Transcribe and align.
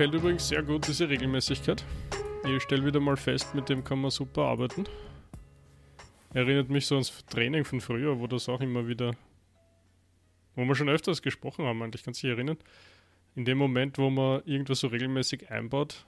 gefällt 0.00 0.14
übrigens 0.14 0.48
sehr 0.48 0.62
gut 0.62 0.88
diese 0.88 1.10
Regelmäßigkeit. 1.10 1.84
Ich 2.46 2.62
stelle 2.62 2.86
wieder 2.86 3.00
mal 3.00 3.18
fest, 3.18 3.54
mit 3.54 3.68
dem 3.68 3.84
kann 3.84 4.00
man 4.00 4.10
super 4.10 4.44
arbeiten. 4.44 4.86
Erinnert 6.32 6.70
mich 6.70 6.86
so 6.86 6.94
ans 6.94 7.26
Training 7.26 7.66
von 7.66 7.82
früher, 7.82 8.18
wo 8.18 8.26
das 8.26 8.48
auch 8.48 8.62
immer 8.62 8.88
wieder, 8.88 9.14
wo 10.54 10.64
wir 10.64 10.74
schon 10.74 10.88
öfters 10.88 11.20
gesprochen 11.20 11.66
haben, 11.66 11.82
eigentlich 11.82 12.02
kann 12.02 12.14
sich 12.14 12.24
erinnern. 12.24 12.56
In 13.34 13.44
dem 13.44 13.58
Moment, 13.58 13.98
wo 13.98 14.08
man 14.08 14.42
irgendwas 14.46 14.80
so 14.80 14.86
regelmäßig 14.86 15.50
einbaut, 15.50 16.06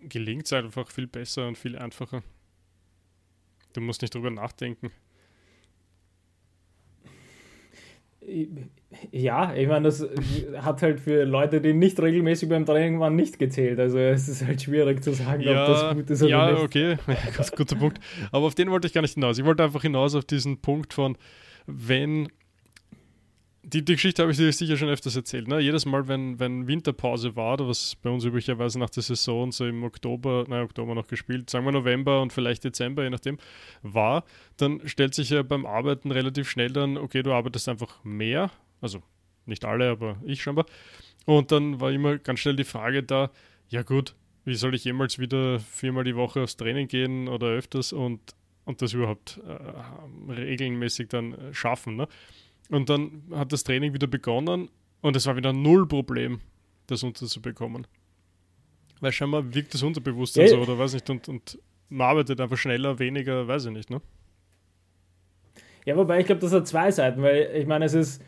gelingt 0.00 0.46
es 0.46 0.52
einfach 0.52 0.90
viel 0.90 1.06
besser 1.06 1.46
und 1.46 1.56
viel 1.56 1.78
einfacher. 1.78 2.24
Du 3.74 3.80
musst 3.80 4.02
nicht 4.02 4.12
drüber 4.12 4.32
nachdenken. 4.32 4.90
Ja, 9.12 9.54
ich 9.54 9.68
meine, 9.68 9.84
das 9.84 10.06
hat 10.62 10.80
halt 10.80 11.00
für 11.00 11.24
Leute, 11.24 11.60
die 11.60 11.74
nicht 11.74 12.00
regelmäßig 12.00 12.48
beim 12.48 12.64
Training 12.64 12.98
waren, 13.00 13.16
nicht 13.16 13.38
gezählt. 13.38 13.78
Also 13.78 13.98
es 13.98 14.28
ist 14.28 14.46
halt 14.46 14.62
schwierig 14.62 15.02
zu 15.04 15.12
sagen, 15.12 15.42
ja, 15.42 15.62
ob 15.62 15.68
das 15.68 15.94
gut 15.94 16.10
ist 16.10 16.22
oder 16.22 16.30
ja, 16.30 16.50
nicht. 16.50 16.74
Ja, 16.74 16.94
okay, 16.96 16.96
ganz 17.36 17.52
guter 17.52 17.76
Punkt. 17.76 18.00
Aber 18.32 18.46
auf 18.46 18.54
den 18.54 18.70
wollte 18.70 18.86
ich 18.86 18.94
gar 18.94 19.02
nicht 19.02 19.14
hinaus. 19.14 19.38
Ich 19.38 19.44
wollte 19.44 19.62
einfach 19.62 19.82
hinaus 19.82 20.14
auf 20.14 20.24
diesen 20.24 20.62
Punkt 20.62 20.94
von, 20.94 21.18
wenn 21.66 22.28
die, 23.62 23.84
die 23.84 23.94
Geschichte 23.94 24.22
habe 24.22 24.32
ich 24.32 24.38
dir 24.38 24.50
sicher 24.52 24.78
schon 24.78 24.88
öfters 24.88 25.14
erzählt. 25.16 25.48
Ne? 25.48 25.60
Jedes 25.60 25.84
Mal, 25.84 26.08
wenn, 26.08 26.40
wenn 26.40 26.66
Winterpause 26.66 27.36
war, 27.36 27.54
oder 27.54 27.68
was 27.68 27.96
bei 27.96 28.08
uns 28.08 28.24
üblicherweise 28.24 28.78
nach 28.78 28.88
der 28.88 29.02
Saison 29.02 29.52
so 29.52 29.66
im 29.66 29.84
Oktober, 29.84 30.46
nein, 30.48 30.62
Oktober 30.62 30.94
noch 30.94 31.06
gespielt, 31.06 31.50
sagen 31.50 31.66
wir 31.66 31.72
November 31.72 32.22
und 32.22 32.32
vielleicht 32.32 32.64
Dezember, 32.64 33.04
je 33.04 33.10
nachdem, 33.10 33.38
war, 33.82 34.24
dann 34.56 34.80
stellt 34.88 35.14
sich 35.14 35.30
ja 35.30 35.42
beim 35.42 35.66
Arbeiten 35.66 36.10
relativ 36.10 36.48
schnell 36.48 36.70
dann, 36.70 36.96
okay, 36.96 37.22
du 37.22 37.32
arbeitest 37.32 37.68
einfach 37.68 38.02
mehr, 38.04 38.50
also 38.80 39.02
nicht 39.46 39.64
alle, 39.64 39.90
aber 39.90 40.20
ich 40.24 40.42
scheinbar. 40.42 40.66
Und 41.24 41.52
dann 41.52 41.80
war 41.80 41.90
immer 41.92 42.18
ganz 42.18 42.40
schnell 42.40 42.56
die 42.56 42.64
Frage 42.64 43.02
da, 43.02 43.30
ja 43.68 43.82
gut, 43.82 44.14
wie 44.44 44.54
soll 44.54 44.74
ich 44.74 44.84
jemals 44.84 45.18
wieder 45.18 45.60
viermal 45.60 46.04
die 46.04 46.16
Woche 46.16 46.42
aufs 46.42 46.56
Training 46.56 46.88
gehen 46.88 47.28
oder 47.28 47.48
öfters 47.48 47.92
und, 47.92 48.20
und 48.64 48.80
das 48.80 48.94
überhaupt 48.94 49.40
äh, 49.46 50.32
regelmäßig 50.32 51.08
dann 51.08 51.32
äh, 51.34 51.54
schaffen. 51.54 51.96
Ne? 51.96 52.08
Und 52.70 52.88
dann 52.88 53.24
hat 53.32 53.52
das 53.52 53.64
Training 53.64 53.92
wieder 53.92 54.06
begonnen 54.06 54.70
und 55.00 55.16
es 55.16 55.26
war 55.26 55.36
wieder 55.36 55.52
null 55.52 55.86
Problem, 55.86 56.40
das 56.86 57.02
unterzubekommen. 57.02 57.86
Weil 59.00 59.12
scheinbar 59.12 59.54
wirkt 59.54 59.74
das 59.74 59.82
Unterbewusstsein 59.82 60.44
Ja. 60.44 60.50
so 60.50 60.58
oder 60.58 60.78
weiß 60.78 60.94
nicht 60.94 61.08
und, 61.10 61.28
und 61.28 61.58
man 61.90 62.08
arbeitet 62.08 62.40
einfach 62.40 62.58
schneller, 62.58 62.98
weniger, 62.98 63.46
weiß 63.46 63.66
ich 63.66 63.72
nicht, 63.72 63.90
ne? 63.90 64.00
Ja, 65.84 65.96
wobei 65.96 66.20
ich 66.20 66.26
glaube, 66.26 66.40
das 66.40 66.52
hat 66.52 66.66
zwei 66.66 66.90
Seiten, 66.90 67.22
weil 67.22 67.50
ich 67.54 67.66
meine, 67.66 67.86
es 67.86 67.94
ist 67.94 68.22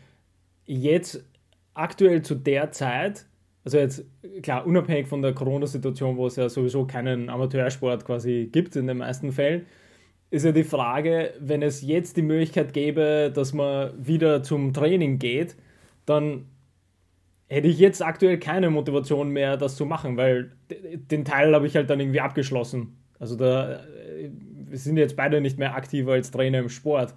jetzt 0.71 1.23
aktuell 1.73 2.21
zu 2.21 2.35
der 2.35 2.71
Zeit, 2.71 3.25
also 3.63 3.77
jetzt 3.77 4.05
klar, 4.41 4.65
unabhängig 4.65 5.07
von 5.07 5.21
der 5.21 5.33
Corona-Situation, 5.33 6.17
wo 6.17 6.27
es 6.27 6.35
ja 6.35 6.49
sowieso 6.49 6.85
keinen 6.85 7.29
Amateursport 7.29 8.05
quasi 8.05 8.49
gibt 8.51 8.75
in 8.75 8.87
den 8.87 8.97
meisten 8.97 9.31
Fällen, 9.31 9.65
ist 10.29 10.45
ja 10.45 10.51
die 10.51 10.63
Frage, 10.63 11.33
wenn 11.39 11.61
es 11.61 11.81
jetzt 11.81 12.17
die 12.17 12.21
Möglichkeit 12.21 12.73
gäbe, 12.73 13.31
dass 13.33 13.53
man 13.53 13.91
wieder 13.97 14.43
zum 14.43 14.73
Training 14.73 15.19
geht, 15.19 15.57
dann 16.05 16.45
hätte 17.47 17.67
ich 17.67 17.79
jetzt 17.79 18.01
aktuell 18.01 18.39
keine 18.39 18.69
Motivation 18.69 19.29
mehr, 19.29 19.57
das 19.57 19.75
zu 19.75 19.85
machen, 19.85 20.15
weil 20.15 20.53
den 20.69 21.25
Teil 21.25 21.53
habe 21.53 21.67
ich 21.67 21.75
halt 21.75 21.89
dann 21.89 21.99
irgendwie 21.99 22.21
abgeschlossen. 22.21 22.97
Also 23.19 23.35
da 23.35 23.73
äh, 23.73 24.31
wir 24.69 24.77
sind 24.77 24.95
jetzt 24.97 25.17
beide 25.17 25.41
nicht 25.41 25.59
mehr 25.59 25.75
aktiv 25.75 26.07
als 26.07 26.31
Trainer 26.31 26.59
im 26.59 26.69
Sport. 26.69 27.13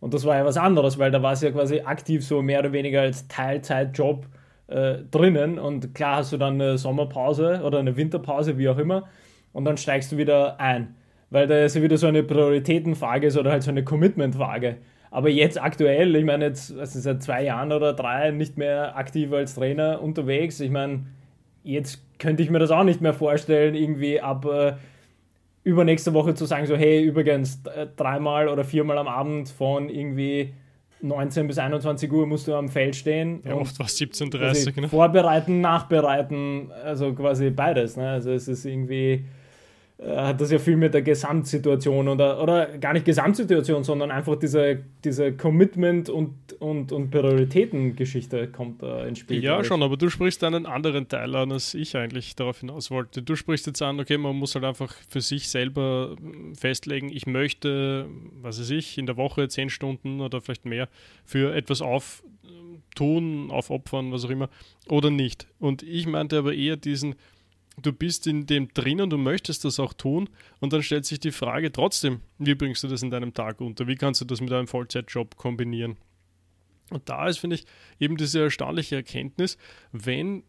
Und 0.00 0.14
das 0.14 0.24
war 0.24 0.36
ja 0.36 0.44
was 0.44 0.56
anderes, 0.56 0.98
weil 0.98 1.10
da 1.10 1.22
war 1.22 1.32
es 1.32 1.42
ja 1.42 1.50
quasi 1.50 1.80
aktiv 1.80 2.24
so 2.24 2.42
mehr 2.42 2.60
oder 2.60 2.72
weniger 2.72 3.00
als 3.00 3.28
Teilzeitjob 3.28 4.26
äh, 4.68 4.98
drinnen. 5.10 5.58
Und 5.58 5.94
klar 5.94 6.16
hast 6.16 6.32
du 6.32 6.36
dann 6.36 6.54
eine 6.54 6.78
Sommerpause 6.78 7.62
oder 7.64 7.78
eine 7.78 7.96
Winterpause, 7.96 8.58
wie 8.58 8.68
auch 8.68 8.78
immer. 8.78 9.04
Und 9.52 9.64
dann 9.64 9.76
steigst 9.76 10.12
du 10.12 10.16
wieder 10.16 10.60
ein. 10.60 10.94
Weil 11.30 11.46
da 11.46 11.64
ist 11.64 11.74
ja 11.74 11.82
wieder 11.82 11.96
so 11.96 12.06
eine 12.06 12.22
Prioritätenfrage 12.22 13.26
ist 13.26 13.36
oder 13.36 13.50
halt 13.50 13.62
so 13.62 13.70
eine 13.70 13.84
Commitmentfrage. 13.84 14.76
Aber 15.10 15.30
jetzt 15.30 15.60
aktuell, 15.60 16.14
ich 16.14 16.24
meine, 16.24 16.44
jetzt 16.44 16.76
also 16.76 17.00
seit 17.00 17.22
zwei 17.22 17.42
Jahren 17.44 17.72
oder 17.72 17.94
drei 17.94 18.30
nicht 18.30 18.58
mehr 18.58 18.96
aktiv 18.96 19.32
als 19.32 19.54
Trainer 19.54 20.02
unterwegs. 20.02 20.60
Ich 20.60 20.70
meine, 20.70 21.06
jetzt 21.64 22.02
könnte 22.18 22.42
ich 22.42 22.50
mir 22.50 22.58
das 22.58 22.70
auch 22.70 22.84
nicht 22.84 23.00
mehr 23.00 23.14
vorstellen, 23.14 23.74
irgendwie 23.74 24.20
ab 24.20 24.44
äh, 24.44 24.74
übernächste 25.66 26.14
Woche 26.14 26.34
zu 26.34 26.46
sagen, 26.46 26.64
so 26.66 26.76
hey, 26.76 27.02
übrigens, 27.02 27.60
äh, 27.74 27.88
dreimal 27.96 28.48
oder 28.48 28.62
viermal 28.62 28.98
am 28.98 29.08
Abend 29.08 29.48
von 29.48 29.88
irgendwie 29.88 30.54
19 31.02 31.48
bis 31.48 31.58
21 31.58 32.10
Uhr 32.12 32.24
musst 32.24 32.46
du 32.46 32.54
am 32.54 32.68
Feld 32.68 32.94
stehen. 32.94 33.42
Ja, 33.44 33.56
oft 33.56 33.76
war 33.80 33.86
es 33.86 33.98
17.30 33.98 34.38
quasi 34.38 34.80
ne? 34.80 34.88
Vorbereiten, 34.88 35.60
nachbereiten, 35.60 36.70
also 36.84 37.12
quasi 37.12 37.50
beides. 37.50 37.96
Ne? 37.96 38.08
Also 38.08 38.30
es 38.30 38.46
ist 38.46 38.64
irgendwie, 38.64 39.24
hat 39.98 40.42
das 40.42 40.50
ja 40.50 40.58
viel 40.58 40.76
mit 40.76 40.92
der 40.92 41.00
Gesamtsituation 41.00 42.08
oder, 42.08 42.42
oder 42.42 42.76
gar 42.78 42.92
nicht 42.92 43.06
Gesamtsituation, 43.06 43.82
sondern 43.82 44.10
einfach 44.10 44.36
diese, 44.36 44.80
diese 45.02 45.32
Commitment- 45.32 46.10
und, 46.10 46.34
und, 46.58 46.92
und 46.92 47.10
Prioritätengeschichte 47.10 48.48
kommt 48.48 48.82
da 48.82 49.06
ins 49.06 49.20
Spiel. 49.20 49.42
Ja, 49.42 49.64
schon, 49.64 49.82
aber 49.82 49.96
du 49.96 50.10
sprichst 50.10 50.44
einen 50.44 50.66
anderen 50.66 51.08
Teil 51.08 51.34
an, 51.34 51.50
als 51.50 51.72
ich 51.72 51.96
eigentlich 51.96 52.36
darauf 52.36 52.60
hinaus 52.60 52.90
wollte. 52.90 53.22
Du 53.22 53.36
sprichst 53.36 53.66
jetzt 53.66 53.80
an, 53.80 53.98
okay, 53.98 54.18
man 54.18 54.36
muss 54.36 54.54
halt 54.54 54.66
einfach 54.66 54.94
für 55.08 55.22
sich 55.22 55.48
selber 55.48 56.14
mm, 56.20 56.54
festlegen, 56.54 57.08
ich 57.08 57.26
möchte, 57.26 58.06
was 58.42 58.60
weiß 58.60 58.70
ich, 58.70 58.98
in 58.98 59.06
der 59.06 59.16
Woche 59.16 59.48
zehn 59.48 59.70
Stunden 59.70 60.20
oder 60.20 60.42
vielleicht 60.42 60.66
mehr 60.66 60.90
für 61.24 61.54
etwas 61.54 61.80
auftun, 61.80 63.50
aufopfern, 63.50 64.12
was 64.12 64.26
auch 64.26 64.30
immer, 64.30 64.50
oder 64.90 65.08
nicht. 65.08 65.46
Und 65.58 65.82
ich 65.82 66.06
meinte 66.06 66.36
aber 66.36 66.52
eher 66.52 66.76
diesen, 66.76 67.14
du 67.82 67.92
bist 67.92 68.26
in 68.26 68.46
dem 68.46 68.72
drin 68.72 69.00
und 69.00 69.10
du 69.10 69.18
möchtest 69.18 69.64
das 69.64 69.78
auch 69.78 69.92
tun 69.92 70.28
und 70.60 70.72
dann 70.72 70.82
stellt 70.82 71.04
sich 71.04 71.20
die 71.20 71.32
Frage 71.32 71.72
trotzdem, 71.72 72.20
wie 72.38 72.54
bringst 72.54 72.82
du 72.82 72.88
das 72.88 73.02
in 73.02 73.10
deinem 73.10 73.34
Tag 73.34 73.60
unter? 73.60 73.86
Wie 73.86 73.96
kannst 73.96 74.20
du 74.20 74.24
das 74.24 74.40
mit 74.40 74.52
einem 74.52 74.66
Vollzeitjob 74.66 75.36
kombinieren? 75.36 75.96
Und 76.90 77.08
da 77.08 77.26
ist, 77.28 77.38
finde 77.38 77.56
ich, 77.56 77.64
eben 77.98 78.16
diese 78.16 78.40
erstaunliche 78.40 78.96
Erkenntnis, 78.96 79.58
wenn 79.92 80.44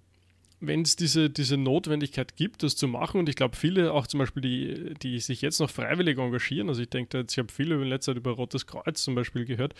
wenn 0.59 0.81
es 0.81 0.95
diese, 0.95 1.29
diese 1.29 1.55
Notwendigkeit 1.55 2.35
gibt, 2.35 2.63
das 2.63 2.75
zu 2.75 2.87
machen, 2.87 3.19
und 3.19 3.29
ich 3.29 3.35
glaube, 3.35 3.55
viele 3.55 3.93
auch 3.93 4.07
zum 4.07 4.19
Beispiel, 4.19 4.41
die, 4.41 4.93
die 4.95 5.19
sich 5.19 5.41
jetzt 5.41 5.59
noch 5.59 5.69
freiwillig 5.69 6.17
engagieren, 6.17 6.69
also 6.69 6.81
ich 6.81 6.89
denke, 6.89 7.25
ich 7.29 7.37
habe 7.37 7.51
viele 7.51 7.75
in 7.75 7.83
letzter 7.83 8.13
Zeit 8.13 8.17
über 8.17 8.31
Rotes 8.31 8.65
Kreuz 8.65 9.03
zum 9.03 9.13
Beispiel 9.13 9.45
gehört, 9.45 9.75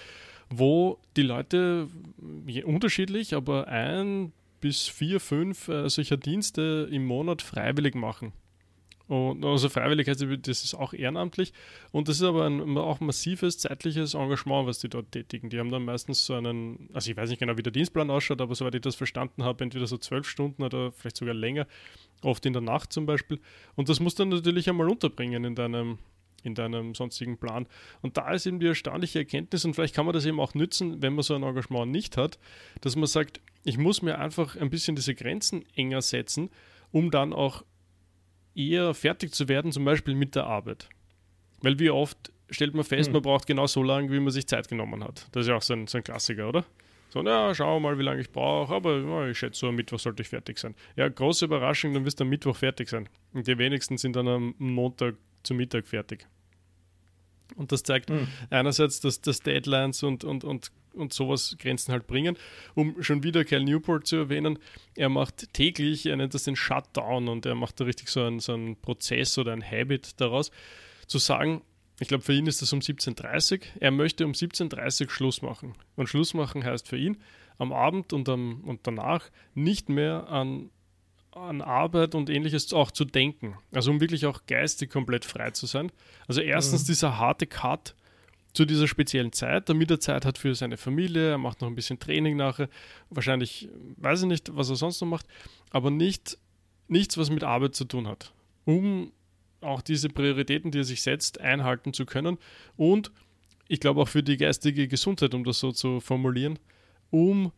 wo 0.49 0.99
die 1.15 1.23
Leute 1.23 1.87
unterschiedlich, 2.63 3.33
aber 3.33 3.67
ein 3.67 4.33
bis 4.59 4.88
vier, 4.88 5.19
fünf 5.19 5.68
äh, 5.68 5.90
solcher 5.90 6.18
Dienste 6.18 6.88
im 6.91 7.06
Monat 7.06 7.41
freiwillig 7.41 7.95
machen. 7.95 8.34
Und 9.07 9.45
also 9.45 9.69
freiwillig 9.69 10.09
heißt, 10.09 10.25
das 10.41 10.63
ist 10.66 10.73
auch 10.73 10.94
ehrenamtlich 10.94 11.53
und 11.91 12.09
das 12.09 12.18
ist 12.18 12.23
aber 12.23 12.45
ein 12.45 12.78
auch 12.78 13.00
massives 13.00 13.57
zeitliches 13.57 14.16
Engagement, 14.16 14.68
was 14.68 14.79
die 14.79 14.90
dort 14.90 15.13
tätigen. 15.13 15.50
Die 15.50 15.59
haben 15.59 15.72
dann 15.72 15.85
meistens 15.85 16.25
so 16.25 16.34
einen, 16.34 16.90
also 16.94 17.09
ich 17.09 17.16
weiß 17.16 17.29
nicht 17.29 17.40
genau, 17.40 17.57
wie 17.57 17.63
der 17.63 17.72
Dienstplan 17.72 18.12
ausschaut, 18.12 18.41
aber 18.41 18.53
soweit 18.53 18.75
ich 18.75 18.81
das 18.81 18.95
verstanden 18.95 19.44
habe, 19.44 19.63
entweder 19.63 19.88
so 19.88 19.97
zwölf 19.97 20.28
Stunden 20.28 20.62
oder 20.62 20.91
vielleicht 20.91 21.16
sogar 21.18 21.34
länger, 21.34 21.68
oft 22.22 22.45
in 22.45 22.51
der 22.51 22.62
Nacht 22.62 22.91
zum 22.91 23.06
Beispiel. 23.06 23.39
Und 23.75 23.88
das 23.88 24.01
musst 24.01 24.19
du 24.19 24.24
dann 24.24 24.29
natürlich 24.29 24.69
einmal 24.69 24.89
unterbringen 24.89 25.45
in 25.45 25.56
deinem, 25.56 26.00
in 26.43 26.55
deinem 26.55 26.95
sonstigen 26.95 27.37
Plan. 27.37 27.67
Und 28.01 28.17
da 28.17 28.31
ist 28.31 28.45
eben 28.45 28.59
die 28.59 28.67
erstaunliche 28.67 29.19
Erkenntnis, 29.19 29.65
und 29.65 29.73
vielleicht 29.73 29.95
kann 29.95 30.05
man 30.05 30.13
das 30.13 30.25
eben 30.25 30.39
auch 30.39 30.53
nützen, 30.53 31.01
wenn 31.01 31.13
man 31.13 31.23
so 31.23 31.35
ein 31.35 31.43
Engagement 31.43 31.91
nicht 31.91 32.17
hat, 32.17 32.39
dass 32.81 32.95
man 32.95 33.07
sagt, 33.07 33.41
ich 33.63 33.77
muss 33.77 34.01
mir 34.01 34.19
einfach 34.19 34.55
ein 34.55 34.69
bisschen 34.69 34.95
diese 34.95 35.13
Grenzen 35.15 35.65
enger 35.75 36.01
setzen, 36.01 36.49
um 36.91 37.11
dann 37.11 37.33
auch 37.33 37.63
eher 38.55 38.93
fertig 38.93 39.33
zu 39.33 39.47
werden, 39.47 39.71
zum 39.71 39.85
Beispiel 39.85 40.15
mit 40.15 40.35
der 40.35 40.45
Arbeit. 40.45 40.89
Weil 41.61 41.79
wie 41.79 41.89
oft 41.89 42.31
stellt 42.49 42.73
man 42.75 42.85
fest, 42.85 43.07
Hm. 43.07 43.13
man 43.13 43.21
braucht 43.23 43.45
genau 43.45 43.67
so 43.67 43.83
lange, 43.83 44.11
wie 44.11 44.19
man 44.19 44.31
sich 44.31 44.47
Zeit 44.47 44.67
genommen 44.69 45.03
hat. 45.03 45.27
Das 45.31 45.41
ist 45.41 45.50
ja 45.50 45.56
auch 45.56 45.62
so 45.62 45.73
ein, 45.73 45.88
so 45.88 45.97
ein 45.97 46.03
Klassiker, 46.03 46.47
oder? 46.50 46.65
So, 47.09 47.21
na, 47.21 47.53
schauen 47.56 47.81
wir 47.81 47.89
mal, 47.89 47.97
wie 48.00 48.03
lange 48.03 48.21
ich 48.21 48.31
brauche, 48.31 48.73
aber 48.73 49.00
ja, 49.00 49.27
ich 49.29 49.38
schätze, 49.38 49.59
so 49.59 49.67
am 49.69 49.75
Mittwoch 49.75 50.00
sollte 50.00 50.21
ich 50.21 50.29
fertig 50.29 50.57
sein. 50.59 50.75
Ja, 50.95 51.07
große 51.07 51.45
Überraschung, 51.45 51.94
dann 51.94 52.03
wirst 52.06 52.19
du 52.19 52.23
am 52.25 52.29
Mittwoch 52.29 52.56
fertig 52.56 52.89
sein. 52.89 53.07
Und 53.33 53.47
die 53.47 53.57
wenigsten 53.57 53.97
sind 53.97 54.15
dann 54.15 54.27
am 54.27 54.56
Montag 54.57 55.15
zu 55.47 55.53
Mittag 55.53 55.88
fertig. 55.88 56.27
Und 57.55 57.71
das 57.71 57.83
zeigt 57.83 58.09
Hm. 58.09 58.27
einerseits, 58.49 58.99
dass, 58.99 59.21
dass 59.21 59.39
Deadlines 59.39 60.03
und, 60.03 60.23
und, 60.23 60.44
und, 60.44 60.71
und 60.94 61.13
sowas 61.13 61.55
Grenzen 61.59 61.91
halt 61.91 62.05
bringen. 62.05 62.38
Um 62.75 63.01
schon 63.01 63.23
wieder 63.23 63.45
Cal 63.45 63.63
Newport 63.63 64.05
zu 64.05 64.17
erwähnen, 64.17 64.59
er 64.95 65.09
macht 65.09 65.53
täglich, 65.53 66.05
er 66.05 66.17
nennt 66.17 66.33
das 66.33 66.44
den 66.44 66.55
Shutdown 66.55 67.29
und 67.29 67.45
er 67.45 67.55
macht 67.55 67.79
da 67.79 67.85
richtig 67.85 68.09
so 68.09 68.23
einen, 68.23 68.39
so 68.39 68.53
einen 68.53 68.75
Prozess 68.75 69.38
oder 69.38 69.53
ein 69.53 69.63
Habit 69.63 70.19
daraus, 70.19 70.51
zu 71.07 71.17
sagen, 71.17 71.61
ich 72.00 72.07
glaube, 72.09 72.23
für 72.23 72.33
ihn 72.33 72.45
ist 72.45 72.61
das 72.61 72.73
um 72.73 72.79
17.30 72.79 73.53
Uhr. 73.59 73.65
Er 73.79 73.91
möchte 73.91 74.25
um 74.25 74.33
17.30 74.33 75.05
Uhr 75.05 75.09
Schluss 75.09 75.41
machen. 75.41 75.73
Und 75.95 76.07
Schluss 76.07 76.33
machen 76.33 76.63
heißt 76.63 76.88
für 76.88 76.97
ihn, 76.97 77.17
am 77.57 77.73
Abend 77.73 78.13
und, 78.13 78.29
am, 78.29 78.61
und 78.65 78.85
danach 78.85 79.29
nicht 79.55 79.89
mehr 79.89 80.27
an, 80.29 80.69
an 81.38 81.62
Arbeit 81.62 82.16
und 82.16 82.30
ähnliches 82.30 82.74
auch 82.74 82.92
zu 82.92 83.06
denken. 83.06 83.57
Also 83.72 83.92
um 83.92 84.00
wirklich 84.01 84.25
auch 84.25 84.45
geistig 84.48 84.89
komplett 84.89 85.25
frei 85.25 85.51
zu 85.51 85.66
sein. 85.66 85.92
Also 86.28 86.42
erstens 86.42 86.84
Mhm. 86.84 86.88
dieser 86.88 87.18
harte 87.18 87.48
Cut 87.48 87.95
zu 88.54 88.66
dieser 88.66 88.88
speziellen 88.88 89.31
Zeit, 89.34 89.69
damit 89.69 89.92
er 89.92 90.00
Zeit 90.00 90.25
hat 90.25 90.38
für 90.38 90.56
seine 90.56 90.78
Familie, 90.78 91.31
er 91.31 91.38
macht 91.38 91.62
noch 91.62 91.68
ein 91.68 91.75
bisschen 91.75 92.00
Training 92.00 92.38
nachher, 92.38 92.69
wahrscheinlich, 93.10 93.69
weiß 93.98 94.22
ich 94.22 94.28
nicht, 94.28 94.56
was 94.56 94.69
er 94.69 94.75
sonst 94.75 95.00
noch 95.01 95.07
macht, 95.07 95.28
aber 95.69 95.92
nicht 95.92 96.38
nichts, 96.88 97.18
was 97.18 97.30
mit 97.30 97.44
Arbeit 97.44 97.75
zu 97.75 97.86
tun 97.86 98.07
hat, 98.07 98.34
um 98.66 99.12
auch 99.62 99.81
diese 99.81 100.10
Prioritäten, 100.10 100.72
die 100.72 100.80
er 100.80 100.84
sich 100.86 101.01
setzt, 101.01 101.42
einhalten 101.42 101.94
zu 101.94 102.06
können. 102.06 102.38
Und 102.78 103.12
ich 103.68 103.80
glaube 103.80 104.01
auch 104.01 104.07
für 104.07 104.24
die 104.24 104.38
geistige 104.38 104.88
Gesundheit, 104.88 105.34
um 105.34 105.44
das 105.44 105.60
so 105.60 105.72
zu 105.72 106.00
formulieren, 106.00 106.57
um 107.10 107.51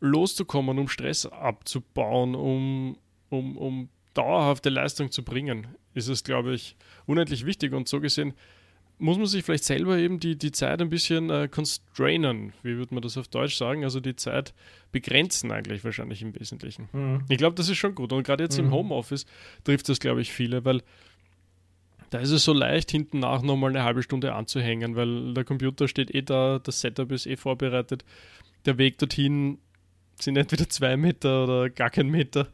loszukommen, 0.00 0.78
um 0.78 0.88
Stress 0.88 1.26
abzubauen, 1.26 2.34
um, 2.34 2.98
um, 3.30 3.56
um 3.56 3.88
dauerhafte 4.14 4.68
Leistung 4.68 5.10
zu 5.10 5.22
bringen, 5.22 5.66
ist 5.94 6.08
es, 6.08 6.24
glaube 6.24 6.54
ich, 6.54 6.76
unendlich 7.06 7.46
wichtig. 7.46 7.72
Und 7.72 7.88
so 7.88 8.00
gesehen 8.00 8.34
muss 8.98 9.16
man 9.16 9.26
sich 9.26 9.44
vielleicht 9.44 9.64
selber 9.64 9.96
eben 9.96 10.18
die, 10.18 10.36
die 10.36 10.50
Zeit 10.50 10.80
ein 10.80 10.88
bisschen 10.88 11.30
äh, 11.30 11.48
constrainen, 11.48 12.52
wie 12.62 12.76
würde 12.76 12.94
man 12.94 13.02
das 13.02 13.16
auf 13.16 13.28
Deutsch 13.28 13.56
sagen, 13.56 13.84
also 13.84 14.00
die 14.00 14.16
Zeit 14.16 14.54
begrenzen 14.90 15.52
eigentlich 15.52 15.84
wahrscheinlich 15.84 16.20
im 16.22 16.34
Wesentlichen. 16.34 16.88
Mhm. 16.92 17.24
Ich 17.28 17.38
glaube, 17.38 17.54
das 17.54 17.68
ist 17.68 17.76
schon 17.76 17.94
gut. 17.94 18.12
Und 18.12 18.24
gerade 18.24 18.42
jetzt 18.44 18.58
mhm. 18.58 18.66
im 18.66 18.72
Homeoffice 18.72 19.26
trifft 19.64 19.88
das, 19.88 20.00
glaube 20.00 20.20
ich, 20.20 20.32
viele, 20.32 20.64
weil 20.64 20.82
da 22.10 22.18
ist 22.18 22.30
es 22.30 22.42
so 22.42 22.52
leicht, 22.52 22.90
hinten 22.90 23.20
nach 23.20 23.42
nochmal 23.42 23.70
eine 23.70 23.84
halbe 23.84 24.02
Stunde 24.02 24.34
anzuhängen, 24.34 24.96
weil 24.96 25.34
der 25.34 25.44
Computer 25.44 25.88
steht 25.88 26.14
eh 26.14 26.22
da, 26.22 26.58
das 26.58 26.80
Setup 26.80 27.12
ist 27.12 27.26
eh 27.26 27.36
vorbereitet. 27.36 28.04
Der 28.64 28.78
Weg 28.78 28.98
dorthin 28.98 29.58
sind 30.20 30.36
entweder 30.36 30.68
zwei 30.68 30.96
Meter 30.96 31.44
oder 31.44 31.70
gar 31.70 31.90
kein 31.90 32.08
Meter. 32.08 32.48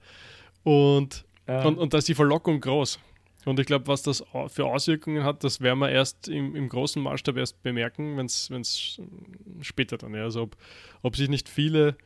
Und, 0.62 1.24
ja. 1.46 1.64
und, 1.64 1.78
und 1.78 1.92
da 1.94 1.98
ist 1.98 2.08
die 2.08 2.14
Verlockung 2.14 2.60
groß. 2.60 2.98
Und 3.44 3.60
ich 3.60 3.66
glaube, 3.66 3.86
was 3.88 4.02
das 4.02 4.24
für 4.48 4.64
Auswirkungen 4.64 5.22
hat, 5.22 5.44
das 5.44 5.60
werden 5.60 5.78
wir 5.78 5.90
erst 5.90 6.28
im, 6.28 6.56
im 6.56 6.68
großen 6.68 7.02
Maßstab 7.02 7.36
erst 7.36 7.62
bemerken, 7.62 8.16
wenn 8.16 8.26
es 8.26 9.00
später 9.60 9.98
dann, 9.98 10.14
ja. 10.14 10.22
Also 10.22 10.42
ob, 10.42 10.56
ob 11.02 11.16
sich 11.16 11.28
nicht 11.28 11.48
viele 11.48 11.96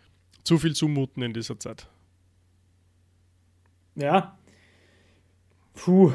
zu 0.43 0.59
viel 0.59 0.75
zumuten 0.75 1.23
in 1.23 1.33
dieser 1.33 1.59
Zeit. 1.61 1.87
Ja. 3.95 4.37
Puh. 5.75 6.13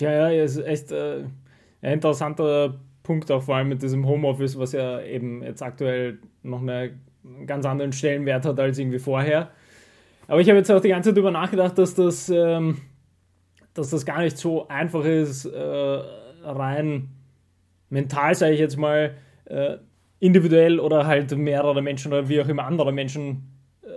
Ja, 0.00 0.30
ja, 0.30 0.42
ist 0.42 0.58
echt 0.58 0.90
äh, 0.90 1.24
ein 1.82 1.92
interessanter 1.92 2.80
Punkt, 3.02 3.30
auch 3.30 3.44
vor 3.44 3.56
allem 3.56 3.68
mit 3.68 3.82
diesem 3.82 4.06
Homeoffice, 4.06 4.58
was 4.58 4.72
ja 4.72 5.00
eben 5.00 5.42
jetzt 5.42 5.62
aktuell 5.62 6.18
noch 6.42 6.60
einen 7.26 7.46
ganz 7.46 7.66
anderen 7.66 7.92
Stellenwert 7.92 8.44
hat 8.44 8.58
als 8.60 8.78
irgendwie 8.78 8.98
vorher. 8.98 9.50
Aber 10.28 10.40
ich 10.40 10.48
habe 10.48 10.58
jetzt 10.58 10.70
auch 10.70 10.80
die 10.80 10.88
ganze 10.88 11.10
Zeit 11.10 11.16
darüber 11.16 11.30
nachgedacht, 11.30 11.78
dass 11.78 11.94
das 11.94 12.28
ähm, 12.28 12.78
dass 13.76 13.90
das 13.90 14.06
gar 14.06 14.20
nicht 14.20 14.38
so 14.38 14.68
einfach 14.68 15.04
ist, 15.04 15.44
äh, 15.44 15.58
rein 15.58 17.08
mental, 17.90 18.34
sage 18.34 18.54
ich 18.54 18.60
jetzt 18.60 18.76
mal, 18.76 19.14
äh, 19.44 19.76
individuell 20.18 20.80
oder 20.80 21.06
halt 21.06 21.36
mehrere 21.36 21.82
Menschen 21.82 22.12
oder 22.12 22.28
wie 22.28 22.40
auch 22.40 22.48
immer 22.48 22.64
andere 22.64 22.92
Menschen 22.92 23.50
äh, 23.82 23.88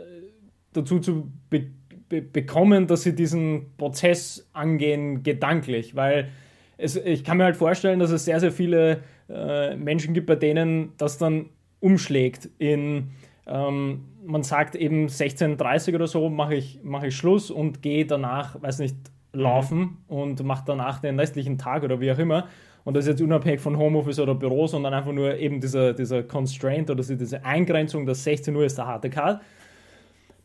dazu 0.74 1.00
zu 1.00 1.32
be 1.50 1.68
be 2.10 2.22
bekommen, 2.22 2.88
dass 2.88 3.04
sie 3.04 3.16
diesen 3.16 3.78
Prozess 3.78 4.50
angehen, 4.52 5.24
gedanklich. 5.24 5.96
Weil 5.96 6.30
es, 6.78 6.96
ich 6.96 7.24
kann 7.24 7.38
mir 7.38 7.44
halt 7.46 7.56
vorstellen, 7.56 8.00
dass 8.00 8.10
es 8.12 8.26
sehr, 8.26 8.40
sehr 8.40 8.52
viele 8.52 9.02
äh, 9.30 9.76
Menschen 9.76 10.14
gibt, 10.14 10.26
bei 10.26 10.36
denen 10.36 10.94
das 10.98 11.18
dann 11.18 11.50
umschlägt 11.80 12.50
in 12.58 13.12
ähm, 13.48 14.06
man 14.26 14.44
sagt 14.44 14.76
eben 14.76 15.08
16.30 15.08 15.96
oder 15.96 16.08
so 16.08 16.30
mache 16.30 16.56
ich, 16.56 16.80
mach 16.84 17.04
ich 17.04 17.16
Schluss 17.16 17.50
und 17.50 17.82
gehe 17.82 18.06
danach, 18.06 18.62
weiß 18.62 18.80
nicht, 18.80 18.96
laufen 19.34 19.98
und 20.08 20.44
macht 20.44 20.70
danach 20.70 21.00
den 21.00 21.20
restlichen 21.20 21.58
Tag 21.58 21.84
oder 21.84 22.00
wie 22.00 22.12
auch 22.12 22.20
immer. 22.20 22.48
Und 22.84 22.96
das 22.96 23.06
ist 23.06 23.10
jetzt 23.10 23.22
unabhängig 23.22 23.60
von 23.60 23.78
Homeoffice 23.78 24.20
oder 24.20 24.36
Büro, 24.36 24.68
sondern 24.68 24.94
einfach 24.94 25.12
nur 25.12 25.36
eben 25.36 25.62
dieser, 25.62 25.94
dieser 25.94 26.24
Constraint 26.24 26.90
oder 26.90 27.04
diese 27.04 27.44
Eingrenzung, 27.44 28.06
dass 28.06 28.24
16 28.24 28.56
Uhr 28.56 28.66
ist 28.66 28.78
der 28.78 28.88
harte 28.88 29.10
Cut. 29.10 29.42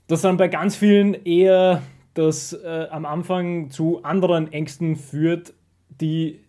Das 0.06 0.20
dann 0.22 0.36
bei 0.36 0.48
ganz 0.48 0.76
vielen 0.76 1.14
eher 1.24 1.82
das 2.14 2.52
äh, 2.52 2.86
am 2.90 3.06
Anfang 3.06 3.70
zu 3.70 4.02
anderen 4.02 4.52
Ängsten 4.52 4.96
führt, 4.96 5.54
die, 6.00 6.40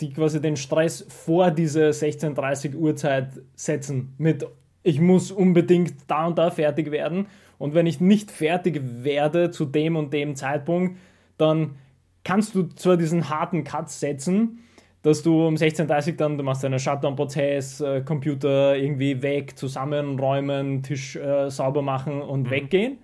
die 0.00 0.12
quasi 0.12 0.40
den 0.40 0.56
Stress 0.56 1.06
vor 1.08 1.50
diese 1.50 1.90
16.30 1.90 2.74
Uhr 2.74 2.96
Zeit 2.96 3.40
setzen 3.54 4.14
mit 4.18 4.46
ich 4.84 5.00
muss 5.00 5.32
unbedingt 5.32 5.94
da 6.06 6.26
und 6.26 6.38
da 6.38 6.50
fertig 6.50 6.90
werden 6.90 7.26
und 7.58 7.74
wenn 7.74 7.86
ich 7.86 8.00
nicht 8.00 8.30
fertig 8.30 8.80
werde 8.82 9.50
zu 9.50 9.64
dem 9.64 9.96
und 9.96 10.12
dem 10.12 10.36
Zeitpunkt, 10.36 10.96
dann 11.36 11.76
kannst 12.24 12.54
du 12.54 12.64
zwar 12.68 12.96
diesen 12.96 13.28
harten 13.28 13.64
Cut 13.64 13.90
setzen, 13.90 14.60
dass 15.02 15.22
du 15.22 15.46
um 15.46 15.54
16.30 15.54 16.10
Uhr 16.10 16.16
dann, 16.16 16.38
du 16.38 16.44
machst 16.44 16.64
einen 16.64 16.78
Shutdown-Prozess, 16.78 17.80
äh, 17.80 18.02
Computer 18.02 18.76
irgendwie 18.76 19.22
weg, 19.22 19.56
zusammenräumen, 19.56 20.82
Tisch 20.82 21.16
äh, 21.16 21.50
sauber 21.50 21.82
machen 21.82 22.20
und 22.20 22.44
mhm. 22.44 22.50
weggehen. 22.50 22.98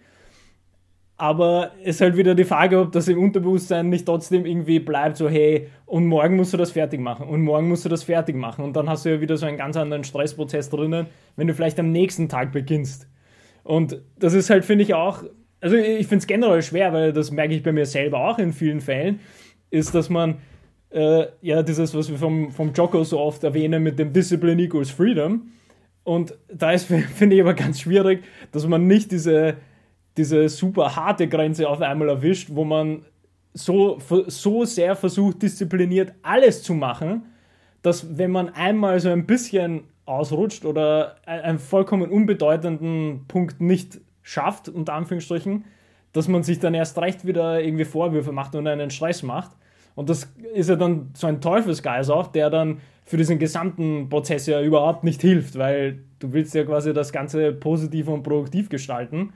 Aber 1.17 1.73
es 1.83 1.97
ist 1.97 2.01
halt 2.01 2.17
wieder 2.17 2.35
die 2.35 2.45
Frage, 2.45 2.81
ob 2.81 2.91
das 2.91 3.07
im 3.07 3.23
Unterbewusstsein 3.23 3.89
nicht 3.89 4.05
trotzdem 4.05 4.47
irgendwie 4.47 4.81
bleibt, 4.81 5.17
so 5.17 5.29
hey, 5.29 5.69
und 5.87 6.07
morgen 6.07 6.37
musst 6.37 6.53
du 6.53 6.57
das 6.57 6.73
fertig 6.73 7.01
machen 7.01 7.29
und 7.29 7.43
morgen 7.43 7.69
musst 7.69 7.85
du 7.85 7.89
das 7.89 8.03
fertig 8.03 8.35
machen. 8.35 8.65
Und 8.65 8.75
dann 8.75 8.89
hast 8.89 9.05
du 9.05 9.11
ja 9.11 9.21
wieder 9.21 9.37
so 9.37 9.47
einen 9.47 9.57
ganz 9.57 9.77
anderen 9.77 10.03
Stressprozess 10.03 10.71
drinnen, 10.71 11.07
wenn 11.37 11.47
du 11.47 11.55
vielleicht 11.55 11.79
am 11.79 11.93
nächsten 11.93 12.29
Tag 12.29 12.51
beginnst. 12.51 13.09
Und 13.63 14.03
das 14.19 14.35
ist 14.35 14.51
halt, 14.51 14.65
finde 14.65 14.83
ich, 14.83 14.95
auch 14.95 15.23
also 15.65 15.77
ich 15.77 16.07
finde 16.09 16.19
es 16.19 16.27
generell 16.27 16.63
schwer, 16.63 16.93
weil 16.93 17.15
das 17.15 17.31
merke 17.31 17.55
ich 17.55 17.63
bei 17.63 17.73
mir 17.73 17.87
selber 17.87 18.29
auch 18.29 18.39
in 18.39 18.53
vielen 18.53 18.83
Fällen, 18.83 19.21
ist, 19.71 19.95
dass 19.95 20.11
man 20.11 20.37
äh, 20.91 21.25
ja 21.41 21.63
dieses, 21.63 21.95
was 21.95 22.11
wir 22.11 22.19
vom, 22.19 22.53
vom 22.53 22.75
Jocko 22.75 23.03
so 23.03 23.19
oft 23.19 23.43
erwähnen 23.43 23.83
mit 23.83 23.99
dem 23.99 24.13
Discipline 24.13 24.61
equals 24.61 24.91
Freedom. 24.91 25.53
Und 26.03 26.35
da 26.53 26.73
ist, 26.73 26.85
finde 27.15 27.37
ich 27.37 27.41
aber 27.41 27.55
ganz 27.55 27.81
schwierig, 27.81 28.25
dass 28.53 28.67
man 28.67 28.87
nicht 28.87 29.11
diese, 29.11 29.57
diese 30.17 30.49
super 30.49 30.97
harte 30.97 31.29
Grenze 31.29 31.69
auf 31.69 31.81
einmal 31.81 32.09
erwischt, 32.09 32.51
wo 32.53 32.65
man 32.65 33.05
so, 33.53 33.99
so 34.27 34.65
sehr 34.65 34.97
versucht, 34.97 35.43
diszipliniert 35.43 36.13
alles 36.23 36.63
zu 36.63 36.75
machen, 36.75 37.27
dass 37.83 38.19
wenn 38.19 38.31
man 38.31 38.49
einmal 38.51 38.99
so 39.01 39.11
ein 39.11 39.27
bisschen 39.27 39.85
ausrutscht 40.07 40.65
oder 40.65 41.17
einen 41.27 41.59
vollkommen 41.59 42.11
unbedeutenden 42.11 43.25
Punkt 43.29 43.61
nicht 43.61 44.01
schafft, 44.23 44.69
unter 44.69 44.95
Anführungsstrichen, 44.95 45.65
dass 46.13 46.29
man 46.29 46.43
sich 46.43 46.59
dann 46.59 46.75
erst 46.75 46.99
recht 46.99 47.27
wieder 47.27 47.63
irgendwie 47.63 47.85
Vorwürfe 47.85 48.33
macht 48.33 48.55
und 48.55 48.67
einen 48.67 48.91
Stress 48.91 49.23
macht. 49.23 49.51
Und 49.95 50.11
das 50.11 50.33
ist 50.55 50.69
ja 50.69 50.77
dann 50.77 51.11
so 51.15 51.27
ein 51.27 51.41
Teufelsgeist 51.41 52.11
auch, 52.11 52.29
der 52.29 52.51
dann 52.51 52.81
für 53.05 53.17
diesen 53.17 53.39
gesamten 53.39 54.09
Prozess 54.09 54.47
ja 54.47 54.61
überhaupt 54.63 55.05
nicht 55.05 55.21
hilft, 55.21 55.59
weil 55.59 56.01
du 56.19 56.33
willst 56.33 56.55
ja 56.55 56.65
quasi 56.65 56.93
das 56.93 57.13
Ganze 57.13 57.53
positiv 57.53 58.09
und 58.09 58.23
produktiv 58.23 58.69
gestalten. 58.69 59.33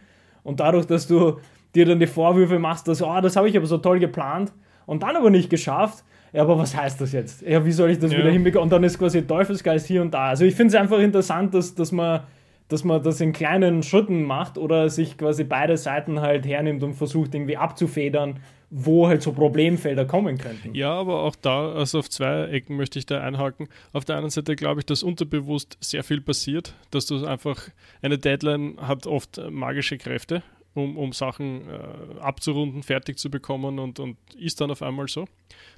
Und 0.48 0.60
dadurch, 0.60 0.86
dass 0.86 1.06
du 1.06 1.36
dir 1.74 1.84
dann 1.84 2.00
die 2.00 2.06
Vorwürfe 2.06 2.58
machst, 2.58 2.88
dass, 2.88 3.02
oh, 3.02 3.20
das 3.20 3.36
habe 3.36 3.50
ich 3.50 3.56
aber 3.58 3.66
so 3.66 3.76
toll 3.76 3.98
geplant 3.98 4.50
und 4.86 5.02
dann 5.02 5.14
aber 5.14 5.28
nicht 5.28 5.50
geschafft, 5.50 6.02
ja, 6.32 6.40
aber 6.40 6.56
was 6.56 6.74
heißt 6.74 6.98
das 7.02 7.12
jetzt? 7.12 7.42
Ja, 7.42 7.66
wie 7.66 7.70
soll 7.70 7.90
ich 7.90 7.98
das 7.98 8.12
ja. 8.12 8.18
wieder 8.18 8.30
hinbekommen? 8.30 8.64
Und 8.64 8.72
dann 8.72 8.82
ist 8.82 8.98
quasi 8.98 9.20
Teufelsgeist 9.20 9.86
hier 9.86 10.00
und 10.00 10.14
da. 10.14 10.28
Also 10.28 10.46
ich 10.46 10.54
finde 10.54 10.74
es 10.74 10.80
einfach 10.80 11.00
interessant, 11.00 11.52
dass, 11.52 11.74
dass 11.74 11.92
man 11.92 12.20
dass 12.68 12.84
man 12.84 13.02
das 13.02 13.20
in 13.20 13.32
kleinen 13.32 13.82
Schritten 13.82 14.22
macht 14.22 14.58
oder 14.58 14.88
sich 14.90 15.16
quasi 15.16 15.44
beide 15.44 15.76
Seiten 15.76 16.20
halt 16.20 16.46
hernimmt 16.46 16.82
und 16.82 16.94
versucht 16.94 17.34
irgendwie 17.34 17.56
abzufedern, 17.56 18.40
wo 18.70 19.08
halt 19.08 19.22
so 19.22 19.32
Problemfelder 19.32 20.04
kommen 20.04 20.36
könnten. 20.36 20.74
Ja, 20.74 20.92
aber 20.92 21.22
auch 21.22 21.36
da, 21.36 21.72
also 21.72 22.00
auf 22.00 22.10
zwei 22.10 22.44
Ecken 22.48 22.76
möchte 22.76 22.98
ich 22.98 23.06
da 23.06 23.20
einhaken. 23.22 23.68
Auf 23.92 24.04
der 24.04 24.18
einen 24.18 24.30
Seite 24.30 24.56
glaube 24.56 24.80
ich, 24.80 24.86
dass 24.86 25.02
unterbewusst 25.02 25.78
sehr 25.80 26.04
viel 26.04 26.20
passiert, 26.20 26.74
dass 26.90 27.06
du 27.06 27.24
einfach, 27.24 27.68
eine 28.02 28.18
Deadline 28.18 28.76
hat 28.80 29.06
oft 29.06 29.40
magische 29.50 29.96
Kräfte 29.96 30.42
um, 30.74 30.96
um 30.96 31.12
Sachen 31.12 31.68
äh, 31.68 32.20
abzurunden, 32.20 32.82
fertig 32.82 33.18
zu 33.18 33.30
bekommen 33.30 33.78
und, 33.78 33.98
und 33.98 34.16
ist 34.36 34.60
dann 34.60 34.70
auf 34.70 34.82
einmal 34.82 35.08
so. 35.08 35.26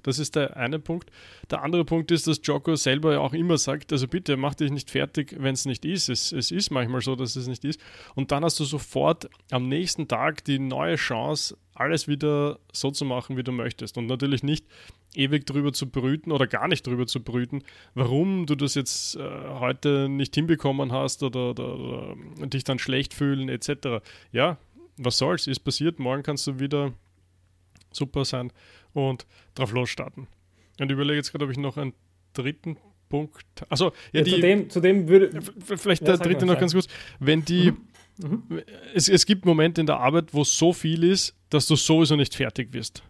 Das 0.03 0.19
ist 0.19 0.37
der 0.37 0.57
eine 0.57 0.79
Punkt. 0.79 1.11
Der 1.51 1.63
andere 1.63 1.85
Punkt 1.85 2.11
ist, 2.11 2.27
dass 2.27 2.41
Joko 2.43 2.77
selber 2.77 3.13
ja 3.13 3.21
auch 3.21 3.33
immer 3.33 3.59
sagt, 3.59 3.93
also 3.93 4.09
bitte 4.09 4.37
mach 4.37 4.55
dich 4.55 4.71
nicht 4.71 4.91
fertig, 4.91 5.37
wenn 5.39 5.55
es 5.55 5.65
nicht 5.65 5.85
ist. 5.85 6.09
Es, 6.09 6.33
es 6.33 6.51
ist 6.51 6.71
manchmal 6.71 7.01
so, 7.01 7.17
dass 7.17 7.37
es 7.37 7.47
nicht 7.47 7.65
ist. 7.65 7.81
Und 8.15 8.33
dann 8.33 8.45
hast 8.45 8.61
du 8.61 8.65
sofort 8.65 9.29
am 9.51 9.69
nächsten 9.69 10.09
Tag 10.09 10.45
die 10.45 10.59
neue 10.59 10.97
Chance, 10.97 11.57
alles 11.75 12.09
wieder 12.09 12.59
so 12.73 12.91
zu 12.91 13.07
machen, 13.07 13.39
wie 13.39 13.43
du 13.43 13.53
möchtest. 13.53 13.97
Und 13.97 14.07
natürlich 14.07 14.43
nicht 14.43 14.67
ewig 15.15 15.47
drüber 15.47 15.73
zu 15.73 15.89
brüten 15.89 16.31
oder 16.31 16.47
gar 16.47 16.69
nicht 16.69 16.87
drüber 16.87 17.07
zu 17.07 17.23
brüten, 17.23 17.63
warum 17.95 18.47
du 18.47 18.55
das 18.55 18.75
jetzt 18.75 19.17
äh, 19.17 19.21
heute 19.49 20.09
nicht 20.09 20.35
hinbekommen 20.35 20.93
hast 20.93 21.23
oder, 21.23 21.51
oder, 21.51 21.79
oder 21.79 22.17
dich 22.47 22.65
dann 22.65 22.79
schlecht 22.79 23.15
fühlen 23.15 23.49
etc. 23.49 24.05
Ja, 24.31 24.59
was 25.05 25.19
soll's, 25.19 25.47
ist 25.47 25.61
passiert, 25.61 25.99
morgen 25.99 26.23
kannst 26.23 26.47
du 26.47 26.61
wieder 26.61 26.93
super 27.93 28.25
sein 28.25 28.53
und 28.93 29.27
drauf 29.55 29.73
losstarten. 29.73 30.27
Und 30.79 30.87
ich 30.87 30.93
überlege 30.93 31.17
jetzt 31.17 31.33
gerade, 31.33 31.45
ob 31.45 31.51
ich 31.51 31.59
noch 31.59 31.77
einen 31.77 31.95
dritten 32.33 32.77
Punkt. 33.09 33.45
Also, 33.69 33.93
ja, 34.13 34.21
ja 34.21 34.23
die, 34.23 34.31
zu, 34.31 34.41
dem, 34.41 34.71
zu 34.71 34.81
dem 34.81 35.09
würde. 35.09 35.41
Vielleicht 35.61 36.03
ja, 36.03 36.17
der 36.17 36.19
dritte 36.19 36.47
noch 36.47 36.59
ganz 36.59 36.73
kurz. 36.73 36.87
Wenn 37.19 37.45
die. 37.45 37.73
Mhm. 37.73 38.43
Mhm. 38.49 38.63
Es, 38.95 39.09
es 39.09 39.25
gibt 39.25 39.47
Momente 39.47 39.81
in 39.81 39.87
der 39.87 39.99
Arbeit, 39.99 40.33
wo 40.33 40.45
so 40.45 40.73
viel 40.73 41.05
ist, 41.05 41.35
dass 41.49 41.67
du 41.67 41.77
sowieso 41.77 42.17
nicht 42.17 42.35
fertig 42.35 42.73
wirst. 42.73 43.03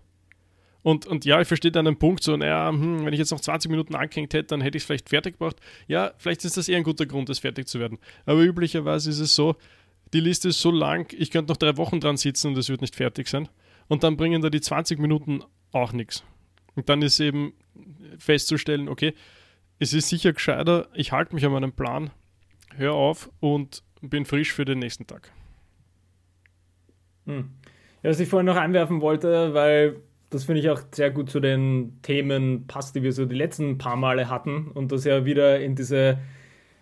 Und, 0.82 1.06
und 1.06 1.24
ja, 1.24 1.40
ich 1.40 1.48
verstehe 1.48 1.70
deinen 1.70 1.98
Punkt 1.98 2.22
so, 2.22 2.36
naja, 2.36 2.70
hm, 2.70 3.04
wenn 3.04 3.12
ich 3.12 3.18
jetzt 3.18 3.32
noch 3.32 3.40
20 3.40 3.70
Minuten 3.70 3.94
angehängt 3.94 4.32
hätte, 4.32 4.48
dann 4.48 4.60
hätte 4.60 4.78
ich 4.78 4.82
es 4.82 4.86
vielleicht 4.86 5.10
fertig 5.10 5.34
gebracht. 5.34 5.56
Ja, 5.88 6.12
vielleicht 6.16 6.44
ist 6.44 6.56
das 6.56 6.68
eher 6.68 6.78
ein 6.78 6.84
guter 6.84 7.06
Grund, 7.06 7.28
das 7.28 7.38
fertig 7.38 7.68
zu 7.68 7.80
werden. 7.80 7.98
Aber 8.24 8.40
üblicherweise 8.40 9.10
ist 9.10 9.18
es 9.18 9.34
so, 9.34 9.56
die 10.12 10.20
Liste 10.20 10.48
ist 10.48 10.60
so 10.60 10.70
lang, 10.70 11.12
ich 11.16 11.30
könnte 11.30 11.52
noch 11.52 11.56
drei 11.56 11.76
Wochen 11.76 12.00
dran 12.00 12.16
sitzen 12.16 12.48
und 12.48 12.58
es 12.58 12.68
wird 12.68 12.80
nicht 12.80 12.96
fertig 12.96 13.28
sein. 13.28 13.48
Und 13.88 14.04
dann 14.04 14.16
bringen 14.16 14.42
da 14.42 14.50
die 14.50 14.60
20 14.60 14.98
Minuten 14.98 15.42
auch 15.72 15.92
nichts. 15.92 16.24
Und 16.74 16.88
dann 16.88 17.02
ist 17.02 17.20
eben 17.20 17.52
festzustellen, 18.18 18.88
okay, 18.88 19.14
es 19.78 19.92
ist 19.92 20.08
sicher 20.08 20.32
gescheiter, 20.32 20.88
ich 20.94 21.12
halte 21.12 21.34
mich 21.34 21.44
an 21.44 21.52
meinem 21.52 21.72
Plan, 21.72 22.10
hör 22.76 22.94
auf 22.94 23.30
und 23.40 23.82
bin 24.00 24.24
frisch 24.24 24.52
für 24.52 24.64
den 24.64 24.78
nächsten 24.78 25.06
Tag. 25.06 25.32
Hm. 27.26 27.50
Ja, 28.02 28.10
was 28.10 28.20
ich 28.20 28.28
vorhin 28.28 28.46
noch 28.46 28.56
einwerfen 28.56 29.00
wollte, 29.00 29.54
weil 29.54 29.96
das 30.30 30.44
finde 30.44 30.60
ich 30.60 30.70
auch 30.70 30.80
sehr 30.92 31.10
gut 31.10 31.28
zu 31.28 31.40
den 31.40 31.98
Themen 32.02 32.66
passt, 32.66 32.94
die 32.94 33.02
wir 33.02 33.12
so 33.12 33.26
die 33.26 33.34
letzten 33.34 33.78
paar 33.78 33.96
Male 33.96 34.28
hatten 34.28 34.68
und 34.68 34.92
das 34.92 35.04
ja 35.04 35.24
wieder 35.24 35.60
in 35.60 35.74
diese, 35.74 36.18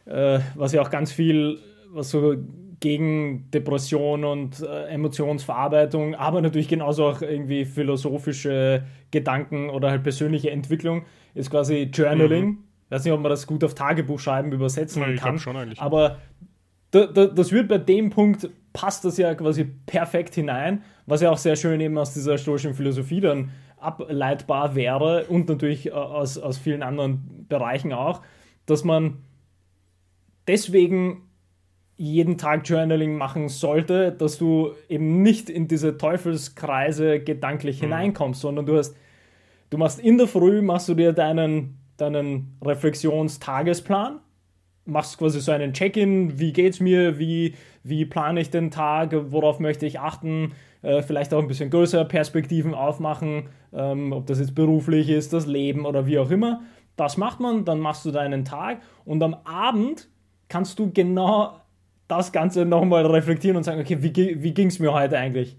äh, 0.05 0.41
was 0.55 0.73
ja 0.73 0.83
auch 0.83 0.91
ganz 0.91 1.13
viel, 1.13 1.59
was 1.91 2.11
so 2.11 2.37
gegen 2.81 3.51
Depression 3.51 4.25
und 4.25 4.61
äh, 4.61 4.87
Emotionsverarbeitung, 4.89 6.15
aber 6.15 6.41
natürlich 6.41 6.69
genauso 6.69 7.07
auch 7.07 7.23
irgendwie 7.23 7.65
philosophische 7.65 8.85
Gedanken 9.11 9.71
oder 9.71 9.91
halt 9.91 10.03
persönliche 10.03 10.51
Entwicklung 10.51 11.05
ist 11.35 11.51
quasi 11.51 11.91
Journaling. 11.93 12.45
Mhm. 12.45 12.59
Ich 12.87 12.91
weiß 12.91 13.05
nicht, 13.05 13.13
ob 13.13 13.21
man 13.21 13.31
das 13.31 13.47
gut 13.47 13.65
auf 13.65 13.75
Tagebuchschreiben 13.75 14.53
übersetzen 14.53 15.03
ja, 15.03 15.15
kann, 15.17 15.39
schon 15.39 15.57
eigentlich. 15.57 15.81
aber 15.81 16.19
da, 16.91 17.07
da, 17.07 17.27
das 17.27 17.53
wird 17.53 17.69
bei 17.69 17.79
dem 17.79 18.11
Punkt, 18.11 18.49
passt 18.73 19.05
das 19.05 19.19
ja 19.19 19.35
quasi 19.35 19.65
perfekt 19.65 20.35
hinein, 20.35 20.83
was 21.07 21.21
ja 21.21 21.31
auch 21.31 21.39
sehr 21.39 21.57
schön 21.57 21.81
eben 21.81 21.99
aus 21.99 22.15
dieser 22.15 22.39
stoischen 22.39 22.75
Philosophie 22.75 23.21
dann 23.21 23.51
ableitbar 23.77 24.75
wäre 24.75 25.25
und 25.25 25.49
natürlich 25.49 25.89
äh, 25.89 25.91
aus, 25.91 26.39
aus 26.39 26.59
vielen 26.59 26.83
anderen 26.83 27.47
Bereichen 27.49 27.93
auch, 27.93 28.23
dass 28.67 28.85
man 28.85 29.19
deswegen 30.47 31.28
jeden 31.99 32.39
Tag 32.39 32.67
Journaling 32.67 33.17
machen 33.17 33.49
sollte, 33.49 34.13
dass 34.13 34.39
du 34.39 34.71
eben 34.89 35.21
nicht 35.21 35.51
in 35.51 35.67
diese 35.67 35.99
Teufelskreise 35.99 37.21
gedanklich 37.21 37.79
mhm. 37.79 37.87
hineinkommst, 37.87 38.41
sondern 38.41 38.67
du 38.67 38.79
hast, 38.79 38.97
du 39.71 39.79
machst 39.79 39.99
in 39.99 40.17
der 40.17 40.29
Früh, 40.29 40.63
machst 40.63 40.89
du 40.89 40.95
dir 40.95 41.13
deinen, 41.13 41.77
deinen 41.97 42.57
Reflexionstagesplan, 42.65 44.21
machst 44.85 45.19
quasi 45.19 45.41
so 45.41 45.51
einen 45.51 45.73
Check-in, 45.73 46.39
wie 46.39 46.53
geht's 46.53 46.79
mir, 46.79 47.19
wie, 47.19 47.55
wie 47.83 48.05
plane 48.05 48.41
ich 48.41 48.51
den 48.51 48.71
Tag, 48.71 49.11
worauf 49.33 49.59
möchte 49.59 49.85
ich 49.85 49.99
achten, 49.99 50.53
äh, 50.83 51.03
vielleicht 51.03 51.35
auch 51.35 51.43
ein 51.43 51.49
bisschen 51.49 51.71
größere 51.71 52.05
Perspektiven 52.05 52.75
aufmachen, 52.75 53.49
ähm, 53.73 54.13
ob 54.13 54.27
das 54.27 54.39
jetzt 54.39 54.55
beruflich 54.55 55.09
ist, 55.09 55.33
das 55.33 55.47
Leben 55.47 55.85
oder 55.85 56.07
wie 56.07 56.21
auch 56.21 56.31
immer. 56.31 56.63
Das 56.95 57.17
macht 57.17 57.41
man, 57.41 57.65
dann 57.65 57.81
machst 57.81 58.05
du 58.05 58.13
deinen 58.13 58.45
Tag 58.45 58.83
und 59.05 59.21
am 59.21 59.35
Abend 59.45 60.09
kannst 60.49 60.79
du 60.79 60.93
genau 60.93 61.61
das 62.09 62.33
Ganze 62.33 62.65
nochmal 62.65 63.07
reflektieren 63.07 63.57
und 63.57 63.63
sagen, 63.63 63.81
okay, 63.81 64.03
wie, 64.03 64.43
wie 64.43 64.55
ging 64.55 64.69
es 64.69 64.79
mir 64.79 64.93
heute 64.93 65.19
eigentlich? 65.19 65.57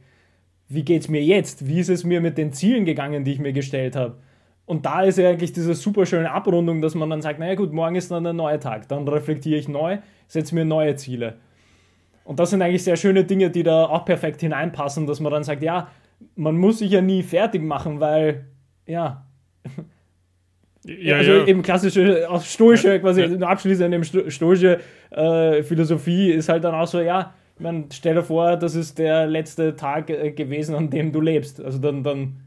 Wie 0.68 0.84
geht 0.84 1.03
es 1.03 1.08
mir 1.08 1.24
jetzt? 1.24 1.68
Wie 1.68 1.79
ist 1.79 1.89
es 1.89 2.03
mir 2.03 2.22
mit 2.22 2.38
den 2.38 2.53
Zielen 2.53 2.86
gegangen, 2.86 3.24
die 3.24 3.34
ich 3.34 3.39
mir 3.39 3.53
gestellt 3.53 3.96
habe? 3.96 4.18
Und 4.65 4.86
da 4.86 5.01
ist 5.01 5.18
ja 5.18 5.29
eigentlich 5.29 5.51
diese 5.51 5.74
super 5.74 6.06
schöne 6.06 6.32
Abrundung, 6.32 6.82
dass 6.82 6.94
man 6.94 7.10
dann 7.10 7.24
sagt, 7.24 7.39
naja 7.39 7.56
gut, 7.56 7.74
morgen 7.74 7.96
ist 7.96 8.12
dann 8.12 8.25
ein 8.27 8.36
neuer 8.36 8.60
Tag. 8.60 8.88
Dann 8.88 9.08
reflektiere 9.08 9.58
ich 9.58 9.68
neu, 9.68 9.98
setze 10.27 10.53
mir 10.53 10.65
neue 10.65 10.96
Ziele. 10.96 11.38
Und 12.24 12.39
das 12.39 12.51
sind 12.51 12.62
eigentlich 12.62 12.84
sehr 12.84 12.96
schöne 12.96 13.24
Dinge, 13.24 13.50
die 13.50 13.63
da 13.63 13.86
auch 13.86 14.06
perfekt 14.06 14.41
hineinpassen, 14.41 15.08
dass 15.08 15.20
man 15.20 15.32
dann 15.32 15.44
sagt, 15.44 15.63
ja, 15.63 15.88
man 16.36 16.56
muss 16.56 16.79
sich 16.79 16.91
ja 16.91 17.01
nie 17.01 17.24
fertig 17.24 17.63
machen, 17.63 18.00
weil, 18.00 18.46
ja, 18.86 19.25
ja, 20.86 21.18
also 21.18 21.32
ja. 21.32 21.46
eben 21.46 21.62
klassische, 21.62 22.30
auch 22.30 22.42
stoische, 22.42 23.00
quasi 23.00 23.24
ja. 23.24 23.48
abschließend 23.48 23.94
eben 23.94 24.32
stoische 24.32 24.80
äh, 25.12 25.64
Philosophie 25.64 26.32
ist 26.32 26.50
halt 26.50 26.64
dann 26.64 26.74
auch 26.74 26.88
so, 26.88 27.02
ja, 27.02 27.34
man 27.58 27.86
stell 27.92 28.16
dir 28.16 28.24
vor, 28.24 28.56
das 28.56 28.76
ist 28.76 28.98
der 28.98 29.28
letzte 29.28 29.76
Tag 29.76 30.10
äh, 30.10 30.32
gewesen, 30.32 30.76
an 30.76 30.90
dem 30.90 31.12
du 31.12 31.20
lebst. 31.20 31.62
Also 31.62 31.80
dann, 31.80 32.04
dann 32.04 32.38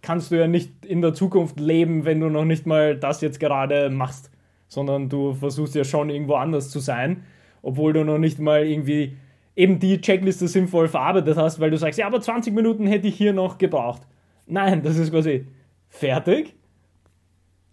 kannst 0.00 0.30
du 0.30 0.36
ja 0.36 0.46
nicht 0.46 0.86
in 0.86 1.02
der 1.02 1.12
Zukunft 1.12 1.60
leben, 1.60 2.04
wenn 2.04 2.20
du 2.20 2.30
noch 2.30 2.44
nicht 2.44 2.66
mal 2.66 2.96
das 2.96 3.20
jetzt 3.20 3.38
gerade 3.38 3.90
machst, 3.90 4.30
sondern 4.68 5.10
du 5.10 5.34
versuchst 5.34 5.74
ja 5.74 5.84
schon 5.84 6.08
irgendwo 6.08 6.34
anders 6.34 6.70
zu 6.70 6.78
sein, 6.78 7.24
obwohl 7.62 7.92
du 7.92 8.04
noch 8.04 8.18
nicht 8.18 8.38
mal 8.38 8.66
irgendwie 8.66 9.16
eben 9.56 9.78
die 9.78 10.00
Checkliste 10.00 10.48
sinnvoll 10.48 10.88
verarbeitet 10.88 11.36
hast, 11.36 11.60
weil 11.60 11.70
du 11.70 11.76
sagst, 11.76 11.98
ja, 11.98 12.06
aber 12.06 12.20
20 12.20 12.54
Minuten 12.54 12.86
hätte 12.86 13.06
ich 13.06 13.16
hier 13.16 13.32
noch 13.32 13.58
gebraucht. 13.58 14.02
Nein, 14.46 14.82
das 14.82 14.96
ist 14.96 15.10
quasi 15.10 15.46
fertig 15.88 16.54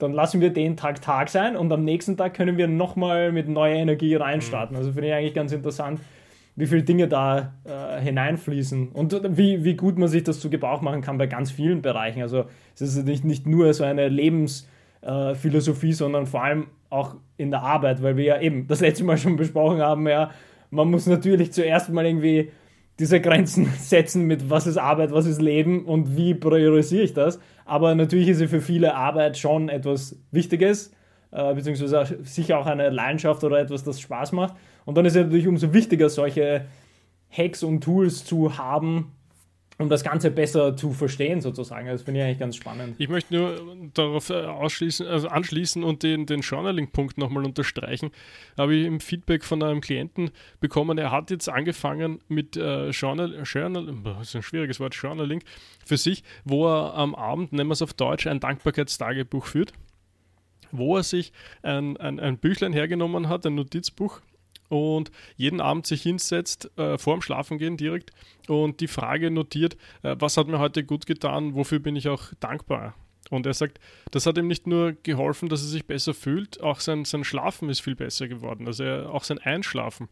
dann 0.01 0.13
lassen 0.13 0.41
wir 0.41 0.51
den 0.51 0.77
Tag 0.77 1.01
Tag 1.01 1.29
sein 1.29 1.55
und 1.55 1.71
am 1.71 1.83
nächsten 1.83 2.17
Tag 2.17 2.33
können 2.33 2.57
wir 2.57 2.67
nochmal 2.67 3.31
mit 3.31 3.47
neuer 3.47 3.75
Energie 3.75 4.15
reinstarten. 4.15 4.75
Mhm. 4.75 4.79
Also 4.79 4.91
finde 4.93 5.09
ich 5.09 5.13
eigentlich 5.13 5.33
ganz 5.33 5.51
interessant, 5.51 5.99
wie 6.55 6.65
viele 6.65 6.83
Dinge 6.83 7.07
da 7.07 7.53
äh, 7.63 8.01
hineinfließen 8.01 8.89
und 8.89 9.37
wie, 9.37 9.63
wie 9.63 9.75
gut 9.75 9.97
man 9.97 10.09
sich 10.09 10.23
das 10.23 10.39
zu 10.39 10.49
Gebrauch 10.49 10.81
machen 10.81 11.01
kann 11.01 11.17
bei 11.17 11.27
ganz 11.27 11.51
vielen 11.51 11.81
Bereichen. 11.81 12.21
Also 12.21 12.45
es 12.73 12.81
ist 12.81 13.05
nicht, 13.05 13.23
nicht 13.23 13.45
nur 13.45 13.73
so 13.73 13.83
eine 13.83 14.09
Lebensphilosophie, 14.09 15.89
äh, 15.89 15.93
sondern 15.93 16.25
vor 16.25 16.43
allem 16.43 16.67
auch 16.89 17.15
in 17.37 17.51
der 17.51 17.61
Arbeit, 17.61 18.01
weil 18.03 18.17
wir 18.17 18.25
ja 18.25 18.41
eben 18.41 18.67
das 18.67 18.81
letzte 18.81 19.03
Mal 19.03 19.17
schon 19.17 19.35
besprochen 19.37 19.81
haben, 19.81 20.07
ja, 20.07 20.31
man 20.71 20.89
muss 20.89 21.05
natürlich 21.05 21.53
zuerst 21.53 21.89
mal 21.89 22.05
irgendwie 22.05 22.51
diese 23.01 23.19
Grenzen 23.19 23.65
setzen 23.79 24.25
mit 24.25 24.49
was 24.49 24.67
ist 24.67 24.77
Arbeit, 24.77 25.11
was 25.11 25.25
ist 25.25 25.41
Leben 25.41 25.85
und 25.85 26.15
wie 26.15 26.33
priorisiere 26.33 27.03
ich 27.03 27.13
das. 27.13 27.39
Aber 27.65 27.93
natürlich 27.95 28.29
ist 28.29 28.43
für 28.43 28.61
viele 28.61 28.95
Arbeit 28.95 29.37
schon 29.37 29.67
etwas 29.67 30.17
Wichtiges, 30.31 30.93
äh, 31.31 31.53
beziehungsweise 31.53 32.19
sicher 32.23 32.59
auch 32.59 32.67
eine 32.67 32.89
Leidenschaft 32.89 33.43
oder 33.43 33.59
etwas, 33.59 33.83
das 33.83 33.99
Spaß 33.99 34.31
macht. 34.33 34.55
Und 34.85 34.97
dann 34.97 35.05
ist 35.05 35.15
es 35.15 35.23
natürlich 35.23 35.47
umso 35.47 35.73
wichtiger, 35.73 36.09
solche 36.09 36.65
Hacks 37.29 37.63
und 37.63 37.81
Tools 37.81 38.23
zu 38.23 38.57
haben, 38.57 39.13
um 39.81 39.89
das 39.89 40.03
Ganze 40.03 40.31
besser 40.31 40.75
zu 40.75 40.91
verstehen, 40.91 41.41
sozusagen. 41.41 41.87
Das 41.87 42.03
finde 42.03 42.19
ich 42.19 42.25
eigentlich 42.25 42.39
ganz 42.39 42.55
spannend. 42.55 42.95
Ich 42.97 43.09
möchte 43.09 43.33
nur 43.33 43.77
darauf 43.93 44.29
äh, 44.29 44.45
ausschließen, 44.45 45.07
also 45.07 45.27
anschließen 45.27 45.83
und 45.83 46.03
den, 46.03 46.25
den 46.25 46.41
Journaling-Punkt 46.41 47.17
nochmal 47.17 47.45
unterstreichen. 47.45 48.11
Habe 48.57 48.75
ich 48.75 48.85
im 48.85 48.99
Feedback 48.99 49.43
von 49.43 49.61
einem 49.63 49.81
Klienten 49.81 50.31
bekommen, 50.59 50.97
er 50.97 51.11
hat 51.11 51.31
jetzt 51.31 51.49
angefangen 51.49 52.19
mit 52.27 52.57
äh, 52.57 52.89
Journal, 52.89 53.41
Journal, 53.43 53.93
das 54.03 54.29
ist 54.29 54.35
ein 54.35 54.43
schwieriges 54.43 54.79
Wort, 54.79 54.95
Journaling, 54.95 55.43
für 55.85 55.97
sich, 55.97 56.23
wo 56.45 56.67
er 56.67 56.93
am 56.95 57.15
Abend, 57.15 57.53
nennen 57.53 57.69
wir 57.69 57.73
es 57.73 57.81
auf 57.81 57.93
Deutsch, 57.93 58.27
ein 58.27 58.39
Dankbarkeitstagebuch 58.39 59.45
führt 59.45 59.73
wo 60.73 60.95
er 60.95 61.03
sich 61.03 61.33
ein, 61.63 61.97
ein, 61.97 62.19
ein 62.19 62.37
Büchlein 62.37 62.71
hergenommen 62.71 63.27
hat, 63.27 63.45
ein 63.45 63.55
Notizbuch, 63.55 64.21
und 64.71 65.11
jeden 65.35 65.59
Abend 65.59 65.85
sich 65.85 66.01
hinsetzt, 66.01 66.71
äh, 66.77 66.97
vorm 66.97 67.21
Schlafengehen 67.21 67.75
direkt 67.75 68.11
und 68.47 68.79
die 68.79 68.87
Frage 68.87 69.29
notiert, 69.29 69.75
äh, 70.01 70.15
was 70.17 70.37
hat 70.37 70.47
mir 70.47 70.59
heute 70.59 70.85
gut 70.85 71.05
getan, 71.05 71.55
wofür 71.55 71.79
bin 71.79 71.97
ich 71.97 72.07
auch 72.07 72.33
dankbar. 72.39 72.95
Und 73.29 73.45
er 73.45 73.53
sagt, 73.53 73.79
das 74.11 74.25
hat 74.25 74.37
ihm 74.37 74.47
nicht 74.47 74.67
nur 74.67 74.93
geholfen, 75.03 75.49
dass 75.49 75.61
er 75.61 75.67
sich 75.67 75.85
besser 75.85 76.13
fühlt, 76.13 76.61
auch 76.61 76.79
sein, 76.79 77.05
sein 77.05 77.23
Schlafen 77.23 77.69
ist 77.69 77.81
viel 77.81 77.95
besser 77.95 78.27
geworden, 78.27 78.65
also 78.65 78.83
er, 78.83 79.13
auch 79.13 79.25
sein 79.25 79.39
Einschlafen. 79.39 80.07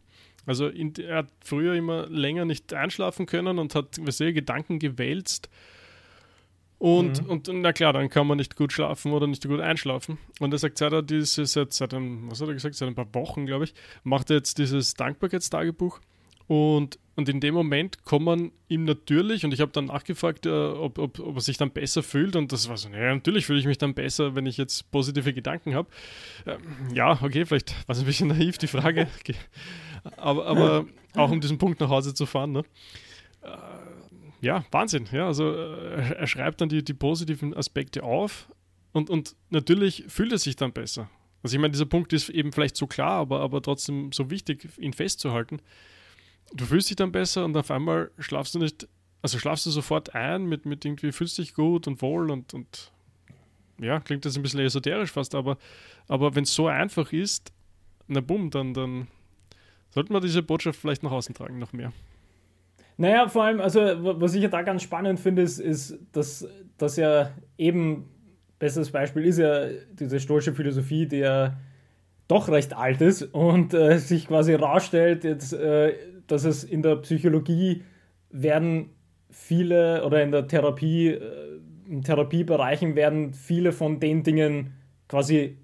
Also 0.46 0.68
in, 0.68 0.94
er 0.96 1.18
hat 1.18 1.32
früher 1.42 1.74
immer 1.74 2.06
länger 2.08 2.44
nicht 2.44 2.74
einschlafen 2.74 3.26
können 3.26 3.58
und 3.58 3.74
hat 3.74 3.98
sehr 4.08 4.32
Gedanken 4.32 4.78
gewälzt 4.78 5.48
und, 6.80 7.22
mhm. 7.22 7.30
und 7.30 7.48
na 7.52 7.74
klar, 7.74 7.92
dann 7.92 8.08
kann 8.08 8.26
man 8.26 8.38
nicht 8.38 8.56
gut 8.56 8.72
schlafen 8.72 9.12
oder 9.12 9.26
nicht 9.26 9.46
gut 9.46 9.60
einschlafen. 9.60 10.16
Und 10.38 10.50
er 10.54 10.58
sagt, 10.58 10.78
seit 10.78 10.94
er 10.94 11.02
dieses, 11.02 11.52
seit, 11.52 11.74
seit 11.74 11.92
einem, 11.92 12.30
was 12.30 12.40
hat 12.40 12.48
er 12.48 12.54
gesagt, 12.54 12.74
seit 12.74 12.88
ein 12.88 12.94
paar 12.94 13.14
Wochen, 13.14 13.44
glaube 13.44 13.64
ich, 13.64 13.74
macht 14.02 14.30
er 14.30 14.36
jetzt 14.36 14.56
dieses 14.56 14.94
Dankbarkeitstagebuch. 14.94 16.00
Und, 16.46 16.98
und 17.16 17.28
in 17.28 17.40
dem 17.40 17.52
Moment 17.52 18.02
kommen 18.04 18.52
ihm 18.68 18.84
natürlich, 18.84 19.44
und 19.44 19.52
ich 19.52 19.60
habe 19.60 19.72
dann 19.72 19.84
nachgefragt, 19.84 20.46
äh, 20.46 20.48
ob, 20.48 20.98
ob, 20.98 21.18
ob, 21.20 21.34
er 21.34 21.40
sich 21.42 21.58
dann 21.58 21.70
besser 21.70 22.02
fühlt. 22.02 22.34
Und 22.34 22.50
das 22.50 22.70
war 22.70 22.78
so, 22.78 22.88
naja, 22.88 23.14
natürlich 23.14 23.44
fühle 23.44 23.60
ich 23.60 23.66
mich 23.66 23.76
dann 23.76 23.92
besser, 23.92 24.34
wenn 24.34 24.46
ich 24.46 24.56
jetzt 24.56 24.90
positive 24.90 25.34
Gedanken 25.34 25.74
habe. 25.74 25.90
Ähm, 26.46 26.62
ja, 26.94 27.22
okay, 27.22 27.44
vielleicht 27.44 27.74
war 27.86 27.94
es 27.94 28.00
ein 28.00 28.06
bisschen 28.06 28.28
naiv, 28.28 28.56
die 28.56 28.68
Frage. 28.68 29.06
aber, 30.16 30.46
aber 30.46 30.86
auch 31.14 31.30
um 31.30 31.42
diesen 31.42 31.58
Punkt 31.58 31.78
nach 31.78 31.90
Hause 31.90 32.14
zu 32.14 32.24
fahren. 32.24 32.52
Ne? 32.52 32.64
Äh, 33.42 33.48
ja, 34.40 34.64
Wahnsinn. 34.70 35.06
Ja, 35.12 35.26
also 35.26 35.52
äh, 35.52 36.14
er 36.14 36.26
schreibt 36.26 36.60
dann 36.60 36.68
die, 36.68 36.82
die 36.82 36.94
positiven 36.94 37.54
Aspekte 37.54 38.02
auf 38.02 38.48
und, 38.92 39.10
und 39.10 39.36
natürlich 39.50 40.04
fühlt 40.08 40.32
er 40.32 40.38
sich 40.38 40.56
dann 40.56 40.72
besser. 40.72 41.08
Also 41.42 41.56
ich 41.56 41.60
meine, 41.60 41.72
dieser 41.72 41.86
Punkt 41.86 42.12
ist 42.12 42.28
eben 42.28 42.52
vielleicht 42.52 42.76
so 42.76 42.86
klar, 42.86 43.12
aber, 43.12 43.40
aber 43.40 43.62
trotzdem 43.62 44.12
so 44.12 44.30
wichtig, 44.30 44.68
ihn 44.78 44.92
festzuhalten. 44.92 45.60
Du 46.52 46.66
fühlst 46.66 46.90
dich 46.90 46.96
dann 46.96 47.12
besser 47.12 47.44
und 47.44 47.56
auf 47.56 47.70
einmal 47.70 48.10
schlafst 48.18 48.54
du 48.54 48.58
nicht, 48.58 48.88
also 49.22 49.38
schlafst 49.38 49.66
du 49.66 49.70
sofort 49.70 50.14
ein 50.14 50.46
mit, 50.46 50.66
mit 50.66 50.84
irgendwie, 50.84 51.12
fühlst 51.12 51.38
dich 51.38 51.54
gut 51.54 51.86
und 51.86 52.02
wohl 52.02 52.30
und, 52.30 52.52
und 52.52 52.92
ja, 53.78 54.00
klingt 54.00 54.24
das 54.24 54.36
ein 54.36 54.42
bisschen 54.42 54.60
esoterisch 54.60 55.12
fast, 55.12 55.34
aber, 55.34 55.56
aber 56.08 56.34
wenn 56.34 56.44
es 56.44 56.54
so 56.54 56.66
einfach 56.66 57.12
ist, 57.12 57.52
na 58.08 58.20
bumm, 58.20 58.50
dann, 58.50 58.74
dann 58.74 59.06
sollten 59.90 60.12
wir 60.12 60.20
diese 60.20 60.42
Botschaft 60.42 60.78
vielleicht 60.78 61.02
nach 61.02 61.12
außen 61.12 61.34
tragen, 61.34 61.58
noch 61.58 61.72
mehr. 61.72 61.92
Naja, 63.00 63.28
vor 63.28 63.44
allem, 63.44 63.62
also 63.62 63.80
was 63.80 64.34
ich 64.34 64.42
ja 64.42 64.50
da 64.50 64.60
ganz 64.60 64.82
spannend 64.82 65.18
finde, 65.18 65.40
ist, 65.40 65.58
ist 65.58 65.98
dass, 66.12 66.46
dass 66.76 66.98
ja 66.98 67.30
eben, 67.56 68.10
bestes 68.58 68.90
Beispiel 68.90 69.24
ist 69.24 69.38
ja 69.38 69.68
diese 69.92 70.20
stoische 70.20 70.52
Philosophie, 70.52 71.06
die 71.06 71.20
ja 71.20 71.56
doch 72.28 72.50
recht 72.50 72.76
alt 72.76 73.00
ist 73.00 73.22
und 73.22 73.72
äh, 73.72 73.96
sich 73.96 74.28
quasi 74.28 74.52
rausstellt, 74.52 75.24
jetzt 75.24 75.54
äh, 75.54 75.94
dass 76.26 76.44
es 76.44 76.62
in 76.62 76.82
der 76.82 76.96
Psychologie 76.96 77.84
werden 78.28 78.90
viele 79.30 80.04
oder 80.04 80.22
in 80.22 80.30
der 80.30 80.46
Therapie, 80.46 81.08
äh, 81.08 81.58
in 81.88 82.02
Therapiebereichen 82.02 82.96
werden 82.96 83.32
viele 83.32 83.72
von 83.72 83.98
den 83.98 84.24
Dingen 84.24 84.74
quasi 85.08 85.56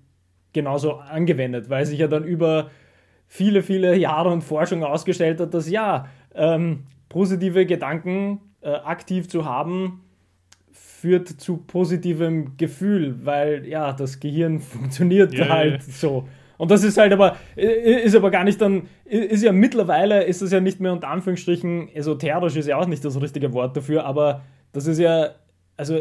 genauso 0.55 0.95
angewendet, 0.95 1.69
weil 1.69 1.85
sich 1.85 1.99
ja 1.99 2.09
dann 2.09 2.25
über 2.25 2.71
viele, 3.27 3.63
viele 3.63 3.95
Jahre 3.95 4.31
und 4.31 4.41
Forschung 4.41 4.83
ausgestellt 4.85 5.39
hat, 5.39 5.53
dass 5.53 5.69
ja, 5.69 6.09
ähm, 6.35 6.85
positive 7.09 7.67
Gedanken 7.67 8.41
äh, 8.61 8.71
aktiv 8.71 9.29
zu 9.29 9.45
haben, 9.45 10.03
führt 10.73 11.29
zu 11.29 11.59
positivem 11.59 12.57
Gefühl, 12.57 13.25
weil 13.25 13.67
ja, 13.67 13.93
das 13.93 14.21
Gehirn 14.21 14.61
funktioniert 14.61 15.33
yeah, 15.35 15.49
halt 15.49 15.73
yeah. 15.73 15.81
so. 15.89 16.29
Und 16.59 16.71
das 16.71 16.85
ist 16.85 16.97
halt 16.97 17.13
aber, 17.13 17.37
ist 17.55 18.17
aber 18.17 18.31
gar 18.31 18.43
nicht 18.43 18.61
dann, 18.61 18.89
ist 19.05 19.43
ja 19.43 19.53
mittlerweile, 19.53 20.25
ist 20.25 20.41
das 20.41 20.53
ja 20.53 20.61
nicht 20.61 20.81
mehr 20.81 20.93
unter 20.93 21.09
Anführungsstrichen, 21.09 21.95
esoterisch 21.95 22.57
ist 22.57 22.67
ja 22.67 22.79
auch 22.79 22.87
nicht 22.87 23.05
das 23.05 23.21
richtige 23.21 23.53
Wort 23.53 23.77
dafür, 23.77 24.05
aber 24.05 24.43
das 24.73 24.87
ist 24.87 24.99
ja, 24.99 25.31
also 25.77 26.01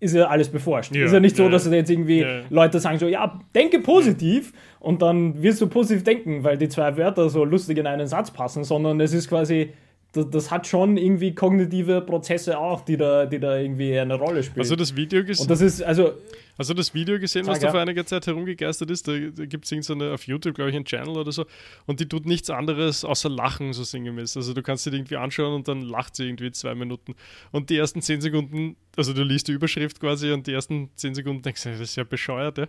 ist 0.00 0.16
ja 0.16 0.26
alles 0.26 0.48
beforscht. 0.48 0.94
Ja, 0.96 1.04
ist 1.04 1.12
ja 1.12 1.20
nicht 1.20 1.36
so, 1.36 1.44
ja, 1.44 1.48
dass 1.48 1.70
jetzt 1.70 1.88
irgendwie 1.88 2.22
ja. 2.22 2.40
Leute 2.50 2.80
sagen 2.80 2.98
so, 2.98 3.06
ja, 3.06 3.40
denke 3.54 3.78
positiv 3.78 4.52
und 4.80 5.00
dann 5.00 5.40
wirst 5.40 5.60
du 5.60 5.68
positiv 5.68 6.02
denken, 6.02 6.42
weil 6.42 6.58
die 6.58 6.68
zwei 6.68 6.96
Wörter 6.96 7.28
so 7.28 7.44
lustig 7.44 7.78
in 7.78 7.86
einen 7.86 8.08
Satz 8.08 8.32
passen, 8.32 8.64
sondern 8.64 9.00
es 9.00 9.12
ist 9.12 9.28
quasi, 9.28 9.72
das, 10.12 10.30
das, 10.30 10.50
hat 10.50 10.66
schon 10.66 10.96
irgendwie 10.96 11.34
kognitive 11.34 12.02
Prozesse 12.02 12.58
auch, 12.58 12.82
die 12.82 12.96
da, 12.96 13.26
die 13.26 13.40
da 13.40 13.56
irgendwie 13.56 13.98
eine 13.98 14.14
Rolle 14.14 14.42
spielen. 14.42 14.60
Also 14.60 14.76
das 14.76 14.94
Video 14.94 15.24
gesehen? 15.24 15.44
Und 15.44 15.50
das 15.50 15.60
ist, 15.60 15.82
also 15.82 16.12
du 16.58 16.74
das 16.74 16.94
Video 16.94 17.18
gesehen, 17.18 17.46
was 17.46 17.58
da 17.58 17.70
vor 17.70 17.80
einiger 17.80 18.04
Zeit 18.04 18.26
herumgegeistert 18.26 18.90
ist? 18.90 19.08
Da, 19.08 19.12
da 19.12 19.46
gibt 19.46 19.64
es 19.64 19.72
irgendeine 19.72 20.12
auf 20.12 20.26
YouTube, 20.26 20.54
glaube 20.54 20.70
ich, 20.70 20.76
einen 20.76 20.84
Channel 20.84 21.16
oder 21.16 21.32
so. 21.32 21.46
Und 21.86 22.00
die 22.00 22.08
tut 22.08 22.26
nichts 22.26 22.50
anderes 22.50 23.04
außer 23.04 23.28
lachen, 23.28 23.72
so 23.72 23.84
sinngemäß. 23.84 24.36
Also 24.36 24.52
du 24.54 24.62
kannst 24.62 24.84
sie 24.84 24.90
irgendwie 24.90 25.16
anschauen 25.16 25.54
und 25.54 25.68
dann 25.68 25.82
lacht 25.82 26.16
sie 26.16 26.24
irgendwie 26.24 26.52
zwei 26.52 26.74
Minuten. 26.74 27.14
Und 27.50 27.70
die 27.70 27.76
ersten 27.76 28.02
zehn 28.02 28.20
Sekunden, 28.20 28.76
also 28.96 29.12
du 29.12 29.22
liest 29.22 29.48
die 29.48 29.52
Überschrift 29.52 30.00
quasi 30.00 30.32
und 30.32 30.46
die 30.46 30.52
ersten 30.52 30.90
zehn 30.96 31.14
Sekunden 31.14 31.42
denkst 31.42 31.62
du, 31.62 31.70
das 31.70 31.80
ist 31.80 31.96
ja 31.96 32.04
bescheuert, 32.04 32.58
ja. 32.58 32.66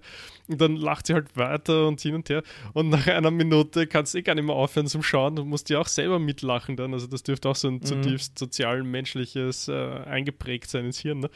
Und 0.47 0.61
dann 0.61 0.75
lacht 0.75 1.07
sie 1.07 1.13
halt 1.13 1.35
weiter 1.35 1.87
und 1.87 1.99
hin 1.99 2.15
und 2.15 2.29
her. 2.29 2.43
Und 2.73 2.89
nach 2.89 3.07
einer 3.07 3.31
Minute 3.31 3.87
kannst 3.87 4.13
du 4.13 4.19
eh 4.19 4.21
gar 4.21 4.35
nicht 4.35 4.45
mehr 4.45 4.55
aufhören 4.55 4.87
zum 4.87 5.03
Schauen. 5.03 5.35
Du 5.35 5.43
musst 5.43 5.69
ja 5.69 5.79
auch 5.79 5.87
selber 5.87 6.19
mitlachen 6.19 6.77
dann. 6.77 6.93
Also 6.93 7.07
das 7.07 7.23
dürfte 7.23 7.49
auch 7.49 7.55
so 7.55 7.67
ein 7.67 7.75
mhm. 7.75 7.83
zutiefst 7.83 8.39
sozial-menschliches 8.39 9.67
äh, 9.67 9.73
eingeprägt 9.73 10.69
sein 10.69 10.85
ins 10.85 10.99
Hirn. 10.99 11.19
Ne? 11.19 11.29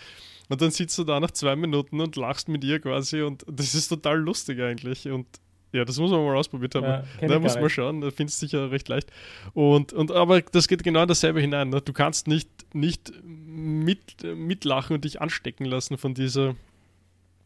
Und 0.49 0.61
dann 0.61 0.71
sitzt 0.71 0.97
du 0.97 1.03
da 1.03 1.19
nach 1.19 1.31
zwei 1.31 1.55
Minuten 1.55 1.99
und 1.99 2.15
lachst 2.15 2.47
mit 2.47 2.63
ihr 2.63 2.79
quasi 2.79 3.21
und 3.21 3.45
das 3.51 3.75
ist 3.75 3.89
total 3.89 4.19
lustig 4.19 4.61
eigentlich. 4.61 5.09
Und 5.09 5.27
ja, 5.71 5.85
das 5.85 5.99
muss 5.99 6.11
man 6.11 6.23
mal 6.23 6.35
ausprobiert 6.35 6.75
haben. 6.75 6.85
Ja, 6.85 7.03
da 7.27 7.39
muss 7.39 7.55
man 7.55 7.69
schauen, 7.69 8.01
da 8.01 8.09
findest 8.11 8.41
du 8.41 8.47
sicher 8.47 8.71
recht 8.71 8.87
leicht. 8.87 9.11
Und, 9.53 9.93
und 9.93 10.11
aber 10.11 10.41
das 10.41 10.67
geht 10.67 10.83
genau 10.83 11.01
in 11.01 11.07
dasselbe 11.07 11.41
hinein. 11.41 11.69
Ne? 11.69 11.81
Du 11.81 11.93
kannst 11.93 12.27
nicht, 12.27 12.49
nicht 12.73 13.11
mit, 13.23 14.23
mitlachen 14.23 14.95
und 14.95 15.05
dich 15.05 15.21
anstecken 15.21 15.65
lassen 15.65 15.97
von 15.97 16.13
dieser 16.13 16.55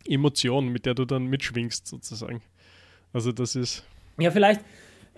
Emotion, 0.06 0.70
mit 0.70 0.86
der 0.86 0.94
du 0.94 1.06
dann 1.06 1.26
mitschwingst, 1.26 1.88
sozusagen. 1.88 2.42
Also 3.14 3.32
das 3.32 3.56
ist. 3.56 3.86
Ja, 4.18 4.32
vielleicht, 4.32 4.62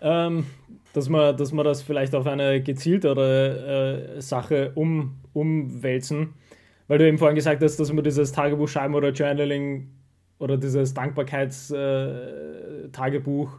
ähm, 0.01 0.45
dass, 0.93 1.09
man, 1.09 1.35
dass 1.35 1.51
man 1.51 1.65
das 1.65 1.81
vielleicht 1.81 2.15
auf 2.15 2.25
eine 2.25 2.61
gezieltere 2.61 4.15
äh, 4.17 4.21
Sache 4.21 4.71
um, 4.75 5.19
umwälzen 5.33 6.33
weil 6.87 6.97
du 6.97 7.07
eben 7.07 7.17
vorhin 7.17 7.35
gesagt 7.35 7.63
hast, 7.63 7.77
dass 7.77 7.91
man 7.91 8.03
dieses 8.03 8.31
Tagebuch 8.31 8.67
schreiben 8.67 8.95
oder 8.95 9.09
Journaling 9.09 9.89
oder 10.43 10.57
dieses 10.57 10.93
Dankbarkeitstagebuch, 10.93 13.53
äh, 13.53 13.57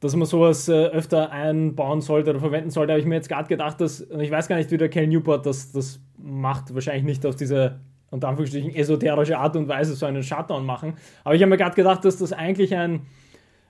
dass 0.00 0.14
man 0.14 0.26
sowas 0.26 0.68
äh, 0.68 0.86
öfter 0.86 1.32
einbauen 1.32 2.00
sollte 2.00 2.30
oder 2.30 2.38
verwenden 2.38 2.70
sollte, 2.70 2.92
habe 2.92 3.00
ich 3.00 3.06
mir 3.06 3.16
jetzt 3.16 3.28
gerade 3.28 3.48
gedacht, 3.48 3.80
dass, 3.80 4.00
ich 4.00 4.30
weiß 4.30 4.46
gar 4.46 4.54
nicht, 4.56 4.70
wie 4.70 4.78
der 4.78 4.88
Cal 4.88 5.08
Newport 5.08 5.44
das, 5.44 5.72
das 5.72 5.98
macht, 6.16 6.72
wahrscheinlich 6.74 7.02
nicht 7.04 7.26
auf 7.26 7.34
diese 7.34 7.80
unter 8.10 8.28
Anführungsstrichen 8.28 8.72
esoterische 8.72 9.36
Art 9.36 9.56
und 9.56 9.66
Weise 9.66 9.96
so 9.96 10.06
einen 10.06 10.22
Shutdown 10.22 10.64
machen, 10.64 10.94
aber 11.24 11.34
ich 11.34 11.42
habe 11.42 11.50
mir 11.50 11.56
gerade 11.56 11.74
gedacht, 11.74 12.04
dass 12.04 12.18
das 12.18 12.32
eigentlich 12.32 12.72
ein, 12.74 13.00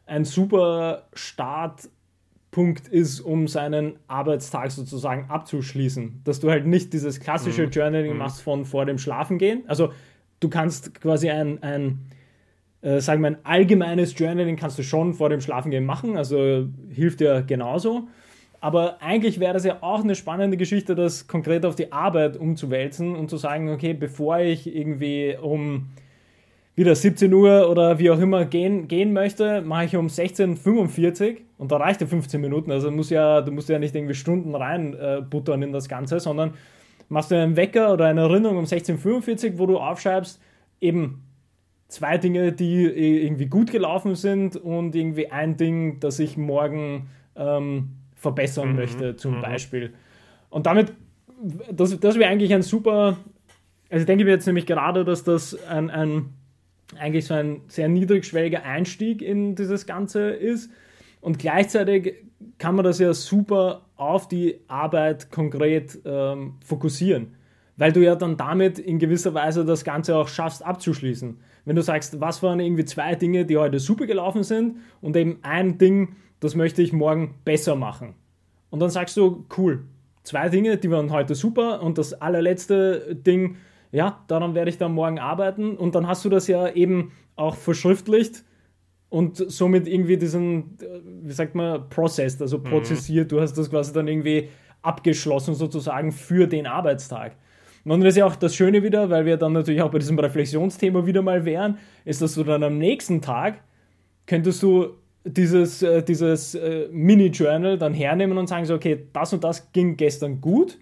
ein 0.05 0.27
super 0.27 1.05
Start 1.15 1.89
Punkt 2.51 2.89
ist, 2.89 3.21
um 3.21 3.49
seinen 3.49 3.99
Arbeitstag 4.09 4.71
sozusagen 4.71 5.27
abzuschließen. 5.29 6.23
Dass 6.25 6.41
du 6.41 6.49
halt 6.49 6.67
nicht 6.67 6.95
dieses 6.95 7.21
klassische 7.21 7.67
mhm. 7.67 7.71
Journaling 7.71 8.13
mhm. 8.13 8.19
machst 8.19 8.41
von 8.41 8.65
vor 8.65 8.87
dem 8.87 8.97
Schlafengehen. 8.97 9.65
Also 9.67 9.93
du 10.41 10.49
kannst 10.49 10.99
quasi 11.01 11.29
ein, 11.29 11.63
ein 11.63 12.07
äh, 12.87 13.01
sagen 13.01 13.21
wir 13.23 13.29
ein 13.29 13.39
allgemeines 13.43 14.17
Journaling 14.17 14.55
kannst 14.55 14.79
du 14.79 14.85
schon 14.85 15.13
vor 15.13 15.29
dem 15.29 15.41
Schlafengehen 15.41 15.85
machen, 15.85 16.17
also 16.17 16.69
hilft 16.89 17.19
dir 17.19 17.43
genauso. 17.43 18.07
Aber 18.61 19.03
eigentlich 19.03 19.41
wäre 19.41 19.55
das 19.55 19.65
ja 19.65 19.79
auch 19.81 20.05
eine 20.05 20.15
spannende 20.15 20.57
Geschichte, 20.57 20.95
das 20.95 21.27
konkret 21.27 21.67
auf 21.67 21.75
die 21.75 21.93
Arbeit 21.93 22.37
umzuwälzen 22.37 23.17
und 23.17 23.29
zu 23.29 23.39
sagen, 23.39 23.71
okay, 23.71 23.93
bevor 23.93 24.39
ich 24.39 24.73
irgendwie 24.73 25.37
um 25.41 25.89
wieder 26.77 26.95
17 26.95 27.33
Uhr 27.33 27.69
oder 27.69 27.99
wie 27.99 28.11
auch 28.11 28.21
immer 28.21 28.45
gehen, 28.45 28.87
gehen 28.87 29.13
möchte, 29.13 29.63
mache 29.63 29.87
ich 29.87 29.97
um 29.97 30.07
16.45 30.07 31.31
Uhr 31.31 31.37
und 31.59 31.73
da 31.73 31.79
reicht 31.79 32.01
ja 32.03 32.07
15 32.07 32.41
Minuten. 32.41 32.71
Also 32.71 32.91
muss 32.93 33.11
ja, 33.11 33.41
du 33.41 33.51
musst 33.51 33.69
ja 33.69 33.81
nicht 33.81 33.97
irgendwie 33.97 34.15
Stunden 34.15 34.55
rein 34.55 34.95
äh, 34.95 35.23
buttern 35.29 35.63
in 35.63 35.73
das 35.73 35.89
Ganze, 35.89 36.21
sondern 36.21 36.55
machst 37.09 37.33
du 37.33 37.35
einen 37.35 37.57
Wecker 37.57 37.93
oder 37.93 38.05
eine 38.07 38.21
Erinnerung 38.21 38.59
um 38.59 38.65
16.45 38.65 39.53
Uhr, 39.53 39.59
wo 39.59 39.67
du 39.67 39.79
aufschreibst, 39.79 40.41
eben 40.81 41.26
zwei 41.89 42.19
Dinge, 42.19 42.53
die 42.53 42.85
irgendwie 42.85 43.47
gut 43.47 43.71
gelaufen 43.71 44.15
sind 44.15 44.57
und 44.57 44.95
irgendwie 44.95 45.31
ein 45.31 45.57
Ding, 45.57 46.01
das 46.01 46.19
ich 46.19 46.37
morgen 46.37 47.09
ähm, 47.37 47.91
verbessern 48.15 48.71
mhm. 48.71 48.77
möchte, 48.77 49.17
zum 49.17 49.37
mhm. 49.37 49.43
Beispiel. 49.43 49.95
Und 50.51 50.67
damit, 50.67 50.93
das, 51.71 51.99
das 52.01 52.19
wäre 52.19 52.31
eigentlich 52.31 52.53
ein 52.55 52.63
super, 52.63 53.17
also 53.89 54.01
ich 54.01 54.07
denke 54.07 54.25
mir 54.25 54.31
jetzt 54.31 54.47
nämlich 54.47 54.67
gerade, 54.67 55.05
dass 55.05 55.23
das 55.23 55.55
ein, 55.69 55.91
ein 55.91 56.31
eigentlich 56.99 57.27
so 57.27 57.35
ein 57.35 57.63
sehr 57.69 57.89
niedrigschwelliger 57.89 58.63
Einstieg 58.65 59.23
in 59.23 59.55
dieses 59.55 59.87
Ganze 59.87 60.31
ist. 60.31 60.71
Und 61.21 61.39
gleichzeitig 61.39 62.15
kann 62.59 62.75
man 62.75 62.85
das 62.85 62.99
ja 62.99 63.13
super 63.13 63.87
auf 63.97 64.29
die 64.29 64.61
Arbeit 64.69 65.31
konkret 65.31 65.99
ähm, 66.05 66.55
fokussieren, 66.65 67.35
weil 67.77 67.93
du 67.93 68.03
ja 68.03 68.15
dann 68.15 68.37
damit 68.37 68.79
in 68.79 68.99
gewisser 68.99 69.35
Weise 69.35 69.65
das 69.65 69.85
Ganze 69.85 70.17
auch 70.17 70.29
schaffst 70.29 70.65
abzuschließen. 70.65 71.39
Wenn 71.65 71.77
du 71.77 71.83
sagst, 71.83 72.21
was 72.21 72.43
waren 72.43 72.61
irgendwie 72.61 72.85
zwei 72.85 73.15
Dinge, 73.15 73.45
die 73.45 73.57
heute 73.57 73.79
super 73.79 74.07
gelaufen 74.07 74.43
sind 74.43 74.79
und 75.01 75.17
eben 75.17 75.39
ein 75.43 75.79
Ding, 75.79 76.17
das 76.41 76.55
möchte 76.55 76.83
ich 76.83 76.93
morgen 76.93 77.35
besser 77.45 77.77
machen. 77.77 78.15
Und 78.71 78.81
dann 78.81 78.91
sagst 78.91 79.17
du, 79.17 79.47
cool, 79.57 79.85
zwei 80.23 80.49
Dinge, 80.49 80.77
die 80.77 80.91
waren 80.91 81.11
heute 81.11 81.35
super 81.35 81.83
und 81.83 81.99
das 81.99 82.15
allerletzte 82.15 83.15
Ding, 83.15 83.57
ja, 83.93 84.25
daran 84.27 84.55
werde 84.55 84.71
ich 84.71 84.79
dann 84.79 84.93
morgen 84.93 85.19
arbeiten 85.19 85.77
und 85.77 85.95
dann 85.95 86.07
hast 86.07 86.25
du 86.25 86.29
das 86.29 86.49
ja 86.49 86.69
eben 86.69 87.13
auch 87.37 87.55
verschriftlicht 87.55 88.45
und 89.09 89.37
somit 89.37 89.87
irgendwie 89.87 90.17
diesen, 90.17 90.77
wie 91.23 91.33
sagt 91.33 91.55
man, 91.55 91.89
processed, 91.89 92.43
also 92.43 92.59
mhm. 92.59 92.65
prozessiert. 92.65 93.27
Mhm. 93.27 93.37
Du 93.37 93.41
hast 93.41 93.55
das 93.55 93.71
quasi 93.71 93.93
dann 93.93 94.09
irgendwie 94.09 94.49
abgeschlossen 94.83 95.55
sozusagen 95.55 96.13
für 96.13 96.47
den 96.47 96.67
Arbeitstag. 96.67 97.37
Und 97.93 98.01
das 98.01 98.11
ist 98.11 98.17
ja 98.17 98.27
auch 98.27 98.37
das 98.37 98.55
Schöne 98.55 98.83
wieder, 98.83 99.11
weil 99.11 99.25
wir 99.27 99.37
dann 99.37 99.53
natürlich 99.53 99.83
auch 99.83 99.91
bei 99.91 99.99
diesem 99.99 100.19
Reflexionsthema 100.19 101.07
wieder 101.07 101.23
mal 101.23 101.45
wären, 101.45 101.79
ist, 102.05 102.21
dass 102.21 102.35
du 102.35 102.45
dann 102.45 102.63
am 102.63 102.79
nächsten 102.79 103.23
Tag 103.23 103.61
könntest 104.27 104.63
du 104.63 104.95
dieses, 105.25 105.83
äh, 105.83 106.03
dieses 106.03 106.55
äh, 106.55 106.89
Mini-Journal 106.91 107.79
dann 107.79 107.95
hernehmen 107.95 108.39
und 108.39 108.49
sagen 108.49 108.65
so, 108.65 108.75
okay, 108.75 109.07
das 109.13 109.33
und 109.33 109.45
das 109.45 109.73
ging 109.73 109.97
gestern 109.97 110.41
gut 110.41 110.79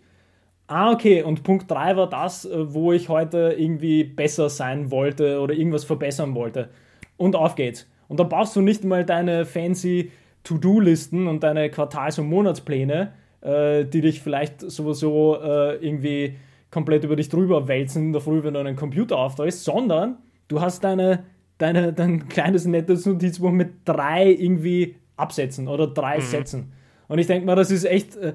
Ah, 0.66 0.92
okay, 0.92 1.22
und 1.22 1.42
Punkt 1.42 1.70
3 1.70 1.96
war 1.96 2.08
das, 2.08 2.46
äh, 2.46 2.72
wo 2.72 2.92
ich 2.92 3.10
heute 3.10 3.54
irgendwie 3.58 4.02
besser 4.02 4.48
sein 4.48 4.90
wollte 4.90 5.40
oder 5.40 5.52
irgendwas 5.54 5.84
verbessern 5.84 6.34
wollte. 6.34 6.70
Und 7.18 7.36
auf 7.36 7.54
geht's. 7.54 7.86
Und 8.08 8.18
dann 8.18 8.30
brauchst 8.30 8.56
du 8.56 8.62
nicht 8.62 8.82
mal 8.82 9.04
deine 9.04 9.44
fancy 9.44 10.10
To-Do-Listen 10.42 11.26
und 11.26 11.42
deine 11.42 11.68
Quartals- 11.68 12.18
und 12.18 12.28
Monatspläne, 12.28 13.12
äh, 13.42 13.84
die 13.84 14.00
dich 14.00 14.22
vielleicht 14.22 14.62
sowieso 14.62 15.36
äh, 15.36 15.76
irgendwie 15.86 16.36
komplett 16.74 17.04
über 17.04 17.14
dich 17.14 17.28
drüber 17.28 17.68
wälzen 17.68 18.06
in 18.06 18.12
der 18.12 18.20
Früh, 18.20 18.42
wenn 18.42 18.54
du 18.54 18.60
einen 18.60 18.74
Computer 18.74 19.16
aufdrehst, 19.16 19.62
sondern 19.62 20.18
du 20.48 20.60
hast 20.60 20.82
deine, 20.82 21.22
deine, 21.56 21.92
dein 21.92 22.28
kleines 22.28 22.66
nettes 22.66 23.06
Notizbuch 23.06 23.52
mit 23.52 23.74
drei 23.84 24.32
irgendwie 24.32 24.96
Absätzen 25.16 25.68
oder 25.68 25.86
drei 25.86 26.16
mhm. 26.16 26.22
Sätzen. 26.22 26.72
Und 27.06 27.20
ich 27.20 27.28
denke 27.28 27.46
mal, 27.46 27.54
das 27.54 27.70
ist 27.70 27.84
echt 27.84 28.16
äh, 28.16 28.34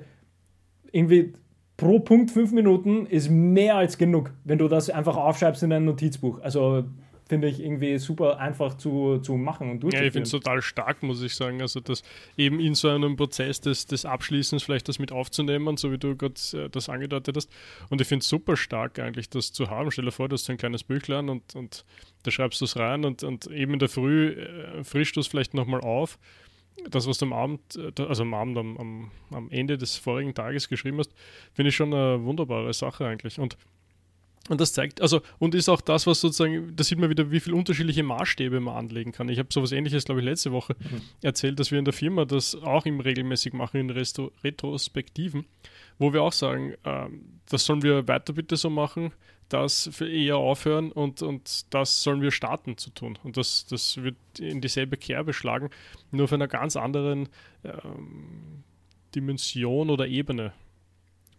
irgendwie 0.93 1.33
pro 1.75 1.99
Punkt 1.99 2.31
fünf 2.31 2.53
Minuten 2.53 3.05
ist 3.07 3.29
mehr 3.29 3.75
als 3.75 3.97
genug, 3.97 4.31
wenn 4.45 4.57
du 4.57 4.69
das 4.69 4.89
einfach 4.89 5.17
aufschreibst 5.17 5.61
in 5.63 5.73
ein 5.73 5.83
Notizbuch. 5.83 6.39
Also 6.39 6.85
finde 7.29 7.47
ich 7.47 7.59
irgendwie 7.61 7.97
super 7.99 8.39
einfach 8.39 8.75
zu, 8.75 9.19
zu 9.19 9.37
machen 9.37 9.69
und 9.69 9.81
durchzuführen. 9.81 10.03
Ja, 10.03 10.07
ich 10.07 10.13
finde 10.13 10.25
es 10.25 10.31
total 10.31 10.61
stark, 10.63 11.03
muss 11.03 11.21
ich 11.21 11.35
sagen. 11.35 11.61
Also, 11.61 11.79
das 11.79 12.01
eben 12.35 12.59
in 12.59 12.73
so 12.73 12.89
einem 12.89 13.15
Prozess 13.15 13.61
des, 13.61 13.85
des 13.85 14.03
Abschließens 14.03 14.63
vielleicht 14.63 14.89
das 14.89 14.97
mit 14.97 15.11
aufzunehmen, 15.11 15.77
so 15.77 15.91
wie 15.91 15.99
du 15.99 16.17
gerade 16.17 16.33
äh, 16.53 16.69
das 16.69 16.89
angedeutet 16.89 17.37
hast. 17.37 17.51
Und 17.89 18.01
ich 18.01 18.07
finde 18.07 18.23
es 18.23 18.29
super 18.29 18.57
stark 18.57 18.97
eigentlich, 18.97 19.29
das 19.29 19.53
zu 19.53 19.69
haben. 19.69 19.91
Stell 19.91 20.05
dir 20.05 20.11
vor, 20.11 20.27
du 20.27 20.33
hast 20.33 20.45
so 20.45 20.51
ein 20.51 20.57
kleines 20.57 20.83
Büchlein 20.83 21.29
und, 21.29 21.55
und 21.55 21.85
da 22.23 22.31
schreibst 22.31 22.59
du 22.61 22.65
es 22.65 22.75
rein 22.75 23.05
und, 23.05 23.23
und 23.23 23.45
eben 23.47 23.73
in 23.73 23.79
der 23.79 23.89
Früh 23.89 24.31
äh, 24.31 24.83
frischst 24.83 25.15
du 25.15 25.19
es 25.19 25.27
vielleicht 25.27 25.53
nochmal 25.53 25.81
auf 25.81 26.17
das, 26.89 27.07
was 27.07 27.17
du 27.17 27.25
am 27.25 27.33
Abend, 27.33 27.61
äh, 27.75 28.01
also 28.03 28.23
am 28.23 28.33
Abend, 28.33 28.57
am, 28.57 28.77
am, 28.77 29.11
am 29.31 29.51
Ende 29.51 29.77
des 29.77 29.97
vorigen 29.97 30.33
Tages 30.33 30.69
geschrieben 30.69 30.97
hast, 30.97 31.13
finde 31.53 31.69
ich 31.69 31.75
schon 31.75 31.93
eine 31.93 32.23
wunderbare 32.23 32.73
Sache 32.73 33.05
eigentlich. 33.05 33.39
Und 33.39 33.57
und 34.47 34.59
das 34.59 34.73
zeigt, 34.73 35.01
also, 35.01 35.21
und 35.37 35.53
ist 35.53 35.69
auch 35.69 35.81
das, 35.81 36.07
was 36.07 36.21
sozusagen, 36.21 36.75
da 36.75 36.83
sieht 36.83 36.97
man 36.97 37.09
wieder, 37.09 37.29
wie 37.29 37.39
viele 37.39 37.55
unterschiedliche 37.55 38.01
Maßstäbe 38.01 38.59
man 38.59 38.75
anlegen 38.75 39.11
kann. 39.11 39.29
Ich 39.29 39.37
habe 39.37 39.49
sowas 39.51 39.71
ähnliches, 39.71 40.05
glaube 40.05 40.21
ich, 40.21 40.25
letzte 40.25 40.51
Woche 40.51 40.75
mhm. 40.79 41.01
erzählt, 41.21 41.59
dass 41.59 41.71
wir 41.71 41.77
in 41.77 41.85
der 41.85 41.93
Firma 41.93 42.25
das 42.25 42.55
auch 42.55 42.85
im 42.85 42.99
regelmäßig 42.99 43.53
machen 43.53 43.79
in 43.79 43.89
Resto 43.91 44.31
Retrospektiven, 44.43 45.45
wo 45.99 46.13
wir 46.13 46.23
auch 46.23 46.33
sagen, 46.33 46.73
äh, 46.83 47.09
das 47.49 47.65
sollen 47.65 47.83
wir 47.83 48.07
weiter 48.07 48.33
bitte 48.33 48.57
so 48.57 48.69
machen, 48.71 49.11
das 49.49 49.89
für 49.91 50.09
eher 50.09 50.37
aufhören 50.37 50.91
und, 50.91 51.21
und 51.21 51.73
das 51.73 52.01
sollen 52.01 52.21
wir 52.21 52.31
starten 52.31 52.77
zu 52.77 52.91
tun. 52.91 53.19
Und 53.23 53.37
das, 53.37 53.65
das 53.67 53.97
wird 53.97 54.15
in 54.39 54.61
dieselbe 54.61 54.97
Kerbe 54.97 55.33
schlagen, 55.33 55.69
nur 56.11 56.25
auf 56.25 56.33
einer 56.33 56.47
ganz 56.47 56.75
anderen 56.75 57.29
ähm, 57.63 58.63
Dimension 59.13 59.89
oder 59.89 60.07
Ebene. 60.07 60.53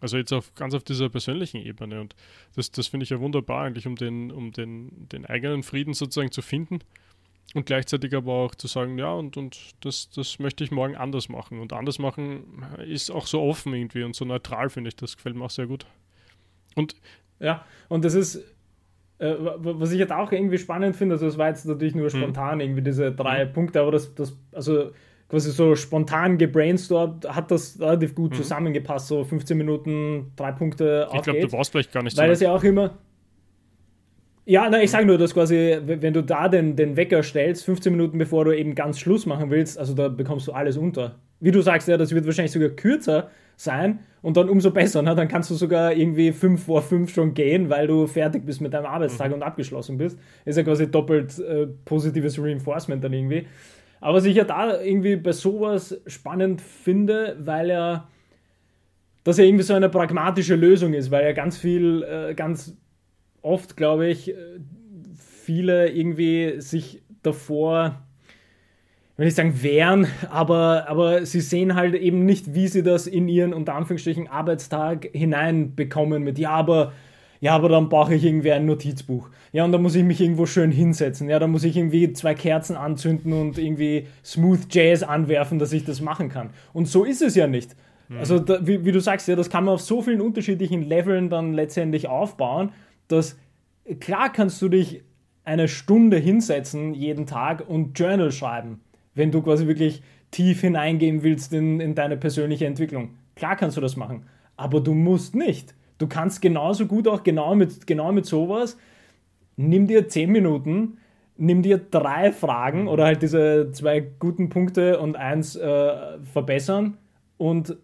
Also 0.01 0.17
jetzt 0.17 0.33
auf, 0.33 0.55
ganz 0.55 0.75
auf 0.75 0.83
dieser 0.83 1.09
persönlichen 1.09 1.59
Ebene. 1.59 2.01
Und 2.01 2.15
das, 2.57 2.71
das 2.71 2.87
finde 2.87 3.05
ich 3.05 3.11
ja 3.11 3.21
wunderbar 3.21 3.65
eigentlich, 3.65 3.87
um 3.87 3.97
den, 3.97 4.31
um 4.31 4.53
den, 4.53 5.09
den 5.09 5.27
eigenen 5.27 5.63
Frieden 5.63 5.95
sozusagen 5.95 6.33
zu 6.33 6.43
finden 6.43 6.81
und 7.55 7.67
gleichzeitig 7.67 8.15
aber 8.15 8.33
auch 8.33 8.55
zu 8.55 8.69
sagen, 8.69 8.97
ja, 8.99 9.13
und, 9.13 9.37
und 9.37 9.59
das, 9.81 10.09
das 10.11 10.39
möchte 10.39 10.63
ich 10.63 10.71
morgen 10.71 10.97
anders 10.97 11.29
machen. 11.29 11.59
Und 11.61 11.73
anders 11.73 11.99
machen 11.99 12.65
ist 12.87 13.11
auch 13.11 13.27
so 13.27 13.43
offen 13.43 13.75
irgendwie 13.75 14.05
und 14.05 14.15
so 14.15 14.25
neutral, 14.25 14.71
finde 14.71 14.89
ich. 14.89 14.97
Das 14.97 15.17
gefällt 15.17 15.35
mir 15.35 15.45
auch 15.45 15.51
sehr 15.51 15.67
gut. 15.67 15.85
Und 16.77 16.95
ja, 17.41 17.65
und 17.89 18.05
das 18.05 18.15
ist, 18.15 18.37
äh, 19.19 19.35
was 19.39 19.91
ich 19.91 19.99
jetzt 19.99 20.13
auch 20.13 20.31
irgendwie 20.31 20.59
spannend 20.59 20.95
finde, 20.95 21.15
also 21.15 21.27
das 21.27 21.39
war 21.39 21.49
jetzt 21.49 21.67
natürlich 21.67 21.95
nur 21.95 22.11
hm. 22.11 22.21
spontan, 22.21 22.57
mhm. 22.57 22.61
irgendwie 22.61 22.83
diese 22.83 23.11
drei 23.13 23.45
mhm. 23.45 23.53
Punkte, 23.53 23.81
aber 23.81 23.91
das, 23.91 24.15
das, 24.15 24.37
also 24.53 24.93
quasi 25.31 25.53
so 25.53 25.77
spontan 25.77 26.37
gebrainstormt, 26.37 27.29
hat 27.29 27.51
das 27.51 27.81
relativ 27.81 28.15
gut 28.15 28.33
mhm. 28.33 28.37
zusammengepasst, 28.37 29.09
so 29.09 29.25
15 29.25 29.57
Minuten, 29.57 30.33
drei 30.37 30.53
Punkte 30.53 31.09
Ich 31.15 31.23
glaube, 31.23 31.41
du 31.41 31.49
brauchst 31.49 31.71
vielleicht 31.73 31.93
gar 31.93 32.03
nicht 32.03 32.17
Weil 32.19 32.29
so 32.29 32.33
das 32.33 32.41
ja 32.41 32.55
auch 32.55 32.65
immer. 32.65 32.99
Ja, 34.45 34.69
na, 34.69 34.83
ich 34.83 34.91
sage 34.91 35.07
nur, 35.07 35.17
dass 35.17 35.33
quasi, 35.33 35.79
wenn 35.85 36.13
du 36.13 36.23
da 36.23 36.49
den, 36.49 36.75
den 36.75 36.97
Wecker 36.97 37.23
stellst, 37.23 37.65
15 37.65 37.93
Minuten 37.93 38.19
bevor 38.19 38.45
du 38.45 38.57
eben 38.57 38.75
ganz 38.75 38.99
Schluss 38.99 39.25
machen 39.25 39.51
willst, 39.51 39.79
also 39.79 39.95
da 39.95 40.09
bekommst 40.09 40.49
du 40.49 40.53
alles 40.53 40.77
unter. 40.77 41.21
Wie 41.39 41.53
du 41.53 41.61
sagst, 41.61 41.87
ja, 41.87 41.97
das 41.97 42.13
wird 42.13 42.27
wahrscheinlich 42.27 42.53
sogar 42.53 42.71
kürzer 42.71 43.31
sein 43.57 44.01
und 44.23 44.37
dann 44.37 44.49
umso 44.49 44.71
besser. 44.71 45.03
Ne? 45.03 45.15
Dann 45.15 45.29
kannst 45.29 45.51
du 45.51 45.55
sogar 45.55 45.93
irgendwie 45.93 46.33
5 46.33 46.65
vor 46.65 46.83
5 46.83 47.13
schon 47.13 47.35
gehen, 47.35 47.71
weil 47.71 47.87
du 47.87 48.07
fertig 48.07 48.45
bist 48.45 48.61
mit 48.61 48.75
deinem 48.75 48.87
Arbeitstag 48.87 49.29
mhm. 49.29 49.35
und 49.35 49.43
abgeschlossen 49.43 49.99
bist. 49.99 50.19
Ist 50.45 50.57
ja 50.57 50.65
quasi 50.65 50.91
doppelt 50.91 51.39
äh, 51.39 51.67
positives 51.85 52.43
Reinforcement 52.43 53.05
dann 53.05 53.13
irgendwie. 53.13 53.47
Aber 54.01 54.19
was 54.19 54.25
ich 54.25 54.37
ja 54.37 54.45
da 54.45 54.81
irgendwie 54.81 55.17
bei 55.17 55.33
sowas 55.33 56.01
spannend 56.07 56.61
finde, 56.63 57.37
weil 57.39 57.71
er 57.71 58.09
das 59.25 59.37
ja 59.37 59.45
irgendwie 59.45 59.65
so 59.65 59.75
eine 59.75 59.91
pragmatische 59.91 60.55
Lösung 60.55 60.95
ist, 60.95 61.11
weil 61.11 61.25
ja 61.25 61.33
ganz 61.33 61.59
viel, 61.59 62.03
äh, 62.03 62.35
ganz 62.35 62.77
oft, 63.43 63.77
glaube 63.77 64.09
ich, 64.09 64.31
äh, 64.31 64.35
viele 65.15 65.91
irgendwie 65.91 66.61
sich 66.61 67.03
davor, 67.23 68.03
will 69.19 69.29
ich 69.29 69.35
sagen, 69.35 69.63
wehren, 69.63 70.07
aber, 70.31 70.89
aber 70.89 71.27
sie 71.27 71.41
sehen 71.41 71.75
halt 71.75 71.95
eben 71.95 72.25
nicht, 72.25 72.55
wie 72.55 72.69
sie 72.69 72.83
das 72.83 73.07
in 73.07 73.29
ihren 73.29 73.53
unter 73.53 73.75
Anführungsstrichen 73.75 74.29
Arbeitstag 74.29 75.11
hineinbekommen 75.13 76.23
mit, 76.23 76.39
ja, 76.39 76.53
aber 76.53 76.95
ja, 77.41 77.55
aber 77.55 77.71
dann 77.71 77.89
brauche 77.89 78.15
ich 78.15 78.25
irgendwie 78.25 78.53
ein 78.53 78.67
Notizbuch. 78.67 79.29
Ja, 79.53 79.65
und 79.65 79.73
da 79.73 79.79
muss 79.79 79.95
ich 79.95 80.05
mich 80.05 80.21
irgendwo 80.21 80.45
schön 80.47 80.71
hinsetzen. 80.71 81.29
Ja, 81.29 81.39
da 81.39 81.47
muss 81.47 81.65
ich 81.65 81.77
irgendwie 81.77 82.13
zwei 82.13 82.35
Kerzen 82.35 82.77
anzünden 82.77 83.33
und 83.33 83.59
irgendwie 83.59 84.07
Smooth 84.25 84.67
Jazz 84.71 85.03
anwerfen, 85.03 85.59
dass 85.59 85.73
ich 85.73 85.85
das 85.85 86.03
machen 86.03 86.29
kann. 86.29 86.51
Und 86.75 86.87
so 86.87 87.05
ist 87.05 87.23
es 87.23 87.35
ja 87.35 87.47
nicht. 87.47 87.75
Mhm. 88.09 88.19
Also, 88.19 88.39
da, 88.39 88.67
wie, 88.67 88.85
wie, 88.85 88.93
du 88.93 89.01
sagst, 89.01 89.27
ja, 89.27 89.37
das 89.37 89.49
kann 89.49 89.65
man 89.65 89.75
auf 89.75 89.81
so 89.81 90.03
vielen 90.03 90.21
unterschiedlichen 90.21 90.83
Leveln 90.83 91.31
dann 91.31 91.55
letztendlich 91.55 92.09
aufbauen, 92.09 92.73
dass 93.09 93.39
klar 94.01 94.31
kannst 94.31 94.61
du 94.61 94.69
dich 94.69 95.03
eine 95.43 95.67
Stunde 95.67 96.19
hinsetzen 96.19 96.93
jeden 96.93 97.25
Tag 97.27 97.67
und 97.67 97.99
Journal 97.99 98.33
schreiben, 98.33 98.81
wenn 99.15 99.33
du 99.33 99.41
quasi 99.43 99.67
wirklich 99.67 100.03
tief 100.31 100.61
hineingehen 100.61 101.23
willst 101.23 101.53
in, 101.55 101.81
in 101.81 101.95
deine 101.95 102.17
persönliche 102.19 102.67
Entwicklung. 102.67 103.15
Klar 103.35 103.57
kannst 103.57 103.79
du 103.79 103.81
das 103.81 103.97
machen, 103.97 104.27
aber 104.57 104.81
du 104.81 104.93
musst 104.93 105.35
nicht. 105.35 105.75
Du 106.01 106.07
kannst 106.07 106.41
genauso 106.41 106.87
gut 106.87 107.07
auch 107.07 107.23
genau 107.23 107.55
mit, 107.55 107.87
genau 107.87 108.11
mit 108.11 108.25
sowas, 108.25 108.79
nimm 109.57 109.87
dir 109.87 110.09
zehn 110.09 110.33
Minuten, 110.33 110.97
nimm 111.37 111.61
dir 111.61 111.77
drei 111.77 112.33
Fragen 112.33 112.89
oder 112.89 113.05
halt 113.05 113.21
diese 113.21 113.71
zwei 113.73 114.01
guten 114.01 114.49
Punkte 114.49 114.99
und 114.99 115.17
eins 115.17 115.57
äh, 115.57 116.19
verbessern 116.33 116.97
und 117.37 117.77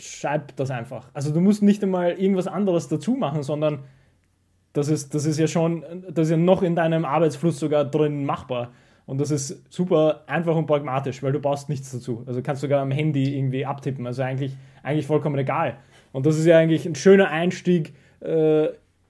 schreib 0.00 0.54
das 0.54 0.70
einfach. 0.70 1.08
Also 1.14 1.34
du 1.34 1.40
musst 1.40 1.64
nicht 1.64 1.82
einmal 1.82 2.12
irgendwas 2.12 2.46
anderes 2.46 2.86
dazu 2.86 3.14
machen, 3.14 3.42
sondern 3.42 3.80
das 4.72 4.88
ist, 4.88 5.12
das 5.12 5.26
ist 5.26 5.40
ja 5.40 5.48
schon, 5.48 5.84
das 6.12 6.28
ist 6.28 6.30
ja 6.30 6.36
noch 6.36 6.62
in 6.62 6.76
deinem 6.76 7.04
Arbeitsfluss 7.04 7.58
sogar 7.58 7.84
drin 7.84 8.24
machbar. 8.24 8.70
Und 9.04 9.20
das 9.20 9.32
ist 9.32 9.64
super 9.68 10.22
einfach 10.28 10.54
und 10.54 10.66
pragmatisch, 10.66 11.24
weil 11.24 11.32
du 11.32 11.40
brauchst 11.40 11.68
nichts 11.68 11.90
dazu. 11.90 12.22
Also 12.26 12.40
kannst 12.40 12.62
du 12.62 12.66
sogar 12.66 12.82
am 12.82 12.92
Handy 12.92 13.36
irgendwie 13.36 13.66
abtippen. 13.66 14.06
Also 14.06 14.22
eigentlich, 14.22 14.56
eigentlich 14.84 15.08
vollkommen 15.08 15.38
egal. 15.38 15.76
Und 16.14 16.26
das 16.26 16.38
ist 16.38 16.46
ja 16.46 16.58
eigentlich 16.58 16.86
ein 16.86 16.94
schöner 16.94 17.28
Einstieg 17.30 17.92
äh, 18.20 18.68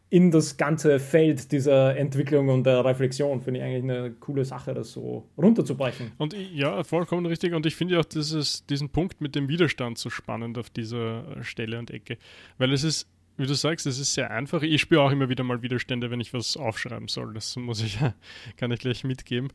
in 0.09 0.31
das 0.31 0.57
ganze 0.57 0.99
Feld 0.99 1.53
dieser 1.53 1.99
Entwicklung 1.99 2.49
und 2.49 2.65
der 2.65 2.83
Reflexion. 2.83 3.43
Finde 3.43 3.61
ich 3.61 3.67
eigentlich 3.67 3.83
eine 3.83 4.11
coole 4.13 4.47
Sache, 4.47 4.73
das 4.73 4.93
so 4.93 5.29
runterzubrechen. 5.37 6.13
Und 6.17 6.35
ja, 6.55 6.83
vollkommen 6.83 7.27
richtig. 7.27 7.53
Und 7.53 7.67
ich 7.67 7.77
finde 7.77 8.01
auch 8.01 8.07
dieses, 8.07 8.65
diesen 8.65 8.89
Punkt 8.89 9.21
mit 9.21 9.35
dem 9.35 9.49
Widerstand 9.49 9.99
so 9.99 10.09
spannend 10.09 10.57
auf 10.57 10.71
dieser 10.71 11.25
Stelle 11.43 11.79
und 11.79 11.91
Ecke. 11.91 12.17
Weil 12.57 12.73
es 12.73 12.85
ist, 12.85 13.07
wie 13.37 13.47
du 13.47 13.53
sagst, 13.53 13.87
es 13.87 13.99
ist 13.99 14.15
sehr 14.15 14.31
einfach. 14.31 14.63
Ich 14.63 14.81
spüre 14.81 15.03
auch 15.03 15.11
immer 15.11 15.29
wieder 15.29 15.45
mal 15.45 15.61
Widerstände, 15.61 16.11
wenn 16.11 16.21
ich 16.21 16.33
was 16.33 16.57
aufschreiben 16.57 17.09
soll. 17.09 17.35
Das 17.35 17.55
muss 17.57 17.83
ich, 17.83 17.99
kann 18.57 18.71
ich 18.73 18.81
gleich 18.81 19.05
mitgeben. 19.05 19.53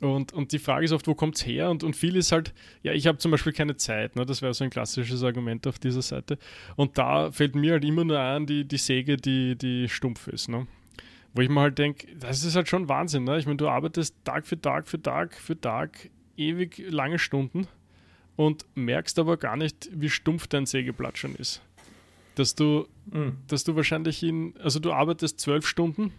Und, 0.00 0.32
und 0.32 0.52
die 0.52 0.58
Frage 0.58 0.86
ist 0.86 0.92
oft, 0.92 1.06
wo 1.06 1.14
kommt 1.14 1.36
es 1.36 1.46
her? 1.46 1.70
Und, 1.70 1.84
und 1.84 1.94
viel 1.94 2.16
ist 2.16 2.32
halt, 2.32 2.54
ja, 2.82 2.92
ich 2.92 3.06
habe 3.06 3.18
zum 3.18 3.30
Beispiel 3.30 3.52
keine 3.52 3.76
Zeit. 3.76 4.16
Ne? 4.16 4.24
Das 4.24 4.40
wäre 4.40 4.54
so 4.54 4.64
ein 4.64 4.70
klassisches 4.70 5.22
Argument 5.22 5.66
auf 5.66 5.78
dieser 5.78 6.00
Seite. 6.00 6.38
Und 6.76 6.96
da 6.96 7.30
fällt 7.30 7.54
mir 7.54 7.72
halt 7.72 7.84
immer 7.84 8.04
nur 8.04 8.18
ein, 8.18 8.46
die, 8.46 8.64
die 8.64 8.78
Säge, 8.78 9.16
die, 9.16 9.56
die 9.56 9.88
stumpf 9.88 10.26
ist. 10.28 10.48
Ne? 10.48 10.66
Wo 11.34 11.42
ich 11.42 11.50
mir 11.50 11.60
halt 11.60 11.78
denke, 11.78 12.06
das 12.16 12.44
ist 12.44 12.56
halt 12.56 12.68
schon 12.68 12.88
Wahnsinn. 12.88 13.24
Ne? 13.24 13.38
Ich 13.38 13.44
meine, 13.44 13.58
du 13.58 13.68
arbeitest 13.68 14.16
Tag 14.24 14.46
für 14.46 14.60
Tag 14.60 14.88
für 14.88 15.00
Tag 15.00 15.34
für 15.34 15.60
Tag 15.60 16.10
ewig 16.36 16.82
lange 16.88 17.18
Stunden 17.18 17.68
und 18.36 18.64
merkst 18.74 19.18
aber 19.18 19.36
gar 19.36 19.56
nicht, 19.56 19.90
wie 19.92 20.08
stumpf 20.08 20.46
dein 20.46 20.64
Sägeblatt 20.64 21.18
schon 21.18 21.34
ist. 21.34 21.60
Dass 22.36 22.54
du, 22.54 22.86
mhm. 23.12 23.36
dass 23.48 23.64
du 23.64 23.76
wahrscheinlich 23.76 24.22
in, 24.22 24.54
also 24.62 24.80
du 24.80 24.92
arbeitest 24.92 25.40
zwölf 25.40 25.66
Stunden 25.66 26.12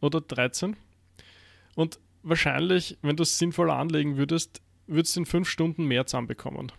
oder 0.00 0.20
13 0.20 0.76
und 1.74 1.98
wahrscheinlich, 2.28 2.98
wenn 3.02 3.16
du 3.16 3.22
es 3.22 3.38
sinnvoll 3.38 3.70
anlegen 3.70 4.16
würdest, 4.16 4.60
würdest 4.86 5.16
du 5.16 5.20
in 5.20 5.26
fünf 5.26 5.48
Stunden 5.48 5.84
mehr 5.84 6.06
zusammenbekommen. 6.06 6.72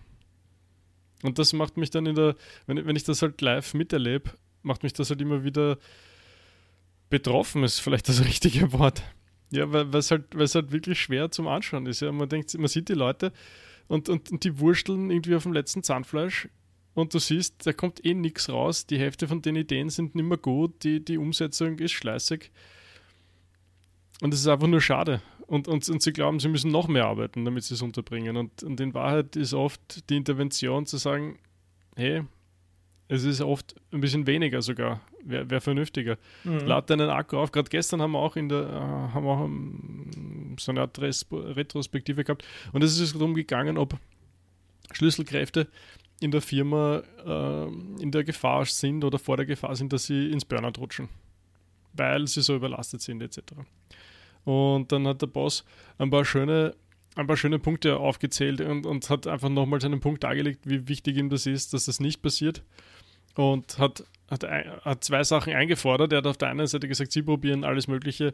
Und 1.24 1.40
das 1.40 1.54
macht 1.54 1.78
mich 1.78 1.90
dann 1.90 2.06
in 2.06 2.16
der, 2.16 2.36
wenn, 2.68 2.86
wenn 2.86 2.96
ich 2.96 3.04
das 3.04 3.22
halt 3.22 3.42
live 3.42 3.74
miterlebe, 3.74 4.32
macht 4.62 4.84
mich 4.84 4.94
das 4.94 5.10
halt 5.10 5.22
immer 5.22 5.44
wieder 5.44 5.78
betroffen, 7.10 7.64
ist 7.64 7.80
vielleicht 7.80 8.10
das 8.10 8.24
richtige 8.26 8.72
Wort. 8.74 9.04
Ja, 9.50 9.72
weil 9.72 9.94
es 9.96 10.12
halt, 10.12 10.36
halt 10.36 10.72
wirklich 10.72 11.00
schwer 11.00 11.32
zum 11.32 11.48
Anschauen 11.48 11.86
ist. 11.86 12.02
Ja, 12.02 12.12
man 12.12 12.28
denkt, 12.28 12.54
man 12.58 12.68
sieht 12.68 12.90
die 12.90 12.94
Leute 12.94 13.32
und, 13.88 14.10
und, 14.10 14.30
und 14.30 14.44
die 14.44 14.60
wursteln 14.60 15.10
irgendwie 15.10 15.36
auf 15.36 15.44
dem 15.44 15.54
letzten 15.54 15.84
Zahnfleisch 15.84 16.50
und 16.94 17.14
du 17.14 17.20
siehst, 17.20 17.66
da 17.66 17.72
kommt 17.72 18.04
eh 18.04 18.14
nichts 18.14 18.50
raus. 18.50 18.86
Die 18.86 19.00
Hälfte 19.00 19.28
von 19.28 19.42
den 19.42 19.56
Ideen 19.56 19.90
sind 19.90 20.16
nicht 20.16 20.26
mehr 20.26 20.38
gut, 20.38 20.84
die, 20.84 21.04
die 21.04 21.18
Umsetzung 21.18 21.80
ist 21.80 21.94
schleißig. 21.94 22.52
Und 24.20 24.34
es 24.34 24.42
ist 24.42 24.48
einfach 24.48 24.68
nur 24.68 24.82
schade. 24.82 25.22
Und, 25.48 25.68
und, 25.70 25.88
und 25.88 26.02
sie 26.02 26.12
glauben, 26.12 26.40
sie 26.40 26.50
müssen 26.50 26.72
noch 26.72 26.90
mehr 26.90 27.06
arbeiten, 27.06 27.46
damit 27.46 27.64
sie 27.64 27.74
es 27.74 27.82
unterbringen. 27.82 28.36
Und, 28.36 28.64
und 28.64 28.80
in 28.82 28.94
Wahrheit 28.94 29.36
ist 29.38 29.54
oft 29.54 30.10
die 30.10 30.18
Intervention 30.18 30.86
zu 30.86 30.98
sagen, 30.98 31.40
hey, 31.96 32.24
es 33.08 33.24
ist 33.24 33.42
oft 33.42 33.76
ein 33.94 34.02
bisschen 34.02 34.28
weniger 34.28 34.62
sogar, 34.62 35.00
wäre 35.24 35.50
wär 35.50 35.62
vernünftiger. 35.62 36.18
Mhm. 36.44 36.60
Lad 36.60 36.90
deinen 36.90 37.10
Akku 37.10 37.38
auf. 37.38 37.52
Gerade 37.54 37.70
gestern 37.70 38.02
haben 38.02 38.12
wir 38.12 38.20
auch 38.20 38.36
in 38.36 38.50
der, 38.50 38.64
äh, 38.64 39.14
haben 39.14 39.24
wir 39.24 39.32
auch 39.32 39.46
um, 39.46 40.56
so 40.60 40.72
eine 40.72 40.82
Art 40.82 41.00
Retrospektive 41.00 42.26
gehabt. 42.26 42.46
Und 42.74 42.84
es 42.84 43.00
ist 43.00 43.16
darum 43.16 43.34
gegangen, 43.34 43.78
ob 43.78 43.98
Schlüsselkräfte 44.92 45.68
in 46.20 46.32
der 46.32 46.42
Firma 46.42 47.04
äh, 47.26 47.68
in 48.02 48.12
der 48.12 48.24
Gefahr 48.24 48.66
sind 48.66 49.04
oder 49.04 49.20
vor 49.20 49.38
der 49.38 49.46
Gefahr 49.46 49.76
sind, 49.76 49.94
dass 49.94 50.06
sie 50.06 50.30
ins 50.30 50.44
Burnout 50.44 50.80
rutschen, 50.80 51.08
weil 51.94 52.28
sie 52.28 52.42
so 52.42 52.56
überlastet 52.56 53.02
sind 53.02 53.22
etc. 53.22 53.40
Und 54.48 54.94
dann 54.94 55.06
hat 55.06 55.22
der 55.22 55.28
Boss 55.28 55.66
ein 55.98 56.10
paar 56.10 56.24
schöne, 56.24 56.74
ein 57.16 57.28
paar 57.28 57.36
schöne 57.36 57.60
Punkte 57.60 57.98
aufgezählt 57.98 58.62
und, 58.62 58.86
und 58.86 59.10
hat 59.10 59.28
einfach 59.28 59.50
nochmal 59.50 59.82
seinen 59.82 60.00
Punkt 60.00 60.24
dargelegt, 60.24 60.62
wie 60.64 60.88
wichtig 60.88 61.18
ihm 61.18 61.30
das 61.30 61.46
ist, 61.46 61.74
dass 61.74 61.88
das 61.88 62.00
nicht 62.00 62.22
passiert. 62.22 62.64
und 63.36 63.78
hat, 63.78 64.06
hat, 64.32 64.46
hat 64.46 65.04
zwei 65.04 65.22
Sachen 65.26 65.52
eingefordert. 65.52 66.14
Er 66.14 66.20
hat 66.20 66.28
auf 66.28 66.38
der 66.38 66.48
einen 66.48 66.66
Seite 66.66 66.88
gesagt, 66.88 67.12
sie 67.12 67.24
probieren 67.24 67.66
alles 67.66 67.90
Mögliche, 67.90 68.34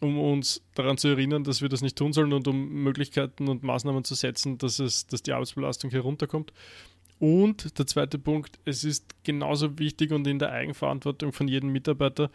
um 0.00 0.20
uns 0.20 0.62
daran 0.74 0.98
zu 0.98 1.08
erinnern, 1.08 1.44
dass 1.44 1.62
wir 1.62 1.70
das 1.70 1.80
nicht 1.80 1.96
tun 1.96 2.12
sollen 2.12 2.34
und 2.34 2.46
um 2.46 2.68
Möglichkeiten 2.82 3.48
und 3.48 3.62
Maßnahmen 3.62 4.04
zu 4.04 4.14
setzen, 4.14 4.58
dass, 4.58 4.80
es, 4.80 5.06
dass 5.06 5.22
die 5.22 5.32
Arbeitsbelastung 5.32 5.90
herunterkommt. 5.90 6.52
Und 7.18 7.78
der 7.78 7.86
zweite 7.86 8.18
Punkt, 8.18 8.58
es 8.66 8.84
ist 8.84 9.14
genauso 9.24 9.78
wichtig 9.78 10.12
und 10.12 10.26
in 10.26 10.38
der 10.38 10.52
Eigenverantwortung 10.52 11.32
von 11.32 11.48
jedem 11.48 11.72
Mitarbeiter, 11.72 12.30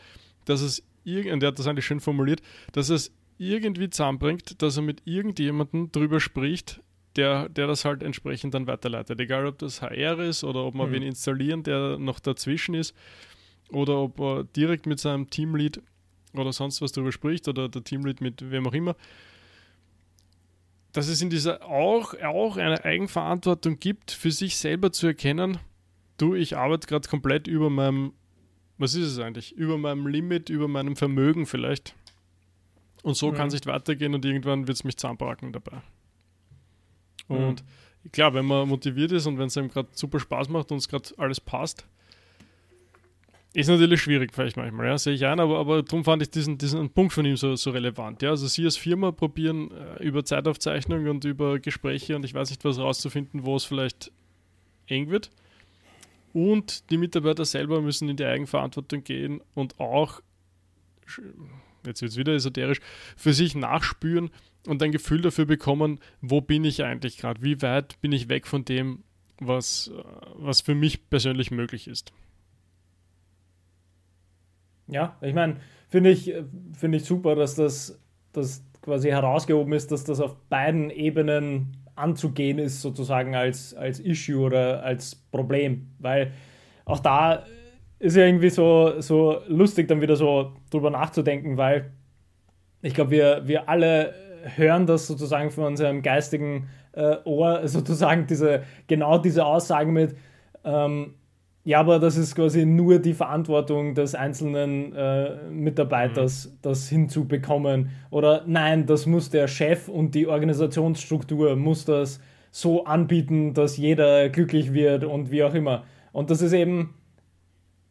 dass 0.46 0.62
es, 0.62 0.84
und 1.06 1.44
er 1.44 1.50
hat 1.50 1.60
das 1.60 1.68
eigentlich 1.68 1.86
schön 1.86 2.00
formuliert, 2.00 2.42
dass 2.72 2.90
es 2.90 3.12
irgendwie 3.40 3.90
zusammenbringt, 3.90 4.62
dass 4.62 4.78
er 4.78 4.84
mit 4.84 5.02
irgendjemandem 5.06 5.92
drüber 5.92 6.20
spricht, 6.20 6.82
der, 7.16 7.50
der 7.50 7.68
das 7.68 7.86
halt 7.86 8.04
entsprechend 8.04 8.54
dann 8.54 8.68
weiterleitet. 8.68 9.20
Egal, 9.20 9.48
ob 9.48 9.58
das 9.58 9.82
HR 9.82 10.20
ist 10.20 10.44
oder 10.44 10.66
ob 10.66 10.76
wir 10.76 10.86
mhm. 10.86 10.92
wen 10.92 11.04
installieren, 11.04 11.64
der 11.64 11.98
noch 11.98 12.20
dazwischen 12.20 12.76
ist 12.76 12.94
oder 13.70 13.98
ob 14.00 14.20
er 14.20 14.44
direkt 14.44 14.86
mit 14.86 15.00
seinem 15.00 15.30
Teamlead 15.30 15.82
oder 16.34 16.54
sonst 16.54 16.82
was 16.82 16.92
darüber 16.92 17.12
spricht 17.12 17.48
oder 17.48 17.70
der 17.70 17.84
Teamlead 17.84 18.22
mit 18.22 18.52
wem 18.52 18.68
auch 18.68 18.74
immer. 18.74 18.96
Dass 20.92 21.08
es 21.08 21.22
in 21.22 21.30
dieser 21.30 21.66
auch, 21.66 22.14
auch 22.22 22.58
eine 22.58 22.84
Eigenverantwortung 22.84 23.80
gibt, 23.80 24.12
für 24.12 24.32
sich 24.32 24.58
selber 24.58 24.92
zu 24.92 25.08
erkennen, 25.08 25.60
du, 26.18 26.36
ich 26.36 26.58
arbeite 26.58 26.88
gerade 26.88 27.08
komplett 27.08 27.48
über 27.48 27.70
meinem, 27.70 28.14
was 28.78 28.96
ist 28.96 29.12
es 29.12 29.20
eigentlich? 29.20 29.54
Über 29.54 29.78
meinem 29.78 30.08
Limit, 30.08 30.50
über 30.50 30.68
meinem 30.68 30.96
Vermögen 30.96 31.46
vielleicht. 31.46 31.96
Und 33.04 33.16
so 33.16 33.32
mhm. 33.32 33.36
kann 33.36 33.48
es 33.48 33.54
nicht 33.54 33.66
weitergehen 33.66 34.14
und 34.14 34.26
irgendwann 34.26 34.68
wird 34.68 34.76
es 34.76 34.84
mich 34.84 34.98
zusammenbracken 34.98 35.54
dabei. 35.54 35.82
Und 37.28 37.64
mhm. 37.64 38.12
klar, 38.12 38.34
wenn 38.34 38.46
man 38.46 38.68
motiviert 38.68 39.12
ist 39.12 39.26
und 39.26 39.38
wenn 39.38 39.48
es 39.48 39.58
einem 39.58 39.70
gerade 39.70 39.90
super 39.94 40.20
Spaß 40.20 40.50
macht 40.50 40.72
und 40.72 40.80
es 40.80 40.90
gerade 40.90 41.10
alles 41.18 41.40
passt, 41.40 41.86
ist 43.54 43.68
natürlich 43.68 44.02
schwierig, 44.02 44.32
vielleicht 44.34 44.58
manchmal, 44.58 44.88
ja, 44.88 44.98
sehe 44.98 45.14
ich 45.14 45.26
ein, 45.26 45.40
aber, 45.40 45.58
aber 45.58 45.82
darum 45.82 46.04
fand 46.04 46.22
ich 46.22 46.30
diesen, 46.30 46.58
diesen 46.58 46.90
Punkt 46.92 47.14
von 47.14 47.26
ihm 47.26 47.36
so, 47.36 47.56
so 47.56 47.72
relevant. 47.72 48.22
Ja, 48.22 48.30
also 48.30 48.48
Sie 48.48 48.64
als 48.64 48.78
Firma 48.78 49.12
probieren 49.12 49.72
äh, 49.72 50.04
über 50.04 50.24
Zeitaufzeichnung 50.24 51.08
und 51.08 51.26
über 51.26 51.60
Gespräche 51.60 52.16
und 52.16 52.26
ich 52.26 52.34
weiß 52.34 52.52
nicht 52.52 52.64
was 52.64 52.78
rauszufinden, 52.78 53.46
wo 53.46 53.56
es 53.56 53.66
vielleicht 53.66 54.12
eng 54.88 55.10
wird. 55.10 55.32
Und 56.32 56.92
die 56.92 56.98
Mitarbeiter 56.98 57.44
selber 57.44 57.82
müssen 57.82 58.08
in 58.08 58.18
die 58.18 58.26
Eigenverantwortung 58.26 59.04
gehen 59.04 59.42
und 59.56 59.80
auch, 59.80 60.22
jetzt 61.86 62.02
wird 62.02 62.12
es 62.12 62.18
wieder 62.18 62.34
esoterisch, 62.34 62.80
für 63.16 63.34
sich 63.34 63.56
nachspüren, 63.56 64.32
und 64.68 64.84
ein 64.84 64.92
Gefühl 64.92 65.22
dafür 65.22 65.46
bekommen, 65.46 66.00
wo 66.22 66.42
bin 66.42 66.64
ich 66.64 66.84
eigentlich 66.84 67.18
gerade, 67.18 67.42
wie 67.42 67.62
weit 67.62 68.00
bin 68.02 68.12
ich 68.12 68.30
weg 68.30 68.48
von 68.48 68.66
dem, 68.66 69.04
was, 69.40 69.92
was 70.36 70.62
für 70.62 70.76
mich 70.76 71.10
persönlich 71.10 71.52
möglich 71.52 71.88
ist. 71.88 72.12
Ja, 74.88 75.18
ich 75.22 75.34
meine, 75.34 75.58
finde 75.88 76.10
ich, 76.10 76.34
find 76.74 76.96
ich 76.96 77.06
super, 77.06 77.36
dass 77.36 77.56
das, 77.56 78.00
das 78.34 78.64
quasi 78.82 79.10
herausgehoben 79.10 79.74
ist, 79.74 79.92
dass 79.92 80.04
das 80.04 80.20
auf 80.20 80.36
beiden 80.50 80.90
Ebenen 80.90 81.78
anzugehen 81.96 82.60
ist, 82.60 82.82
sozusagen 82.82 83.36
als, 83.36 83.74
als 83.74 84.00
Issue 84.00 84.40
oder 84.40 84.84
als 84.84 85.16
Problem. 85.16 85.90
Weil 86.00 86.34
auch 86.86 87.00
da 87.00 87.46
ist 88.00 88.16
ja 88.16 88.26
irgendwie 88.26 88.50
so, 88.50 89.00
so 89.00 89.42
lustig, 89.48 89.88
dann 89.88 90.02
wieder 90.02 90.16
so 90.16 90.54
drüber 90.72 90.90
nachzudenken, 90.90 91.58
weil 91.58 91.92
ich 92.82 92.94
glaube, 92.94 93.12
wir, 93.12 93.42
wir 93.46 93.68
alle 93.68 94.14
hören 94.56 94.86
das 94.86 95.06
sozusagen 95.06 95.52
von 95.52 95.66
unserem 95.66 96.02
geistigen 96.02 96.70
äh, 96.94 97.18
Ohr, 97.26 97.62
sozusagen 97.68 98.26
diese, 98.28 98.64
genau 98.88 99.18
diese 99.18 99.46
Aussagen 99.46 99.94
mit, 99.94 100.16
ähm, 100.64 101.16
ja, 101.66 101.82
aber 101.82 102.00
das 102.00 102.16
ist 102.18 102.36
quasi 102.36 102.66
nur 102.66 103.00
die 103.00 103.14
Verantwortung 103.14 103.94
des 103.94 104.16
einzelnen 104.16 104.96
äh, 104.96 105.36
Mitarbeiters, 105.52 106.48
mhm. 106.48 106.58
das 106.62 106.90
hinzubekommen. 106.90 107.90
Oder 108.10 108.44
nein, 108.48 108.86
das 108.86 109.06
muss 109.06 109.30
der 109.30 109.48
Chef 109.48 109.88
und 109.88 110.16
die 110.16 110.26
Organisationsstruktur 110.26 111.56
muss 111.56 111.86
das 111.86 112.22
so 112.50 112.86
anbieten, 112.86 113.54
dass 113.54 113.78
jeder 113.78 114.30
glücklich 114.30 114.74
wird 114.74 115.04
und 115.04 115.32
wie 115.32 115.44
auch 115.44 115.54
immer. 115.54 115.84
Und 116.12 116.32
das 116.32 116.42
ist 116.42 116.54
eben, 116.54 116.96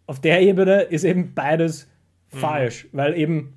auf 0.09 0.21
der 0.21 0.43
Ebene 0.43 0.83
ist 0.83 1.05
eben 1.05 1.35
beides 1.35 1.89
mhm. 2.33 2.39
falsch, 2.39 2.89
weil 2.91 3.17
eben 3.17 3.55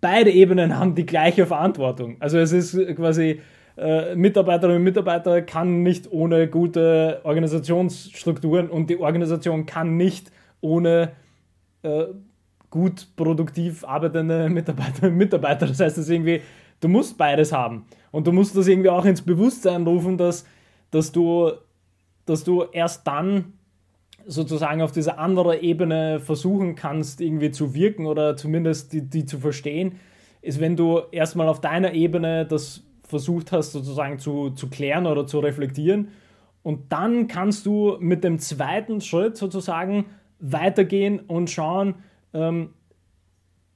beide 0.00 0.30
Ebenen 0.30 0.78
haben 0.78 0.94
die 0.94 1.06
gleiche 1.06 1.46
Verantwortung. 1.46 2.16
Also 2.20 2.38
es 2.38 2.52
ist 2.52 2.76
quasi, 2.94 3.40
äh, 3.76 4.14
Mitarbeiterinnen 4.14 4.78
und 4.78 4.84
Mitarbeiter 4.84 5.42
kann 5.42 5.82
nicht 5.82 6.10
ohne 6.12 6.46
gute 6.48 7.20
Organisationsstrukturen 7.24 8.70
und 8.70 8.88
die 8.88 8.98
Organisation 8.98 9.66
kann 9.66 9.96
nicht 9.96 10.30
ohne 10.60 11.12
äh, 11.82 12.04
gut 12.70 13.08
produktiv 13.16 13.84
arbeitende 13.84 14.48
Mitarbeiterinnen 14.50 15.12
und 15.12 15.18
Mitarbeiter. 15.18 15.66
Das 15.66 15.80
heißt, 15.80 15.98
es 15.98 16.08
irgendwie, 16.08 16.40
du 16.80 16.88
musst 16.88 17.18
beides 17.18 17.52
haben. 17.52 17.86
Und 18.12 18.28
du 18.28 18.32
musst 18.32 18.56
das 18.56 18.68
irgendwie 18.68 18.90
auch 18.90 19.04
ins 19.04 19.22
Bewusstsein 19.22 19.84
rufen, 19.84 20.16
dass, 20.18 20.46
dass, 20.92 21.10
du, 21.10 21.50
dass 22.26 22.44
du 22.44 22.62
erst 22.72 23.04
dann 23.06 23.54
sozusagen 24.26 24.82
auf 24.82 24.92
dieser 24.92 25.18
anderen 25.18 25.60
Ebene 25.60 26.20
versuchen 26.20 26.74
kannst, 26.74 27.20
irgendwie 27.20 27.50
zu 27.50 27.74
wirken 27.74 28.06
oder 28.06 28.36
zumindest 28.36 28.92
die, 28.92 29.02
die 29.02 29.24
zu 29.24 29.38
verstehen, 29.38 30.00
ist, 30.42 30.60
wenn 30.60 30.76
du 30.76 31.00
erstmal 31.10 31.48
auf 31.48 31.60
deiner 31.60 31.92
Ebene 31.92 32.46
das 32.46 32.82
versucht 33.02 33.52
hast, 33.52 33.72
sozusagen 33.72 34.18
zu, 34.18 34.50
zu 34.50 34.68
klären 34.68 35.06
oder 35.06 35.26
zu 35.26 35.38
reflektieren. 35.38 36.08
Und 36.62 36.92
dann 36.92 37.28
kannst 37.28 37.66
du 37.66 37.96
mit 38.00 38.24
dem 38.24 38.38
zweiten 38.38 39.00
Schritt 39.00 39.36
sozusagen 39.36 40.06
weitergehen 40.38 41.20
und 41.20 41.50
schauen, 41.50 41.96
ähm, 42.32 42.70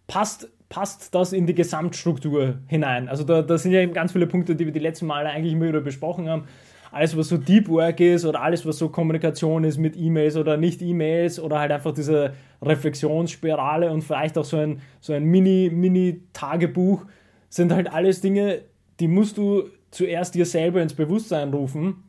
passt, 0.06 0.50
passt 0.68 1.14
das 1.14 1.32
in 1.32 1.46
die 1.46 1.54
Gesamtstruktur 1.54 2.58
hinein. 2.66 3.08
Also 3.08 3.24
da, 3.24 3.42
da 3.42 3.58
sind 3.58 3.72
ja 3.72 3.80
eben 3.80 3.92
ganz 3.92 4.12
viele 4.12 4.26
Punkte, 4.26 4.56
die 4.56 4.64
wir 4.64 4.72
die 4.72 4.78
letzten 4.78 5.06
Male 5.06 5.28
eigentlich 5.28 5.52
immer 5.52 5.68
wieder 5.68 5.80
besprochen 5.80 6.28
haben 6.28 6.44
alles, 6.90 7.16
was 7.16 7.28
so 7.28 7.36
Deep 7.36 7.68
Work 7.68 8.00
ist 8.00 8.24
oder 8.24 8.42
alles, 8.42 8.64
was 8.66 8.78
so 8.78 8.88
Kommunikation 8.88 9.64
ist 9.64 9.78
mit 9.78 9.96
E-Mails 9.96 10.36
oder 10.36 10.56
nicht 10.56 10.82
E-Mails 10.82 11.38
oder 11.40 11.58
halt 11.58 11.72
einfach 11.72 11.92
diese 11.92 12.32
Reflexionsspirale 12.62 13.90
und 13.90 14.02
vielleicht 14.02 14.38
auch 14.38 14.44
so 14.44 14.56
ein, 14.56 14.80
so 15.00 15.12
ein 15.12 15.24
Mini-Mini-Tagebuch, 15.24 17.04
sind 17.50 17.72
halt 17.72 17.92
alles 17.92 18.20
Dinge, 18.20 18.62
die 19.00 19.08
musst 19.08 19.38
du 19.38 19.64
zuerst 19.90 20.34
dir 20.34 20.44
selber 20.44 20.82
ins 20.82 20.94
Bewusstsein 20.94 21.52
rufen, 21.52 22.04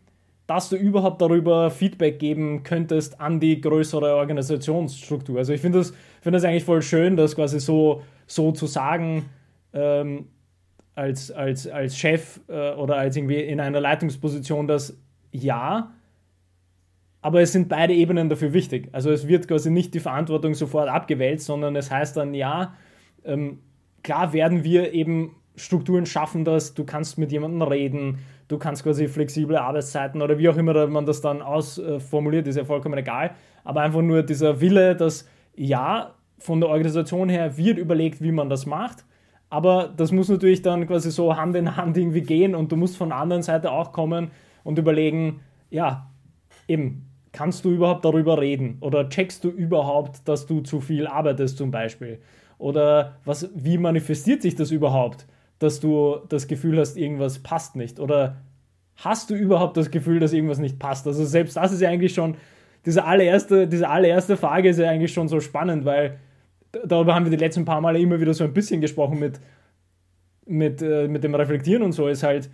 dass 0.48 0.70
du 0.70 0.76
überhaupt 0.76 1.22
darüber 1.22 1.70
Feedback 1.70 2.20
geben 2.20 2.64
könntest 2.64 3.22
an 3.22 3.40
die 3.40 3.62
größere 3.62 4.16
Organisationsstruktur. 4.16 5.38
Also 5.38 5.54
ich 5.54 5.62
finde 5.62 5.78
das, 5.78 5.94
find 6.22 6.36
das 6.36 6.44
eigentlich 6.44 6.64
voll 6.64 6.82
schön, 6.82 7.16
das 7.16 7.36
quasi 7.36 7.60
so, 7.60 8.02
so 8.26 8.52
zu 8.52 8.66
sagen, 8.66 9.26
ähm, 9.74 10.26
als, 11.00 11.32
als, 11.32 11.66
als 11.68 11.98
Chef 11.98 12.42
äh, 12.50 12.74
oder 12.74 12.98
als 12.98 13.16
irgendwie 13.16 13.40
in 13.40 13.62
einer 13.62 13.80
Leitungsposition, 13.80 14.68
dass 14.68 14.98
ja, 15.32 15.92
aber 17.22 17.42
es 17.42 17.54
sind 17.54 17.70
beide 17.70 17.94
Ebenen 17.94 18.30
dafür 18.30 18.54
wichtig. 18.54 18.90
Also 18.92 19.10
es 19.12 19.28
wird 19.28 19.48
quasi 19.48 19.72
nicht 19.72 19.94
die 19.94 20.00
Verantwortung 20.00 20.54
sofort 20.56 20.90
abgewälzt, 20.90 21.46
sondern 21.46 21.76
es 21.76 21.90
heißt 21.90 22.18
dann, 22.18 22.34
ja, 22.34 22.74
ähm, 23.24 23.60
klar 24.04 24.34
werden 24.34 24.64
wir 24.64 24.94
eben 24.94 25.36
Strukturen 25.56 26.06
schaffen, 26.06 26.46
dass 26.46 26.74
du 26.74 26.84
kannst 26.86 27.18
mit 27.18 27.32
jemandem 27.32 27.62
reden, 27.62 28.20
du 28.48 28.58
kannst 28.58 28.84
quasi 28.84 29.08
flexible 29.08 29.58
Arbeitszeiten 29.58 30.22
oder 30.22 30.38
wie 30.38 30.50
auch 30.50 30.58
immer 30.58 30.88
man 30.88 31.06
das 31.06 31.22
dann 31.22 31.42
ausformuliert, 31.42 32.48
ist 32.48 32.56
ja 32.56 32.66
vollkommen 32.66 32.98
egal. 32.98 33.32
Aber 33.64 33.82
einfach 33.82 34.02
nur 34.02 34.24
dieser 34.24 34.60
Wille, 34.60 34.96
dass 34.96 35.28
ja, 35.56 36.16
von 36.38 36.62
der 36.62 36.70
Organisation 36.70 37.28
her 37.28 37.58
wird 37.58 37.78
überlegt, 37.78 38.22
wie 38.22 38.32
man 38.32 38.50
das 38.50 38.66
macht 38.66 39.06
aber 39.50 39.94
das 39.96 40.12
muss 40.12 40.30
natürlich 40.30 40.62
dann 40.62 40.88
quasi 40.88 41.12
so 41.12 41.36
Hand 41.36 41.56
in 41.56 41.76
Hand 41.76 41.98
irgendwie 41.98 42.22
gehen 42.22 42.56
und 42.56 42.72
du 42.72 42.76
musst 42.76 42.98
von 42.98 43.10
der 43.10 43.18
anderen 43.18 43.42
Seite 43.42 43.72
auch 43.72 43.92
kommen 43.92 44.32
und 44.64 44.78
überlegen, 44.78 45.42
ja, 45.70 46.12
eben, 46.68 47.10
kannst 47.32 47.66
du 47.66 47.72
überhaupt 47.72 48.06
darüber 48.06 48.40
reden? 48.40 48.78
Oder 48.82 49.10
checkst 49.10 49.44
du 49.44 49.50
überhaupt, 49.50 50.28
dass 50.28 50.46
du 50.46 50.62
zu 50.62 50.82
viel 50.82 51.08
arbeitest 51.08 51.58
zum 51.58 51.72
Beispiel? 51.72 52.20
Oder 52.58 53.18
was, 53.26 53.50
wie 53.56 53.78
manifestiert 53.78 54.42
sich 54.42 54.56
das 54.56 54.72
überhaupt, 54.72 55.26
dass 55.60 55.80
du 55.80 56.18
das 56.30 56.48
Gefühl 56.48 56.80
hast, 56.80 56.98
irgendwas 56.98 57.40
passt 57.40 57.76
nicht? 57.76 58.00
Oder 58.00 58.38
hast 58.98 59.30
du 59.30 59.36
überhaupt 59.36 59.78
das 59.78 59.92
Gefühl, 59.92 60.20
dass 60.20 60.34
irgendwas 60.34 60.60
nicht 60.60 60.80
passt? 60.80 61.08
Also 61.08 61.24
selbst 61.26 61.58
das 61.58 61.72
ist 61.72 61.82
ja 61.82 61.90
eigentlich 61.90 62.14
schon, 62.14 62.36
diese 62.86 63.04
allererste, 63.04 63.68
diese 63.68 63.90
allererste 63.90 64.38
Frage 64.38 64.70
ist 64.70 64.80
ja 64.80 64.90
eigentlich 64.90 65.14
schon 65.14 65.28
so 65.28 65.40
spannend, 65.40 65.86
weil 65.86 66.20
darüber 66.72 67.16
haben 67.16 67.26
wir 67.26 67.32
die 67.32 67.44
letzten 67.44 67.66
paar 67.66 67.82
Male 67.82 68.00
immer 68.00 68.20
wieder 68.20 68.34
so 68.34 68.44
ein 68.44 68.54
bisschen 68.54 68.82
gesprochen 68.82 69.20
mit, 69.20 69.40
mit, 70.46 70.82
äh, 70.82 71.08
mit 71.08 71.24
dem 71.24 71.36
Reflektieren 71.36 71.84
und 71.84 71.92
so, 71.92 72.08
ist 72.08 72.24
halt, 72.24 72.50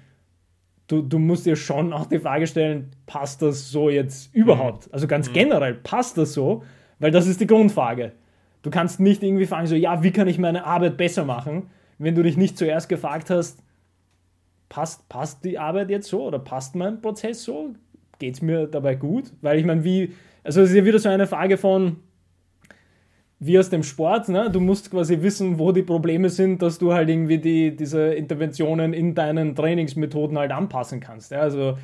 du, 0.88 1.02
du 1.02 1.20
musst 1.20 1.46
dir 1.46 1.56
schon 1.56 1.94
auch 1.94 2.06
die 2.06 2.20
Frage 2.20 2.48
stellen, 2.48 2.92
passt 3.06 3.42
das 3.42 3.70
so 3.72 3.90
jetzt 3.90 4.34
überhaupt? 4.34 4.88
Mhm. 4.88 4.94
Also 4.94 5.08
ganz 5.08 5.30
mhm. 5.30 5.34
generell, 5.34 5.74
passt 5.76 6.18
das 6.18 6.34
so? 6.34 6.64
Weil 7.00 7.12
das 7.12 7.28
ist 7.28 7.42
die 7.42 7.48
Grundfrage. 7.48 8.14
Du 8.62 8.70
kannst 8.70 9.00
nicht 9.00 9.22
irgendwie 9.22 9.46
fragen, 9.46 9.68
so, 9.68 9.76
ja, 9.76 10.02
wie 10.02 10.12
kann 10.12 10.28
ich 10.28 10.40
meine 10.40 10.66
Arbeit 10.66 10.98
besser 10.98 11.26
machen, 11.26 11.70
wenn 11.98 12.16
du 12.16 12.24
dich 12.24 12.38
nicht 12.38 12.58
zuerst 12.58 12.90
gefragt 12.90 13.30
hast, 13.30 13.62
passt, 14.70 15.08
passt 15.08 15.46
die 15.46 15.60
Arbeit 15.60 15.90
jetzt 15.90 16.08
so 16.08 16.24
oder 16.24 16.40
passt 16.40 16.76
mein 16.76 17.02
Prozess 17.02 17.44
so? 17.44 17.74
Geht 18.20 18.36
es 18.36 18.42
mir 18.42 18.68
dabei 18.68 18.96
gut? 18.96 19.32
Weil 19.42 19.60
ich 19.60 19.66
meine, 19.66 19.84
wie, 19.84 20.14
also 20.44 20.62
es 20.62 20.70
ist 20.70 20.76
ja 20.76 20.86
wieder 20.86 21.00
so 21.00 21.10
eine 21.10 21.28
Frage 21.28 21.58
von, 21.58 21.98
wie 23.40 23.60
aus 23.60 23.70
dem 23.70 23.84
Sport, 23.84 24.30
ne? 24.30 24.50
du 24.50 24.60
musst 24.60 24.92
quasi 24.92 25.22
wissen, 25.22 25.60
wo 25.60 25.72
die 25.72 25.84
Probleme 25.84 26.30
sind, 26.30 26.62
dass 26.62 26.80
du 26.80 26.94
halt 26.94 27.10
irgendwie 27.10 27.38
die, 27.38 27.76
diese 27.76 28.14
Interventionen 28.14 28.94
in 28.94 29.14
deinen 29.14 29.56
Trainingsmethoden 29.56 30.38
halt 30.38 30.52
anpassen 30.52 31.00
kannst. 31.02 31.32
Ja? 31.32 31.42
Also 31.42 31.78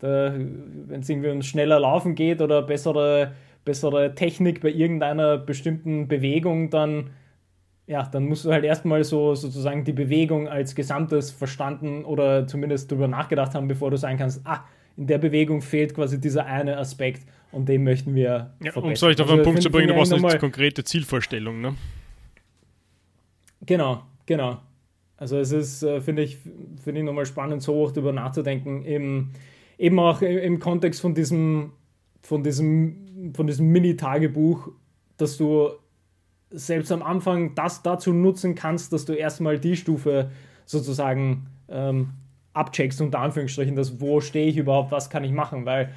wenn 0.00 1.00
es 1.00 1.08
irgendwie 1.08 1.30
um 1.30 1.42
schneller 1.42 1.80
laufen 1.80 2.14
geht 2.14 2.40
oder 2.40 2.62
bessere, 2.62 3.32
bessere 3.64 4.14
Technik 4.14 4.60
bei 4.60 4.70
irgendeiner 4.70 5.38
bestimmten 5.38 6.08
Bewegung, 6.08 6.70
dann, 6.70 7.10
ja, 7.86 8.04
dann 8.04 8.26
musst 8.26 8.44
du 8.44 8.52
halt 8.52 8.64
erstmal 8.64 9.02
so 9.02 9.34
sozusagen 9.34 9.84
die 9.84 9.92
Bewegung 9.92 10.48
als 10.48 10.74
Gesamtes 10.74 11.30
verstanden 11.30 12.04
oder 12.04 12.46
zumindest 12.46 12.90
darüber 12.92 13.08
nachgedacht 13.08 13.54
haben, 13.54 13.66
bevor 13.66 13.90
du 13.90 13.96
sagen 13.96 14.18
kannst, 14.18 14.42
ah, 14.44 14.64
in 14.96 15.06
der 15.06 15.18
Bewegung 15.18 15.62
fehlt 15.62 15.94
quasi 15.94 16.20
dieser 16.20 16.46
eine 16.46 16.76
Aspekt 16.76 17.26
und 17.52 17.68
den 17.68 17.84
möchten 17.84 18.14
wir 18.14 18.54
ja, 18.62 18.72
Um 18.74 18.90
es 18.90 19.02
euch 19.02 19.20
auf 19.20 19.28
einen 19.28 19.40
also, 19.40 19.50
Punkt 19.50 19.62
zu 19.62 19.70
bringen, 19.70 19.88
du 19.88 19.94
brauchst 19.94 20.12
eine 20.12 20.38
konkrete 20.38 20.84
Zielvorstellung, 20.84 21.60
ne? 21.60 21.74
Genau, 23.64 24.02
genau. 24.26 24.58
Also 25.16 25.38
es 25.38 25.50
ist, 25.50 25.82
äh, 25.82 26.00
finde 26.00 26.22
ich, 26.22 26.38
finde 26.82 27.00
ich 27.00 27.06
nochmal 27.06 27.26
spannend, 27.26 27.62
so 27.62 27.84
auch 27.84 27.90
darüber 27.90 28.12
nachzudenken, 28.12 28.84
im, 28.84 29.30
eben 29.76 29.98
auch 29.98 30.22
im 30.22 30.60
Kontext 30.60 31.00
von 31.00 31.14
diesem, 31.14 31.72
von 32.22 32.42
diesem, 32.44 33.32
von 33.34 33.46
diesem 33.46 33.66
Mini-Tagebuch, 33.68 34.70
dass 35.16 35.36
du 35.36 35.70
selbst 36.50 36.92
am 36.92 37.02
Anfang 37.02 37.54
das 37.54 37.82
dazu 37.82 38.12
nutzen 38.12 38.54
kannst, 38.54 38.92
dass 38.92 39.04
du 39.04 39.12
erstmal 39.12 39.58
die 39.58 39.76
Stufe 39.76 40.30
sozusagen 40.64 41.46
ähm, 41.68 42.10
abcheckst, 42.52 43.00
unter 43.00 43.20
Anführungsstrichen, 43.20 43.76
dass 43.76 44.00
wo 44.00 44.20
stehe 44.20 44.46
ich 44.46 44.56
überhaupt, 44.56 44.92
was 44.92 45.10
kann 45.10 45.24
ich 45.24 45.32
machen, 45.32 45.66
weil 45.66 45.92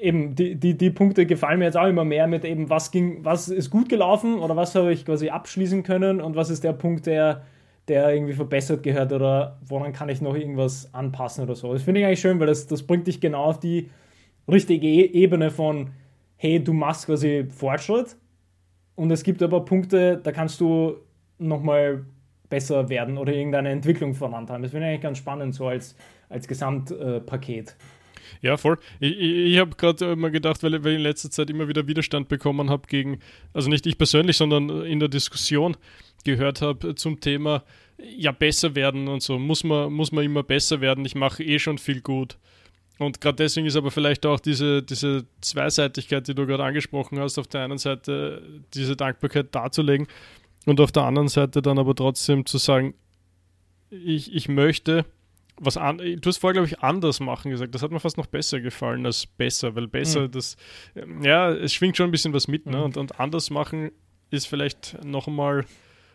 eben 0.00 0.34
die, 0.34 0.56
die, 0.56 0.76
die 0.76 0.90
Punkte 0.90 1.26
gefallen 1.26 1.58
mir 1.58 1.66
jetzt 1.66 1.76
auch 1.76 1.86
immer 1.86 2.04
mehr 2.04 2.26
mit 2.26 2.44
eben, 2.44 2.70
was 2.70 2.90
ging, 2.90 3.24
was 3.24 3.48
ist 3.48 3.70
gut 3.70 3.88
gelaufen 3.88 4.38
oder 4.38 4.56
was 4.56 4.74
habe 4.74 4.92
ich 4.92 5.04
quasi 5.04 5.30
abschließen 5.30 5.82
können 5.82 6.20
und 6.20 6.36
was 6.36 6.50
ist 6.50 6.64
der 6.64 6.72
Punkt, 6.72 7.06
der, 7.06 7.42
der 7.88 8.12
irgendwie 8.14 8.34
verbessert 8.34 8.82
gehört 8.82 9.12
oder 9.12 9.58
woran 9.66 9.92
kann 9.92 10.08
ich 10.08 10.20
noch 10.20 10.34
irgendwas 10.34 10.92
anpassen 10.94 11.44
oder 11.44 11.54
so. 11.54 11.72
Das 11.72 11.82
finde 11.82 12.00
ich 12.00 12.06
eigentlich 12.06 12.20
schön, 12.20 12.38
weil 12.40 12.46
das, 12.46 12.66
das 12.66 12.82
bringt 12.82 13.06
dich 13.06 13.20
genau 13.20 13.44
auf 13.44 13.60
die 13.60 13.90
richtige 14.48 14.86
e-, 14.86 15.12
Ebene 15.12 15.50
von, 15.50 15.90
hey, 16.36 16.62
du 16.62 16.72
machst 16.72 17.06
quasi 17.06 17.46
Fortschritt 17.48 18.16
und 18.94 19.10
es 19.10 19.22
gibt 19.22 19.42
aber 19.42 19.64
Punkte, 19.64 20.20
da 20.22 20.32
kannst 20.32 20.60
du 20.60 20.96
nochmal 21.38 22.04
besser 22.48 22.88
werden 22.88 23.18
oder 23.18 23.32
irgendeine 23.32 23.70
Entwicklung 23.70 24.14
vorantreiben. 24.14 24.62
Das 24.62 24.70
finde 24.70 24.86
ich 24.86 24.90
eigentlich 24.90 25.02
ganz 25.02 25.18
spannend, 25.18 25.54
so 25.54 25.66
als, 25.66 25.96
als 26.28 26.46
Gesamtpaket. 26.46 27.70
Äh, 27.70 27.74
ja, 28.42 28.56
voll. 28.56 28.78
Ich, 29.00 29.18
ich, 29.18 29.58
habe 29.58 29.76
gerade 29.76 30.12
immer 30.12 30.30
gedacht, 30.30 30.62
weil, 30.62 30.72
weil 30.84 30.92
ich 30.92 30.98
in 30.98 31.02
letzter 31.02 31.30
Zeit 31.30 31.50
immer 31.50 31.68
wieder 31.68 31.86
Widerstand 31.86 32.28
bekommen 32.28 32.70
habe 32.70 32.86
gegen, 32.88 33.20
also 33.52 33.68
nicht 33.68 33.86
ich 33.86 33.98
persönlich, 33.98 34.36
sondern 34.36 34.84
in 34.84 35.00
der 35.00 35.08
Diskussion 35.08 35.76
gehört 36.24 36.60
habe 36.60 36.94
zum 36.94 37.20
Thema, 37.20 37.62
ja, 37.98 38.32
besser 38.32 38.74
werden 38.74 39.08
und 39.08 39.22
so. 39.22 39.38
Muss 39.38 39.64
man, 39.64 39.92
muss 39.92 40.12
man 40.12 40.24
immer 40.24 40.42
besser 40.42 40.80
werden. 40.80 41.04
Ich 41.04 41.14
mache 41.14 41.42
eh 41.42 41.58
schon 41.58 41.78
viel 41.78 42.00
gut. 42.00 42.36
Und 42.98 43.20
gerade 43.20 43.36
deswegen 43.36 43.66
ist 43.66 43.76
aber 43.76 43.90
vielleicht 43.90 44.24
auch 44.24 44.40
diese, 44.40 44.82
diese 44.82 45.26
Zweiseitigkeit, 45.40 46.26
die 46.28 46.34
du 46.34 46.46
gerade 46.46 46.64
angesprochen 46.64 47.18
hast, 47.18 47.38
auf 47.38 47.46
der 47.46 47.62
einen 47.62 47.78
Seite 47.78 48.42
diese 48.72 48.96
Dankbarkeit 48.96 49.54
darzulegen 49.54 50.06
und 50.64 50.80
auf 50.80 50.92
der 50.92 51.04
anderen 51.04 51.28
Seite 51.28 51.60
dann 51.60 51.78
aber 51.78 51.94
trotzdem 51.94 52.46
zu 52.46 52.58
sagen, 52.58 52.94
ich, 53.90 54.34
ich 54.34 54.48
möchte 54.48 55.04
was 55.58 55.76
an, 55.76 55.98
du 55.98 56.20
hast 56.24 56.38
vorher, 56.38 56.54
glaube 56.54 56.68
ich, 56.68 56.80
anders 56.80 57.20
machen 57.20 57.50
gesagt. 57.50 57.74
Das 57.74 57.82
hat 57.82 57.90
mir 57.90 58.00
fast 58.00 58.18
noch 58.18 58.26
besser 58.26 58.60
gefallen 58.60 59.06
als 59.06 59.26
besser, 59.26 59.74
weil 59.74 59.88
besser, 59.88 60.22
mhm. 60.22 60.30
das, 60.32 60.56
ja, 61.22 61.50
es 61.50 61.72
schwingt 61.72 61.96
schon 61.96 62.08
ein 62.08 62.12
bisschen 62.12 62.32
was 62.34 62.48
mit, 62.48 62.66
ne? 62.66 62.78
Mhm. 62.78 62.82
Und, 62.82 62.96
und 62.96 63.20
anders 63.20 63.50
machen 63.50 63.90
ist 64.30 64.46
vielleicht 64.46 65.02
noch 65.04 65.28
mal 65.28 65.64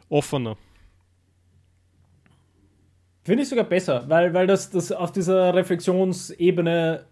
offener. 0.09 0.57
Finde 3.23 3.43
ich 3.43 3.49
sogar 3.49 3.65
besser, 3.65 4.05
weil, 4.07 4.33
weil 4.33 4.47
das, 4.47 4.69
das 4.71 4.91
auf 4.91 5.11
dieser 5.11 5.53
Reflexionsebene 5.53 7.05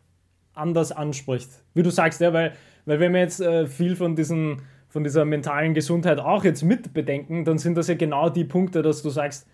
anders 0.54 0.92
anspricht. 0.92 1.50
Wie 1.74 1.84
du 1.84 1.92
sagst, 1.92 2.20
ja, 2.22 2.34
weil, 2.34 2.54
weil 2.86 3.00
wenn 3.00 3.14
wir 3.14 3.22
jetzt 3.22 3.40
äh, 3.40 3.68
viel 3.68 3.96
von, 3.96 4.16
diesen, 4.16 4.64
von 4.88 5.04
dieser 5.04 5.24
mentalen 5.24 5.74
Gesundheit 5.74 6.20
auch 6.20 6.44
jetzt 6.44 6.64
mit 6.64 6.94
bedenken, 6.94 7.46
dann 7.46 7.60
sind 7.60 7.76
das 7.76 7.88
ja 7.88 7.96
genau 7.96 8.30
die 8.30 8.44
Punkte, 8.44 8.82
dass 8.82 9.04
du 9.04 9.10
sagst, 9.10 9.48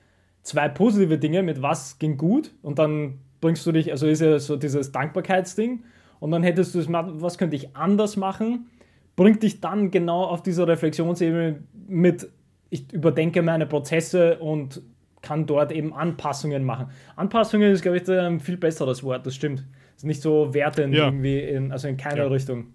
zwei 0.45 0.69
positive 0.69 1.17
Dinge 1.17 1.43
mit 1.43 1.62
was 1.62 1.97
ging 1.99 2.17
gut 2.17 2.51
und 2.62 2.79
dann 2.79 3.19
bringst 3.41 3.65
du 3.65 3.71
dich, 3.71 3.91
also 3.91 4.08
ist 4.08 4.21
ja 4.21 4.39
so 4.39 4.55
dieses 4.55 4.91
Dankbarkeitsding 4.91 5.84
und 6.19 6.31
dann 6.31 6.43
hättest 6.43 6.75
du 6.75 6.79
es, 6.79 6.88
was 6.88 7.38
könnte 7.38 7.55
ich 7.55 7.75
anders 7.75 8.15
machen, 8.15 8.67
bringt 9.15 9.43
dich 9.43 9.60
dann 9.60 9.91
genau 9.91 10.23
auf 10.23 10.43
dieser 10.43 10.67
Reflexionsebene 10.67 11.63
mit, 11.88 12.29
ich 12.69 12.93
überdenke 12.93 13.41
meine 13.41 13.65
Prozesse 13.65 14.38
und 14.38 14.81
kann 15.21 15.47
dort 15.47 15.71
eben 15.71 15.93
Anpassungen 15.93 16.63
machen. 16.63 16.88
Anpassungen 17.15 17.71
ist, 17.71 17.81
glaube 17.81 17.97
ich, 17.97 18.08
ein 18.08 18.39
viel 18.39 18.58
besseres 18.58 19.03
Wort, 19.03 19.25
das 19.25 19.34
stimmt. 19.34 19.60
Das 19.60 20.03
ist 20.03 20.05
nicht 20.05 20.21
so 20.21 20.53
wertend 20.53 20.93
ja. 20.93 21.05
irgendwie, 21.05 21.39
in, 21.39 21.71
also 21.71 21.88
in 21.88 21.97
keiner 21.97 22.23
ja. 22.23 22.27
Richtung. 22.27 22.67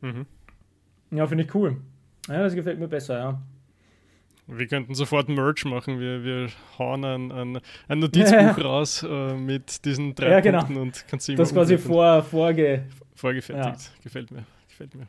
Mhm. 0.00 0.24
Ja, 1.10 1.26
finde 1.26 1.44
ich 1.44 1.54
cool. 1.54 1.76
Ja, 2.28 2.42
das 2.42 2.54
gefällt 2.54 2.78
mir 2.78 2.88
besser, 2.88 3.18
ja. 3.18 3.42
Wir 4.50 4.66
könnten 4.66 4.94
sofort 4.94 5.28
Merch 5.28 5.66
machen. 5.66 6.00
Wir, 6.00 6.24
wir 6.24 6.48
hauen 6.78 7.04
ein, 7.04 7.30
ein, 7.30 7.60
ein 7.86 7.98
Notizbuch 7.98 8.64
raus 8.64 9.02
äh, 9.02 9.34
mit 9.34 9.84
diesen 9.84 10.14
drei 10.14 10.30
ja, 10.30 10.40
genau. 10.40 10.60
Punkten 10.60 10.78
und 10.78 11.04
kannst 11.06 11.28
du 11.28 11.32
immer 11.32 11.38
Das 11.38 11.52
quasi 11.52 11.76
vor, 11.76 12.22
vorge 12.22 12.84
vorgefertigt. 13.14 13.90
Ja. 13.94 14.02
Gefällt 14.02 14.30
mir. 14.30 14.46
Gefällt 14.68 14.94
mir. 14.94 15.06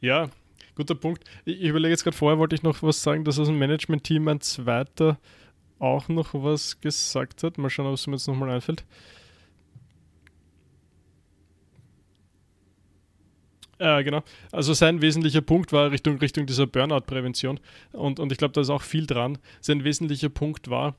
Ja, 0.00 0.28
guter 0.76 0.94
Punkt. 0.94 1.24
Ich, 1.44 1.62
ich 1.62 1.68
überlege 1.68 1.90
jetzt 1.90 2.04
gerade 2.04 2.16
vorher, 2.16 2.38
wollte 2.38 2.54
ich 2.54 2.62
noch 2.62 2.80
was 2.82 3.02
sagen, 3.02 3.24
dass 3.24 3.40
aus 3.40 3.48
dem 3.48 3.58
Management-Team 3.58 4.28
ein 4.28 4.40
zweiter 4.40 5.18
auch 5.80 6.08
noch 6.08 6.32
was 6.32 6.80
gesagt 6.80 7.42
hat. 7.42 7.58
Mal 7.58 7.70
schauen, 7.70 7.86
ob 7.86 7.94
es 7.94 8.06
mir 8.06 8.14
jetzt 8.14 8.28
nochmal 8.28 8.50
einfällt. 8.50 8.84
Äh, 13.82 14.04
genau. 14.04 14.22
Also 14.52 14.74
sein 14.74 15.02
wesentlicher 15.02 15.40
Punkt 15.40 15.72
war 15.72 15.90
Richtung, 15.90 16.18
Richtung 16.18 16.46
dieser 16.46 16.68
Burnout-Prävention. 16.68 17.58
Und, 17.90 18.20
und 18.20 18.30
ich 18.30 18.38
glaube, 18.38 18.52
da 18.52 18.60
ist 18.60 18.70
auch 18.70 18.82
viel 18.82 19.06
dran. 19.06 19.38
Sein 19.60 19.82
wesentlicher 19.82 20.28
Punkt 20.28 20.70
war, 20.70 20.94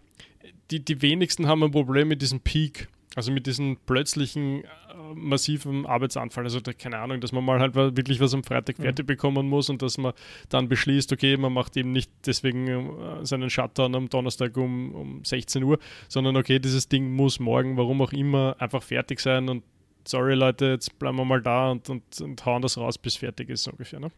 die, 0.70 0.84
die 0.84 1.02
wenigsten 1.02 1.48
haben 1.48 1.64
ein 1.64 1.72
Problem 1.72 2.10
mit 2.10 2.22
diesem 2.22 2.42
Peak. 2.42 2.90
Also 3.16 3.32
mit 3.32 3.46
diesem 3.46 3.78
plötzlichen 3.86 4.64
äh, 4.64 4.68
massiven 5.14 5.86
Arbeitsanfall. 5.86 6.44
Also 6.44 6.60
da, 6.60 6.74
keine 6.74 6.98
Ahnung, 6.98 7.22
dass 7.22 7.32
man 7.32 7.46
mal 7.46 7.60
halt 7.60 7.76
wirklich 7.76 8.20
was 8.20 8.34
am 8.34 8.44
Freitag 8.44 8.80
mhm. 8.80 8.84
fertig 8.84 9.08
bekommen 9.08 9.48
muss 9.48 9.70
und 9.70 9.82
dass 9.82 9.98
man 9.98 10.14
dann 10.50 10.68
beschließt, 10.68 11.14
okay, 11.14 11.38
man 11.38 11.54
macht 11.54 11.78
eben 11.78 11.92
nicht 11.92 12.12
deswegen 12.26 12.68
äh, 12.68 13.26
seinen 13.26 13.50
Shutdown 13.50 13.96
am 13.96 14.10
Donnerstag 14.10 14.58
um, 14.58 14.94
um 14.94 15.24
16 15.24 15.64
Uhr, 15.64 15.80
sondern 16.10 16.36
okay, 16.36 16.60
dieses 16.60 16.90
Ding 16.90 17.14
muss 17.14 17.40
morgen, 17.40 17.78
warum 17.78 18.02
auch 18.02 18.12
immer, 18.12 18.56
einfach 18.60 18.84
fertig 18.84 19.22
sein 19.22 19.48
und 19.48 19.64
sorry 20.06 20.36
Leute, 20.36 20.68
jetzt 20.68 20.98
bleiben 21.00 21.18
wir 21.18 21.26
mal 21.26 21.42
da 21.42 21.72
und, 21.72 21.90
und, 21.90 22.22
und 22.22 22.46
hauen 22.46 22.62
das 22.62 22.78
raus, 22.78 22.98
bis 22.98 23.16
fertig 23.16 23.50
ist, 23.50 23.68
ungefähr. 23.68 24.00
Ne? 24.00 24.12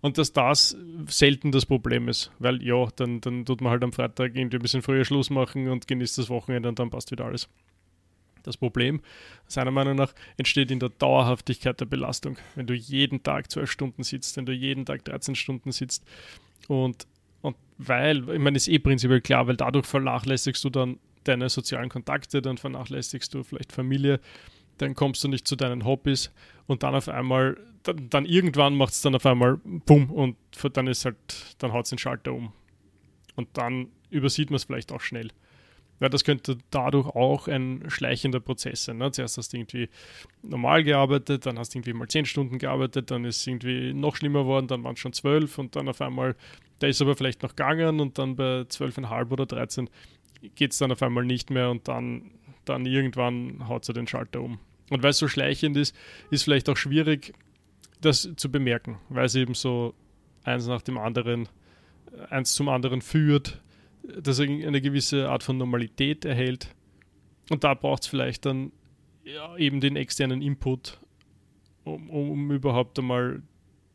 Und 0.00 0.18
dass 0.18 0.32
das 0.32 0.76
selten 1.06 1.50
das 1.50 1.64
Problem 1.64 2.08
ist, 2.08 2.30
weil 2.38 2.62
ja, 2.62 2.88
dann, 2.96 3.22
dann 3.22 3.46
tut 3.46 3.62
man 3.62 3.70
halt 3.70 3.82
am 3.82 3.92
Freitag 3.92 4.36
irgendwie 4.36 4.58
ein 4.58 4.62
bisschen 4.62 4.82
früher 4.82 5.04
Schluss 5.04 5.30
machen 5.30 5.68
und 5.68 5.88
genießt 5.88 6.18
das 6.18 6.28
Wochenende 6.28 6.68
und 6.68 6.78
dann 6.78 6.90
passt 6.90 7.10
wieder 7.10 7.24
alles. 7.24 7.48
Das 8.42 8.58
Problem, 8.58 9.00
seiner 9.46 9.70
Meinung 9.70 9.96
nach, 9.96 10.12
entsteht 10.36 10.70
in 10.70 10.78
der 10.78 10.90
Dauerhaftigkeit 10.90 11.80
der 11.80 11.86
Belastung. 11.86 12.36
Wenn 12.54 12.66
du 12.66 12.74
jeden 12.74 13.22
Tag 13.22 13.50
zwölf 13.50 13.70
Stunden 13.70 14.02
sitzt, 14.02 14.36
wenn 14.36 14.44
du 14.44 14.52
jeden 14.52 14.84
Tag 14.84 15.06
13 15.06 15.34
Stunden 15.34 15.72
sitzt 15.72 16.04
und, 16.68 17.06
und 17.40 17.56
weil, 17.78 18.28
ich 18.28 18.38
meine, 18.38 18.58
ist 18.58 18.68
eh 18.68 18.78
prinzipiell 18.78 19.22
klar, 19.22 19.46
weil 19.46 19.56
dadurch 19.56 19.86
vernachlässigst 19.86 20.62
du 20.64 20.68
dann 20.68 20.98
deine 21.24 21.48
sozialen 21.48 21.88
Kontakte, 21.88 22.42
dann 22.42 22.58
vernachlässigst 22.58 23.32
du 23.32 23.42
vielleicht 23.42 23.72
Familie, 23.72 24.20
dann 24.78 24.94
kommst 24.94 25.22
du 25.24 25.28
nicht 25.28 25.46
zu 25.46 25.56
deinen 25.56 25.84
Hobbys 25.84 26.30
und 26.66 26.82
dann 26.82 26.94
auf 26.94 27.08
einmal, 27.08 27.56
dann, 27.82 28.08
dann 28.10 28.24
irgendwann 28.24 28.76
macht 28.76 28.92
es 28.92 29.02
dann 29.02 29.14
auf 29.14 29.26
einmal 29.26 29.58
bumm 29.64 30.10
und 30.10 30.36
dann 30.72 30.86
ist 30.86 31.04
halt, 31.04 31.16
dann 31.58 31.72
haut 31.72 31.84
es 31.84 31.90
den 31.90 31.98
Schalter 31.98 32.32
um. 32.32 32.52
Und 33.36 33.48
dann 33.54 33.88
übersieht 34.10 34.50
man 34.50 34.56
es 34.56 34.64
vielleicht 34.64 34.92
auch 34.92 35.00
schnell. 35.00 35.30
Ja, 36.00 36.08
das 36.08 36.24
könnte 36.24 36.58
dadurch 36.70 37.06
auch 37.06 37.46
ein 37.46 37.84
schleichender 37.88 38.40
Prozess 38.40 38.84
sein. 38.84 38.98
Ne? 38.98 39.12
Zuerst 39.12 39.38
hast 39.38 39.52
du 39.52 39.58
irgendwie 39.58 39.88
normal 40.42 40.82
gearbeitet, 40.82 41.46
dann 41.46 41.58
hast 41.58 41.74
du 41.74 41.78
irgendwie 41.78 41.92
mal 41.92 42.08
10 42.08 42.26
Stunden 42.26 42.58
gearbeitet, 42.58 43.10
dann 43.10 43.24
ist 43.24 43.38
es 43.38 43.46
irgendwie 43.46 43.94
noch 43.94 44.16
schlimmer 44.16 44.40
geworden, 44.40 44.66
dann 44.66 44.82
waren 44.82 44.94
es 44.94 45.00
schon 45.00 45.12
12 45.12 45.56
und 45.58 45.76
dann 45.76 45.88
auf 45.88 46.00
einmal, 46.00 46.36
da 46.80 46.88
ist 46.88 47.00
aber 47.00 47.16
vielleicht 47.16 47.42
noch 47.42 47.50
gegangen 47.50 48.00
und 48.00 48.18
dann 48.18 48.34
bei 48.34 48.62
12,5 48.62 49.30
oder 49.30 49.46
13 49.46 49.88
geht 50.56 50.72
es 50.72 50.78
dann 50.78 50.92
auf 50.92 51.02
einmal 51.02 51.24
nicht 51.24 51.50
mehr 51.50 51.70
und 51.70 51.86
dann 51.88 52.32
dann 52.64 52.86
irgendwann 52.86 53.68
haut 53.68 53.88
er 53.88 53.94
den 53.94 54.06
Schalter 54.06 54.40
um. 54.40 54.58
Und 54.90 55.02
weil 55.02 55.10
es 55.10 55.18
so 55.18 55.28
schleichend 55.28 55.76
ist, 55.76 55.96
ist 56.30 56.44
vielleicht 56.44 56.68
auch 56.68 56.76
schwierig, 56.76 57.32
das 58.00 58.28
zu 58.36 58.50
bemerken, 58.50 58.98
weil 59.08 59.24
es 59.24 59.34
eben 59.34 59.54
so 59.54 59.94
eins 60.44 60.66
nach 60.66 60.82
dem 60.82 60.98
anderen, 60.98 61.48
eins 62.28 62.52
zum 62.52 62.68
anderen 62.68 63.00
führt, 63.00 63.62
dass 64.02 64.38
er 64.38 64.46
eine 64.46 64.80
gewisse 64.80 65.30
Art 65.30 65.42
von 65.42 65.56
Normalität 65.56 66.24
erhält. 66.24 66.68
Und 67.50 67.64
da 67.64 67.74
braucht 67.74 68.02
es 68.02 68.08
vielleicht 68.08 68.44
dann 68.46 68.72
ja, 69.24 69.56
eben 69.56 69.80
den 69.80 69.96
externen 69.96 70.42
Input, 70.42 70.98
um, 71.84 72.10
um 72.10 72.50
überhaupt 72.50 72.98
einmal 72.98 73.42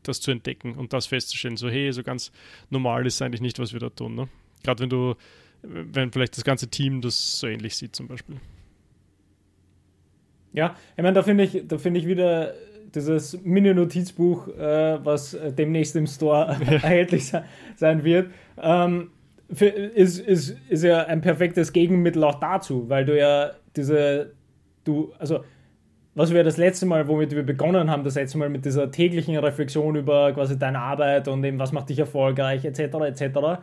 das 0.02 0.20
zu 0.20 0.30
entdecken 0.30 0.74
und 0.74 0.92
das 0.92 1.06
festzustellen. 1.06 1.56
So, 1.56 1.68
hey, 1.68 1.92
so 1.92 2.02
ganz 2.02 2.32
normal 2.68 3.06
ist 3.06 3.22
eigentlich 3.22 3.40
nicht, 3.40 3.58
was 3.58 3.72
wir 3.72 3.80
da 3.80 3.90
tun. 3.90 4.14
Ne? 4.14 4.28
Gerade 4.62 4.82
wenn 4.82 4.90
du, 4.90 5.14
wenn 5.62 6.10
vielleicht 6.10 6.36
das 6.36 6.44
ganze 6.44 6.68
Team 6.68 7.00
das 7.00 7.38
so 7.38 7.46
ähnlich 7.46 7.76
sieht, 7.76 7.94
zum 7.94 8.08
Beispiel. 8.08 8.36
Ja, 10.52 10.74
ich 10.96 11.02
meine, 11.02 11.14
da 11.14 11.22
finde 11.22 11.44
ich, 11.44 11.62
da 11.66 11.78
finde 11.78 12.00
ich 12.00 12.06
wieder 12.06 12.54
dieses 12.94 13.40
Mini-Notizbuch, 13.44 14.48
äh, 14.48 15.04
was 15.04 15.36
demnächst 15.56 15.94
im 15.96 16.06
Store 16.06 16.56
ja. 16.66 16.72
erhältlich 16.72 17.32
sein 17.76 18.04
wird, 18.04 18.30
ähm, 18.60 19.10
für, 19.52 19.66
ist, 19.66 20.18
ist, 20.18 20.56
ist 20.68 20.84
ja 20.84 21.04
ein 21.04 21.20
perfektes 21.20 21.72
Gegenmittel 21.72 22.22
auch 22.24 22.36
dazu, 22.36 22.88
weil 22.88 23.04
du 23.04 23.18
ja 23.18 23.50
diese, 23.76 24.32
du, 24.84 25.12
also 25.18 25.40
was 26.14 26.32
wir 26.32 26.42
das 26.44 26.56
letzte 26.56 26.86
Mal, 26.86 27.06
womit 27.08 27.34
wir 27.34 27.44
begonnen 27.44 27.90
haben, 27.90 28.04
das 28.04 28.16
letzte 28.16 28.38
Mal 28.38 28.48
mit 28.48 28.64
dieser 28.64 28.90
täglichen 28.90 29.36
Reflexion 29.36 29.96
über 29.96 30.32
quasi 30.32 30.58
deine 30.58 30.80
Arbeit 30.80 31.28
und 31.28 31.42
eben 31.44 31.58
was 31.58 31.72
macht 31.72 31.88
dich 31.88 31.98
erfolgreich, 31.98 32.64
etc., 32.64 32.80
etc., 33.06 33.60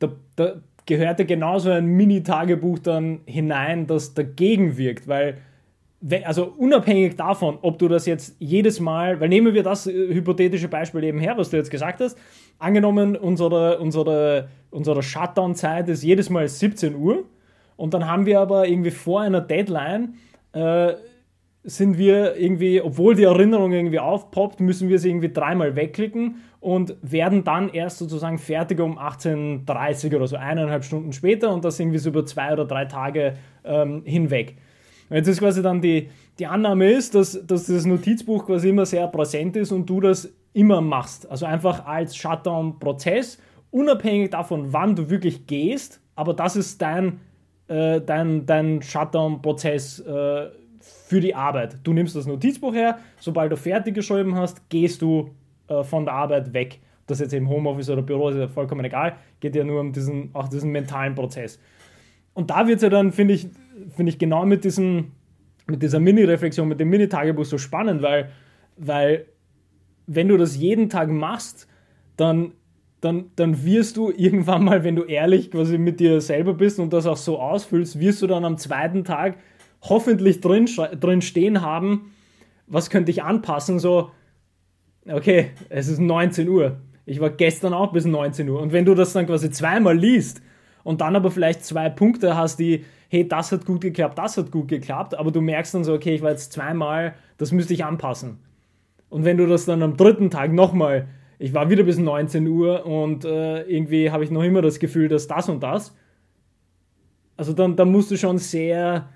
da, 0.00 0.08
da 0.36 0.54
gehörte 0.86 1.24
genauso 1.24 1.70
ein 1.70 1.86
Mini-Tagebuch 1.86 2.78
dann 2.80 3.20
hinein, 3.26 3.86
das 3.86 4.14
dagegen 4.14 4.76
wirkt, 4.76 5.08
weil 5.08 5.38
also 6.24 6.52
unabhängig 6.56 7.16
davon, 7.16 7.58
ob 7.62 7.78
du 7.78 7.88
das 7.88 8.06
jetzt 8.06 8.36
jedes 8.38 8.80
Mal, 8.80 9.20
weil 9.20 9.28
nehmen 9.28 9.54
wir 9.54 9.62
das 9.62 9.86
äh, 9.86 9.92
hypothetische 10.14 10.68
Beispiel 10.68 11.04
eben 11.04 11.18
her, 11.18 11.34
was 11.36 11.50
du 11.50 11.56
jetzt 11.56 11.70
gesagt 11.70 12.00
hast, 12.00 12.18
angenommen 12.58 13.16
unsere, 13.16 13.78
unsere, 13.78 14.48
unsere 14.70 15.02
Shutdown-Zeit 15.02 15.88
ist 15.88 16.02
jedes 16.02 16.30
Mal 16.30 16.46
17 16.46 16.94
Uhr 16.94 17.24
und 17.76 17.94
dann 17.94 18.06
haben 18.06 18.26
wir 18.26 18.40
aber 18.40 18.68
irgendwie 18.68 18.90
vor 18.90 19.22
einer 19.22 19.40
Deadline 19.40 20.14
äh, 20.52 20.94
sind 21.66 21.96
wir 21.96 22.36
irgendwie, 22.36 22.82
obwohl 22.82 23.14
die 23.14 23.24
Erinnerung 23.24 23.72
irgendwie 23.72 23.98
aufpoppt, 23.98 24.60
müssen 24.60 24.90
wir 24.90 24.98
sie 24.98 25.08
irgendwie 25.08 25.32
dreimal 25.32 25.74
wegklicken 25.74 26.42
und 26.60 26.94
werden 27.00 27.42
dann 27.42 27.70
erst 27.70 27.98
sozusagen 27.98 28.36
fertig 28.38 28.80
um 28.80 28.98
18.30 28.98 30.14
oder 30.14 30.26
so, 30.26 30.36
eineinhalb 30.36 30.84
Stunden 30.84 31.14
später 31.14 31.52
und 31.54 31.64
das 31.64 31.80
irgendwie 31.80 31.98
so 31.98 32.10
über 32.10 32.26
zwei 32.26 32.52
oder 32.52 32.66
drei 32.66 32.84
Tage 32.84 33.34
ähm, 33.64 34.02
hinweg. 34.04 34.56
Jetzt 35.10 35.28
ist 35.28 35.40
quasi 35.40 35.62
dann 35.62 35.80
die, 35.80 36.08
die 36.38 36.46
Annahme 36.46 36.90
ist, 36.90 37.14
dass, 37.14 37.40
dass 37.46 37.66
das 37.66 37.84
Notizbuch 37.84 38.46
quasi 38.46 38.70
immer 38.70 38.86
sehr 38.86 39.06
präsent 39.08 39.56
ist 39.56 39.72
und 39.72 39.88
du 39.88 40.00
das 40.00 40.32
immer 40.52 40.80
machst. 40.80 41.30
Also 41.30 41.46
einfach 41.46 41.86
als 41.86 42.16
Shutdown-Prozess, 42.16 43.38
unabhängig 43.70 44.30
davon, 44.30 44.72
wann 44.72 44.96
du 44.96 45.10
wirklich 45.10 45.46
gehst, 45.46 46.00
aber 46.14 46.32
das 46.32 46.56
ist 46.56 46.80
dein, 46.80 47.20
äh, 47.68 48.00
dein, 48.00 48.46
dein 48.46 48.82
Shutdown-Prozess 48.82 50.00
äh, 50.00 50.48
für 50.80 51.20
die 51.20 51.34
Arbeit. 51.34 51.78
Du 51.82 51.92
nimmst 51.92 52.16
das 52.16 52.26
Notizbuch 52.26 52.74
her, 52.74 52.98
sobald 53.20 53.52
du 53.52 53.56
fertig 53.56 53.94
geschrieben 53.94 54.36
hast, 54.36 54.68
gehst 54.68 55.02
du 55.02 55.30
äh, 55.68 55.82
von 55.82 56.04
der 56.04 56.14
Arbeit 56.14 56.52
weg. 56.52 56.80
Das 57.06 57.20
jetzt 57.20 57.34
im 57.34 57.48
Homeoffice 57.48 57.90
oder 57.90 58.02
Büro 58.02 58.30
ist 58.30 58.38
ja 58.38 58.48
vollkommen 58.48 58.84
egal, 58.84 59.16
geht 59.40 59.54
ja 59.54 59.64
nur 59.64 59.80
um 59.80 59.92
diesen, 59.92 60.30
auch 60.32 60.48
diesen 60.48 60.70
mentalen 60.70 61.14
Prozess. 61.14 61.60
Und 62.32 62.50
da 62.50 62.66
wird 62.66 62.76
es 62.76 62.82
ja 62.82 62.88
dann, 62.88 63.12
finde 63.12 63.34
ich, 63.34 63.48
finde 63.96 64.10
ich 64.10 64.18
genau 64.18 64.44
mit, 64.46 64.64
diesem, 64.64 65.12
mit 65.66 65.82
dieser 65.82 66.00
Mini-Reflexion, 66.00 66.68
mit 66.68 66.80
dem 66.80 66.90
Mini-Tagebuch 66.90 67.44
so 67.44 67.58
spannend, 67.58 68.02
weil, 68.02 68.30
weil 68.76 69.26
wenn 70.06 70.28
du 70.28 70.36
das 70.36 70.56
jeden 70.56 70.88
Tag 70.88 71.08
machst, 71.08 71.66
dann, 72.16 72.52
dann, 73.00 73.30
dann 73.36 73.64
wirst 73.64 73.96
du 73.96 74.10
irgendwann 74.10 74.64
mal, 74.64 74.84
wenn 74.84 74.96
du 74.96 75.04
ehrlich 75.04 75.50
quasi 75.50 75.78
mit 75.78 76.00
dir 76.00 76.20
selber 76.20 76.54
bist 76.54 76.78
und 76.78 76.92
das 76.92 77.06
auch 77.06 77.16
so 77.16 77.40
ausfüllst, 77.40 77.98
wirst 77.98 78.22
du 78.22 78.26
dann 78.26 78.44
am 78.44 78.58
zweiten 78.58 79.04
Tag 79.04 79.36
hoffentlich 79.82 80.40
drin, 80.40 80.68
drin 81.00 81.20
stehen 81.22 81.60
haben, 81.60 82.12
was 82.66 82.90
könnte 82.90 83.10
ich 83.10 83.22
anpassen, 83.22 83.78
so, 83.78 84.10
okay, 85.06 85.50
es 85.68 85.88
ist 85.88 86.00
19 86.00 86.48
Uhr. 86.48 86.80
Ich 87.06 87.20
war 87.20 87.30
gestern 87.30 87.74
auch 87.74 87.92
bis 87.92 88.06
19 88.06 88.48
Uhr. 88.48 88.60
Und 88.60 88.72
wenn 88.72 88.86
du 88.86 88.94
das 88.94 89.12
dann 89.12 89.26
quasi 89.26 89.50
zweimal 89.50 89.96
liest 89.96 90.40
und 90.82 91.02
dann 91.02 91.16
aber 91.16 91.30
vielleicht 91.30 91.64
zwei 91.64 91.90
Punkte 91.90 92.36
hast, 92.36 92.58
die, 92.58 92.84
hey, 93.14 93.28
das 93.28 93.52
hat 93.52 93.64
gut 93.64 93.80
geklappt, 93.80 94.18
das 94.18 94.36
hat 94.36 94.50
gut 94.50 94.66
geklappt, 94.66 95.14
aber 95.14 95.30
du 95.30 95.40
merkst 95.40 95.72
dann 95.72 95.84
so, 95.84 95.94
okay, 95.94 96.16
ich 96.16 96.22
war 96.22 96.32
jetzt 96.32 96.52
zweimal, 96.52 97.14
das 97.38 97.52
müsste 97.52 97.72
ich 97.72 97.84
anpassen. 97.84 98.38
Und 99.08 99.24
wenn 99.24 99.36
du 99.36 99.46
das 99.46 99.66
dann 99.66 99.84
am 99.84 99.96
dritten 99.96 100.30
Tag 100.30 100.52
nochmal, 100.52 101.06
ich 101.38 101.54
war 101.54 101.70
wieder 101.70 101.84
bis 101.84 101.96
19 101.96 102.44
Uhr 102.48 102.84
und 102.84 103.24
äh, 103.24 103.62
irgendwie 103.62 104.10
habe 104.10 104.24
ich 104.24 104.32
noch 104.32 104.42
immer 104.42 104.62
das 104.62 104.80
Gefühl, 104.80 105.08
dass 105.08 105.28
das 105.28 105.48
und 105.48 105.62
das, 105.62 105.94
also 107.36 107.52
dann, 107.52 107.76
dann 107.76 107.92
musst 107.92 108.10
du 108.10 108.16
schon 108.16 108.38
sehr, 108.38 109.08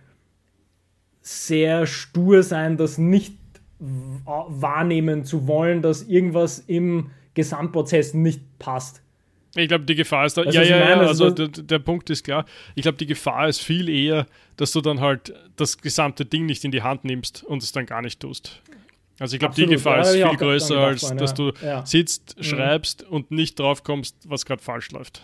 sehr 1.21 1.87
stur 1.87 2.45
sein, 2.45 2.77
das 2.77 2.99
nicht 2.99 3.37
wahrnehmen 3.81 5.25
zu 5.25 5.49
wollen, 5.49 5.83
dass 5.83 6.03
irgendwas 6.05 6.61
im 6.61 7.11
Gesamtprozess 7.35 8.15
nicht 8.15 8.59
passt. 8.61 9.03
Ich 9.59 9.69
glaube, 9.69 9.85
die 9.85 9.95
Gefahr 9.95 10.27
ist 10.27 10.37
da. 10.37 10.45
ja, 10.45 10.63
ja, 10.63 10.79
ja, 10.79 10.97
also, 11.01 11.25
also 11.25 11.31
der, 11.31 11.49
der, 11.49 11.79
Punkt 11.79 12.11
ist 12.11 12.25
klar. 12.25 12.45
Ich 12.75 12.83
glaube, 12.83 12.99
die 12.99 13.07
Gefahr 13.07 13.49
ist 13.49 13.61
viel 13.61 13.89
eher, 13.89 14.27
dass 14.57 14.73
du 14.73 14.81
dann 14.81 15.01
halt 15.01 15.33
das 15.57 15.79
gesamte 15.79 16.25
Ding 16.25 16.47
nicht 16.47 16.65
in 16.65 16.71
die 16.71 16.83
Hand 16.83 17.05
nimmst 17.05 17.45
und 17.45 17.63
es 17.63 17.73
dann 17.73 17.87
gar 17.87 18.03
nicht 18.03 18.21
tust. 18.21 18.63
Also 19.19 19.35
ich 19.35 19.41
glaube, 19.41 19.55
die 19.55 19.67
Gefahr 19.67 20.01
ist 20.01 20.13
viel 20.13 20.37
größer, 20.37 20.79
als 20.79 21.01
sein, 21.01 21.19
dass 21.19 21.35
du 21.35 21.53
ja. 21.63 21.85
sitzt, 21.85 22.37
mhm. 22.39 22.43
schreibst 22.45 23.05
mhm. 23.05 23.17
und 23.17 23.31
nicht 23.31 23.59
drauf 23.59 23.83
kommst, 23.83 24.17
was 24.29 24.45
gerade 24.45 24.63
falsch 24.63 24.91
läuft. 24.93 25.23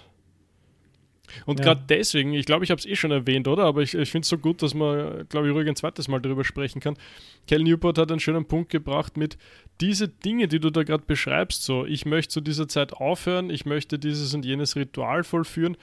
Und 1.46 1.60
ja. 1.60 1.66
gerade 1.66 1.84
deswegen, 1.88 2.32
ich 2.32 2.46
glaube, 2.46 2.64
ich 2.64 2.70
habe 2.70 2.78
es 2.78 2.86
eh 2.86 2.96
schon 2.96 3.10
erwähnt, 3.10 3.48
oder? 3.48 3.64
Aber 3.64 3.82
ich, 3.82 3.94
ich 3.94 4.10
finde 4.10 4.24
es 4.24 4.28
so 4.28 4.38
gut, 4.38 4.62
dass 4.62 4.74
man, 4.74 5.26
glaube 5.28 5.48
ich, 5.48 5.54
ruhig 5.54 5.68
ein 5.68 5.76
zweites 5.76 6.08
Mal 6.08 6.20
darüber 6.20 6.44
sprechen 6.44 6.80
kann. 6.80 6.96
Cal 7.48 7.60
Newport 7.60 7.98
hat 7.98 8.10
einen 8.10 8.20
schönen 8.20 8.44
Punkt 8.46 8.70
gebracht 8.70 9.16
mit 9.16 9.36
diese 9.80 10.08
Dinge, 10.08 10.48
die 10.48 10.60
du 10.60 10.70
da 10.70 10.82
gerade 10.82 11.04
beschreibst, 11.06 11.64
so, 11.64 11.84
ich 11.84 12.06
möchte 12.06 12.32
zu 12.32 12.40
dieser 12.40 12.68
Zeit 12.68 12.92
aufhören, 12.92 13.50
ich 13.50 13.66
möchte 13.66 13.98
dieses 13.98 14.34
und 14.34 14.44
jenes 14.44 14.76
Ritual 14.76 15.24
vollführen 15.24 15.76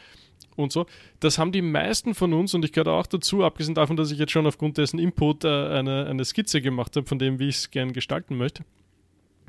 und 0.55 0.71
so. 0.71 0.85
Das 1.19 1.37
haben 1.37 1.51
die 1.51 1.61
meisten 1.61 2.15
von 2.15 2.33
uns, 2.33 2.53
und 2.53 2.63
ich 2.63 2.71
gehöre 2.71 2.93
auch 2.93 3.07
dazu, 3.07 3.43
abgesehen 3.43 3.75
davon, 3.75 3.97
dass 3.97 4.11
ich 4.11 4.19
jetzt 4.19 4.31
schon 4.31 4.47
aufgrund 4.47 4.77
dessen 4.77 4.99
Input 4.99 5.43
äh, 5.43 5.47
eine, 5.47 6.05
eine 6.07 6.25
Skizze 6.25 6.61
gemacht 6.61 6.95
habe, 6.95 7.05
von 7.05 7.19
dem, 7.19 7.39
wie 7.39 7.49
ich 7.49 7.57
es 7.57 7.71
gern 7.71 7.93
gestalten 7.93 8.37
möchte. 8.37 8.63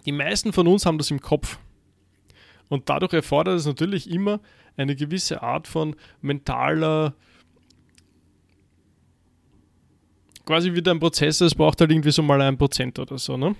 Die 0.06 0.12
meisten 0.12 0.52
von 0.52 0.66
uns 0.66 0.86
haben 0.86 0.98
das 0.98 1.10
im 1.10 1.20
Kopf. 1.20 1.58
Und 2.68 2.88
dadurch 2.88 3.12
erfordert 3.12 3.58
es 3.58 3.66
natürlich 3.66 4.10
immer 4.10 4.40
eine 4.76 4.96
gewisse 4.96 5.42
Art 5.42 5.68
von 5.68 5.94
mentaler, 6.20 7.14
quasi 10.46 10.72
wie 10.74 10.90
ein 10.90 10.98
Prozessor, 10.98 11.46
es 11.46 11.54
braucht 11.54 11.80
halt 11.80 11.90
irgendwie 11.90 12.10
so 12.10 12.22
mal 12.22 12.40
ein 12.40 12.58
Prozent 12.58 12.98
oder 12.98 13.18
so, 13.18 13.36
ne? 13.36 13.54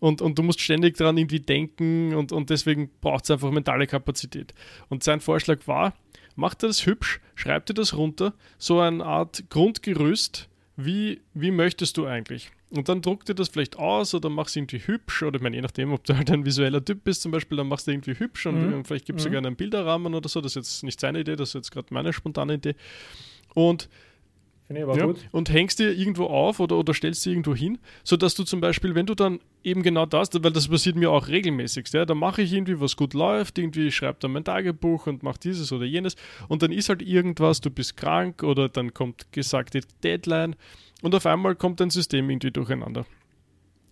Und, 0.00 0.22
und 0.22 0.38
du 0.38 0.42
musst 0.42 0.60
ständig 0.60 0.96
daran 0.96 1.16
irgendwie 1.16 1.40
denken 1.40 2.14
und, 2.14 2.32
und 2.32 2.50
deswegen 2.50 2.90
braucht 3.00 3.24
es 3.24 3.30
einfach 3.30 3.50
mentale 3.50 3.86
Kapazität. 3.86 4.54
Und 4.88 5.02
sein 5.02 5.20
Vorschlag 5.20 5.66
war, 5.66 5.94
mach 6.36 6.54
dir 6.54 6.68
das 6.68 6.86
hübsch, 6.86 7.20
schreib 7.34 7.66
dir 7.66 7.74
das 7.74 7.96
runter, 7.96 8.34
so 8.58 8.80
eine 8.80 9.04
Art 9.04 9.44
Grundgerüst, 9.50 10.48
wie, 10.76 11.20
wie 11.34 11.50
möchtest 11.50 11.96
du 11.96 12.06
eigentlich? 12.06 12.52
Und 12.70 12.88
dann 12.88 13.02
druck 13.02 13.24
dir 13.24 13.34
das 13.34 13.48
vielleicht 13.48 13.78
aus 13.78 14.14
oder 14.14 14.28
mach 14.28 14.46
es 14.46 14.54
irgendwie 14.54 14.78
hübsch 14.78 15.22
oder 15.22 15.36
ich 15.36 15.42
meine, 15.42 15.56
je 15.56 15.62
nachdem, 15.62 15.92
ob 15.92 16.04
du 16.04 16.16
halt 16.16 16.30
ein 16.30 16.44
visueller 16.44 16.84
Typ 16.84 17.02
bist 17.02 17.22
zum 17.22 17.32
Beispiel, 17.32 17.56
dann 17.56 17.66
machst 17.66 17.86
du 17.86 17.92
irgendwie 17.92 18.18
hübsch 18.18 18.46
und 18.46 18.76
mhm. 18.76 18.84
vielleicht 18.84 19.06
gibt 19.06 19.18
es 19.18 19.24
mhm. 19.24 19.30
sogar 19.30 19.46
einen 19.46 19.56
Bilderrahmen 19.56 20.14
oder 20.14 20.28
so. 20.28 20.40
Das 20.40 20.52
ist 20.52 20.56
jetzt 20.56 20.84
nicht 20.84 21.00
seine 21.00 21.20
Idee, 21.20 21.34
das 21.34 21.50
ist 21.50 21.54
jetzt 21.54 21.70
gerade 21.70 21.92
meine 21.92 22.12
spontane 22.12 22.54
Idee. 22.54 22.74
Und 23.54 23.88
ja, 24.96 25.06
und 25.32 25.50
hängst 25.50 25.78
dir 25.78 25.92
irgendwo 25.92 26.24
auf 26.24 26.60
oder, 26.60 26.76
oder 26.76 26.92
stellst 26.92 27.24
dir 27.24 27.30
irgendwo 27.30 27.54
hin, 27.54 27.78
sodass 28.04 28.34
du 28.34 28.44
zum 28.44 28.60
Beispiel, 28.60 28.94
wenn 28.94 29.06
du 29.06 29.14
dann 29.14 29.40
eben 29.64 29.82
genau 29.82 30.04
das, 30.04 30.30
weil 30.34 30.52
das 30.52 30.68
passiert 30.68 30.96
mir 30.96 31.10
auch 31.10 31.28
regelmäßig, 31.28 31.88
ja, 31.92 32.04
dann 32.04 32.18
mache 32.18 32.42
ich 32.42 32.52
irgendwie, 32.52 32.78
was 32.80 32.96
gut 32.96 33.14
läuft, 33.14 33.58
irgendwie 33.58 33.90
schreibe 33.90 34.18
dann 34.20 34.32
mein 34.32 34.44
Tagebuch 34.44 35.06
und 35.06 35.22
mache 35.22 35.40
dieses 35.42 35.72
oder 35.72 35.86
jenes 35.86 36.16
und 36.48 36.62
dann 36.62 36.70
ist 36.70 36.90
halt 36.90 37.02
irgendwas, 37.02 37.60
du 37.60 37.70
bist 37.70 37.96
krank 37.96 38.42
oder 38.42 38.68
dann 38.68 38.92
kommt 38.92 39.32
gesagte 39.32 39.80
Deadline 40.04 40.54
und 41.02 41.14
auf 41.14 41.24
einmal 41.24 41.54
kommt 41.56 41.80
dein 41.80 41.90
System 41.90 42.28
irgendwie 42.28 42.50
durcheinander. 42.50 43.06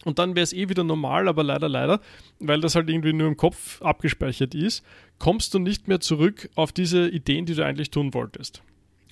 Und 0.04 0.20
dann 0.20 0.36
wäre 0.36 0.44
es 0.44 0.52
eh 0.52 0.68
wieder 0.68 0.84
normal, 0.84 1.26
aber 1.26 1.42
leider, 1.42 1.68
leider, 1.68 2.00
weil 2.38 2.60
das 2.60 2.76
halt 2.76 2.88
irgendwie 2.88 3.12
nur 3.12 3.26
im 3.26 3.36
Kopf 3.36 3.82
abgespeichert 3.82 4.54
ist, 4.54 4.84
kommst 5.18 5.52
du 5.52 5.58
nicht 5.58 5.88
mehr 5.88 5.98
zurück 5.98 6.48
auf 6.54 6.70
diese 6.70 7.08
Ideen, 7.08 7.44
die 7.44 7.54
du 7.54 7.64
eigentlich 7.64 7.90
tun 7.90 8.14
wolltest. 8.14 8.62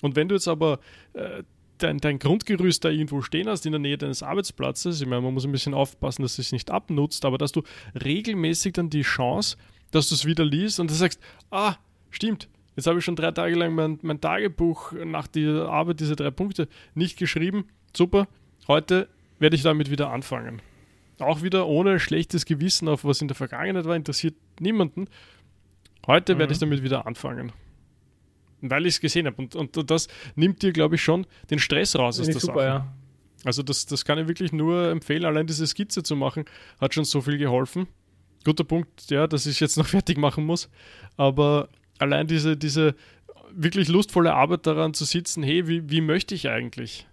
Und 0.03 0.17
wenn 0.17 0.29
du 0.29 0.35
jetzt 0.35 0.49
aber 0.49 0.79
äh, 1.15 1.43
dein, 1.79 1.99
dein 1.99 2.19
Grundgerüst 2.19 2.85
da 2.85 2.89
irgendwo 2.89 3.23
stehen 3.23 3.49
hast 3.49 3.67
in 3.67 3.73
der 3.73 3.79
Nähe 3.79 3.99
deines 3.99 4.23
Arbeitsplatzes, 4.23 5.01
ich 5.01 5.07
meine, 5.07 5.23
man 5.23 5.35
muss 5.35 5.45
ein 5.45 5.53
bisschen 5.53 5.75
aufpassen, 5.75 6.23
dass 6.23 6.39
es 6.39 6.53
nicht 6.53 6.71
abnutzt, 6.71 7.25
aber 7.25 7.39
dass 7.39 7.53
du 7.53 7.63
regelmäßig 8.03 8.75
dann 8.75 8.91
die 8.91 9.03
Chance, 9.03 9.57
dass 9.91 10.09
du 10.09 10.15
es 10.15 10.25
wieder 10.25 10.45
liest 10.45 10.81
und 10.81 10.91
du 10.91 10.95
sagst, 10.95 11.21
ah, 11.51 11.77
stimmt, 12.11 12.49
jetzt 12.77 12.87
habe 12.87 12.99
ich 12.99 13.05
schon 13.05 13.17
drei 13.17 13.31
Tage 13.31 13.55
lang 13.55 13.75
mein, 13.75 13.99
mein 14.03 14.21
Tagebuch 14.21 14.93
nach 14.93 15.27
der 15.27 15.69
Arbeit, 15.69 16.01
diese 16.01 16.17
drei 16.17 16.31
Punkte, 16.31 16.69
nicht 16.95 17.19
geschrieben, 17.19 17.67
super, 17.97 18.29
heute 18.69 19.09
werde 19.39 19.57
ich 19.57 19.63
damit 19.63 19.91
wieder 19.91 20.11
anfangen. 20.11 20.63
Auch 21.19 21.43
wieder 21.43 21.69
ohne 21.69 22.01
schlechtes 22.01 22.45
Gewissen 22.45 22.89
auf 22.89 23.05
was 23.05 23.21
in 23.21 23.29
der 23.29 23.37
Vergangenheit 23.37 23.85
war, 23.85 23.95
interessiert 23.95 24.35
niemanden. 24.59 25.07
Heute 26.07 26.35
mhm. 26.35 26.39
werde 26.41 26.53
ich 26.53 26.59
damit 26.59 26.83
wieder 26.83 27.07
anfangen. 27.07 27.53
Weil 28.71 28.87
ich 28.87 28.95
es 28.95 29.01
gesehen 29.01 29.27
habe. 29.27 29.37
Und, 29.37 29.57
und, 29.57 29.91
das 29.91 30.09
nimmt 30.35 30.63
dir, 30.63 30.73
glaube 30.73 30.95
ich, 30.97 31.03
schon 31.03 31.27
den 31.51 31.59
Stress 31.59 31.97
raus 31.97 32.21
aus 32.21 32.27
der 32.27 32.41
super, 32.41 32.55
Sache. 32.55 32.67
Ja. 32.67 32.95
Also 33.45 33.63
das, 33.63 33.87
das 33.87 34.05
kann 34.05 34.19
ich 34.19 34.29
wirklich 34.29 34.53
nur 34.53 34.89
empfehlen. 34.89 35.25
Allein 35.25 35.47
diese 35.47 35.67
Skizze 35.67 36.03
zu 36.03 36.17
machen, 36.17 36.45
hat 36.81 36.95
schon 36.95 37.05
so 37.05 37.21
viel 37.21 37.39
geholfen. 37.39 37.87
Guter 38.45 38.65
Punkt, 38.65 39.11
ja, 39.11 39.27
dass 39.27 39.47
ich 39.47 39.61
jetzt 39.61 39.77
noch 39.77 39.87
fertig 39.87 40.19
machen 40.19 40.45
muss. 40.45 40.71
Aber 41.17 41.69
allein 41.99 42.27
diese, 42.27 42.57
diese 42.57 42.95
wirklich 43.53 43.89
lustvolle 43.89 44.35
Arbeit 44.35 44.67
daran 44.67 44.95
zu 44.95 45.05
sitzen, 45.05 45.43
hey, 45.43 45.69
wie, 45.69 45.89
wie 45.91 46.01
möchte 46.01 46.35
ich 46.35 46.49
eigentlich? 46.49 47.07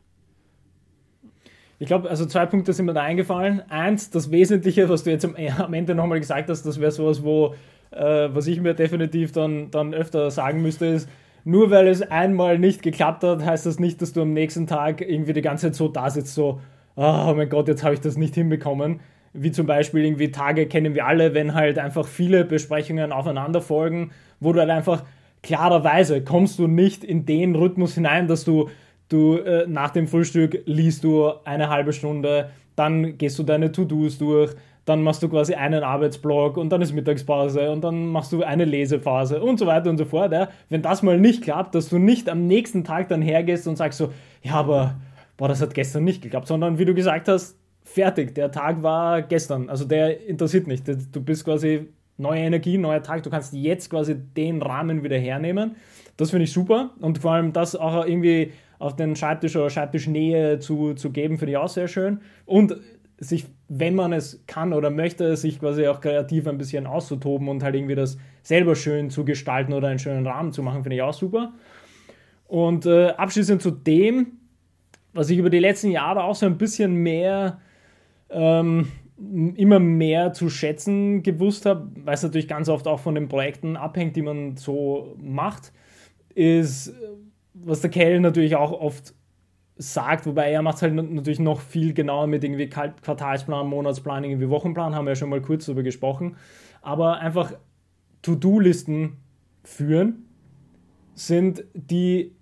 Ich 1.79 1.87
glaube, 1.87 2.09
also 2.09 2.27
zwei 2.27 2.45
Punkte 2.45 2.73
sind 2.73 2.85
mir 2.85 2.93
da 2.93 3.01
eingefallen. 3.01 3.63
Eins, 3.69 4.11
das 4.11 4.29
Wesentliche, 4.29 4.87
was 4.87 5.03
du 5.03 5.09
jetzt 5.09 5.25
am, 5.25 5.35
am 5.57 5.73
Ende 5.73 5.95
nochmal 5.95 6.19
gesagt 6.19 6.49
hast, 6.49 6.63
das 6.63 6.79
wäre 6.79 6.91
sowas, 6.91 7.23
wo, 7.23 7.55
äh, 7.91 8.29
was 8.31 8.47
ich 8.47 8.61
mir 8.61 8.73
definitiv 8.73 9.31
dann, 9.31 9.71
dann 9.71 9.93
öfter 9.93 10.29
sagen 10.31 10.61
müsste, 10.61 10.85
ist, 10.85 11.09
nur 11.43 11.71
weil 11.71 11.87
es 11.87 12.01
einmal 12.01 12.59
nicht 12.59 12.83
geklappt 12.83 13.23
hat, 13.23 13.43
heißt 13.43 13.65
das 13.65 13.79
nicht, 13.79 14.01
dass 14.01 14.13
du 14.13 14.21
am 14.21 14.33
nächsten 14.33 14.67
Tag 14.67 15.01
irgendwie 15.01 15.33
die 15.33 15.41
ganze 15.41 15.67
Zeit 15.67 15.75
so 15.75 15.87
da 15.87 16.09
sitzt, 16.09 16.35
so, 16.35 16.61
oh 16.95 17.33
mein 17.35 17.49
Gott, 17.49 17.67
jetzt 17.67 17.83
habe 17.83 17.93
ich 17.93 18.01
das 18.01 18.17
nicht 18.17 18.35
hinbekommen. 18.35 18.99
Wie 19.33 19.51
zum 19.51 19.65
Beispiel 19.65 20.03
irgendwie 20.03 20.31
Tage 20.31 20.67
kennen 20.67 20.93
wir 20.93 21.05
alle, 21.05 21.33
wenn 21.33 21.53
halt 21.53 21.79
einfach 21.79 22.05
viele 22.05 22.43
Besprechungen 22.43 23.11
aufeinander 23.11 23.61
folgen, 23.61 24.11
wo 24.39 24.51
du 24.51 24.59
halt 24.59 24.69
einfach 24.69 25.03
klarerweise 25.41 26.23
kommst 26.23 26.59
du 26.59 26.67
nicht 26.67 27.03
in 27.03 27.25
den 27.25 27.55
Rhythmus 27.55 27.95
hinein, 27.95 28.27
dass 28.27 28.43
du, 28.43 28.69
du 29.09 29.37
äh, 29.37 29.65
nach 29.67 29.91
dem 29.91 30.07
Frühstück 30.07 30.61
liest 30.65 31.03
du 31.03 31.31
eine 31.45 31.69
halbe 31.69 31.93
Stunde, 31.93 32.51
dann 32.75 33.17
gehst 33.17 33.39
du 33.39 33.43
deine 33.43 33.71
To-Dos 33.71 34.17
durch, 34.17 34.53
dann 34.85 35.03
machst 35.03 35.21
du 35.21 35.29
quasi 35.29 35.53
einen 35.53 35.83
Arbeitsblock 35.83 36.57
und 36.57 36.69
dann 36.69 36.81
ist 36.81 36.93
Mittagspause 36.93 37.71
und 37.71 37.83
dann 37.83 38.07
machst 38.07 38.31
du 38.31 38.43
eine 38.43 38.65
Lesephase 38.65 39.41
und 39.41 39.59
so 39.59 39.67
weiter 39.67 39.89
und 39.89 39.97
so 39.97 40.05
fort. 40.05 40.31
Ja. 40.31 40.49
Wenn 40.69 40.81
das 40.81 41.03
mal 41.03 41.19
nicht 41.19 41.43
klappt, 41.43 41.75
dass 41.75 41.89
du 41.89 41.99
nicht 41.99 42.29
am 42.29 42.47
nächsten 42.47 42.83
Tag 42.83 43.09
dann 43.09 43.21
hergehst 43.21 43.67
und 43.67 43.75
sagst 43.75 43.99
so, 43.99 44.11
ja, 44.41 44.53
aber 44.53 44.95
boah, 45.37 45.47
das 45.47 45.61
hat 45.61 45.73
gestern 45.73 46.03
nicht 46.03 46.21
geklappt, 46.21 46.47
sondern 46.47 46.79
wie 46.79 46.85
du 46.85 46.93
gesagt 46.93 47.27
hast, 47.27 47.57
fertig, 47.83 48.33
der 48.35 48.51
Tag 48.51 48.81
war 48.83 49.21
gestern. 49.21 49.69
Also 49.69 49.85
der 49.85 50.27
interessiert 50.27 50.67
nicht. 50.67 50.87
Du 50.87 51.21
bist 51.21 51.45
quasi 51.45 51.89
neue 52.17 52.41
Energie, 52.41 52.77
neuer 52.77 53.03
Tag. 53.03 53.23
Du 53.23 53.29
kannst 53.29 53.53
jetzt 53.53 53.89
quasi 53.89 54.15
den 54.15 54.61
Rahmen 54.61 55.03
wieder 55.03 55.17
hernehmen. 55.17 55.75
Das 56.17 56.31
finde 56.31 56.45
ich 56.45 56.53
super. 56.53 56.91
Und 56.99 57.19
vor 57.19 57.33
allem 57.33 57.53
das 57.53 57.75
auch 57.75 58.05
irgendwie 58.05 58.53
auf 58.79 58.95
den 58.95 59.15
Schreibtisch 59.15 59.55
oder 59.55 59.69
Schreibtischnähe 59.69 60.59
zu, 60.59 60.95
zu 60.95 61.11
geben, 61.11 61.37
finde 61.37 61.51
ich 61.51 61.57
auch 61.57 61.69
sehr 61.69 61.87
schön. 61.87 62.21
Und 62.45 62.75
sich, 63.21 63.45
wenn 63.67 63.93
man 63.93 64.13
es 64.13 64.43
kann 64.47 64.73
oder 64.73 64.89
möchte, 64.89 65.37
sich 65.37 65.59
quasi 65.59 65.87
auch 65.87 66.01
kreativ 66.01 66.47
ein 66.47 66.57
bisschen 66.57 66.87
auszutoben 66.87 67.47
und 67.47 67.61
halt 67.61 67.75
irgendwie 67.75 67.93
das 67.93 68.17
selber 68.41 68.75
schön 68.75 69.11
zu 69.11 69.23
gestalten 69.23 69.73
oder 69.73 69.89
einen 69.89 69.99
schönen 69.99 70.25
Rahmen 70.25 70.51
zu 70.51 70.63
machen, 70.63 70.81
finde 70.81 70.95
ich 70.95 71.01
auch 71.03 71.13
super. 71.13 71.53
Und 72.47 72.87
äh, 72.87 73.09
abschließend 73.09 73.61
zu 73.61 73.69
dem, 73.69 74.39
was 75.13 75.29
ich 75.29 75.37
über 75.37 75.51
die 75.51 75.59
letzten 75.59 75.91
Jahre 75.91 76.23
auch 76.23 76.35
so 76.35 76.47
ein 76.47 76.57
bisschen 76.57 76.95
mehr 76.95 77.61
ähm, 78.31 78.87
immer 79.55 79.77
mehr 79.77 80.33
zu 80.33 80.49
schätzen 80.49 81.21
gewusst 81.21 81.67
habe, 81.67 81.91
weil 82.03 82.15
es 82.15 82.23
natürlich 82.23 82.47
ganz 82.47 82.69
oft 82.69 82.87
auch 82.87 82.99
von 82.99 83.13
den 83.13 83.27
Projekten 83.27 83.77
abhängt, 83.77 84.15
die 84.15 84.23
man 84.23 84.57
so 84.57 85.15
macht, 85.21 85.73
ist, 86.33 86.95
was 87.53 87.81
der 87.81 87.91
Kell 87.91 88.19
natürlich 88.19 88.55
auch 88.55 88.71
oft 88.71 89.13
sagt, 89.81 90.27
wobei 90.27 90.51
er 90.51 90.61
macht 90.61 90.75
es 90.77 90.81
halt 90.83 90.93
natürlich 90.93 91.39
noch 91.39 91.59
viel 91.59 91.93
genauer 91.93 92.27
mit 92.27 92.43
irgendwie 92.43 92.69
Quartalsplan, 92.69 93.67
Monatsplan, 93.67 94.23
irgendwie 94.23 94.49
Wochenplan, 94.49 94.93
haben 94.93 95.05
wir 95.05 95.11
ja 95.11 95.15
schon 95.15 95.29
mal 95.29 95.41
kurz 95.41 95.65
darüber 95.65 95.83
gesprochen, 95.83 96.35
aber 96.81 97.17
einfach 97.19 97.53
To-Do-Listen 98.21 99.17
führen 99.63 100.25
sind 101.15 101.63
die 101.73 102.35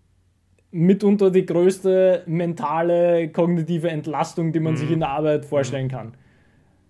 mitunter 0.71 1.31
die 1.31 1.45
größte 1.45 2.23
mentale, 2.27 3.29
kognitive 3.29 3.89
Entlastung, 3.89 4.51
die 4.51 4.59
man 4.59 4.73
mhm. 4.73 4.77
sich 4.77 4.91
in 4.91 4.99
der 4.99 5.09
Arbeit 5.09 5.45
vorstellen 5.45 5.85
mhm. 5.85 5.91
kann. 5.91 6.13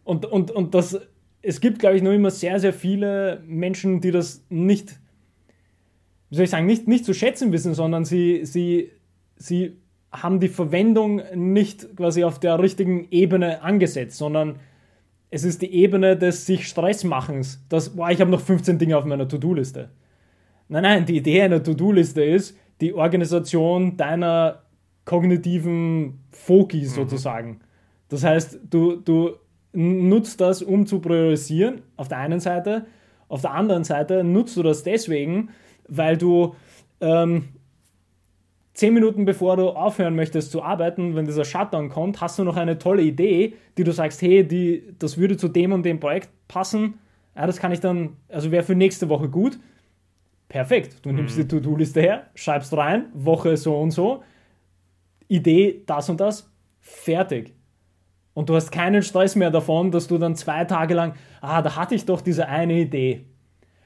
Und, 0.04 0.26
und, 0.26 0.52
und 0.52 0.74
das, 0.74 1.00
es 1.41 1.62
gibt, 1.62 1.80
glaube 1.80 1.95
ich, 1.95 2.02
noch 2.02 2.12
immer 2.12 2.32
sehr, 2.32 2.60
sehr 2.60 2.74
viele 2.74 3.43
Menschen, 3.45 4.02
die 4.02 4.12
das 4.12 4.43
nicht, 4.50 5.00
wie 6.30 6.36
soll 6.36 6.45
ich 6.45 6.50
sagen, 6.50 6.66
nicht, 6.66 6.88
nicht 6.88 7.06
zu 7.06 7.14
schätzen 7.14 7.52
wissen, 7.52 7.74
sondern 7.74 8.06
sie, 8.06 8.43
sie, 8.43 8.91
sie 9.36 9.78
haben 10.12 10.39
die 10.39 10.47
Verwendung 10.47 11.22
nicht 11.36 11.95
quasi 11.95 12.24
auf 12.24 12.39
der 12.39 12.60
richtigen 12.60 13.07
Ebene 13.12 13.62
angesetzt, 13.62 14.18
sondern 14.18 14.60
es 15.30 15.43
ist 15.43 15.62
die 15.62 15.72
Ebene 15.74 16.18
des 16.18 16.45
sich 16.45 16.68
Stressmachens. 16.68 17.64
Das, 17.70 17.95
boah, 17.95 18.10
ich 18.10 18.20
habe 18.20 18.32
noch 18.32 18.41
15 18.41 18.80
Dinge 18.80 18.97
auf 18.97 19.05
meiner 19.05 19.28
To-Do-Liste. 19.28 19.89
Nein, 20.68 20.84
nein, 20.84 21.05
die 21.05 21.18
Idee 21.18 21.43
einer 21.43 21.62
To-Do-Liste 21.62 22.24
ist 22.24 22.57
die 22.82 22.93
Organisation 22.93 23.97
deiner 23.97 24.64
kognitiven 25.05 26.20
Foki 26.32 26.82
mhm. 26.82 26.86
sozusagen. 26.86 27.60
Das 28.10 28.24
heißt, 28.24 28.60
du, 28.70 28.95
du 28.95 29.36
nutzt 29.74 30.41
das, 30.41 30.62
um 30.62 30.86
zu 30.88 30.99
priorisieren, 30.99 31.82
auf 31.97 32.07
der 32.07 32.20
einen 32.20 32.39
Seite. 32.39 32.86
Auf 33.28 33.41
der 33.41 33.51
anderen 33.51 33.84
Seite 33.84 34.24
nutzt 34.24 34.57
du 34.57 34.64
das 34.64 34.84
deswegen, 34.84 35.49
weil 35.88 36.18
du 36.18 36.55
ähm, 37.01 37.49
zehn 38.80 38.94
Minuten 38.94 39.26
bevor 39.26 39.58
du 39.58 39.72
aufhören 39.72 40.16
möchtest 40.16 40.52
zu 40.52 40.64
arbeiten, 40.64 41.14
wenn 41.14 41.26
dieser 41.26 41.44
Shutdown 41.44 41.90
kommt, 41.90 42.22
hast 42.22 42.40
du 42.40 42.46
noch 42.46 42.56
eine 42.56 42.78
tolle 42.78 43.02
Idee, 43.02 43.56
die 43.78 43.84
du 43.84 43.92
sagst, 43.92 44.22
hey, 44.22 44.48
die, 44.48 44.96
das 44.98 45.18
würde 45.18 45.36
zu 45.36 45.50
dem 45.50 45.74
und 45.74 45.84
dem 45.84 46.00
Projekt 46.00 46.30
passen. 46.48 46.94
Ja, 47.36 47.46
das 47.46 47.58
kann 47.58 47.74
ich 47.74 47.82
dann, 47.82 48.16
also 48.30 48.52
wäre 48.52 48.64
für 48.64 48.76
nächste 48.76 49.10
Woche 49.10 49.28
gut. 49.28 49.60
Perfekt. 50.48 51.06
Du 51.06 51.12
nimmst 51.12 51.38
mhm. 51.38 51.42
die 51.42 51.48
To-Do-Liste 51.50 52.00
her, 52.00 52.28
schreibst 52.36 52.76
rein, 52.76 53.08
Woche 53.14 53.58
so 53.58 53.78
und 53.78 53.92
so, 53.92 54.24
Idee 55.28 55.84
das 55.86 56.10
und 56.10 56.22
das, 56.22 56.50
fertig. 56.80 57.54
Und 58.34 58.48
du 58.48 58.56
hast 58.56 58.72
keinen 58.72 59.04
Stress 59.04 59.36
mehr 59.36 59.52
davon, 59.52 59.92
dass 59.92 60.08
du 60.08 60.18
dann 60.18 60.38
zwei 60.38 60.64
Tage 60.64 60.94
lang, 60.94 61.16
ah, 61.42 61.62
da 61.62 61.76
hatte 61.76 61.96
ich 61.96 62.06
doch 62.06 62.22
diese 62.22 62.48
eine 62.48 62.80
Idee. 62.80 63.26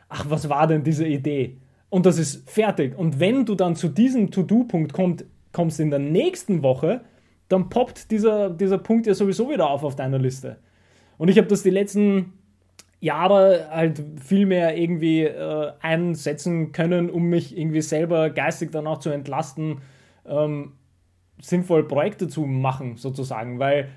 Ach, 0.08 0.26
was 0.30 0.48
war 0.50 0.68
denn 0.68 0.84
diese 0.84 1.08
Idee? 1.08 1.58
Und 1.94 2.08
das 2.08 2.18
ist 2.18 2.50
fertig. 2.50 2.98
Und 2.98 3.20
wenn 3.20 3.46
du 3.46 3.54
dann 3.54 3.76
zu 3.76 3.88
diesem 3.88 4.32
To-Do-Punkt 4.32 4.94
kommst, 4.94 5.26
kommst 5.52 5.80
in 5.80 5.92
der 5.92 6.00
nächsten 6.00 6.64
Woche, 6.64 7.02
dann 7.50 7.70
poppt 7.70 8.10
dieser, 8.10 8.50
dieser 8.50 8.80
Punkt 8.80 9.06
ja 9.06 9.14
sowieso 9.14 9.48
wieder 9.52 9.70
auf 9.70 9.84
auf 9.84 9.96
deiner 9.96 10.18
Liste. 10.18 10.58
Und 11.20 11.28
ich 11.28 11.38
habe 11.38 11.48
das 11.48 11.62
die 11.62 11.70
letzten 11.70 12.34
Jahre 13.00 13.68
halt 13.70 14.04
viel 14.20 14.48
mehr 14.48 14.76
irgendwie 14.76 15.22
äh, 15.22 15.72
einsetzen 15.82 16.72
können, 16.72 17.12
um 17.12 17.26
mich 17.26 17.56
irgendwie 17.56 17.82
selber 17.82 18.32
geistig 18.32 18.72
dann 18.72 18.88
auch 18.88 18.98
zu 18.98 19.12
entlasten, 19.12 19.82
ähm, 20.26 20.72
sinnvoll 21.40 21.88
Projekte 21.88 22.28
zu 22.28 22.48
machen, 22.48 22.98
sozusagen. 22.98 23.60
Weil 23.60 23.90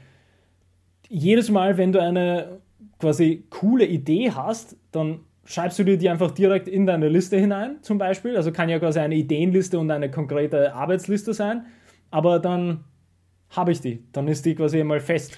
jedes 1.09 1.49
Mal, 1.49 1.79
wenn 1.79 1.93
du 1.93 2.03
eine 2.03 2.61
quasi 2.99 3.47
coole 3.49 3.87
Idee 3.87 4.33
hast, 4.33 4.77
dann 4.93 5.21
schreibst 5.47 5.79
du 5.79 5.85
dir 5.85 5.97
die 5.97 6.11
einfach 6.11 6.33
direkt 6.33 6.69
in 6.69 6.87
deine 6.87 7.09
Liste 7.09 7.39
hinein, 7.39 7.77
zum 7.83 7.99
Beispiel. 7.99 8.37
Also 8.37 8.53
kann 8.53 8.69
ja 8.69 8.79
quasi 8.79 8.99
eine 8.99 9.15
Ideenliste 9.15 9.79
und 9.79 9.91
eine 9.91 10.11
konkrete 10.11 10.75
Arbeitsliste 10.75 11.33
sein. 11.33 11.67
Aber 12.11 12.39
dann 12.39 12.85
habe 13.51 13.73
ich 13.73 13.81
die. 13.81 14.03
Dann 14.13 14.29
ist 14.29 14.45
die 14.45 14.55
quasi 14.55 14.81
einmal 14.81 15.01
fest. 15.01 15.37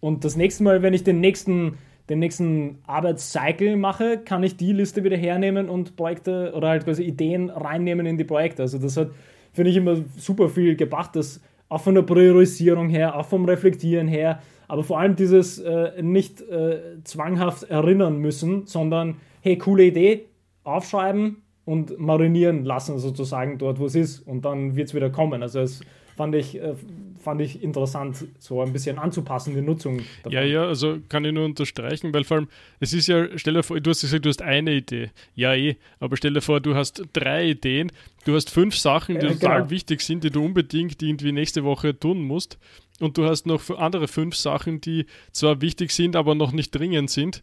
Und 0.00 0.24
das 0.24 0.36
nächste 0.36 0.64
Mal, 0.64 0.82
wenn 0.82 0.92
ich 0.92 1.04
den 1.04 1.20
nächsten, 1.20 1.78
den 2.10 2.18
nächsten 2.18 2.78
Arbeitscycle 2.86 3.76
mache, 3.76 4.18
kann 4.18 4.42
ich 4.42 4.56
die 4.56 4.72
Liste 4.72 5.04
wieder 5.04 5.16
hernehmen 5.16 5.68
und 5.70 5.96
Projekte 5.96 6.52
oder 6.54 6.68
halt 6.68 6.84
quasi 6.84 7.04
Ideen 7.04 7.48
reinnehmen 7.48 8.06
in 8.06 8.18
die 8.18 8.24
Projekte. 8.24 8.62
Also 8.62 8.78
das 8.78 8.96
hat, 8.96 9.10
finde 9.52 9.70
ich, 9.70 9.76
immer 9.76 9.96
super 10.16 10.48
viel 10.48 10.76
gebracht, 10.76 11.16
dass 11.16 11.40
auch 11.68 11.80
von 11.80 11.94
der 11.94 12.02
Priorisierung 12.02 12.88
her, 12.88 13.16
auch 13.16 13.26
vom 13.26 13.46
Reflektieren 13.46 14.08
her, 14.08 14.40
aber 14.68 14.82
vor 14.82 14.98
allem 14.98 15.16
dieses 15.16 15.58
äh, 15.58 16.02
nicht 16.02 16.40
äh, 16.42 17.02
zwanghaft 17.04 17.64
erinnern 17.64 18.18
müssen, 18.18 18.66
sondern 18.66 19.16
hey, 19.44 19.58
coole 19.58 19.84
Idee, 19.84 20.24
aufschreiben 20.64 21.42
und 21.66 21.98
marinieren 21.98 22.64
lassen 22.64 22.98
sozusagen 22.98 23.58
dort, 23.58 23.78
wo 23.78 23.84
es 23.84 23.94
ist 23.94 24.20
und 24.20 24.46
dann 24.46 24.74
wird 24.74 24.88
es 24.88 24.94
wieder 24.94 25.10
kommen. 25.10 25.42
Also 25.42 25.60
es 25.60 25.82
fand 26.16 26.34
ich, 26.34 26.58
äh, 26.58 26.74
fand 27.22 27.42
ich 27.42 27.62
interessant, 27.62 28.24
so 28.38 28.62
ein 28.62 28.72
bisschen 28.72 28.98
anzupassen, 28.98 29.54
die 29.54 29.60
Nutzung. 29.60 29.98
Davon. 30.22 30.32
Ja, 30.32 30.40
ja, 30.40 30.64
also 30.64 30.96
kann 31.10 31.26
ich 31.26 31.32
nur 31.32 31.44
unterstreichen, 31.44 32.14
weil 32.14 32.24
vor 32.24 32.38
allem, 32.38 32.48
es 32.80 32.94
ist 32.94 33.06
ja, 33.06 33.26
stell 33.36 33.52
dir 33.52 33.62
vor, 33.62 33.78
du 33.78 33.90
hast 33.90 34.00
gesagt, 34.00 34.24
du 34.24 34.30
hast 34.30 34.40
eine 34.40 34.72
Idee. 34.72 35.10
Ja, 35.34 35.52
eh, 35.52 35.76
aber 36.00 36.16
stell 36.16 36.32
dir 36.32 36.40
vor, 36.40 36.60
du 36.60 36.74
hast 36.74 37.02
drei 37.12 37.50
Ideen, 37.50 37.92
du 38.24 38.34
hast 38.34 38.48
fünf 38.48 38.78
Sachen, 38.78 39.20
die 39.20 39.26
äh, 39.26 39.34
total 39.34 39.58
genau. 39.58 39.70
wichtig 39.70 40.00
sind, 40.00 40.24
die 40.24 40.30
du 40.30 40.42
unbedingt 40.42 41.02
irgendwie 41.02 41.32
nächste 41.32 41.64
Woche 41.64 41.98
tun 41.98 42.22
musst. 42.22 42.58
Und 42.98 43.18
du 43.18 43.26
hast 43.26 43.44
noch 43.44 43.68
andere 43.76 44.08
fünf 44.08 44.36
Sachen, 44.36 44.80
die 44.80 45.04
zwar 45.32 45.60
wichtig 45.60 45.90
sind, 45.90 46.16
aber 46.16 46.34
noch 46.34 46.52
nicht 46.52 46.70
dringend 46.70 47.10
sind 47.10 47.42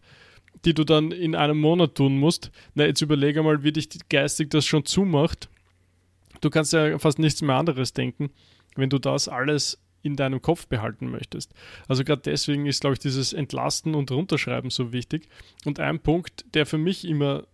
die 0.65 0.73
du 0.73 0.83
dann 0.83 1.11
in 1.11 1.35
einem 1.35 1.59
Monat 1.59 1.95
tun 1.95 2.17
musst. 2.17 2.51
Na, 2.75 2.85
jetzt 2.85 3.01
überlege 3.01 3.43
mal, 3.43 3.63
wie 3.63 3.71
dich 3.71 3.89
geistig 4.09 4.49
das 4.49 4.65
schon 4.65 4.85
zumacht. 4.85 5.49
Du 6.41 6.49
kannst 6.49 6.73
ja 6.73 6.97
fast 6.99 7.19
nichts 7.19 7.41
mehr 7.41 7.55
anderes 7.55 7.93
denken 7.93 8.31
wenn 8.75 8.89
du 8.89 8.99
das 8.99 9.27
alles 9.27 9.79
in 10.03 10.15
deinem 10.15 10.41
Kopf 10.41 10.67
behalten 10.67 11.11
möchtest. 11.11 11.53
Also 11.87 12.03
gerade 12.03 12.23
deswegen 12.23 12.65
ist, 12.65 12.81
glaube 12.81 12.93
ich, 12.93 12.99
dieses 12.99 13.33
Entlasten 13.33 13.93
und 13.93 14.09
Runterschreiben 14.11 14.71
so 14.71 14.91
wichtig. 14.91 15.27
Und 15.65 15.79
ein 15.79 15.99
Punkt, 15.99 16.45
der 16.55 16.65
für 16.65 16.79
mich 16.79 17.07
immer 17.07 17.45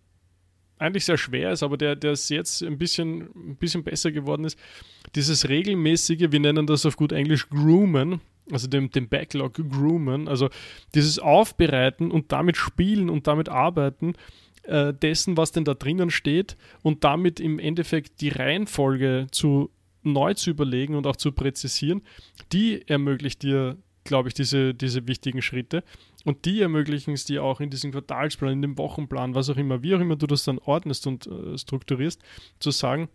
eigentlich 0.78 1.04
sehr 1.04 1.18
schwer 1.18 1.52
ist, 1.52 1.62
aber 1.62 1.76
der, 1.76 1.96
der 1.96 2.12
ist 2.12 2.30
jetzt 2.30 2.62
ein 2.62 2.78
bisschen, 2.78 3.28
ein 3.34 3.56
bisschen 3.56 3.82
besser 3.82 4.12
geworden 4.12 4.44
ist. 4.44 4.58
Dieses 5.14 5.48
regelmäßige, 5.48 6.30
wir 6.30 6.40
nennen 6.40 6.66
das 6.66 6.86
auf 6.86 6.96
gut 6.96 7.12
Englisch 7.12 7.48
Groomen, 7.50 8.20
also 8.50 8.66
dem, 8.66 8.90
dem 8.90 9.08
Backlog 9.08 9.54
groomen, 9.54 10.28
also 10.28 10.48
dieses 10.94 11.18
Aufbereiten 11.18 12.10
und 12.10 12.32
damit 12.32 12.56
spielen 12.56 13.10
und 13.10 13.26
damit 13.26 13.48
arbeiten 13.48 14.14
äh, 14.64 14.92
dessen, 14.92 15.36
was 15.36 15.52
denn 15.52 15.64
da 15.64 15.74
drinnen 15.74 16.10
steht 16.10 16.56
und 16.82 17.04
damit 17.04 17.40
im 17.40 17.58
Endeffekt 17.58 18.20
die 18.20 18.28
Reihenfolge 18.28 19.26
zu 19.30 19.70
neu 20.02 20.34
zu 20.34 20.50
überlegen 20.50 20.94
und 20.94 21.06
auch 21.06 21.16
zu 21.16 21.32
präzisieren, 21.32 22.02
die 22.52 22.86
ermöglicht 22.88 23.42
dir, 23.42 23.76
glaube 24.04 24.28
ich, 24.28 24.34
diese, 24.34 24.74
diese 24.74 25.06
wichtigen 25.06 25.42
Schritte. 25.42 25.82
Und 26.24 26.44
die 26.44 26.60
ermöglichen 26.60 27.14
es 27.14 27.24
dir 27.24 27.42
auch 27.42 27.60
in 27.60 27.70
diesem 27.70 27.92
Quartalsplan, 27.92 28.52
in 28.52 28.62
dem 28.62 28.78
Wochenplan, 28.78 29.34
was 29.34 29.50
auch 29.50 29.56
immer, 29.56 29.82
wie 29.82 29.94
auch 29.94 30.00
immer 30.00 30.16
du 30.16 30.26
das 30.26 30.44
dann 30.44 30.58
ordnest 30.58 31.06
und 31.06 31.26
äh, 31.26 31.56
strukturierst, 31.56 32.22
zu 32.58 32.70
sagen, 32.70 33.08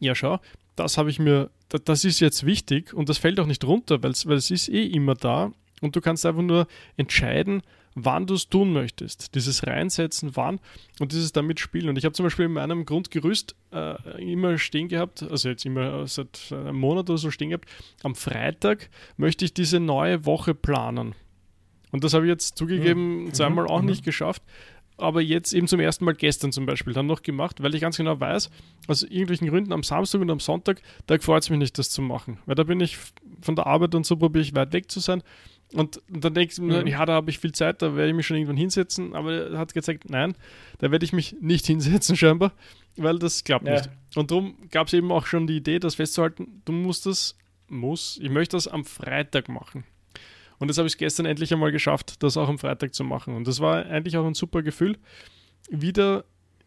ja 0.00 0.14
schau, 0.14 0.40
das 0.76 0.98
habe 0.98 1.10
ich 1.10 1.18
mir, 1.18 1.50
das 1.68 2.04
ist 2.04 2.20
jetzt 2.20 2.46
wichtig 2.46 2.94
und 2.94 3.08
das 3.08 3.18
fällt 3.18 3.40
auch 3.40 3.46
nicht 3.46 3.64
runter, 3.64 4.02
weil 4.02 4.10
es 4.12 4.50
ist 4.50 4.68
eh 4.68 4.86
immer 4.86 5.14
da 5.14 5.52
und 5.80 5.96
du 5.96 6.00
kannst 6.00 6.24
einfach 6.26 6.42
nur 6.42 6.66
entscheiden, 6.96 7.62
wann 7.94 8.26
du 8.26 8.34
es 8.34 8.48
tun 8.48 8.72
möchtest. 8.72 9.34
Dieses 9.34 9.66
Reinsetzen, 9.66 10.34
wann 10.34 10.60
und 10.98 11.12
dieses 11.12 11.32
damit 11.32 11.60
spielen. 11.60 11.88
Und 11.88 11.98
ich 11.98 12.04
habe 12.04 12.14
zum 12.14 12.24
Beispiel 12.24 12.46
in 12.46 12.52
meinem 12.52 12.86
Grundgerüst 12.86 13.54
äh, 13.72 14.32
immer 14.32 14.58
stehen 14.58 14.88
gehabt, 14.88 15.22
also 15.22 15.48
jetzt 15.48 15.66
immer 15.66 16.06
seit 16.06 16.52
einem 16.52 16.76
Monat 16.76 17.10
oder 17.10 17.18
so 17.18 17.30
stehen 17.30 17.50
gehabt, 17.50 17.68
am 18.02 18.14
Freitag 18.14 18.88
möchte 19.16 19.44
ich 19.44 19.52
diese 19.52 19.80
neue 19.80 20.24
Woche 20.24 20.54
planen. 20.54 21.14
Und 21.90 22.04
das 22.04 22.14
habe 22.14 22.24
ich 22.24 22.30
jetzt 22.30 22.56
zugegeben 22.56 23.24
mhm. 23.24 23.34
zweimal 23.34 23.66
auch 23.66 23.82
mhm. 23.82 23.88
nicht 23.88 24.04
geschafft 24.04 24.42
aber 25.02 25.20
jetzt 25.20 25.52
eben 25.52 25.66
zum 25.66 25.80
ersten 25.80 26.04
Mal 26.04 26.14
gestern 26.14 26.52
zum 26.52 26.66
Beispiel 26.66 26.92
dann 26.92 27.06
noch 27.06 27.22
gemacht, 27.22 27.62
weil 27.62 27.74
ich 27.74 27.80
ganz 27.80 27.96
genau 27.96 28.18
weiß, 28.20 28.50
aus 28.86 29.02
irgendwelchen 29.02 29.48
Gründen 29.48 29.72
am 29.72 29.82
Samstag 29.82 30.20
und 30.20 30.30
am 30.30 30.40
Sonntag, 30.40 30.80
da 31.06 31.18
freut 31.18 31.42
es 31.42 31.50
mich 31.50 31.58
nicht, 31.58 31.78
das 31.78 31.90
zu 31.90 32.02
machen. 32.02 32.38
Weil 32.46 32.54
da 32.54 32.62
bin 32.62 32.80
ich 32.80 32.96
von 33.40 33.56
der 33.56 33.66
Arbeit 33.66 33.94
und 33.94 34.06
so 34.06 34.16
probiere 34.16 34.42
ich 34.42 34.54
weit 34.54 34.72
weg 34.72 34.90
zu 34.90 35.00
sein. 35.00 35.22
Und, 35.74 36.02
dann 36.08 36.34
denke 36.34 36.52
ich 36.52 36.60
mir, 36.60 36.82
mhm. 36.82 36.86
ja, 36.86 37.04
da 37.06 37.14
habe 37.14 37.30
ich 37.30 37.38
viel 37.38 37.52
Zeit, 37.52 37.82
da 37.82 37.96
werde 37.96 38.10
ich 38.10 38.14
mich 38.14 38.26
schon 38.26 38.36
irgendwann 38.36 38.56
hinsetzen. 38.56 39.14
Aber 39.14 39.32
er 39.32 39.58
hat 39.58 39.74
gezeigt, 39.74 40.08
nein, 40.08 40.34
da 40.78 40.90
werde 40.90 41.04
ich 41.04 41.12
mich 41.12 41.36
nicht 41.40 41.66
hinsetzen 41.66 42.16
scheinbar, 42.16 42.52
weil 42.96 43.18
das 43.18 43.44
klappt 43.44 43.66
ja. 43.66 43.74
nicht. 43.74 43.90
Und 44.14 44.30
darum 44.30 44.56
gab 44.70 44.86
es 44.86 44.92
eben 44.92 45.10
auch 45.10 45.26
schon 45.26 45.46
die 45.46 45.56
Idee, 45.56 45.78
das 45.78 45.96
festzuhalten, 45.96 46.62
du 46.64 46.72
musst 46.72 47.06
das, 47.06 47.36
muss, 47.68 48.18
ich 48.22 48.30
möchte 48.30 48.56
das 48.56 48.68
am 48.68 48.84
Freitag 48.84 49.48
machen. 49.48 49.84
Und 50.62 50.68
das 50.68 50.78
habe 50.78 50.86
ich 50.86 50.96
gestern 50.96 51.26
endlich 51.26 51.52
einmal 51.52 51.72
geschafft, 51.72 52.22
das 52.22 52.36
auch 52.36 52.48
am 52.48 52.56
Freitag 52.56 52.94
zu 52.94 53.02
machen. 53.02 53.34
Und 53.34 53.48
das 53.48 53.58
war 53.58 53.84
eigentlich 53.84 54.16
auch 54.16 54.24
ein 54.24 54.34
super 54.34 54.62
Gefühl. 54.62 54.96
Wieder, 55.68 56.24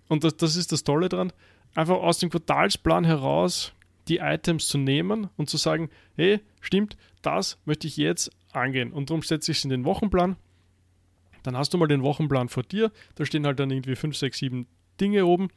und 0.10 0.26
das, 0.26 0.36
das 0.36 0.58
ist 0.58 0.74
das 0.74 0.84
Tolle 0.84 1.08
dran, 1.08 1.32
einfach 1.76 1.96
aus 1.96 2.18
dem 2.18 2.30
Quartalsplan 2.30 3.06
heraus 3.06 3.72
die 4.10 4.18
Items 4.18 4.68
zu 4.68 4.78
nehmen 4.78 5.30
und 5.38 5.50
zu 5.50 5.56
sagen, 5.56 5.90
hey, 6.18 6.42
stimmt, 6.60 6.98
das 7.22 7.58
möchte 7.64 7.88
ich 7.88 7.96
jetzt 7.96 8.32
angehen. 8.52 8.92
Und 8.92 9.12
darum 9.12 9.22
setze 9.22 9.54
ich 9.54 9.60
es 9.60 9.64
in 9.64 9.70
den 9.70 9.86
Wochenplan. 9.86 10.36
Dann 11.44 11.56
hast 11.56 11.74
du 11.74 11.78
mal 11.78 11.88
den 11.88 12.04
Wochenplan 12.04 12.50
vor 12.50 12.64
dir. 12.64 12.92
Da 13.16 13.24
stehen 13.26 13.46
halt 13.46 13.62
dann 13.62 13.72
irgendwie 13.72 13.96
5, 13.96 14.18
6, 14.18 14.38
7 14.38 14.68
Dinge 15.00 15.26
oben. 15.26 15.48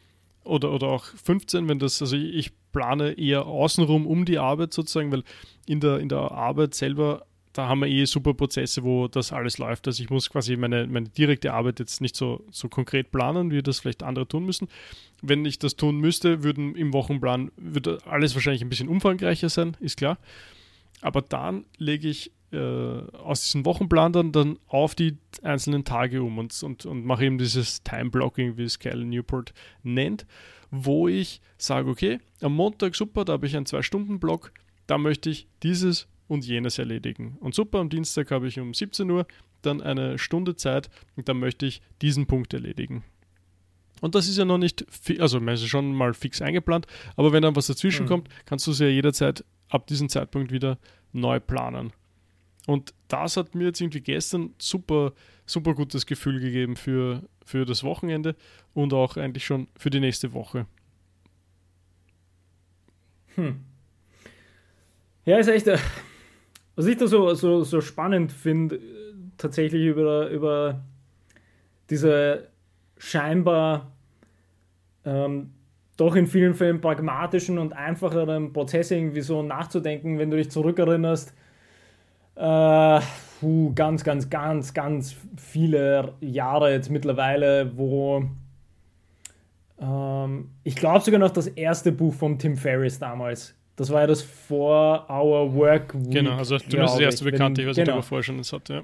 Oder, 0.44 0.70
oder 0.72 0.86
auch 0.86 1.06
15, 1.06 1.68
wenn 1.68 1.80
das, 1.80 2.00
also 2.00 2.14
ich 2.16 2.52
plane 2.70 3.18
eher 3.18 3.46
außenrum 3.46 4.06
um 4.06 4.24
die 4.24 4.38
Arbeit 4.38 4.72
sozusagen, 4.72 5.10
weil 5.10 5.24
in 5.66 5.80
der, 5.80 5.98
in 5.98 6.08
der 6.08 6.30
Arbeit 6.30 6.76
selber 6.76 7.26
da 7.58 7.66
haben 7.66 7.80
wir 7.80 7.88
eh 7.88 8.04
super 8.04 8.34
Prozesse, 8.34 8.84
wo 8.84 9.08
das 9.08 9.32
alles 9.32 9.58
läuft. 9.58 9.88
Also 9.88 10.00
ich 10.00 10.10
muss 10.10 10.30
quasi 10.30 10.56
meine, 10.56 10.86
meine 10.86 11.08
direkte 11.08 11.52
Arbeit 11.52 11.80
jetzt 11.80 12.00
nicht 12.00 12.14
so, 12.14 12.44
so 12.52 12.68
konkret 12.68 13.10
planen, 13.10 13.50
wie 13.50 13.64
das 13.64 13.80
vielleicht 13.80 14.04
andere 14.04 14.28
tun 14.28 14.46
müssen. 14.46 14.68
Wenn 15.22 15.44
ich 15.44 15.58
das 15.58 15.74
tun 15.74 15.98
müsste, 15.98 16.44
würden 16.44 16.76
im 16.76 16.92
Wochenplan 16.92 17.50
würde 17.56 17.98
alles 18.06 18.36
wahrscheinlich 18.36 18.62
ein 18.62 18.68
bisschen 18.68 18.88
umfangreicher 18.88 19.48
sein, 19.48 19.76
ist 19.80 19.96
klar. 19.96 20.18
Aber 21.00 21.20
dann 21.20 21.64
lege 21.78 22.08
ich 22.08 22.30
äh, 22.52 22.58
aus 22.58 23.42
diesem 23.42 23.64
Wochenplan 23.64 24.12
dann, 24.12 24.30
dann 24.30 24.60
auf 24.68 24.94
die 24.94 25.16
einzelnen 25.42 25.84
Tage 25.84 26.22
um 26.22 26.38
und, 26.38 26.62
und, 26.62 26.86
und 26.86 27.04
mache 27.04 27.24
eben 27.24 27.38
dieses 27.38 27.82
Time-Blocking, 27.82 28.56
wie 28.56 28.62
es 28.62 28.78
Kyle 28.78 29.04
Newport 29.04 29.52
nennt, 29.82 30.26
wo 30.70 31.08
ich 31.08 31.40
sage, 31.56 31.90
okay, 31.90 32.20
am 32.40 32.54
Montag 32.54 32.94
super, 32.94 33.24
da 33.24 33.32
habe 33.32 33.48
ich 33.48 33.56
einen 33.56 33.66
Zwei-Stunden-Block, 33.66 34.52
da 34.86 34.96
möchte 34.96 35.28
ich 35.28 35.48
dieses 35.64 36.06
und 36.28 36.46
jenes 36.46 36.78
erledigen. 36.78 37.36
Und 37.40 37.54
super, 37.54 37.78
am 37.78 37.88
Dienstag 37.88 38.30
habe 38.30 38.46
ich 38.46 38.60
um 38.60 38.74
17 38.74 39.10
Uhr 39.10 39.26
dann 39.62 39.80
eine 39.80 40.18
Stunde 40.18 40.54
Zeit 40.54 40.88
und 41.16 41.28
dann 41.28 41.38
möchte 41.38 41.66
ich 41.66 41.82
diesen 42.00 42.26
Punkt 42.26 42.54
erledigen. 42.54 43.02
Und 44.00 44.14
das 44.14 44.28
ist 44.28 44.38
ja 44.38 44.44
noch 44.44 44.58
nicht, 44.58 44.86
also 45.18 45.40
man 45.40 45.54
ist 45.54 45.66
schon 45.66 45.92
mal 45.92 46.14
fix 46.14 46.40
eingeplant, 46.40 46.86
aber 47.16 47.32
wenn 47.32 47.42
dann 47.42 47.56
was 47.56 47.66
dazwischen 47.66 48.04
mhm. 48.04 48.08
kommt, 48.08 48.28
kannst 48.44 48.66
du 48.66 48.70
es 48.70 48.78
ja 48.78 48.86
jederzeit 48.86 49.44
ab 49.68 49.86
diesem 49.86 50.08
Zeitpunkt 50.08 50.52
wieder 50.52 50.78
neu 51.12 51.40
planen. 51.40 51.92
Und 52.66 52.94
das 53.08 53.36
hat 53.36 53.54
mir 53.54 53.64
jetzt 53.64 53.80
irgendwie 53.80 54.02
gestern 54.02 54.54
super, 54.58 55.14
super 55.46 55.74
gutes 55.74 56.06
Gefühl 56.06 56.38
gegeben 56.38 56.76
für, 56.76 57.22
für 57.44 57.64
das 57.64 57.82
Wochenende 57.82 58.36
und 58.74 58.92
auch 58.92 59.16
eigentlich 59.16 59.46
schon 59.46 59.68
für 59.76 59.90
die 59.90 60.00
nächste 60.00 60.32
Woche. 60.34 60.66
Hm. 63.36 63.64
Ja, 65.24 65.38
ist 65.38 65.48
echt, 65.48 65.66
äh, 65.66 65.78
was 66.78 66.86
ich 66.86 66.96
da 66.96 67.08
so, 67.08 67.34
so, 67.34 67.64
so 67.64 67.80
spannend 67.80 68.30
finde, 68.30 68.78
tatsächlich 69.36 69.84
über, 69.84 70.28
über 70.28 70.84
diese 71.90 72.46
scheinbar 72.98 73.90
ähm, 75.04 75.50
doch 75.96 76.14
in 76.14 76.28
vielen 76.28 76.54
Fällen 76.54 76.80
pragmatischen 76.80 77.58
und 77.58 77.72
einfacheren 77.72 78.52
Prozesse 78.52 78.94
irgendwie 78.94 79.22
so 79.22 79.42
nachzudenken, 79.42 80.20
wenn 80.20 80.30
du 80.30 80.36
dich 80.36 80.52
zurückerinnerst, 80.52 81.34
äh, 82.36 83.00
puh, 83.40 83.74
ganz, 83.74 84.04
ganz, 84.04 84.30
ganz, 84.30 84.72
ganz 84.72 85.16
viele 85.36 86.12
Jahre 86.20 86.70
jetzt 86.70 86.90
mittlerweile, 86.90 87.76
wo 87.76 88.22
ähm, 89.80 90.52
ich 90.62 90.76
glaube 90.76 91.00
sogar 91.04 91.18
noch 91.18 91.32
das 91.32 91.48
erste 91.48 91.90
Buch 91.90 92.14
von 92.14 92.38
Tim 92.38 92.56
Ferriss 92.56 93.00
damals 93.00 93.57
das 93.78 93.90
war 93.90 94.00
ja 94.00 94.06
das 94.08 94.22
For 94.22 95.08
Our 95.08 95.54
Work 95.54 95.94
Week. 95.94 96.10
Genau, 96.10 96.36
also 96.36 96.58
zumindest 96.58 96.94
das 96.94 97.00
erste 97.00 97.24
Bekannte, 97.24 97.62
ich 97.62 97.68
weiß 97.68 97.76
nicht, 97.76 97.88
ob 97.88 97.96
er 97.96 98.02
vorher 98.02 98.24
schon 98.24 98.38
das 98.38 98.52
hat, 98.52 98.68
ja. 98.68 98.82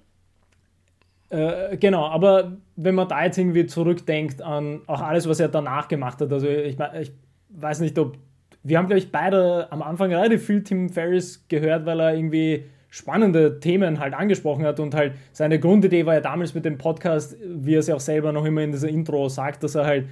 Äh, 1.30 1.76
genau, 1.78 2.06
aber 2.06 2.52
wenn 2.76 2.94
man 2.94 3.08
da 3.08 3.24
jetzt 3.24 3.36
irgendwie 3.36 3.66
zurückdenkt 3.66 4.40
an 4.40 4.82
auch 4.86 5.00
alles, 5.00 5.28
was 5.28 5.40
er 5.40 5.48
danach 5.48 5.88
gemacht 5.88 6.20
hat, 6.20 6.32
also 6.32 6.46
ich, 6.46 6.78
ich 7.00 7.12
weiß 7.48 7.80
nicht, 7.80 7.98
ob 7.98 8.16
wir 8.62 8.78
haben, 8.78 8.86
glaube 8.86 8.98
ich, 8.98 9.10
beide 9.10 9.70
am 9.72 9.82
Anfang 9.82 10.14
relativ 10.14 10.46
viel 10.46 10.62
Tim 10.62 10.88
Ferriss 10.88 11.44
gehört, 11.48 11.86
weil 11.86 12.00
er 12.00 12.14
irgendwie 12.14 12.64
spannende 12.88 13.58
Themen 13.58 13.98
halt 13.98 14.14
angesprochen 14.14 14.64
hat 14.64 14.78
und 14.78 14.94
halt 14.94 15.14
seine 15.32 15.58
Grundidee 15.58 16.06
war 16.06 16.14
ja 16.14 16.20
damals 16.20 16.54
mit 16.54 16.64
dem 16.64 16.78
Podcast, 16.78 17.36
wie 17.44 17.74
er 17.74 17.80
es 17.80 17.88
ja 17.88 17.96
auch 17.96 18.00
selber 18.00 18.30
noch 18.30 18.44
immer 18.44 18.60
in 18.60 18.70
dieser 18.70 18.88
Intro 18.88 19.28
sagt, 19.28 19.64
dass 19.64 19.74
er 19.74 19.84
halt 19.84 20.06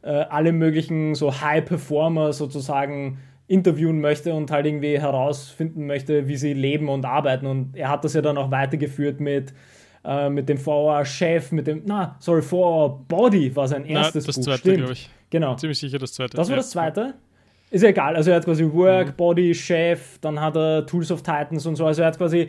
äh, 0.00 0.08
alle 0.08 0.52
möglichen 0.52 1.14
so 1.14 1.40
High-Performer 1.40 2.32
sozusagen 2.32 3.18
interviewen 3.46 4.00
möchte 4.00 4.32
und 4.34 4.50
halt 4.50 4.66
irgendwie 4.66 4.98
herausfinden 4.98 5.86
möchte, 5.86 6.28
wie 6.28 6.36
sie 6.36 6.54
leben 6.54 6.88
und 6.88 7.04
arbeiten. 7.04 7.46
Und 7.46 7.76
er 7.76 7.88
hat 7.88 8.04
das 8.04 8.14
ja 8.14 8.22
dann 8.22 8.38
auch 8.38 8.50
weitergeführt 8.50 9.20
mit, 9.20 9.52
äh, 10.04 10.30
mit 10.30 10.48
dem 10.48 10.58
VR-Chef, 10.58 11.52
mit 11.52 11.66
dem, 11.66 11.82
na, 11.84 12.16
sorry, 12.20 12.42
VR-Body 12.42 13.54
war 13.54 13.68
sein 13.68 13.84
erstes 13.84 14.24
Na, 14.24 14.26
das 14.28 14.36
Buch. 14.36 14.44
zweite, 14.44 14.76
glaube 14.76 14.92
ich. 14.92 15.10
Genau. 15.30 15.54
Ziemlich 15.56 15.78
sicher 15.78 15.98
das 15.98 16.12
zweite. 16.12 16.36
Das 16.36 16.48
war 16.48 16.56
ja. 16.56 16.62
das 16.62 16.70
zweite? 16.70 17.14
Ist 17.70 17.82
ja 17.82 17.88
egal. 17.88 18.16
Also 18.16 18.30
er 18.30 18.36
hat 18.36 18.44
quasi 18.44 18.70
Work, 18.70 19.08
mhm. 19.08 19.16
Body, 19.16 19.54
Chef, 19.54 20.18
dann 20.20 20.40
hat 20.40 20.56
er 20.56 20.86
Tools 20.86 21.10
of 21.10 21.22
Titans 21.22 21.66
und 21.66 21.76
so. 21.76 21.86
Also 21.86 22.02
er 22.02 22.08
hat 22.08 22.18
quasi 22.18 22.48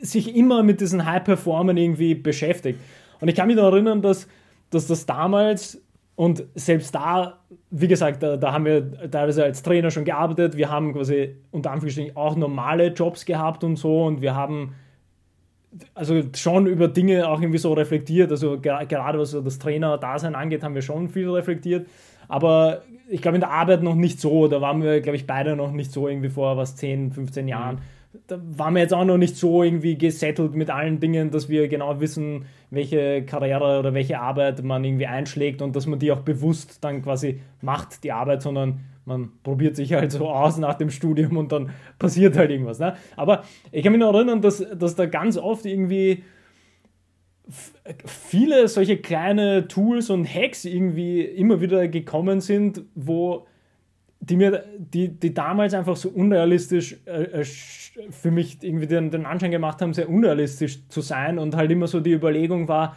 sich 0.00 0.34
immer 0.34 0.62
mit 0.62 0.80
diesen 0.80 1.04
High-Performern 1.04 1.76
irgendwie 1.76 2.14
beschäftigt. 2.14 2.80
Und 3.20 3.28
ich 3.28 3.34
kann 3.34 3.46
mich 3.48 3.56
noch 3.56 3.70
erinnern, 3.70 4.02
dass, 4.02 4.26
dass 4.70 4.86
das 4.86 5.06
damals 5.06 5.82
und 6.16 6.44
selbst 6.54 6.94
da, 6.94 7.40
wie 7.70 7.88
gesagt, 7.88 8.22
da, 8.22 8.38
da, 8.38 8.52
haben 8.52 8.64
wir 8.64 9.10
teilweise 9.10 9.44
als 9.44 9.62
Trainer 9.62 9.90
schon 9.90 10.06
gearbeitet. 10.06 10.56
Wir 10.56 10.70
haben 10.70 10.94
quasi 10.94 11.36
unter 11.50 11.70
Anführungsstrichen 11.70 12.16
auch 12.16 12.36
normale 12.36 12.88
Jobs 12.88 13.26
gehabt 13.26 13.62
und 13.64 13.76
so. 13.76 14.04
Und 14.04 14.22
wir 14.22 14.34
haben 14.34 14.74
also 15.94 16.22
schon 16.34 16.66
über 16.66 16.88
Dinge 16.88 17.28
auch 17.28 17.38
irgendwie 17.42 17.58
so 17.58 17.74
reflektiert. 17.74 18.30
Also 18.30 18.58
gerade 18.58 19.18
was 19.18 19.32
das 19.32 19.58
Trainer-Dasein 19.58 20.34
angeht, 20.34 20.64
haben 20.64 20.74
wir 20.74 20.80
schon 20.80 21.10
viel 21.10 21.28
reflektiert. 21.28 21.86
Aber 22.28 22.82
ich 23.10 23.20
glaube 23.20 23.36
in 23.36 23.42
der 23.42 23.50
Arbeit 23.50 23.82
noch 23.82 23.94
nicht 23.94 24.18
so. 24.18 24.48
Da 24.48 24.62
waren 24.62 24.82
wir, 24.82 25.02
glaube 25.02 25.16
ich, 25.16 25.26
beide 25.26 25.54
noch 25.54 25.70
nicht 25.70 25.92
so 25.92 26.08
irgendwie 26.08 26.30
vor 26.30 26.56
was 26.56 26.76
10, 26.76 27.12
15 27.12 27.46
Jahren. 27.46 27.76
Mhm 27.76 27.95
da 28.26 28.40
waren 28.42 28.74
wir 28.74 28.80
jetzt 28.80 28.94
auch 28.94 29.04
noch 29.04 29.18
nicht 29.18 29.36
so 29.36 29.62
irgendwie 29.62 29.96
gesettelt 29.98 30.54
mit 30.54 30.70
allen 30.70 31.00
Dingen, 31.00 31.30
dass 31.30 31.48
wir 31.48 31.68
genau 31.68 32.00
wissen, 32.00 32.46
welche 32.70 33.24
Karriere 33.24 33.78
oder 33.78 33.94
welche 33.94 34.20
Arbeit 34.20 34.62
man 34.62 34.84
irgendwie 34.84 35.06
einschlägt 35.06 35.62
und 35.62 35.76
dass 35.76 35.86
man 35.86 35.98
die 35.98 36.12
auch 36.12 36.20
bewusst 36.20 36.82
dann 36.82 37.02
quasi 37.02 37.40
macht, 37.60 38.04
die 38.04 38.12
Arbeit, 38.12 38.42
sondern 38.42 38.80
man 39.04 39.30
probiert 39.42 39.76
sich 39.76 39.92
halt 39.92 40.12
so 40.12 40.28
aus 40.28 40.58
nach 40.58 40.74
dem 40.74 40.90
Studium 40.90 41.36
und 41.36 41.52
dann 41.52 41.70
passiert 41.98 42.36
halt 42.36 42.50
irgendwas. 42.50 42.78
Ne? 42.78 42.96
Aber 43.16 43.44
ich 43.70 43.82
kann 43.82 43.92
mich 43.92 44.00
noch 44.00 44.12
erinnern, 44.12 44.42
dass, 44.42 44.64
dass 44.76 44.96
da 44.96 45.06
ganz 45.06 45.36
oft 45.36 45.64
irgendwie 45.64 46.24
viele 48.04 48.66
solche 48.66 48.96
kleine 48.96 49.68
Tools 49.68 50.10
und 50.10 50.26
Hacks 50.26 50.64
irgendwie 50.64 51.20
immer 51.20 51.60
wieder 51.60 51.86
gekommen 51.86 52.40
sind, 52.40 52.82
wo 52.96 53.46
die 54.28 54.36
mir, 54.36 54.64
die, 54.78 55.08
die 55.08 55.32
damals 55.32 55.74
einfach 55.74 55.96
so 55.96 56.08
unrealistisch 56.08 56.96
äh, 57.06 57.40
äh 57.40 57.44
für 58.10 58.30
mich 58.30 58.58
irgendwie 58.62 58.86
den, 58.86 59.10
den 59.10 59.24
Anschein 59.24 59.50
gemacht 59.50 59.80
haben, 59.80 59.94
sehr 59.94 60.10
unrealistisch 60.10 60.86
zu 60.88 61.00
sein 61.00 61.38
und 61.38 61.56
halt 61.56 61.70
immer 61.70 61.86
so 61.86 62.00
die 62.00 62.12
Überlegung 62.12 62.68
war, 62.68 62.94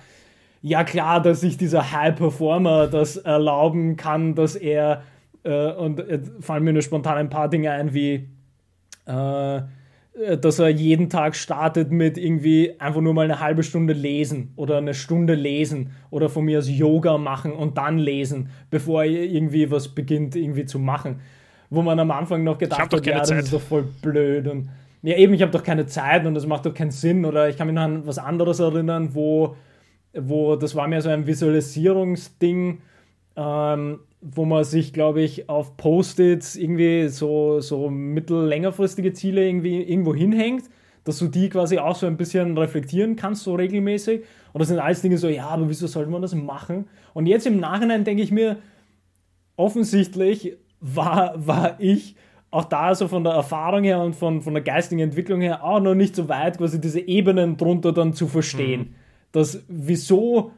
ja 0.61 0.83
klar, 0.83 1.21
dass 1.21 1.41
sich 1.41 1.57
dieser 1.57 1.91
High 1.91 2.15
Performer 2.15 2.87
das 2.87 3.15
erlauben 3.15 3.95
kann, 3.95 4.35
dass 4.35 4.55
er, 4.55 5.03
äh, 5.43 5.71
und 5.71 5.99
äh, 5.99 6.19
fallen 6.41 6.63
mir 6.63 6.73
nur 6.73 6.81
spontan 6.81 7.17
ein 7.17 7.29
paar 7.29 7.49
Dinge 7.49 7.71
ein, 7.71 7.93
wie 7.93 8.27
äh, 9.05 9.61
dass 10.41 10.59
er 10.59 10.69
jeden 10.69 11.09
Tag 11.09 11.35
startet 11.35 11.91
mit 11.91 12.17
irgendwie 12.17 12.75
einfach 12.79 12.99
nur 12.99 13.13
mal 13.13 13.25
eine 13.25 13.39
halbe 13.39 13.63
Stunde 13.63 13.93
lesen 13.93 14.51
oder 14.55 14.77
eine 14.77 14.93
Stunde 14.93 15.35
lesen 15.35 15.91
oder 16.09 16.29
von 16.29 16.45
mir 16.45 16.59
aus 16.59 16.69
Yoga 16.69 17.17
machen 17.17 17.53
und 17.53 17.77
dann 17.77 17.97
lesen, 17.97 18.49
bevor 18.69 19.03
er 19.03 19.09
irgendwie 19.09 19.71
was 19.71 19.89
beginnt 19.89 20.35
irgendwie 20.35 20.65
zu 20.65 20.79
machen. 20.79 21.21
Wo 21.69 21.83
man 21.83 21.99
am 21.99 22.11
Anfang 22.11 22.43
noch 22.43 22.57
gedacht 22.57 22.91
hat, 22.91 23.05
ja, 23.05 23.19
das 23.19 23.29
Zeit. 23.29 23.43
ist 23.43 23.53
doch 23.53 23.61
voll 23.61 23.87
blöd 24.01 24.47
und 24.47 24.69
ja 25.03 25.15
eben, 25.15 25.33
ich 25.33 25.41
habe 25.41 25.51
doch 25.51 25.63
keine 25.63 25.85
Zeit 25.85 26.25
und 26.25 26.33
das 26.33 26.45
macht 26.45 26.65
doch 26.65 26.73
keinen 26.73 26.91
Sinn 26.91 27.23
oder 27.23 27.47
ich 27.47 27.55
kann 27.55 27.67
mich 27.67 27.75
noch 27.75 27.83
an 27.83 28.05
was 28.05 28.17
anderes 28.17 28.59
erinnern, 28.59 29.09
wo, 29.13 29.55
wo 30.13 30.55
das 30.55 30.75
war 30.75 30.87
mir 30.87 31.01
so 31.01 31.09
ein 31.09 31.27
Visualisierungsding, 31.27 32.81
ähm, 33.39 33.99
wo 34.19 34.43
man 34.43 34.65
sich, 34.65 34.91
glaube 34.91 35.21
ich, 35.21 35.47
auf 35.47 35.77
Post-its 35.77 36.57
irgendwie 36.57 37.07
so, 37.07 37.61
so 37.61 37.89
mittel-längerfristige 37.89 39.13
Ziele 39.13 39.47
irgendwie 39.47 39.81
irgendwo 39.81 40.13
hinhängt, 40.13 40.65
dass 41.05 41.19
du 41.19 41.29
die 41.29 41.47
quasi 41.47 41.77
auch 41.77 41.95
so 41.95 42.05
ein 42.05 42.17
bisschen 42.17 42.57
reflektieren 42.57 43.15
kannst, 43.15 43.43
so 43.43 43.55
regelmäßig. 43.55 44.23
Und 44.51 44.59
das 44.59 44.67
sind 44.67 44.79
alles 44.79 45.01
Dinge 45.01 45.17
so, 45.17 45.29
ja, 45.29 45.47
aber 45.47 45.69
wieso 45.69 45.87
sollte 45.87 46.11
man 46.11 46.21
das 46.21 46.35
machen? 46.35 46.89
Und 47.13 47.27
jetzt 47.27 47.47
im 47.47 47.61
Nachhinein 47.61 48.03
denke 48.03 48.21
ich 48.21 48.31
mir, 48.31 48.57
offensichtlich 49.55 50.57
war, 50.81 51.33
war 51.35 51.79
ich 51.79 52.17
auch 52.51 52.65
da 52.65 52.93
so 52.93 53.07
von 53.07 53.23
der 53.23 53.33
Erfahrung 53.33 53.85
her 53.85 54.01
und 54.01 54.15
von, 54.15 54.41
von 54.41 54.53
der 54.53 54.63
geistigen 54.63 54.99
Entwicklung 54.99 55.39
her 55.39 55.63
auch 55.63 55.79
noch 55.79 55.95
nicht 55.95 56.13
so 56.13 56.27
weit, 56.27 56.57
quasi 56.57 56.81
diese 56.81 56.99
Ebenen 56.99 57.55
drunter 57.55 57.93
dann 57.93 58.11
zu 58.11 58.27
verstehen. 58.27 58.81
Mhm. 58.81 58.95
Dass 59.31 59.63
wieso 59.69 60.51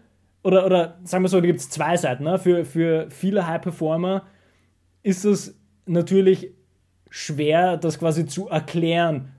oder, 0.44 0.66
oder 0.66 1.00
sagen 1.04 1.24
wir 1.24 1.30
so, 1.30 1.40
da 1.40 1.46
gibt 1.46 1.60
es 1.60 1.70
zwei 1.70 1.98
Seiten. 1.98 2.24
Ne? 2.24 2.40
Für, 2.40 2.66
für 2.66 3.08
viele 3.10 3.48
High-Performer 3.48 4.24
ist 5.04 5.26
es 5.26 5.60
natürlich 5.86 6.52
schwer, 7.10 7.78
das 7.78 8.00
quasi 8.00 8.26
zu 8.26 8.48
erklären, 8.48 9.32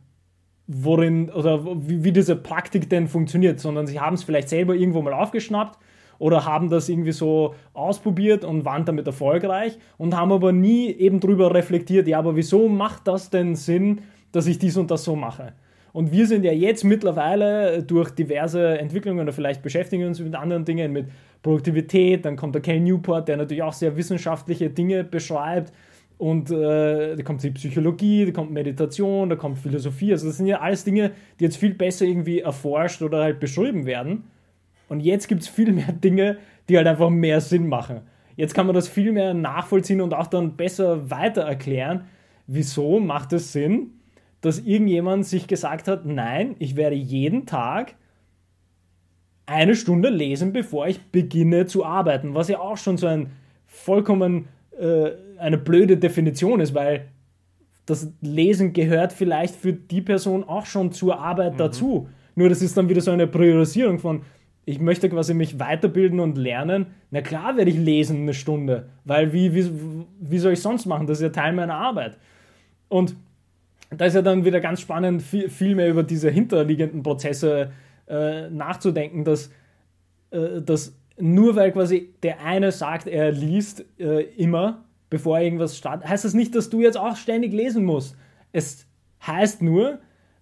worin 0.66 1.30
oder 1.30 1.64
wie, 1.88 2.04
wie 2.04 2.12
diese 2.12 2.36
Praktik 2.36 2.88
denn 2.88 3.08
funktioniert, 3.08 3.60
sondern 3.60 3.86
sie 3.86 4.00
haben 4.00 4.14
es 4.14 4.22
vielleicht 4.22 4.48
selber 4.48 4.74
irgendwo 4.74 5.02
mal 5.02 5.12
aufgeschnappt 5.14 5.78
oder 6.18 6.44
haben 6.44 6.70
das 6.70 6.88
irgendwie 6.88 7.12
so 7.12 7.54
ausprobiert 7.72 8.44
und 8.44 8.64
waren 8.64 8.84
damit 8.84 9.06
erfolgreich 9.06 9.78
und 9.98 10.16
haben 10.16 10.30
aber 10.30 10.52
nie 10.52 10.86
eben 10.92 11.18
drüber 11.18 11.52
reflektiert, 11.54 12.06
ja, 12.06 12.18
aber 12.18 12.36
wieso 12.36 12.68
macht 12.68 13.08
das 13.08 13.30
denn 13.30 13.56
Sinn, 13.56 14.02
dass 14.30 14.46
ich 14.46 14.58
dies 14.58 14.76
und 14.76 14.90
das 14.90 15.04
so 15.04 15.16
mache? 15.16 15.54
Und 15.92 16.10
wir 16.10 16.26
sind 16.26 16.44
ja 16.44 16.52
jetzt 16.52 16.84
mittlerweile 16.84 17.82
durch 17.82 18.10
diverse 18.10 18.78
Entwicklungen 18.78 19.20
oder 19.20 19.32
vielleicht 19.32 19.62
beschäftigen 19.62 20.06
uns 20.06 20.20
mit 20.20 20.34
anderen 20.34 20.64
Dingen, 20.64 20.92
mit 20.92 21.06
Produktivität. 21.42 22.24
Dann 22.24 22.36
kommt 22.36 22.54
der 22.54 22.62
Ken 22.62 22.84
Newport, 22.84 23.28
der 23.28 23.36
natürlich 23.36 23.62
auch 23.62 23.74
sehr 23.74 23.96
wissenschaftliche 23.96 24.70
Dinge 24.70 25.04
beschreibt. 25.04 25.72
Und 26.16 26.50
äh, 26.50 27.16
da 27.16 27.22
kommt 27.24 27.42
die 27.42 27.50
Psychologie, 27.50 28.26
da 28.26 28.32
kommt 28.32 28.52
Meditation, 28.52 29.28
da 29.28 29.36
kommt 29.36 29.58
Philosophie. 29.58 30.12
Also 30.12 30.28
das 30.28 30.36
sind 30.36 30.46
ja 30.46 30.60
alles 30.60 30.84
Dinge, 30.84 31.10
die 31.38 31.44
jetzt 31.44 31.56
viel 31.56 31.74
besser 31.74 32.06
irgendwie 32.06 32.40
erforscht 32.40 33.02
oder 33.02 33.22
halt 33.22 33.40
beschrieben 33.40 33.86
werden. 33.86 34.24
Und 34.88 35.00
jetzt 35.00 35.26
gibt 35.26 35.42
es 35.42 35.48
viel 35.48 35.72
mehr 35.72 35.92
Dinge, 35.92 36.38
die 36.68 36.76
halt 36.76 36.86
einfach 36.86 37.10
mehr 37.10 37.40
Sinn 37.40 37.66
machen. 37.66 38.02
Jetzt 38.36 38.54
kann 38.54 38.66
man 38.66 38.74
das 38.74 38.88
viel 38.88 39.12
mehr 39.12 39.34
nachvollziehen 39.34 40.00
und 40.00 40.14
auch 40.14 40.26
dann 40.26 40.56
besser 40.56 41.10
weiter 41.10 41.42
erklären. 41.42 42.06
Wieso 42.46 42.98
macht 42.98 43.32
es 43.32 43.52
Sinn, 43.52 43.90
dass 44.42 44.58
irgendjemand 44.58 45.24
sich 45.24 45.46
gesagt 45.46 45.88
hat, 45.88 46.04
nein, 46.04 46.56
ich 46.58 46.76
werde 46.76 46.96
jeden 46.96 47.46
Tag 47.46 47.94
eine 49.46 49.74
Stunde 49.74 50.10
lesen, 50.10 50.52
bevor 50.52 50.86
ich 50.86 51.00
beginne 51.06 51.66
zu 51.66 51.84
arbeiten, 51.84 52.34
was 52.34 52.48
ja 52.48 52.60
auch 52.60 52.76
schon 52.76 52.98
so 52.98 53.06
ein 53.06 53.30
vollkommen 53.66 54.48
äh, 54.78 55.12
eine 55.38 55.58
blöde 55.58 55.96
Definition 55.96 56.60
ist, 56.60 56.74
weil 56.74 57.08
das 57.86 58.12
Lesen 58.20 58.72
gehört 58.72 59.12
vielleicht 59.12 59.56
für 59.56 59.72
die 59.72 60.02
Person 60.02 60.44
auch 60.44 60.66
schon 60.66 60.92
zur 60.92 61.18
Arbeit 61.18 61.54
mhm. 61.54 61.58
dazu. 61.58 62.08
Nur 62.34 62.48
das 62.48 62.62
ist 62.62 62.76
dann 62.76 62.88
wieder 62.88 63.00
so 63.00 63.10
eine 63.10 63.26
Priorisierung 63.26 63.98
von, 63.98 64.22
ich 64.64 64.80
möchte 64.80 65.08
quasi 65.08 65.34
mich 65.34 65.58
weiterbilden 65.58 66.20
und 66.20 66.38
lernen. 66.38 66.86
Na 67.10 67.20
klar 67.20 67.56
werde 67.56 67.70
ich 67.70 67.76
lesen 67.76 68.22
eine 68.22 68.34
Stunde, 68.34 68.88
weil 69.04 69.32
wie, 69.32 69.54
wie, 69.54 69.70
wie 70.20 70.38
soll 70.38 70.52
ich 70.52 70.62
sonst 70.62 70.86
machen? 70.86 71.06
Das 71.06 71.18
ist 71.18 71.22
ja 71.22 71.30
Teil 71.30 71.52
meiner 71.52 71.74
Arbeit. 71.74 72.16
Und 72.88 73.16
da 73.96 74.06
ist 74.06 74.14
ja 74.14 74.22
dann 74.22 74.44
wieder 74.44 74.60
ganz 74.60 74.80
spannend, 74.80 75.22
viel, 75.22 75.48
viel 75.48 75.74
mehr 75.74 75.88
über 75.88 76.02
diese 76.02 76.30
hinterliegenden 76.30 77.02
Prozesse 77.02 77.72
äh, 78.08 78.48
nachzudenken, 78.50 79.24
dass, 79.24 79.50
äh, 80.30 80.60
dass 80.62 80.96
nur 81.18 81.56
weil 81.56 81.72
quasi 81.72 82.14
der 82.22 82.40
eine 82.44 82.72
sagt, 82.72 83.06
er 83.06 83.30
liest 83.32 83.84
äh, 83.98 84.22
immer, 84.36 84.84
bevor 85.10 85.38
irgendwas 85.38 85.76
startet, 85.76 86.08
heißt 86.08 86.24
das 86.24 86.34
nicht, 86.34 86.54
dass 86.54 86.70
du 86.70 86.80
jetzt 86.80 86.96
auch 86.96 87.16
ständig 87.16 87.52
lesen 87.52 87.84
musst. 87.84 88.16
Es 88.52 88.86
heißt 89.26 89.62
nur, 89.62 89.98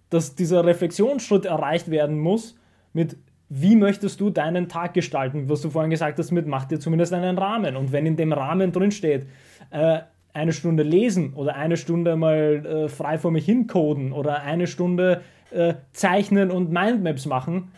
dass 0.09 0.35
dieser 0.35 0.65
Reflexionsschritt 0.65 1.45
erreicht 1.45 1.91
werden 1.91 2.19
muss 2.19 2.57
mit 2.93 3.17
wie 3.53 3.75
möchtest 3.75 4.21
du 4.21 4.29
deinen 4.29 4.69
Tag 4.69 4.93
gestalten? 4.93 5.49
Was 5.49 5.61
du 5.61 5.69
vorhin 5.69 5.91
gesagt 5.91 6.17
hast, 6.17 6.31
mit 6.31 6.47
mach 6.47 6.63
dir 6.63 6.79
zumindest 6.79 7.11
einen 7.11 7.37
Rahmen. 7.37 7.75
Und 7.75 7.91
wenn 7.91 8.05
in 8.05 8.15
dem 8.15 8.31
Rahmen 8.31 8.71
drin 8.71 8.91
steht, 8.91 9.27
äh, 9.71 9.99
eine 10.33 10.53
Stunde 10.53 10.83
lesen 10.83 11.33
oder 11.33 11.55
eine 11.55 11.77
Stunde 11.77 12.15
mal 12.15 12.65
äh, 12.65 12.89
frei 12.89 13.17
vor 13.17 13.31
mich 13.31 13.45
hincoden 13.45 14.11
oder 14.13 14.43
eine 14.43 14.67
Stunde 14.67 15.21
äh, 15.51 15.75
zeichnen 15.91 16.51
und 16.51 16.71
Mindmaps 16.71 17.25
machen, 17.25 17.71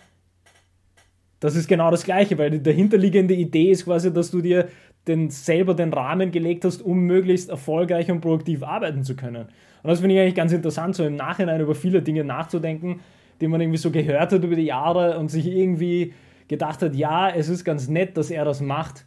das 1.39 1.57
ist 1.57 1.67
genau 1.67 1.91
das 1.91 2.05
Gleiche, 2.05 2.37
weil 2.37 2.51
die 2.51 2.63
dahinterliegende 2.63 3.33
Idee 3.33 3.71
ist 3.71 3.83
quasi, 3.83 4.13
dass 4.13 4.31
du 4.31 4.39
dir 4.39 4.69
den, 5.07 5.29
selber 5.29 5.73
den 5.73 5.91
Rahmen 5.91 6.31
gelegt 6.31 6.63
hast, 6.63 6.81
um 6.81 6.99
möglichst 6.99 7.49
erfolgreich 7.49 8.09
und 8.09 8.21
produktiv 8.21 8.63
arbeiten 8.63 9.03
zu 9.03 9.15
können. 9.15 9.47
Und 9.83 9.89
das 9.89 9.99
finde 9.99 10.15
ich 10.15 10.21
eigentlich 10.21 10.35
ganz 10.35 10.53
interessant, 10.53 10.95
so 10.95 11.03
im 11.03 11.17
Nachhinein 11.17 11.59
über 11.59 11.75
viele 11.75 12.01
Dinge 12.01 12.23
nachzudenken, 12.23 13.01
die 13.41 13.49
man 13.49 13.59
irgendwie 13.59 13.77
so 13.77 13.91
gehört 13.91 14.31
hat 14.31 14.41
über 14.41 14.55
die 14.55 14.63
Jahre 14.63 15.19
und 15.19 15.29
sich 15.29 15.45
irgendwie 15.45 16.13
gedacht 16.47 16.81
hat, 16.81 16.95
ja, 16.95 17.29
es 17.29 17.49
ist 17.49 17.65
ganz 17.65 17.89
nett, 17.89 18.15
dass 18.15 18.31
er 18.31 18.45
das 18.45 18.61
macht, 18.61 19.05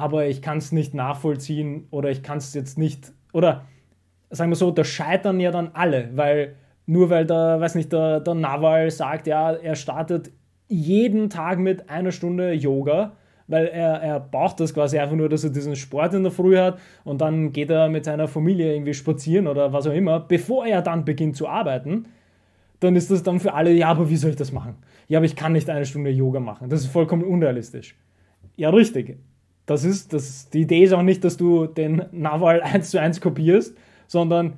aber 0.00 0.26
ich 0.26 0.42
kann 0.42 0.58
es 0.58 0.72
nicht 0.72 0.94
nachvollziehen 0.94 1.86
oder 1.90 2.10
ich 2.10 2.22
kann 2.22 2.38
es 2.38 2.54
jetzt 2.54 2.78
nicht, 2.78 3.12
oder 3.32 3.66
sagen 4.30 4.50
wir 4.50 4.56
so, 4.56 4.70
da 4.70 4.84
scheitern 4.84 5.40
ja 5.40 5.50
dann 5.50 5.70
alle, 5.74 6.10
weil 6.14 6.56
nur 6.86 7.10
weil 7.10 7.26
der, 7.26 7.60
weiß 7.60 7.74
nicht, 7.76 7.92
der, 7.92 8.20
der 8.20 8.34
Nawal 8.34 8.90
sagt, 8.90 9.26
ja, 9.26 9.52
er 9.52 9.76
startet 9.76 10.32
jeden 10.68 11.30
Tag 11.30 11.58
mit 11.58 11.88
einer 11.88 12.12
Stunde 12.12 12.52
Yoga, 12.52 13.12
weil 13.46 13.66
er, 13.66 14.00
er 14.00 14.20
braucht 14.20 14.60
das 14.60 14.72
quasi 14.74 14.98
einfach 14.98 15.16
nur, 15.16 15.28
dass 15.28 15.44
er 15.44 15.50
diesen 15.50 15.76
Sport 15.76 16.14
in 16.14 16.22
der 16.22 16.32
Früh 16.32 16.56
hat 16.56 16.78
und 17.04 17.20
dann 17.20 17.52
geht 17.52 17.70
er 17.70 17.88
mit 17.88 18.04
seiner 18.04 18.28
Familie 18.28 18.72
irgendwie 18.72 18.94
spazieren 18.94 19.48
oder 19.48 19.72
was 19.72 19.86
auch 19.86 19.92
immer, 19.92 20.20
bevor 20.20 20.66
er 20.66 20.82
dann 20.82 21.04
beginnt 21.04 21.36
zu 21.36 21.48
arbeiten, 21.48 22.06
dann 22.78 22.96
ist 22.96 23.10
das 23.10 23.22
dann 23.22 23.40
für 23.40 23.52
alle, 23.52 23.72
ja, 23.72 23.88
aber 23.88 24.08
wie 24.08 24.16
soll 24.16 24.30
ich 24.30 24.36
das 24.36 24.52
machen? 24.52 24.76
Ja, 25.08 25.18
aber 25.18 25.26
ich 25.26 25.36
kann 25.36 25.52
nicht 25.52 25.68
eine 25.68 25.84
Stunde 25.84 26.10
Yoga 26.10 26.40
machen. 26.40 26.70
Das 26.70 26.80
ist 26.80 26.90
vollkommen 26.90 27.24
unrealistisch. 27.24 27.96
Ja, 28.56 28.70
richtig. 28.70 29.18
Das 29.70 29.84
ist, 29.84 30.12
das, 30.12 30.50
die 30.50 30.62
Idee 30.62 30.82
ist 30.82 30.92
auch 30.92 31.04
nicht, 31.04 31.22
dass 31.22 31.36
du 31.36 31.66
den 31.66 32.02
Naval 32.10 32.60
1 32.60 32.90
zu 32.90 33.00
1 33.00 33.20
kopierst, 33.20 33.76
sondern 34.08 34.54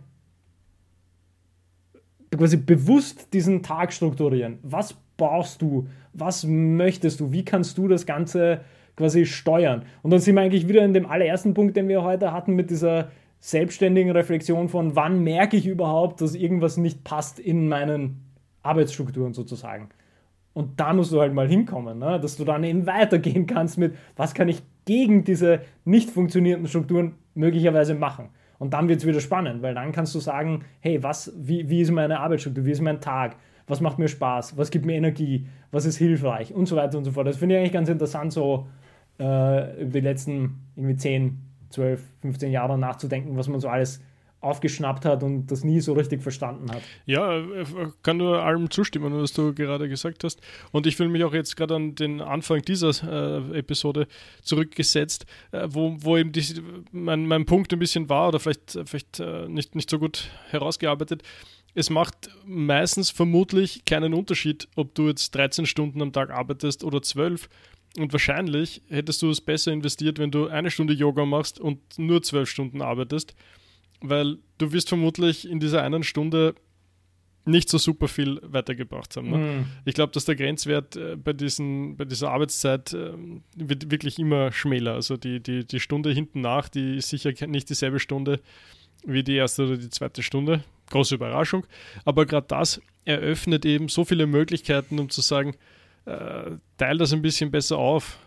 quasi 2.34 2.56
bewusst 2.56 3.34
diesen 3.34 3.62
Tag 3.62 3.92
strukturieren. 3.92 4.58
Was 4.62 4.96
brauchst 5.18 5.60
du? 5.60 5.86
Was 6.14 6.44
möchtest 6.44 7.20
du? 7.20 7.30
Wie 7.30 7.44
kannst 7.44 7.76
du 7.76 7.88
das 7.88 8.06
Ganze 8.06 8.62
quasi 8.96 9.26
steuern? 9.26 9.82
Und 10.00 10.12
dann 10.12 10.20
sind 10.20 10.34
wir 10.34 10.40
eigentlich 10.40 10.66
wieder 10.66 10.82
in 10.82 10.94
dem 10.94 11.04
allerersten 11.04 11.52
Punkt, 11.52 11.76
den 11.76 11.88
wir 11.88 12.02
heute 12.02 12.32
hatten, 12.32 12.54
mit 12.54 12.70
dieser 12.70 13.10
selbstständigen 13.38 14.12
Reflexion 14.12 14.70
von, 14.70 14.96
wann 14.96 15.22
merke 15.22 15.58
ich 15.58 15.66
überhaupt, 15.66 16.22
dass 16.22 16.34
irgendwas 16.34 16.78
nicht 16.78 17.04
passt 17.04 17.38
in 17.38 17.68
meinen 17.68 18.22
Arbeitsstrukturen 18.62 19.34
sozusagen. 19.34 19.90
Und 20.54 20.78
da 20.78 20.92
musst 20.92 21.12
du 21.12 21.20
halt 21.20 21.32
mal 21.32 21.48
hinkommen, 21.48 21.98
ne? 21.98 22.20
dass 22.20 22.36
du 22.36 22.44
dann 22.44 22.62
eben 22.64 22.86
weitergehen 22.86 23.46
kannst 23.46 23.78
mit, 23.78 23.94
was 24.16 24.34
kann 24.34 24.48
ich 24.48 24.62
gegen 24.84 25.24
diese 25.24 25.60
nicht 25.84 26.10
funktionierenden 26.10 26.68
Strukturen 26.68 27.14
möglicherweise 27.34 27.94
machen. 27.94 28.28
Und 28.58 28.74
dann 28.74 28.88
wird 28.88 29.00
es 29.00 29.06
wieder 29.06 29.20
spannend, 29.20 29.62
weil 29.62 29.74
dann 29.74 29.92
kannst 29.92 30.14
du 30.14 30.20
sagen, 30.20 30.64
hey, 30.80 31.02
was, 31.02 31.32
wie, 31.36 31.68
wie 31.68 31.80
ist 31.80 31.90
meine 31.90 32.20
Arbeitsstruktur, 32.20 32.64
wie 32.64 32.70
ist 32.70 32.80
mein 32.80 33.00
Tag, 33.00 33.36
was 33.66 33.80
macht 33.80 33.98
mir 33.98 34.08
Spaß, 34.08 34.56
was 34.56 34.70
gibt 34.70 34.84
mir 34.84 34.94
Energie, 34.94 35.46
was 35.70 35.84
ist 35.84 35.96
hilfreich 35.96 36.52
und 36.52 36.66
so 36.66 36.76
weiter 36.76 36.98
und 36.98 37.04
so 37.04 37.12
fort. 37.12 37.26
Das 37.26 37.38
finde 37.38 37.54
ich 37.54 37.60
eigentlich 37.60 37.72
ganz 37.72 37.88
interessant, 37.88 38.32
so 38.32 38.68
äh, 39.18 39.82
über 39.82 39.92
die 39.92 40.00
letzten 40.00 40.60
irgendwie 40.76 40.96
10, 40.96 41.38
12, 41.70 42.02
15 42.20 42.52
Jahre 42.52 42.78
nachzudenken, 42.78 43.36
was 43.36 43.48
man 43.48 43.60
so 43.60 43.68
alles 43.68 44.00
aufgeschnappt 44.42 45.04
hat 45.04 45.22
und 45.22 45.46
das 45.46 45.62
nie 45.62 45.80
so 45.80 45.92
richtig 45.92 46.20
verstanden 46.22 46.70
hat. 46.70 46.82
Ja, 47.06 47.38
äh, 47.38 47.64
kann 48.02 48.16
nur 48.16 48.42
allem 48.42 48.70
zustimmen, 48.70 49.14
was 49.14 49.32
du 49.32 49.54
gerade 49.54 49.88
gesagt 49.88 50.24
hast. 50.24 50.40
Und 50.72 50.86
ich 50.86 50.96
fühle 50.96 51.08
mich 51.08 51.22
auch 51.22 51.32
jetzt 51.32 51.56
gerade 51.56 51.76
an 51.76 51.94
den 51.94 52.20
Anfang 52.20 52.60
dieser 52.62 52.90
äh, 53.52 53.58
Episode 53.58 54.08
zurückgesetzt, 54.42 55.26
äh, 55.52 55.68
wo, 55.70 55.96
wo 56.00 56.16
eben 56.16 56.32
die, 56.32 56.44
mein, 56.90 57.26
mein 57.26 57.46
Punkt 57.46 57.72
ein 57.72 57.78
bisschen 57.78 58.08
war 58.08 58.28
oder 58.28 58.40
vielleicht, 58.40 58.78
vielleicht 58.84 59.20
äh, 59.20 59.48
nicht, 59.48 59.76
nicht 59.76 59.88
so 59.88 60.00
gut 60.00 60.28
herausgearbeitet. 60.50 61.22
Es 61.74 61.88
macht 61.88 62.28
meistens 62.44 63.10
vermutlich 63.10 63.84
keinen 63.84 64.12
Unterschied, 64.12 64.68
ob 64.74 64.94
du 64.94 65.06
jetzt 65.08 65.34
13 65.36 65.66
Stunden 65.66 66.02
am 66.02 66.12
Tag 66.12 66.30
arbeitest 66.30 66.82
oder 66.82 67.00
12. 67.00 67.48
Und 67.96 68.12
wahrscheinlich 68.12 68.82
hättest 68.88 69.22
du 69.22 69.30
es 69.30 69.40
besser 69.40 69.70
investiert, 69.70 70.18
wenn 70.18 70.30
du 70.30 70.48
eine 70.48 70.70
Stunde 70.70 70.94
Yoga 70.94 71.24
machst 71.24 71.60
und 71.60 71.78
nur 71.96 72.22
12 72.22 72.48
Stunden 72.48 72.82
arbeitest 72.82 73.34
weil 74.02 74.38
du 74.58 74.72
wirst 74.72 74.88
vermutlich 74.88 75.48
in 75.48 75.60
dieser 75.60 75.82
einen 75.82 76.02
Stunde 76.02 76.54
nicht 77.44 77.68
so 77.68 77.78
super 77.78 78.06
viel 78.06 78.40
weitergebracht 78.42 79.16
haben. 79.16 79.30
Ne? 79.30 79.36
Mhm. 79.36 79.66
Ich 79.84 79.94
glaube, 79.94 80.12
dass 80.12 80.24
der 80.24 80.36
Grenzwert 80.36 80.96
äh, 80.96 81.16
bei, 81.16 81.32
diesen, 81.32 81.96
bei 81.96 82.04
dieser 82.04 82.30
Arbeitszeit 82.30 82.92
äh, 82.92 83.14
wird 83.56 83.90
wirklich 83.90 84.18
immer 84.18 84.52
schmäler. 84.52 84.94
Also 84.94 85.16
die, 85.16 85.40
die, 85.40 85.66
die 85.66 85.80
Stunde 85.80 86.12
hinten 86.12 86.40
nach, 86.40 86.68
die 86.68 86.96
ist 86.96 87.08
sicher 87.08 87.32
nicht 87.46 87.68
dieselbe 87.68 87.98
Stunde 87.98 88.40
wie 89.04 89.24
die 89.24 89.34
erste 89.34 89.64
oder 89.64 89.76
die 89.76 89.90
zweite 89.90 90.22
Stunde. 90.22 90.62
Große 90.90 91.16
Überraschung. 91.16 91.66
Aber 92.04 92.26
gerade 92.26 92.46
das 92.46 92.80
eröffnet 93.04 93.64
eben 93.64 93.88
so 93.88 94.04
viele 94.04 94.26
Möglichkeiten, 94.26 95.00
um 95.00 95.10
zu 95.10 95.20
sagen, 95.20 95.56
äh, 96.04 96.52
teil 96.76 96.98
das 96.98 97.12
ein 97.12 97.22
bisschen 97.22 97.50
besser 97.50 97.78
auf, 97.78 98.18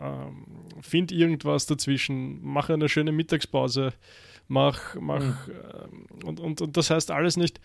ähm, 0.00 0.46
find 0.80 1.12
irgendwas 1.12 1.66
dazwischen, 1.66 2.40
mach 2.42 2.70
eine 2.70 2.88
schöne 2.88 3.12
Mittagspause, 3.12 3.92
mach, 4.48 4.94
mach 5.00 5.46
mhm. 5.46 6.24
und, 6.24 6.40
und, 6.40 6.60
und 6.60 6.76
das 6.76 6.90
heißt 6.90 7.10
alles 7.10 7.36
nicht. 7.36 7.60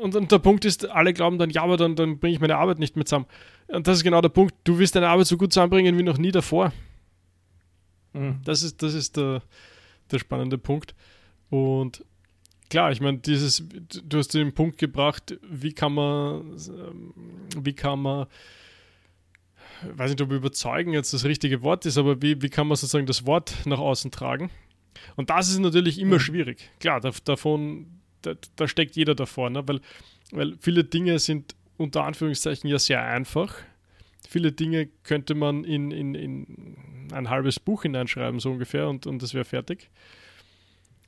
Und, 0.00 0.14
und, 0.14 0.30
der 0.30 0.38
Punkt 0.38 0.64
ist, 0.64 0.88
alle 0.88 1.12
glauben 1.12 1.38
dann, 1.38 1.50
ja, 1.50 1.62
aber 1.62 1.76
dann, 1.76 1.96
dann 1.96 2.18
bringe 2.18 2.34
ich 2.34 2.40
meine 2.40 2.56
Arbeit 2.56 2.78
nicht 2.78 2.96
mehr 2.96 3.06
zusammen. 3.06 3.26
Und 3.68 3.86
das 3.86 3.98
ist 3.98 4.04
genau 4.04 4.20
der 4.20 4.28
Punkt. 4.28 4.54
Du 4.64 4.78
wirst 4.78 4.94
deine 4.94 5.08
Arbeit 5.08 5.26
so 5.26 5.36
gut 5.36 5.52
zusammenbringen 5.52 5.98
wie 5.98 6.02
noch 6.02 6.18
nie 6.18 6.32
davor. 6.32 6.72
Mhm. 8.12 8.40
Das 8.44 8.62
ist, 8.62 8.82
das 8.82 8.94
ist 8.94 9.16
der, 9.16 9.42
der 10.10 10.18
spannende 10.18 10.58
Punkt. 10.58 10.94
Und 11.50 12.04
klar, 12.68 12.92
ich 12.92 13.00
meine, 13.00 13.18
dieses, 13.18 13.64
du 13.68 14.18
hast 14.18 14.34
den 14.34 14.52
Punkt 14.52 14.78
gebracht, 14.78 15.38
wie 15.48 15.72
kann 15.72 15.94
man, 15.94 16.56
ähm, 16.68 17.14
wie 17.58 17.74
kann 17.74 18.00
man, 18.00 18.26
ich 19.82 19.98
weiß 19.98 20.10
nicht, 20.10 20.22
ob 20.22 20.32
überzeugen 20.32 20.92
jetzt 20.92 21.12
das 21.12 21.24
richtige 21.24 21.62
Wort 21.62 21.86
ist, 21.86 21.98
aber 21.98 22.20
wie, 22.22 22.40
wie 22.42 22.48
kann 22.48 22.66
man 22.66 22.76
sozusagen 22.76 23.06
das 23.06 23.26
Wort 23.26 23.54
nach 23.66 23.78
außen 23.78 24.10
tragen? 24.10 24.50
Und 25.16 25.30
das 25.30 25.48
ist 25.48 25.58
natürlich 25.58 25.98
immer 25.98 26.20
schwierig. 26.20 26.70
Klar, 26.80 27.00
da, 27.00 27.12
davon, 27.24 28.00
da, 28.22 28.34
da, 28.56 28.68
steckt 28.68 28.96
jeder 28.96 29.14
davor, 29.14 29.50
ne? 29.50 29.66
weil, 29.66 29.80
weil 30.32 30.56
viele 30.60 30.84
Dinge 30.84 31.18
sind 31.18 31.54
unter 31.76 32.04
Anführungszeichen 32.04 32.68
ja 32.68 32.78
sehr 32.78 33.02
einfach. 33.02 33.54
Viele 34.28 34.52
Dinge 34.52 34.88
könnte 35.04 35.34
man 35.34 35.64
in, 35.64 35.90
in, 35.90 36.14
in 36.14 37.08
ein 37.12 37.30
halbes 37.30 37.60
Buch 37.60 37.82
hineinschreiben, 37.82 38.40
so 38.40 38.50
ungefähr, 38.50 38.88
und, 38.88 39.06
und 39.06 39.22
das 39.22 39.34
wäre 39.34 39.44
fertig. 39.44 39.90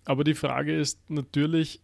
Aber 0.05 0.25
die 0.25 0.35
Frage 0.35 0.75
ist 0.75 0.99
natürlich, 1.11 1.81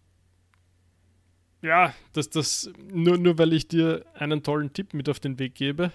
ja, 1.61 1.95
dass 2.13 2.31
das 2.31 2.71
nur, 2.93 3.19
nur 3.19 3.39
weil 3.39 3.53
ich 3.53 3.69
dir 3.69 4.05
einen 4.15 4.43
tollen 4.43 4.73
Tipp 4.73 4.95
mit 4.95 5.09
auf 5.09 5.19
den 5.19 5.39
Weg 5.39 5.55
gebe, 5.55 5.93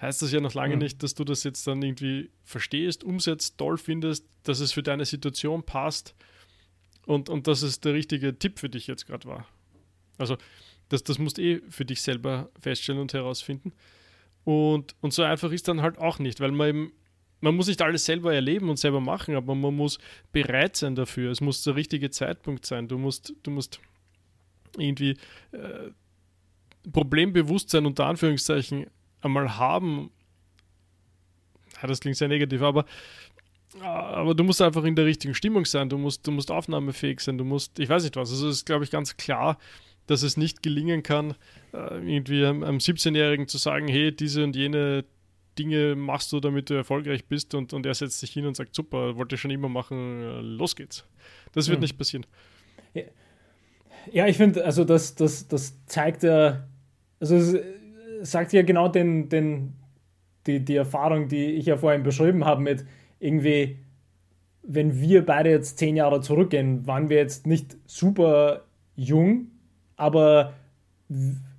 heißt 0.00 0.22
das 0.22 0.32
ja 0.32 0.40
noch 0.40 0.54
lange 0.54 0.76
mhm. 0.76 0.82
nicht, 0.82 1.02
dass 1.02 1.14
du 1.14 1.24
das 1.24 1.44
jetzt 1.44 1.66
dann 1.66 1.82
irgendwie 1.82 2.30
verstehst, 2.42 3.04
umsetzt, 3.04 3.58
toll 3.58 3.78
findest, 3.78 4.26
dass 4.42 4.60
es 4.60 4.72
für 4.72 4.82
deine 4.82 5.04
Situation 5.04 5.62
passt 5.62 6.14
und, 7.06 7.28
und 7.28 7.46
dass 7.46 7.62
es 7.62 7.80
der 7.80 7.94
richtige 7.94 8.38
Tipp 8.38 8.58
für 8.58 8.68
dich 8.68 8.86
jetzt 8.86 9.06
gerade 9.06 9.26
war. 9.26 9.46
Also, 10.18 10.36
das, 10.88 11.02
das 11.02 11.18
musst 11.18 11.38
eh 11.38 11.60
für 11.70 11.84
dich 11.84 12.02
selber 12.02 12.50
feststellen 12.60 13.00
und 13.00 13.12
herausfinden. 13.12 13.72
Und, 14.44 14.94
und 15.00 15.12
so 15.12 15.22
einfach 15.22 15.50
ist 15.50 15.68
dann 15.68 15.82
halt 15.82 15.98
auch 15.98 16.18
nicht, 16.18 16.40
weil 16.40 16.52
man 16.52 16.68
eben, 16.68 16.92
man 17.40 17.56
muss 17.56 17.66
nicht 17.66 17.82
alles 17.82 18.04
selber 18.04 18.34
erleben 18.34 18.68
und 18.68 18.78
selber 18.78 19.00
machen, 19.00 19.34
aber 19.34 19.54
man 19.54 19.74
muss 19.74 19.98
bereit 20.32 20.76
sein 20.76 20.94
dafür. 20.94 21.30
Es 21.30 21.40
muss 21.40 21.62
der 21.62 21.76
richtige 21.76 22.10
Zeitpunkt 22.10 22.66
sein. 22.66 22.88
Du 22.88 22.98
musst, 22.98 23.34
du 23.42 23.50
musst 23.50 23.80
irgendwie 24.76 25.16
äh, 25.52 25.90
Problembewusstsein 26.92 27.86
unter 27.86 28.06
Anführungszeichen 28.06 28.86
einmal 29.24 29.56
haben. 29.56 30.10
Ja, 31.80 31.88
das 31.88 32.00
klingt 32.00 32.16
sehr 32.16 32.28
negativ, 32.28 32.62
aber, 32.62 32.84
aber 33.80 34.34
du 34.34 34.44
musst 34.44 34.62
einfach 34.62 34.84
in 34.84 34.96
der 34.96 35.06
richtigen 35.06 35.34
Stimmung 35.34 35.64
sein, 35.64 35.88
du 35.88 35.98
musst, 35.98 36.26
du 36.26 36.30
musst 36.30 36.50
aufnahmefähig 36.50 37.20
sein, 37.20 37.38
du 37.38 37.44
musst, 37.44 37.78
ich 37.78 37.88
weiß 37.88 38.04
nicht 38.04 38.16
was. 38.16 38.30
Also 38.30 38.48
es 38.48 38.58
ist, 38.58 38.66
glaube 38.66 38.84
ich, 38.84 38.90
ganz 38.90 39.16
klar, 39.16 39.58
dass 40.06 40.22
es 40.22 40.36
nicht 40.36 40.62
gelingen 40.62 41.02
kann, 41.02 41.34
äh, 41.72 41.98
irgendwie 41.98 42.44
einem, 42.44 42.62
einem 42.62 42.78
17-Jährigen 42.78 43.48
zu 43.48 43.58
sagen, 43.58 43.88
hey, 43.88 44.14
diese 44.14 44.44
und 44.44 44.54
jene 44.54 45.04
Dinge 45.58 45.94
machst 45.94 46.32
du, 46.32 46.40
damit 46.40 46.70
du 46.70 46.74
erfolgreich 46.74 47.24
bist 47.26 47.54
und, 47.54 47.72
und 47.72 47.86
er 47.86 47.94
setzt 47.94 48.20
sich 48.20 48.30
hin 48.32 48.46
und 48.46 48.56
sagt, 48.56 48.74
super, 48.74 49.16
wollte 49.16 49.36
ich 49.36 49.40
schon 49.40 49.50
immer 49.50 49.68
machen, 49.68 50.22
äh, 50.22 50.40
los 50.40 50.76
geht's. 50.76 51.04
Das 51.52 51.68
wird 51.68 51.76
hm. 51.76 51.82
nicht 51.82 51.98
passieren. 51.98 52.26
Ja, 52.92 53.02
ja 54.12 54.26
ich 54.26 54.36
finde, 54.36 54.64
also 54.64 54.84
das, 54.84 55.14
das, 55.14 55.48
das 55.48 55.84
zeigt 55.86 56.22
ja, 56.22 56.66
also 57.20 57.36
es, 57.36 57.56
sagt 58.24 58.52
ja 58.52 58.62
genau 58.62 58.88
den, 58.88 59.28
den, 59.28 59.74
die, 60.46 60.64
die 60.64 60.76
Erfahrung, 60.76 61.28
die 61.28 61.52
ich 61.52 61.66
ja 61.66 61.76
vorhin 61.76 62.02
beschrieben 62.02 62.44
habe, 62.44 62.62
mit 62.62 62.84
irgendwie, 63.18 63.78
wenn 64.62 64.98
wir 65.00 65.24
beide 65.24 65.50
jetzt 65.50 65.78
zehn 65.78 65.96
Jahre 65.96 66.20
zurückgehen, 66.20 66.86
waren 66.86 67.08
wir 67.08 67.18
jetzt 67.18 67.46
nicht 67.46 67.76
super 67.86 68.62
jung, 68.96 69.48
aber 69.96 70.54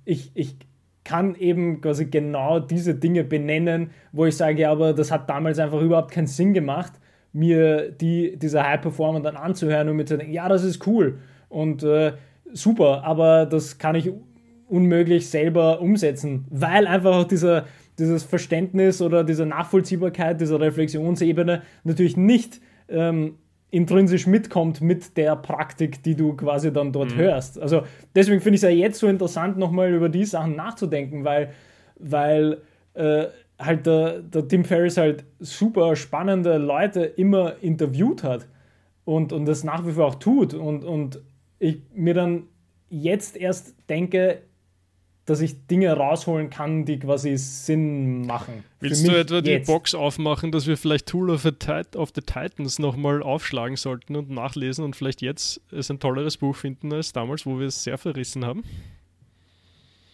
ich, 0.04 0.30
ich 0.34 0.56
kann 1.04 1.36
eben 1.36 1.80
quasi 1.80 2.06
genau 2.06 2.58
diese 2.58 2.96
Dinge 2.96 3.22
benennen, 3.22 3.90
wo 4.12 4.26
ich 4.26 4.36
sage, 4.36 4.68
aber 4.68 4.92
das 4.92 5.12
hat 5.12 5.30
damals 5.30 5.58
einfach 5.58 5.80
überhaupt 5.80 6.10
keinen 6.10 6.26
Sinn 6.26 6.52
gemacht, 6.52 6.92
mir 7.32 7.92
die, 7.92 8.36
diese 8.36 8.62
High-Performer 8.62 9.20
dann 9.20 9.36
anzuhören 9.36 9.88
und 9.88 9.96
mir 9.96 10.04
zu 10.04 10.18
denken, 10.18 10.32
ja, 10.32 10.48
das 10.48 10.64
ist 10.64 10.84
cool 10.86 11.18
und 11.48 11.84
äh, 11.84 12.14
super, 12.52 13.04
aber 13.04 13.46
das 13.46 13.78
kann 13.78 13.94
ich 13.94 14.10
unmöglich 14.68 15.28
selber 15.28 15.80
umsetzen, 15.80 16.44
weil 16.50 16.86
einfach 16.86 17.14
auch 17.14 17.24
dieser, 17.24 17.66
dieses 17.98 18.24
Verständnis 18.24 19.00
oder 19.00 19.24
diese 19.24 19.46
Nachvollziehbarkeit, 19.46 20.40
diese 20.40 20.60
Reflexionsebene 20.60 21.62
natürlich 21.84 22.16
nicht 22.16 22.60
ähm, 22.88 23.36
intrinsisch 23.70 24.26
mitkommt 24.26 24.80
mit 24.80 25.16
der 25.16 25.36
Praktik, 25.36 26.02
die 26.02 26.14
du 26.14 26.34
quasi 26.34 26.72
dann 26.72 26.92
dort 26.92 27.14
mhm. 27.14 27.18
hörst. 27.18 27.60
Also 27.60 27.82
deswegen 28.14 28.40
finde 28.40 28.56
ich 28.56 28.62
es 28.62 28.70
ja 28.70 28.70
jetzt 28.70 28.98
so 28.98 29.06
interessant, 29.06 29.58
nochmal 29.58 29.92
über 29.92 30.08
die 30.08 30.24
Sachen 30.24 30.56
nachzudenken, 30.56 31.24
weil, 31.24 31.52
weil 31.98 32.58
äh, 32.94 33.26
halt 33.58 33.86
der, 33.86 34.20
der 34.22 34.48
Tim 34.48 34.64
Ferriss 34.64 34.96
halt 34.96 35.24
super 35.40 35.96
spannende 35.96 36.58
Leute 36.58 37.04
immer 37.04 37.54
interviewt 37.60 38.22
hat 38.22 38.46
und, 39.04 39.32
und 39.32 39.46
das 39.46 39.64
nach 39.64 39.86
wie 39.86 39.92
vor 39.92 40.06
auch 40.06 40.14
tut 40.16 40.54
und, 40.54 40.84
und 40.84 41.20
ich 41.58 41.82
mir 41.94 42.14
dann 42.14 42.44
jetzt 42.88 43.36
erst 43.36 43.74
denke, 43.88 44.42
dass 45.26 45.40
ich 45.40 45.66
Dinge 45.66 45.92
rausholen 45.92 46.50
kann, 46.50 46.84
die 46.84 47.00
quasi 47.00 47.36
Sinn 47.36 48.26
machen. 48.26 48.64
Willst 48.78 49.06
du 49.06 49.10
etwa 49.10 49.36
jetzt. 49.36 49.46
die 49.46 49.72
Box 49.72 49.94
aufmachen, 49.94 50.52
dass 50.52 50.68
wir 50.68 50.76
vielleicht 50.76 51.06
Tool 51.06 51.30
of 51.30 51.42
the, 51.42 51.50
of 51.96 52.12
the 52.14 52.20
Titans 52.20 52.78
nochmal 52.78 53.22
aufschlagen 53.22 53.76
sollten 53.76 54.14
und 54.14 54.30
nachlesen 54.30 54.84
und 54.84 54.94
vielleicht 54.94 55.22
jetzt 55.22 55.60
es 55.72 55.90
ein 55.90 55.98
tolleres 55.98 56.36
Buch 56.36 56.54
finden 56.54 56.92
als 56.92 57.12
damals, 57.12 57.44
wo 57.44 57.58
wir 57.58 57.66
es 57.66 57.82
sehr 57.82 57.98
verrissen 57.98 58.44
haben? 58.44 58.62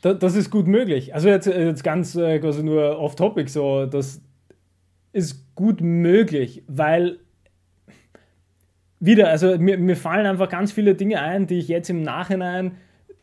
Da, 0.01 0.15
das 0.15 0.35
ist 0.35 0.51
gut 0.51 0.67
möglich. 0.67 1.15
Also 1.15 1.29
jetzt, 1.29 1.47
jetzt 1.47 1.85
ganz 1.85 2.17
äh, 2.17 2.39
quasi 2.39 2.63
nur 2.63 2.99
off-topic 2.99 3.51
so, 3.51 3.85
das 3.85 4.23
ist 5.13 5.55
gut 5.55 5.83
möglich, 5.83 6.63
weil 6.69 7.19
wieder, 8.99 9.29
also 9.29 9.59
mir, 9.59 9.77
mir 9.77 9.97
fallen 9.97 10.25
einfach 10.25 10.49
ganz 10.49 10.73
viele 10.73 10.95
Dinge 10.95 11.21
ein, 11.21 11.47
die 11.47 11.59
ich 11.59 11.69
jetzt 11.69 11.91
im 11.91 12.03
Nachhinein 12.03 12.77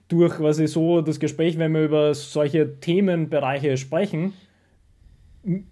durch 0.10 0.36
quasi 0.36 0.68
so 0.68 1.02
das 1.02 1.20
Gespräch, 1.20 1.58
wenn 1.58 1.72
wir 1.72 1.86
über 1.86 2.14
solche 2.14 2.80
Themenbereiche 2.80 3.78
sprechen, 3.78 4.34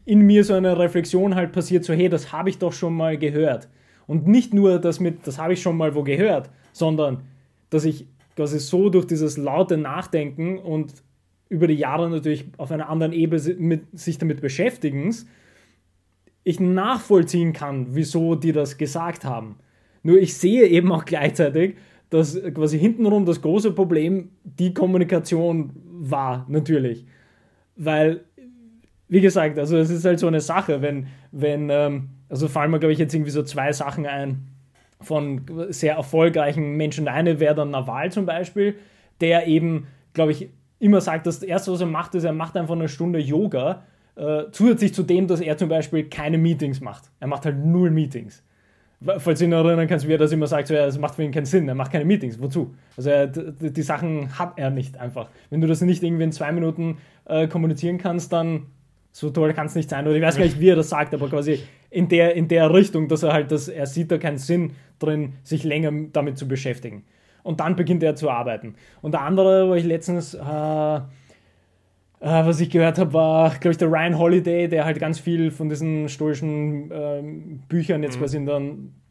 in 0.05 0.21
mir 0.21 0.43
so 0.43 0.53
eine 0.53 0.77
Reflexion 0.79 1.35
halt 1.35 1.51
passiert, 1.51 1.83
so 1.83 1.93
hey, 1.93 2.07
das 2.07 2.31
habe 2.31 2.49
ich 2.49 2.57
doch 2.57 2.71
schon 2.71 2.93
mal 2.93 3.17
gehört. 3.17 3.67
Und 4.05 4.27
nicht 4.27 4.53
nur 4.53 4.79
das 4.79 4.99
mit, 4.99 5.27
das 5.27 5.37
habe 5.37 5.53
ich 5.53 5.61
schon 5.61 5.75
mal 5.75 5.93
wo 5.93 6.03
gehört, 6.03 6.49
sondern 6.71 7.23
dass 7.69 7.83
ich 7.83 8.07
quasi 8.35 8.59
so 8.59 8.89
durch 8.89 9.05
dieses 9.05 9.35
laute 9.35 9.77
Nachdenken 9.77 10.59
und 10.59 10.93
über 11.49 11.67
die 11.67 11.73
Jahre 11.73 12.09
natürlich 12.09 12.45
auf 12.57 12.71
einer 12.71 12.89
anderen 12.89 13.13
Ebene 13.13 13.55
mit, 13.57 13.99
sich 13.99 14.17
damit 14.17 14.41
beschäftigen, 14.41 15.13
ich 16.43 16.59
nachvollziehen 16.59 17.51
kann, 17.51 17.87
wieso 17.95 18.35
die 18.35 18.53
das 18.53 18.77
gesagt 18.77 19.25
haben. 19.25 19.57
Nur 20.03 20.17
ich 20.17 20.37
sehe 20.37 20.65
eben 20.67 20.91
auch 20.91 21.03
gleichzeitig, 21.03 21.75
dass 22.09 22.39
quasi 22.53 22.79
hintenrum 22.79 23.25
das 23.25 23.41
große 23.41 23.71
Problem 23.71 24.29
die 24.43 24.73
Kommunikation 24.73 25.71
war, 25.85 26.45
natürlich. 26.49 27.05
Weil, 27.75 28.21
wie 29.07 29.21
gesagt, 29.21 29.59
also 29.59 29.77
es 29.77 29.89
ist 29.89 30.05
halt 30.05 30.19
so 30.19 30.27
eine 30.27 30.41
Sache, 30.41 30.81
wenn, 30.81 31.07
wenn, 31.31 31.69
ähm, 31.69 32.09
also 32.29 32.47
fallen 32.47 32.71
mir, 32.71 32.79
glaube 32.79 32.93
ich, 32.93 32.99
jetzt 32.99 33.13
irgendwie 33.13 33.31
so 33.31 33.43
zwei 33.43 33.71
Sachen 33.73 34.05
ein. 34.05 34.47
von 34.99 35.41
sehr 35.69 35.95
erfolgreichen 35.95 36.75
Menschen. 36.75 37.07
Eine 37.07 37.39
wäre 37.39 37.53
dann 37.53 37.69
Nawal 37.69 38.11
zum 38.11 38.25
Beispiel, 38.25 38.75
der 39.21 39.45
eben, 39.45 39.85
glaube 40.13 40.31
ich, 40.31 40.49
immer 40.79 41.01
sagt, 41.01 41.27
das 41.27 41.43
Erste, 41.43 41.71
was 41.71 41.81
er 41.81 41.87
macht, 41.87 42.15
ist, 42.15 42.23
er 42.23 42.33
macht 42.33 42.57
einfach 42.57 42.73
eine 42.73 42.87
Stunde 42.89 43.19
Yoga, 43.19 43.83
äh, 44.15 44.45
zusätzlich 44.51 44.95
zu 44.95 45.03
dem, 45.03 45.27
dass 45.27 45.39
er 45.39 45.55
zum 45.55 45.69
Beispiel 45.69 46.05
keine 46.05 46.39
Meetings 46.39 46.81
macht. 46.81 47.11
Er 47.19 47.27
macht 47.27 47.45
halt 47.45 47.63
null 47.63 47.91
Meetings. 47.91 48.43
Falls 49.05 49.39
du 49.39 49.45
dich 49.45 49.47
noch 49.47 49.63
erinnern 49.63 49.87
kannst, 49.87 50.07
wie 50.07 50.13
er 50.13 50.17
das 50.17 50.31
immer 50.31 50.47
sagt, 50.47 50.69
so, 50.69 50.73
das 50.73 50.97
macht 50.97 51.15
für 51.15 51.23
ihn 51.23 51.31
keinen 51.31 51.45
Sinn, 51.45 51.67
er 51.67 51.75
macht 51.75 51.91
keine 51.91 52.03
Meetings, 52.03 52.41
wozu? 52.41 52.73
Also 52.95 53.11
er, 53.11 53.27
die, 53.27 53.71
die, 53.71 53.81
Sachen 53.83 54.39
hat 54.39 54.53
er 54.55 54.71
nicht 54.71 54.97
einfach. 54.97 55.29
Wenn 55.51 55.61
du 55.61 55.67
das 55.67 55.81
nicht 55.81 56.01
irgendwie 56.01 56.23
in 56.23 56.31
zwei 56.31 56.51
Minuten 56.51 56.97
äh, 57.25 57.47
kommunizieren 57.47 57.99
kannst, 57.99 58.33
dann 58.33 58.65
so 59.11 59.29
toll 59.29 59.53
kann 59.53 59.67
es 59.67 59.75
nicht 59.75 59.89
sein. 59.89 60.07
Oder 60.07 60.15
ich 60.15 60.23
weiß 60.23 60.37
gar 60.37 60.45
nicht, 60.45 60.59
wie 60.59 60.69
er 60.69 60.75
das 60.75 60.89
sagt, 60.89 61.13
aber 61.13 61.29
quasi 61.29 61.59
in 61.91 62.07
der, 62.07 62.35
in 62.35 62.47
der 62.47 62.73
Richtung, 62.73 63.07
dass 63.07 63.21
er 63.21 63.33
halt, 63.33 63.51
dass 63.51 63.67
er 63.67 63.85
sieht 63.85 64.11
da 64.11 64.17
keinen 64.17 64.39
Sinn 64.39 64.71
drin, 64.97 65.33
sich 65.43 65.63
länger 65.63 65.91
damit 66.11 66.39
zu 66.39 66.47
beschäftigen. 66.47 67.03
Und 67.43 67.59
dann 67.59 67.75
beginnt 67.75 68.01
er 68.01 68.15
zu 68.15 68.29
arbeiten. 68.31 68.75
Und 69.01 69.13
der 69.13 69.21
andere, 69.21 69.69
wo 69.69 69.75
ich 69.75 69.85
letztens, 69.85 70.33
äh, 70.33 70.39
was 72.19 72.59
ich 72.59 72.69
gehört 72.69 72.97
habe, 72.97 73.13
war, 73.13 73.51
glaube 73.51 73.71
ich, 73.71 73.77
der 73.77 73.91
Ryan 73.91 74.17
Holiday, 74.17 74.67
der 74.67 74.85
halt 74.85 74.99
ganz 74.99 75.19
viel 75.19 75.51
von 75.51 75.69
diesen 75.69 76.09
stoischen 76.09 76.91
äh, 76.91 77.21
Büchern 77.67 78.01
jetzt 78.01 78.15
mhm. 78.15 78.21
quasi 78.21 78.37
in 78.37 78.45
der 78.45 78.61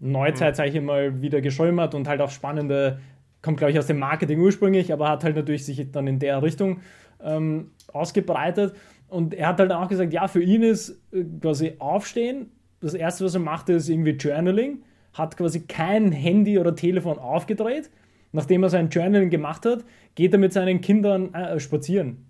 Neuzeit, 0.00 0.54
mhm. 0.54 0.56
sage 0.56 0.70
ich 0.70 0.80
mal, 0.80 1.22
wieder 1.22 1.40
geschrieben 1.40 1.80
hat 1.80 1.94
und 1.94 2.08
halt 2.08 2.20
auch 2.20 2.30
spannende, 2.30 2.98
kommt, 3.42 3.58
glaube 3.58 3.70
ich, 3.70 3.78
aus 3.78 3.86
dem 3.86 4.00
Marketing 4.00 4.40
ursprünglich, 4.40 4.92
aber 4.92 5.08
hat 5.08 5.22
halt 5.22 5.36
natürlich 5.36 5.64
sich 5.64 5.90
dann 5.92 6.08
in 6.08 6.18
der 6.18 6.42
Richtung 6.42 6.80
ähm, 7.22 7.70
ausgebreitet. 7.92 8.74
Und 9.08 9.34
er 9.34 9.48
hat 9.48 9.60
halt 9.60 9.70
auch 9.70 9.88
gesagt, 9.88 10.12
ja, 10.12 10.26
für 10.26 10.42
ihn 10.42 10.62
ist 10.62 11.00
äh, 11.12 11.22
quasi 11.40 11.74
Aufstehen, 11.78 12.50
das 12.80 12.94
Erste, 12.94 13.24
was 13.24 13.34
er 13.34 13.40
macht, 13.40 13.68
ist 13.68 13.88
irgendwie 13.88 14.12
Journaling, 14.12 14.82
hat 15.14 15.36
quasi 15.36 15.60
kein 15.60 16.12
Handy 16.12 16.58
oder 16.58 16.74
Telefon 16.74 17.18
aufgedreht. 17.18 17.90
Nachdem 18.32 18.64
er 18.64 18.68
sein 18.68 18.90
Journaling 18.90 19.30
gemacht 19.30 19.64
hat, 19.64 19.84
geht 20.14 20.32
er 20.32 20.38
mit 20.38 20.52
seinen 20.52 20.80
Kindern 20.80 21.32
äh, 21.32 21.58
spazieren. 21.60 22.26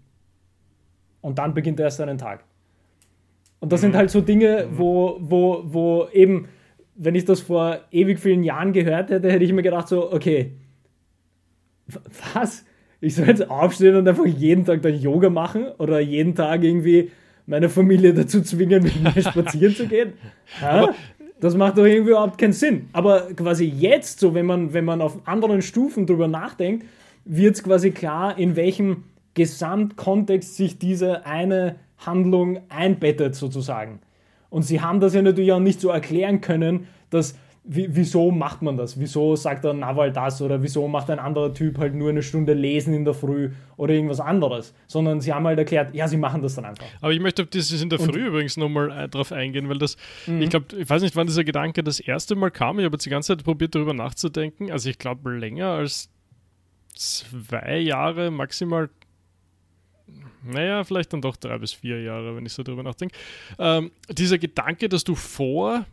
Und 1.21 1.39
dann 1.39 1.55
beginnt 1.55 1.81
er 1.81 1.87
erst 1.87 1.99
seinen 1.99 2.19
Tag. 2.19 2.45
Und 3.61 3.73
das 3.73 3.81
mhm. 3.81 3.87
sind 3.87 3.97
halt 3.97 4.11
so 4.11 4.21
Dinge, 4.21 4.67
mhm. 4.71 4.79
wo, 4.79 5.17
wo, 5.21 5.63
wo 5.67 6.09
eben, 6.13 6.49
wenn 6.95 7.15
ich 7.15 7.25
das 7.25 7.41
vor 7.41 7.81
ewig 7.91 8.19
vielen 8.21 8.43
Jahren 8.43 8.73
gehört 8.73 9.11
hätte, 9.11 9.31
hätte 9.31 9.45
ich 9.45 9.53
mir 9.53 9.63
gedacht, 9.63 9.89
so, 9.89 10.13
okay, 10.13 10.53
was? 12.35 12.65
ich 13.01 13.15
soll 13.15 13.27
jetzt 13.27 13.49
aufstehen 13.51 13.97
und 13.97 14.09
einfach 14.09 14.27
jeden 14.27 14.65
Tag 14.65 14.83
dann 14.83 14.99
Yoga 14.99 15.31
machen 15.31 15.67
oder 15.79 16.01
jeden 16.01 16.35
Tag 16.35 16.65
irgendwie 16.65 17.11
meine 17.47 17.69
Familie 17.69 18.13
dazu 18.15 18.43
zwingen, 18.43 18.83
mit 18.83 19.01
mir 19.03 19.23
spazieren 19.23 19.75
zu 19.75 19.87
gehen. 19.87 20.15
Ja? 20.61 20.95
Das 21.39 21.55
macht 21.55 21.77
doch 21.77 21.85
irgendwie 21.85 22.11
überhaupt 22.11 22.39
keinen 22.39 22.55
Sinn. 22.55 22.89
Aber 22.93 23.29
quasi 23.35 23.67
jetzt, 23.67 24.21
so 24.21 24.35
wenn 24.35 24.47
man, 24.47 24.73
wenn 24.73 24.85
man 24.85 25.01
auf 25.01 25.29
anderen 25.29 25.63
Stufen 25.63 26.07
drüber 26.07 26.29
nachdenkt, 26.29 26.87
wird 27.25 27.55
es 27.55 27.63
quasi 27.63 27.91
klar, 27.91 28.39
in 28.39 28.57
welchem 28.57 29.05
Gesamtkontext 29.37 30.57
sich 30.57 30.79
diese 30.79 31.25
eine 31.25 31.77
Handlung 31.99 32.59
einbettet, 32.69 33.37
sozusagen. 33.37 34.01
Und 34.51 34.63
sie 34.63 34.81
haben 34.81 34.99
das 34.99 35.15
ja 35.15 35.23
natürlich 35.23 35.53
auch 35.53 35.61
nicht 35.61 35.81
so 35.81 35.91
erklären 35.91 36.41
können, 36.41 36.89
dass 37.11 37.37
wieso 37.69 38.31
macht 38.31 38.63
man 38.63 38.77
das? 38.77 38.99
Wieso 38.99 39.35
sagt 39.35 39.65
der 39.65 39.73
Nawal 39.73 40.13
das? 40.13 40.41
Oder 40.41 40.63
wieso 40.63 40.87
macht 40.87 41.11
ein 41.11 41.19
anderer 41.19 41.53
Typ 41.53 41.79
halt 41.79 41.95
nur 41.95 42.11
eine 42.11 42.23
Stunde 42.23 42.55
lesen 42.55 42.95
in 42.95 43.05
der 43.05 43.15
Früh 43.15 43.51
oder 43.77 43.93
irgendwas 43.93 44.21
anderes? 44.21 44.73
Sondern 44.87 45.21
sie 45.21 45.33
haben 45.33 45.47
halt 45.47 45.59
erklärt, 45.59 45.95
ja, 45.95 46.07
sie 46.07 46.17
machen 46.17 46.43
das 46.43 46.55
dann 46.55 46.65
einfach. 46.65 46.87
Aber 47.01 47.13
ich 47.13 47.21
möchte 47.21 47.43
auf 47.43 47.49
dieses 47.49 47.83
in 47.83 47.91
der 47.91 47.99
Früh 47.99 48.21
Und, 48.21 48.29
übrigens 48.29 48.57
nochmal 48.57 48.91
äh, 48.91 49.09
drauf 49.09 49.33
eingehen, 49.33 49.69
weil 49.69 49.79
das, 49.79 49.97
mhm. 50.27 50.43
ich 50.43 50.51
glaube, 50.51 50.67
ich 50.77 50.89
weiß 50.89 51.03
nicht, 51.03 51.17
wann 51.17 51.27
dieser 51.27 51.45
Gedanke 51.45 51.83
das 51.83 51.99
erste 51.99 52.37
Mal 52.37 52.51
kam. 52.51 52.79
Ich 52.79 52.85
habe 52.85 52.95
jetzt 52.95 53.05
die 53.05 53.11
ganze 53.11 53.37
Zeit 53.37 53.45
probiert, 53.45 53.75
darüber 53.75 53.95
nachzudenken. 53.95 54.71
Also 54.71 54.89
ich 54.89 54.99
glaube, 54.99 55.37
länger 55.37 55.71
als 55.71 56.09
zwei 56.95 57.79
Jahre, 57.79 58.31
maximal 58.31 58.91
naja, 60.47 60.85
vielleicht 60.85 61.13
dann 61.13 61.21
doch 61.21 61.37
drei 61.37 61.59
bis 61.59 61.73
vier 61.73 62.03
Jahre, 62.03 62.37
wenn 62.37 62.47
ich 62.47 62.53
so 62.53 62.63
drüber 62.63 62.83
nachdenke. 62.83 63.17
Ähm, 63.59 63.91
dieser 64.11 64.39
Gedanke, 64.39 64.89
dass 64.89 65.05
du 65.05 65.15
vor 65.15 65.87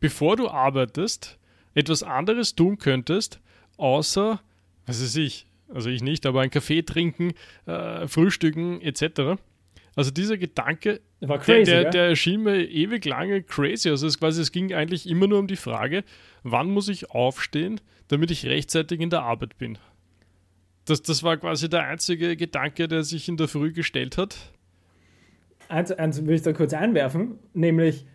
bevor 0.00 0.36
du 0.36 0.48
arbeitest, 0.48 1.38
etwas 1.74 2.02
anderes 2.02 2.56
tun 2.56 2.78
könntest, 2.78 3.38
außer, 3.76 4.40
was 4.86 5.02
weiß 5.02 5.16
ich, 5.16 5.46
also 5.72 5.88
ich 5.88 6.02
nicht, 6.02 6.26
aber 6.26 6.40
einen 6.40 6.50
Kaffee 6.50 6.82
trinken, 6.82 7.32
äh, 7.66 8.08
frühstücken 8.08 8.80
etc. 8.80 9.40
Also 9.94 10.10
dieser 10.10 10.36
Gedanke, 10.36 11.00
crazy, 11.20 11.64
der, 11.64 11.82
der, 11.82 11.90
der, 11.90 12.04
erschien 12.08 12.42
mir 12.42 12.68
ewig 12.68 13.04
lange 13.04 13.42
crazy. 13.42 13.88
Also 13.90 14.06
es, 14.06 14.18
quasi, 14.18 14.40
es 14.40 14.50
ging 14.50 14.72
eigentlich 14.74 15.08
immer 15.08 15.28
nur 15.28 15.38
um 15.38 15.46
die 15.46 15.56
Frage, 15.56 16.02
wann 16.42 16.70
muss 16.70 16.88
ich 16.88 17.10
aufstehen, 17.10 17.80
damit 18.08 18.30
ich 18.32 18.46
rechtzeitig 18.46 19.00
in 19.00 19.10
der 19.10 19.22
Arbeit 19.22 19.58
bin. 19.58 19.78
Das, 20.90 21.02
das 21.02 21.22
war 21.22 21.36
quasi 21.36 21.68
der 21.68 21.84
einzige 21.84 22.36
Gedanke, 22.36 22.88
der 22.88 23.04
sich 23.04 23.28
in 23.28 23.36
der 23.36 23.48
Früh 23.48 23.72
gestellt 23.72 24.18
hat. 24.18 24.36
Eins, 25.68 25.92
eins 25.92 26.26
will 26.26 26.34
ich 26.34 26.42
da 26.42 26.52
kurz 26.52 26.74
einwerfen, 26.74 27.38
nämlich 27.54 28.06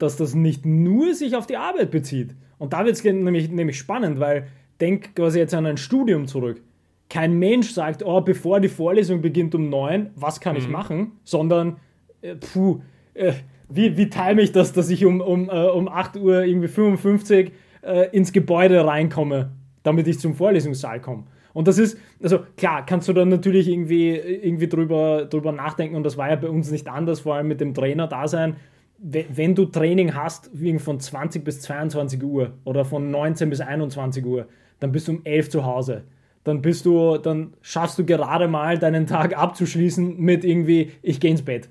dass 0.00 0.16
das 0.16 0.34
nicht 0.34 0.66
nur 0.66 1.14
sich 1.14 1.36
auf 1.36 1.46
die 1.46 1.56
Arbeit 1.56 1.90
bezieht. 1.90 2.34
Und 2.58 2.72
da 2.72 2.84
wird 2.84 2.96
es 2.96 3.04
nämlich, 3.04 3.50
nämlich 3.50 3.78
spannend, 3.78 4.18
weil 4.18 4.48
denk 4.80 5.14
quasi 5.14 5.38
jetzt 5.38 5.54
an 5.54 5.66
ein 5.66 5.76
Studium 5.76 6.26
zurück. 6.26 6.62
Kein 7.08 7.38
Mensch 7.38 7.70
sagt, 7.70 8.02
oh, 8.02 8.20
bevor 8.20 8.60
die 8.60 8.68
Vorlesung 8.68 9.20
beginnt 9.20 9.54
um 9.54 9.68
neun, 9.68 10.10
was 10.16 10.40
kann 10.40 10.54
mhm. 10.54 10.60
ich 10.62 10.68
machen, 10.68 11.12
sondern, 11.24 11.76
äh, 12.22 12.34
puh, 12.36 12.80
äh, 13.14 13.32
wie, 13.68 13.96
wie 13.96 14.08
time 14.08 14.40
ich 14.40 14.52
das, 14.52 14.72
dass 14.72 14.90
ich 14.90 15.04
um, 15.04 15.20
um, 15.20 15.48
äh, 15.48 15.66
um 15.66 15.88
8 15.88 16.16
Uhr 16.16 16.44
irgendwie 16.44 16.68
55 16.68 17.52
äh, 17.82 18.08
ins 18.16 18.32
Gebäude 18.32 18.84
reinkomme, 18.86 19.50
damit 19.82 20.08
ich 20.08 20.18
zum 20.18 20.34
Vorlesungssaal 20.34 21.00
komme. 21.00 21.24
Und 21.52 21.68
das 21.68 21.78
ist, 21.78 21.98
also 22.22 22.40
klar, 22.56 22.86
kannst 22.86 23.08
du 23.08 23.12
dann 23.12 23.28
natürlich 23.28 23.68
irgendwie, 23.68 24.10
irgendwie 24.10 24.68
drüber, 24.68 25.24
drüber 25.24 25.52
nachdenken 25.52 25.96
und 25.96 26.04
das 26.04 26.16
war 26.16 26.30
ja 26.30 26.36
bei 26.36 26.48
uns 26.48 26.70
nicht 26.70 26.88
anders, 26.88 27.20
vor 27.20 27.34
allem 27.34 27.48
mit 27.48 27.60
dem 27.60 27.74
Trainer-Dasein 27.74 28.56
wenn 29.02 29.54
du 29.54 29.64
Training 29.64 30.14
hast, 30.14 30.50
von 30.78 31.00
20 31.00 31.42
bis 31.42 31.62
22 31.62 32.22
Uhr 32.22 32.52
oder 32.64 32.84
von 32.84 33.10
19 33.10 33.48
bis 33.48 33.60
21 33.60 34.24
Uhr, 34.24 34.46
dann 34.78 34.92
bist 34.92 35.08
du 35.08 35.12
um 35.12 35.20
11 35.24 35.50
zu 35.50 35.64
Hause. 35.64 36.04
Dann 36.44 36.62
bist 36.62 36.86
du, 36.86 37.18
dann 37.18 37.54
schaffst 37.62 37.98
du 37.98 38.04
gerade 38.04 38.48
mal 38.48 38.78
deinen 38.78 39.06
Tag 39.06 39.36
abzuschließen 39.36 40.18
mit 40.18 40.44
irgendwie, 40.44 40.92
ich 41.02 41.20
gehe 41.20 41.30
ins 41.30 41.42
Bett. 41.42 41.68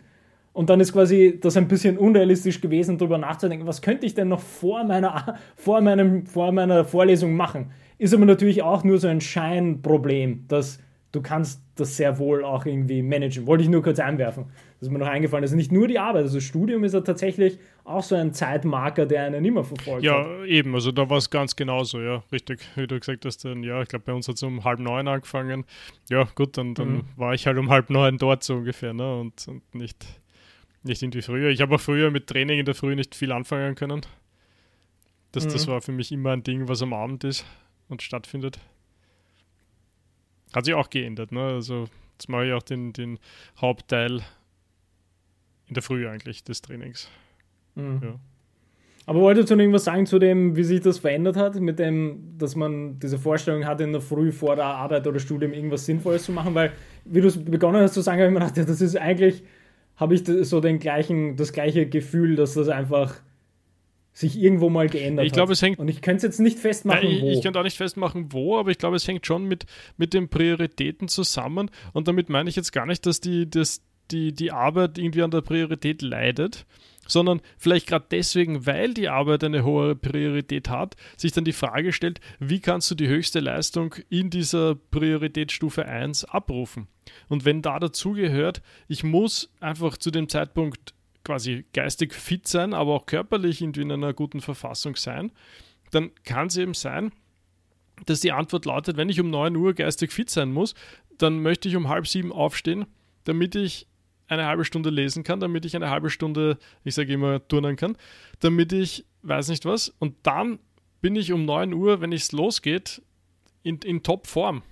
Und 0.54 0.70
dann 0.70 0.80
ist 0.80 0.94
quasi 0.94 1.40
das 1.40 1.56
ein 1.58 1.68
bisschen 1.68 1.98
unrealistisch 1.98 2.62
gewesen, 2.62 2.98
darüber 2.98 3.18
nachzudenken, 3.18 3.68
was 3.68 3.82
könnte 3.82 4.06
ich 4.06 4.16
denn 4.16 4.28
noch 4.28 4.42
vor 4.42 4.84
meiner, 4.84 5.38
vor 5.56 5.82
meinem, 5.82 6.26
vor 6.26 6.52
meiner 6.52 6.84
Vorlesung 6.84 7.36
machen? 7.36 7.72
Ist 8.00 8.14
aber 8.14 8.26
natürlich 8.26 8.64
auch 8.64 8.84
nur 8.84 8.97
so 8.97 9.08
ein 9.08 9.22
Scheinproblem, 9.22 10.45
dass 10.47 10.80
du 11.12 11.22
kannst 11.22 11.62
das 11.76 11.97
sehr 11.97 12.18
wohl 12.18 12.43
auch 12.43 12.66
irgendwie 12.66 13.02
managen. 13.02 13.45
Wollte 13.45 13.64
ich 13.64 13.70
nur 13.70 13.82
kurz 13.82 14.00
einwerfen. 14.00 14.45
Das 14.80 14.88
ist 14.88 14.91
mir 14.91 15.00
noch 15.00 15.08
eingefallen. 15.08 15.43
Also 15.43 15.56
nicht 15.56 15.72
nur 15.72 15.88
die 15.88 16.00
Arbeit, 16.00 16.24
also 16.24 16.38
das 16.38 16.43
Studium 16.45 16.84
ist 16.86 16.93
ja 16.93 17.02
tatsächlich 17.02 17.60
auch 17.84 18.04
so 18.04 18.16
ein 18.16 18.34
Zeitmarker, 18.34 19.06
der 19.06 19.24
einen 19.24 19.43
immer 19.43 19.64
verfolgt. 19.64 20.06
Ja, 20.06 20.24
hat. 20.24 20.45
eben, 20.45 20.74
also 20.76 20.91
da 20.91 21.10
war 21.10 21.18
es 21.18 21.30
ganz 21.30 21.56
genauso, 21.56 22.00
ja, 22.00 22.24
richtig. 22.32 22.62
Wie 22.76 22.88
du 22.88 22.97
gesagt 23.00 23.26
hast, 23.26 23.43
dann, 23.43 23.64
ja, 23.64 23.82
ich 23.82 23.89
glaube, 23.89 24.06
bei 24.06 24.14
uns 24.14 24.28
hat 24.28 24.36
es 24.36 24.43
um 24.43 24.64
halb 24.64 24.80
neun 24.80 25.08
angefangen. 25.08 25.66
Ja, 26.10 26.24
gut, 26.36 26.58
dann, 26.58 26.76
dann 26.76 26.89
mhm. 26.89 27.04
war 27.18 27.34
ich 27.34 27.47
halt 27.47 27.58
um 27.58 27.70
halb 27.70 27.89
neun 27.89 28.18
dort 28.18 28.43
so 28.43 28.56
ungefähr, 28.56 28.93
ne? 28.93 29.20
Und, 29.20 29.47
und 29.47 29.76
nicht, 29.76 30.06
nicht 30.84 31.02
irgendwie 31.02 31.22
früher. 31.22 31.50
Ich 31.50 31.60
habe 31.62 31.76
auch 31.76 31.82
früher 31.82 32.12
mit 32.12 32.28
Training 32.28 32.60
in 32.60 32.66
der 32.66 32.76
Früh 32.76 32.95
nicht 32.95 33.16
viel 33.16 33.32
anfangen 33.32 33.76
können. 33.76 34.02
Das, 35.32 35.45
mhm. 35.45 35.52
das 35.52 35.68
war 35.68 35.82
für 35.82 35.91
mich 35.91 36.12
immer 36.12 36.32
ein 36.32 36.43
Ding, 36.43 36.68
was 36.70 36.82
am 36.82 36.93
Abend 36.93 37.24
ist 37.24 37.45
und 37.90 38.02
stattfindet. 38.02 38.60
Hat 40.54 40.66
sich 40.66 40.74
auch 40.74 40.90
geändert, 40.90 41.32
ne? 41.32 41.42
Also 41.42 41.88
jetzt 42.14 42.30
mache 42.30 42.48
ich 42.48 42.54
auch 42.54 42.64
den, 42.64 42.94
den 42.94 43.20
Hauptteil 43.60 44.22
in 45.68 45.74
der 45.74 45.84
Früh 45.84 46.08
eigentlich 46.08 46.44
des 46.44 46.62
Trainings. 46.62 47.10
Mhm. 47.76 48.00
Ja. 48.02 48.20
Aber 49.06 49.22
wolltest 49.22 49.50
du 49.50 49.56
noch 49.56 49.62
irgendwas 49.62 49.86
sagen 49.86 50.06
zu 50.06 50.20
dem, 50.20 50.56
wie 50.56 50.64
sich 50.64 50.82
das 50.82 51.00
verändert 51.00 51.36
hat, 51.36 51.60
mit 51.60 51.80
dem, 51.80 52.36
dass 52.38 52.56
man 52.56 53.00
diese 53.00 53.18
Vorstellung 53.18 53.66
hat, 53.66 53.82
in 53.82 53.92
der 53.92 54.02
Früh 54.02 54.32
vor 54.32 54.56
der 54.56 54.66
Arbeit 54.66 55.08
oder 55.08 55.18
Studium 55.18 55.52
irgendwas 55.52 55.86
Sinnvolles 55.88 56.26
zu 56.26 56.32
machen? 56.32 56.54
Weil, 56.54 56.74
wie 57.06 57.22
du 57.22 57.28
es 57.28 57.44
begonnen 57.44 57.82
hast 57.82 57.96
zu 57.96 58.02
sagen, 58.02 58.22
habe 58.22 58.28
ich 58.28 58.34
mir 58.34 58.40
gedacht, 58.40 58.58
ja, 58.58 58.66
das 58.66 58.82
ist 58.82 58.96
eigentlich, 58.96 59.44
habe 59.96 60.14
ich 60.14 60.26
so 60.26 60.62
den 60.62 60.78
gleichen, 60.78 61.38
das 61.38 61.54
gleiche 61.54 61.88
Gefühl, 61.88 62.36
dass 62.36 62.54
das 62.54 62.70
einfach 62.70 63.16
sich 64.20 64.38
irgendwo 64.38 64.70
mal 64.70 64.90
geändert 64.90 65.26
ich 65.26 65.32
glaube, 65.32 65.52
hat. 65.52 65.56
Es 65.56 65.62
hängt, 65.62 65.80
und 65.80 65.88
ich 65.88 66.02
könnte 66.02 66.18
es 66.18 66.24
jetzt 66.24 66.40
nicht 66.40 66.60
festmachen, 66.60 67.10
nein, 67.10 67.22
wo. 67.22 67.30
Ich 67.30 67.42
kann 67.42 67.56
auch 67.56 67.64
nicht 67.64 67.78
festmachen, 67.78 68.34
wo, 68.34 68.58
aber 68.58 68.70
ich 68.70 68.78
glaube, 68.78 68.98
es 68.98 69.08
hängt 69.08 69.26
schon 69.26 69.46
mit, 69.46 69.66
mit 69.96 70.14
den 70.14 70.28
Prioritäten 70.28 71.08
zusammen. 71.08 71.72
Und 71.94 72.10
damit 72.10 72.30
meine 72.30 72.50
ich 72.50 72.58
jetzt 72.58 72.74
gar 72.74 72.86
nicht, 72.86 73.06
dass 73.06 73.22
die, 73.22 73.50
dass 73.50 73.82
die, 74.12 74.34
die 74.34 74.52
Arbeit 74.52 74.98
irgendwie 74.98 75.24
an 75.24 75.32
der 75.32 75.42
Priorität 75.42 76.02
leidet, 76.02 76.66
sondern 77.08 77.42
vielleicht 77.58 77.88
gerade 77.88 78.08
deswegen, 78.12 78.66
weil 78.66 78.94
die 78.94 79.08
Arbeit 79.08 79.44
eine 79.46 79.64
hohe 79.64 79.96
Priorität 79.96 80.70
hat, 80.70 80.98
sich 81.16 81.32
dann 81.32 81.46
die 81.46 81.54
Frage 81.54 81.94
stellt, 81.94 82.20
wie 82.40 82.60
kannst 82.60 82.92
du 82.92 82.96
die 82.96 83.08
höchste 83.08 83.40
Leistung 83.40 83.96
in 84.10 84.30
dieser 84.30 84.76
Prioritätsstufe 84.76 85.86
1 85.86 86.26
abrufen? 86.26 86.88
Und 87.30 87.46
wenn 87.46 87.62
da 87.62 87.80
dazu 87.80 88.12
gehört, 88.12 88.62
ich 88.90 89.06
muss 89.06 89.50
einfach 89.62 89.98
zu 89.98 90.12
dem 90.12 90.28
Zeitpunkt 90.28 90.94
quasi 91.24 91.66
geistig 91.74 92.14
fit 92.14 92.48
sein, 92.48 92.74
aber 92.74 92.94
auch 92.94 93.06
körperlich 93.06 93.62
irgendwie 93.62 93.82
in 93.82 93.92
einer 93.92 94.14
guten 94.14 94.42
Verfassung 94.42 94.96
sein, 94.96 95.32
dann 95.92 96.12
kann 96.24 96.48
es 96.48 96.58
eben 96.58 96.74
sein, 96.74 97.12
dass 98.06 98.22
die 98.22 98.32
Antwort 98.32 98.66
lautet, 98.66 98.98
wenn 98.98 99.10
ich 99.10 99.20
um 99.20 99.30
9 99.30 99.56
Uhr 99.56 99.74
geistig 99.74 100.12
fit 100.12 100.30
sein 100.30 100.52
muss, 100.52 100.74
dann 101.18 101.42
möchte 101.42 101.68
ich 101.68 101.76
um 101.76 101.90
halb 101.90 102.08
sieben 102.08 102.32
aufstehen, 102.32 102.86
damit 103.26 103.56
ich 103.56 103.88
eine 104.28 104.46
halbe 104.46 104.64
Stunde 104.64 104.90
lesen 104.90 105.24
kann, 105.24 105.40
damit 105.40 105.66
ich 105.66 105.76
eine 105.76 105.90
halbe 105.90 106.10
Stunde, 106.10 106.58
ich 106.84 106.96
sage 106.96 107.14
immer, 107.14 107.46
turnen 107.48 107.76
kann, 107.76 107.98
damit 108.40 108.72
ich 108.72 109.06
weiß 109.24 109.50
nicht 109.50 109.66
was. 109.66 109.90
Und 110.00 110.16
dann 110.24 110.60
bin 111.02 111.16
ich 111.16 111.32
um 111.34 111.46
9 111.46 111.74
Uhr, 111.74 112.02
wenn 112.02 112.14
es 112.14 112.32
losgeht, 112.32 113.02
in, 113.64 113.78
in 113.80 114.04
Top-Form. 114.04 114.64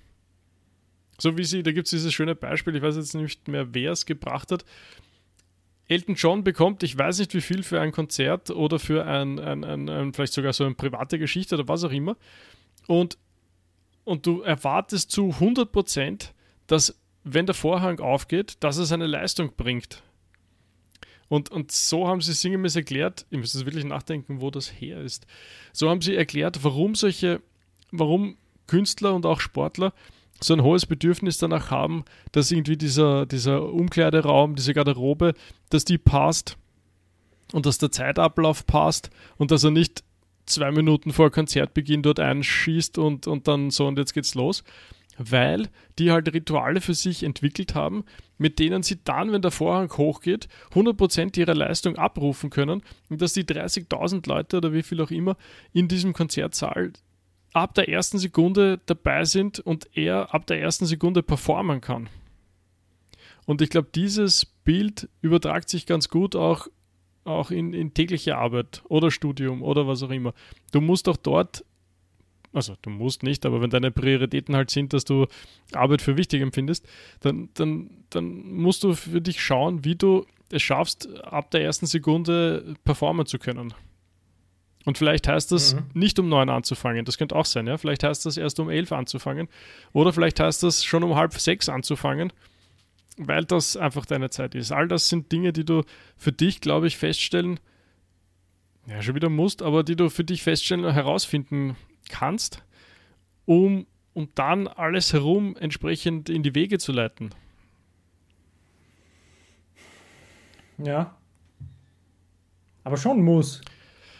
So 1.20 1.36
wie 1.36 1.44
sie, 1.44 1.62
da 1.62 1.72
gibt 1.72 1.86
es 1.86 1.90
dieses 1.90 2.14
schöne 2.14 2.34
Beispiel, 2.34 2.76
ich 2.76 2.82
weiß 2.82 2.96
jetzt 2.96 3.14
nicht 3.14 3.48
mehr, 3.48 3.74
wer 3.74 3.92
es 3.92 4.06
gebracht 4.06 4.52
hat. 4.52 4.64
Elton 5.88 6.14
John 6.14 6.44
bekommt, 6.44 6.82
ich 6.82 6.96
weiß 6.96 7.18
nicht 7.18 7.34
wie 7.34 7.40
viel 7.40 7.62
für 7.62 7.80
ein 7.80 7.92
Konzert 7.92 8.50
oder 8.50 8.78
für 8.78 9.06
ein, 9.06 9.38
ein, 9.38 9.64
ein, 9.64 9.88
ein 9.88 10.12
vielleicht 10.12 10.34
sogar 10.34 10.52
so 10.52 10.64
eine 10.64 10.74
private 10.74 11.18
Geschichte 11.18 11.54
oder 11.54 11.66
was 11.66 11.82
auch 11.82 11.90
immer. 11.90 12.16
Und, 12.86 13.18
und 14.04 14.26
du 14.26 14.42
erwartest 14.42 15.10
zu 15.10 15.30
100%, 15.30 16.30
dass 16.66 16.98
wenn 17.24 17.46
der 17.46 17.54
Vorhang 17.54 18.00
aufgeht, 18.00 18.58
dass 18.60 18.76
es 18.76 18.92
eine 18.92 19.06
Leistung 19.06 19.54
bringt. 19.56 20.02
Und, 21.28 21.50
und 21.50 21.72
so 21.72 22.06
haben 22.06 22.20
sie 22.20 22.32
sinngemäß 22.32 22.76
erklärt, 22.76 23.26
ich 23.30 23.38
muss 23.38 23.54
jetzt 23.54 23.66
wirklich 23.66 23.84
nachdenken, 23.84 24.40
wo 24.40 24.50
das 24.50 24.68
her 24.68 25.00
ist. 25.00 25.26
So 25.72 25.90
haben 25.90 26.00
sie 26.00 26.16
erklärt, 26.16 26.64
warum 26.64 26.94
solche, 26.94 27.42
warum 27.90 28.36
Künstler 28.66 29.14
und 29.14 29.26
auch 29.26 29.40
Sportler 29.40 29.92
so 30.40 30.54
ein 30.54 30.62
hohes 30.62 30.86
Bedürfnis 30.86 31.38
danach 31.38 31.70
haben, 31.70 32.04
dass 32.32 32.50
irgendwie 32.50 32.76
dieser, 32.76 33.26
dieser 33.26 33.72
Umkleideraum, 33.72 34.54
diese 34.54 34.74
Garderobe, 34.74 35.34
dass 35.70 35.84
die 35.84 35.98
passt 35.98 36.56
und 37.52 37.66
dass 37.66 37.78
der 37.78 37.90
Zeitablauf 37.90 38.66
passt 38.66 39.10
und 39.36 39.50
dass 39.50 39.64
er 39.64 39.70
nicht 39.70 40.04
zwei 40.46 40.70
Minuten 40.70 41.12
vor 41.12 41.30
Konzertbeginn 41.30 42.02
dort 42.02 42.20
einschießt 42.20 42.98
und, 42.98 43.26
und 43.26 43.48
dann 43.48 43.70
so 43.70 43.86
und 43.86 43.98
jetzt 43.98 44.14
geht's 44.14 44.34
los, 44.34 44.64
weil 45.18 45.68
die 45.98 46.10
halt 46.12 46.32
Rituale 46.32 46.80
für 46.80 46.94
sich 46.94 47.22
entwickelt 47.22 47.74
haben, 47.74 48.04
mit 48.38 48.58
denen 48.58 48.82
sie 48.82 48.98
dann, 49.02 49.32
wenn 49.32 49.42
der 49.42 49.50
Vorhang 49.50 49.90
hochgeht, 49.96 50.48
100% 50.74 51.38
ihrer 51.38 51.54
Leistung 51.54 51.96
abrufen 51.96 52.50
können 52.50 52.82
und 53.10 53.20
dass 53.20 53.32
die 53.32 53.44
30.000 53.44 54.28
Leute 54.28 54.58
oder 54.58 54.72
wie 54.72 54.82
viel 54.82 55.00
auch 55.00 55.10
immer 55.10 55.36
in 55.72 55.88
diesem 55.88 56.12
Konzertsaal 56.12 56.92
ab 57.52 57.74
der 57.74 57.88
ersten 57.88 58.18
Sekunde 58.18 58.80
dabei 58.86 59.24
sind 59.24 59.60
und 59.60 59.88
er 59.96 60.34
ab 60.34 60.46
der 60.46 60.60
ersten 60.60 60.86
Sekunde 60.86 61.22
performen 61.22 61.80
kann. 61.80 62.08
Und 63.46 63.62
ich 63.62 63.70
glaube, 63.70 63.88
dieses 63.94 64.44
Bild 64.44 65.08
übertragt 65.22 65.68
sich 65.68 65.86
ganz 65.86 66.08
gut 66.08 66.36
auch, 66.36 66.68
auch 67.24 67.50
in, 67.50 67.72
in 67.72 67.94
tägliche 67.94 68.36
Arbeit 68.36 68.82
oder 68.88 69.10
Studium 69.10 69.62
oder 69.62 69.86
was 69.86 70.02
auch 70.02 70.10
immer. 70.10 70.34
Du 70.72 70.80
musst 70.80 71.08
auch 71.08 71.16
dort 71.16 71.64
also 72.52 72.74
du 72.82 72.90
musst 72.90 73.22
nicht, 73.22 73.44
aber 73.46 73.60
wenn 73.60 73.70
deine 73.70 73.90
Prioritäten 73.90 74.56
halt 74.56 74.70
sind, 74.70 74.92
dass 74.92 75.04
du 75.04 75.26
Arbeit 75.72 76.02
für 76.02 76.16
wichtig 76.16 76.40
empfindest, 76.40 76.86
dann, 77.20 77.50
dann, 77.54 77.90
dann 78.10 78.52
musst 78.52 78.84
du 78.84 78.94
für 78.94 79.20
dich 79.20 79.42
schauen, 79.42 79.84
wie 79.84 79.96
du 79.96 80.26
es 80.50 80.62
schaffst, 80.62 81.08
ab 81.24 81.50
der 81.50 81.62
ersten 81.62 81.86
Sekunde 81.86 82.74
performen 82.84 83.26
zu 83.26 83.38
können. 83.38 83.74
Und 84.88 84.96
vielleicht 84.96 85.28
heißt 85.28 85.52
das 85.52 85.74
mhm. 85.74 85.82
nicht 85.92 86.18
um 86.18 86.30
neun 86.30 86.48
anzufangen, 86.48 87.04
das 87.04 87.18
könnte 87.18 87.36
auch 87.36 87.44
sein, 87.44 87.66
ja. 87.66 87.76
Vielleicht 87.76 88.04
heißt 88.04 88.24
das 88.24 88.38
erst 88.38 88.58
um 88.58 88.70
elf 88.70 88.90
anzufangen. 88.90 89.46
Oder 89.92 90.14
vielleicht 90.14 90.40
heißt 90.40 90.62
das 90.62 90.82
schon 90.82 91.04
um 91.04 91.14
halb 91.14 91.34
sechs 91.34 91.68
anzufangen, 91.68 92.32
weil 93.18 93.44
das 93.44 93.76
einfach 93.76 94.06
deine 94.06 94.30
Zeit 94.30 94.54
ist. 94.54 94.72
All 94.72 94.88
das 94.88 95.10
sind 95.10 95.30
Dinge, 95.30 95.52
die 95.52 95.66
du 95.66 95.82
für 96.16 96.32
dich, 96.32 96.62
glaube 96.62 96.86
ich, 96.86 96.96
feststellen, 96.96 97.60
ja, 98.86 99.02
schon 99.02 99.14
wieder 99.14 99.28
musst, 99.28 99.60
aber 99.60 99.84
die 99.84 99.94
du 99.94 100.08
für 100.08 100.24
dich 100.24 100.42
feststellen 100.42 100.86
und 100.86 100.94
herausfinden 100.94 101.76
kannst, 102.08 102.64
um, 103.44 103.86
um 104.14 104.30
dann 104.36 104.68
alles 104.68 105.12
herum 105.12 105.54
entsprechend 105.60 106.30
in 106.30 106.42
die 106.42 106.54
Wege 106.54 106.78
zu 106.78 106.92
leiten. 106.92 107.28
Ja. 110.78 111.14
Aber 112.84 112.96
schon 112.96 113.22
muss. 113.22 113.60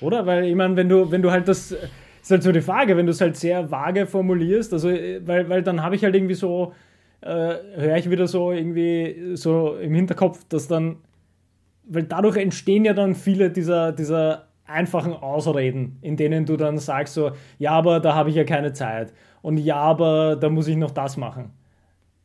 Oder? 0.00 0.26
Weil 0.26 0.44
ich 0.44 0.54
meine, 0.54 0.76
wenn 0.76 0.88
du, 0.88 1.10
wenn 1.10 1.22
du 1.22 1.30
halt 1.30 1.48
das, 1.48 1.72
ist 1.72 2.30
halt 2.30 2.42
so 2.42 2.52
die 2.52 2.60
Frage, 2.60 2.96
wenn 2.96 3.06
du 3.06 3.12
es 3.12 3.20
halt 3.20 3.36
sehr 3.36 3.70
vage 3.70 4.06
formulierst, 4.06 4.72
also 4.72 4.88
weil, 4.88 5.48
weil 5.48 5.62
dann 5.62 5.82
habe 5.82 5.96
ich 5.96 6.04
halt 6.04 6.14
irgendwie 6.14 6.34
so, 6.34 6.72
äh, 7.20 7.54
höre 7.76 7.96
ich 7.96 8.10
wieder 8.10 8.26
so 8.26 8.52
irgendwie 8.52 9.34
so 9.34 9.76
im 9.76 9.94
Hinterkopf, 9.94 10.44
dass 10.48 10.68
dann, 10.68 10.96
weil 11.84 12.04
dadurch 12.04 12.36
entstehen 12.36 12.84
ja 12.84 12.92
dann 12.92 13.14
viele 13.14 13.50
dieser, 13.50 13.92
dieser 13.92 14.48
einfachen 14.66 15.14
Ausreden, 15.14 15.98
in 16.02 16.16
denen 16.16 16.44
du 16.44 16.56
dann 16.56 16.78
sagst 16.78 17.14
so, 17.14 17.32
ja, 17.58 17.72
aber 17.72 18.00
da 18.00 18.14
habe 18.14 18.28
ich 18.30 18.36
ja 18.36 18.44
keine 18.44 18.72
Zeit 18.72 19.12
und 19.42 19.56
ja, 19.56 19.76
aber 19.76 20.36
da 20.36 20.50
muss 20.50 20.68
ich 20.68 20.76
noch 20.76 20.90
das 20.90 21.16
machen. 21.16 21.52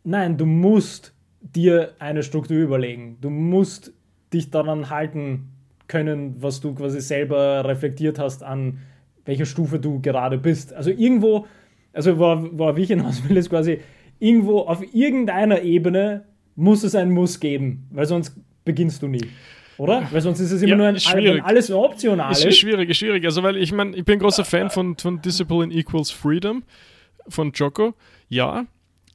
Nein, 0.03 0.37
du 0.37 0.45
musst 0.45 1.13
dir 1.39 1.93
eine 1.99 2.23
Struktur 2.23 2.57
überlegen. 2.57 3.17
Du 3.21 3.29
musst 3.29 3.93
dich 4.33 4.51
daran 4.51 4.89
halten 4.89 5.52
können, 5.93 6.35
was 6.39 6.59
du 6.59 6.73
quasi 6.73 7.01
selber 7.01 7.63
reflektiert 7.65 8.17
hast 8.17 8.41
an 8.41 8.79
welcher 9.25 9.45
Stufe 9.45 9.79
du 9.79 10.01
gerade 10.01 10.39
bist. 10.39 10.73
Also 10.73 10.89
irgendwo, 10.89 11.45
also 11.93 12.17
worauf 12.17 12.77
ich 12.77 12.87
hinaus 12.87 13.21
will, 13.29 13.37
ist 13.37 13.49
quasi 13.49 13.79
irgendwo 14.19 14.61
auf 14.61 14.83
irgendeiner 14.93 15.61
Ebene 15.61 16.25
muss 16.55 16.83
es 16.83 16.95
ein 16.95 17.11
Muss 17.11 17.39
geben, 17.39 17.87
weil 17.91 18.07
sonst 18.07 18.35
beginnst 18.65 19.03
du 19.03 19.07
nie. 19.07 19.25
Oder? 19.77 20.07
Weil 20.11 20.21
sonst 20.21 20.39
ist 20.39 20.51
es 20.51 20.61
immer 20.63 20.71
ja, 20.71 20.77
nur 20.77 20.87
ein, 20.87 20.99
schwierig. 20.99 21.43
alles 21.43 21.71
optional 21.71 22.31
ist. 22.31 22.43
Ist 22.43 22.57
schwierig, 22.57 22.89
ist 22.89 22.97
schwierig. 22.97 23.23
Also, 23.25 23.43
weil 23.43 23.57
ich 23.57 23.71
meine, 23.71 23.95
ich 23.95 24.03
bin 24.03 24.13
ein 24.15 24.19
großer 24.19 24.45
Fan 24.45 24.69
von, 24.69 24.97
von 24.97 25.21
Discipline 25.21 25.73
Equals 25.73 26.11
Freedom 26.11 26.63
von 27.27 27.51
Joko. 27.53 27.93
Ja. 28.29 28.65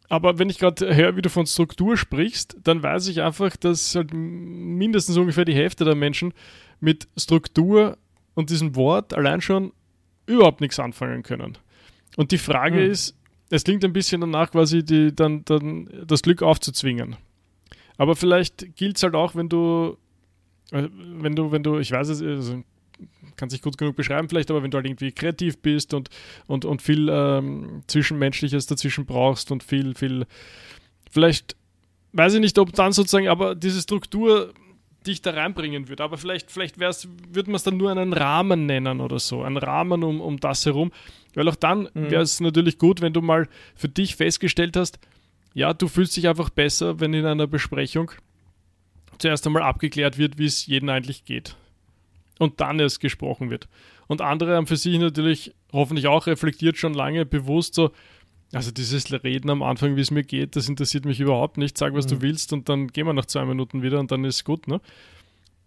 Aber 0.08 0.38
wenn 0.38 0.48
ich 0.48 0.58
gerade 0.58 0.96
höre, 0.96 1.16
wie 1.16 1.22
du 1.22 1.28
von 1.28 1.46
Struktur 1.46 1.96
sprichst, 1.96 2.56
dann 2.64 2.82
weiß 2.82 3.08
ich 3.08 3.20
einfach, 3.20 3.56
dass 3.56 3.94
halt 3.94 4.12
mindestens 4.12 5.16
ungefähr 5.16 5.44
die 5.44 5.54
Hälfte 5.54 5.84
der 5.84 5.94
Menschen 5.94 6.32
mit 6.80 7.08
Struktur 7.16 7.98
und 8.34 8.50
diesem 8.50 8.76
Wort 8.76 9.14
allein 9.14 9.40
schon 9.40 9.72
überhaupt 10.26 10.60
nichts 10.60 10.78
anfangen 10.78 11.22
können. 11.22 11.58
Und 12.16 12.32
die 12.32 12.38
Frage 12.38 12.82
hm. 12.82 12.90
ist, 12.90 13.16
es 13.50 13.64
klingt 13.64 13.84
ein 13.84 13.92
bisschen 13.92 14.20
danach, 14.20 14.50
quasi 14.50 14.84
die, 14.84 15.14
dann, 15.14 15.44
dann 15.44 15.88
das 16.06 16.22
Glück 16.22 16.42
aufzuzwingen. 16.42 17.16
Aber 17.96 18.14
vielleicht 18.14 18.76
gilt 18.76 18.96
es 18.96 19.02
halt 19.02 19.14
auch, 19.14 19.34
wenn 19.34 19.48
du 19.48 19.96
äh, 20.70 20.88
wenn 20.92 21.34
du, 21.34 21.52
wenn 21.52 21.62
du, 21.62 21.78
ich 21.78 21.90
weiß 21.92 22.08
es, 22.08 22.22
also 22.22 22.62
kann 23.36 23.50
sich 23.50 23.62
gut 23.62 23.78
genug 23.78 23.94
beschreiben 23.94 24.28
vielleicht, 24.28 24.50
aber 24.50 24.62
wenn 24.62 24.70
du 24.70 24.76
halt 24.76 24.86
irgendwie 24.86 25.12
kreativ 25.12 25.58
bist 25.58 25.94
und, 25.94 26.10
und, 26.46 26.64
und 26.64 26.82
viel 26.82 27.08
ähm, 27.08 27.82
Zwischenmenschliches 27.86 28.66
dazwischen 28.66 29.06
brauchst 29.06 29.52
und 29.52 29.62
viel, 29.62 29.94
viel, 29.94 30.26
vielleicht, 31.10 31.56
weiß 32.12 32.34
ich 32.34 32.40
nicht, 32.40 32.58
ob 32.58 32.72
dann 32.72 32.92
sozusagen, 32.92 33.28
aber 33.28 33.54
diese 33.54 33.80
Struktur 33.80 34.52
dich 35.06 35.22
da 35.22 35.30
reinbringen 35.30 35.88
würde. 35.88 36.02
Aber 36.02 36.18
vielleicht, 36.18 36.50
vielleicht 36.50 36.78
würde 36.78 37.50
man 37.50 37.56
es 37.56 37.62
dann 37.62 37.76
nur 37.76 37.90
einen 37.90 38.12
Rahmen 38.12 38.66
nennen 38.66 39.00
oder 39.00 39.18
so. 39.18 39.42
Einen 39.42 39.56
Rahmen 39.56 40.02
um, 40.02 40.20
um 40.20 40.38
das 40.38 40.66
herum. 40.66 40.92
Weil 41.34 41.48
auch 41.48 41.56
dann 41.56 41.88
mhm. 41.94 42.10
wäre 42.10 42.22
es 42.22 42.40
natürlich 42.40 42.78
gut, 42.78 43.00
wenn 43.00 43.12
du 43.12 43.22
mal 43.22 43.48
für 43.74 43.88
dich 43.88 44.16
festgestellt 44.16 44.76
hast, 44.76 44.98
ja, 45.54 45.72
du 45.72 45.88
fühlst 45.88 46.16
dich 46.16 46.28
einfach 46.28 46.50
besser, 46.50 47.00
wenn 47.00 47.14
in 47.14 47.26
einer 47.26 47.46
Besprechung 47.46 48.12
zuerst 49.18 49.46
einmal 49.46 49.62
abgeklärt 49.62 50.18
wird, 50.18 50.38
wie 50.38 50.46
es 50.46 50.66
jedem 50.66 50.88
eigentlich 50.88 51.24
geht. 51.24 51.56
Und 52.38 52.60
dann 52.60 52.78
erst 52.78 53.00
gesprochen 53.00 53.50
wird. 53.50 53.68
Und 54.06 54.20
andere 54.20 54.56
haben 54.56 54.66
für 54.66 54.76
sich 54.76 54.98
natürlich 54.98 55.54
hoffentlich 55.72 56.06
auch 56.06 56.26
reflektiert 56.26 56.76
schon 56.76 56.94
lange 56.94 57.26
bewusst 57.26 57.74
so, 57.74 57.90
also 58.52 58.70
dieses 58.70 59.12
Reden 59.24 59.50
am 59.50 59.62
Anfang, 59.62 59.96
wie 59.96 60.00
es 60.00 60.10
mir 60.10 60.24
geht, 60.24 60.56
das 60.56 60.68
interessiert 60.68 61.04
mich 61.04 61.20
überhaupt 61.20 61.58
nicht. 61.58 61.76
Sag, 61.76 61.94
was 61.94 62.06
mhm. 62.06 62.10
du 62.10 62.22
willst 62.22 62.52
und 62.52 62.68
dann 62.68 62.88
gehen 62.88 63.06
wir 63.06 63.12
nach 63.12 63.26
zwei 63.26 63.44
Minuten 63.44 63.82
wieder 63.82 64.00
und 64.00 64.10
dann 64.10 64.24
ist 64.24 64.44
gut. 64.44 64.68
Ne? 64.68 64.80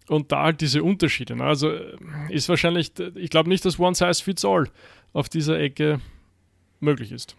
Und 0.08 0.32
da 0.32 0.42
halt 0.42 0.60
diese 0.60 0.82
Unterschiede. 0.82 1.36
Ne? 1.36 1.44
Also 1.44 1.70
äh, 1.70 1.96
ist 2.30 2.48
wahrscheinlich, 2.48 2.92
ich 3.14 3.30
glaube 3.30 3.48
nicht, 3.48 3.64
dass 3.64 3.78
One 3.78 3.94
Size 3.94 4.22
Fits 4.22 4.44
All 4.44 4.68
auf 5.12 5.28
dieser 5.28 5.60
Ecke 5.60 6.00
möglich 6.80 7.12
ist. 7.12 7.36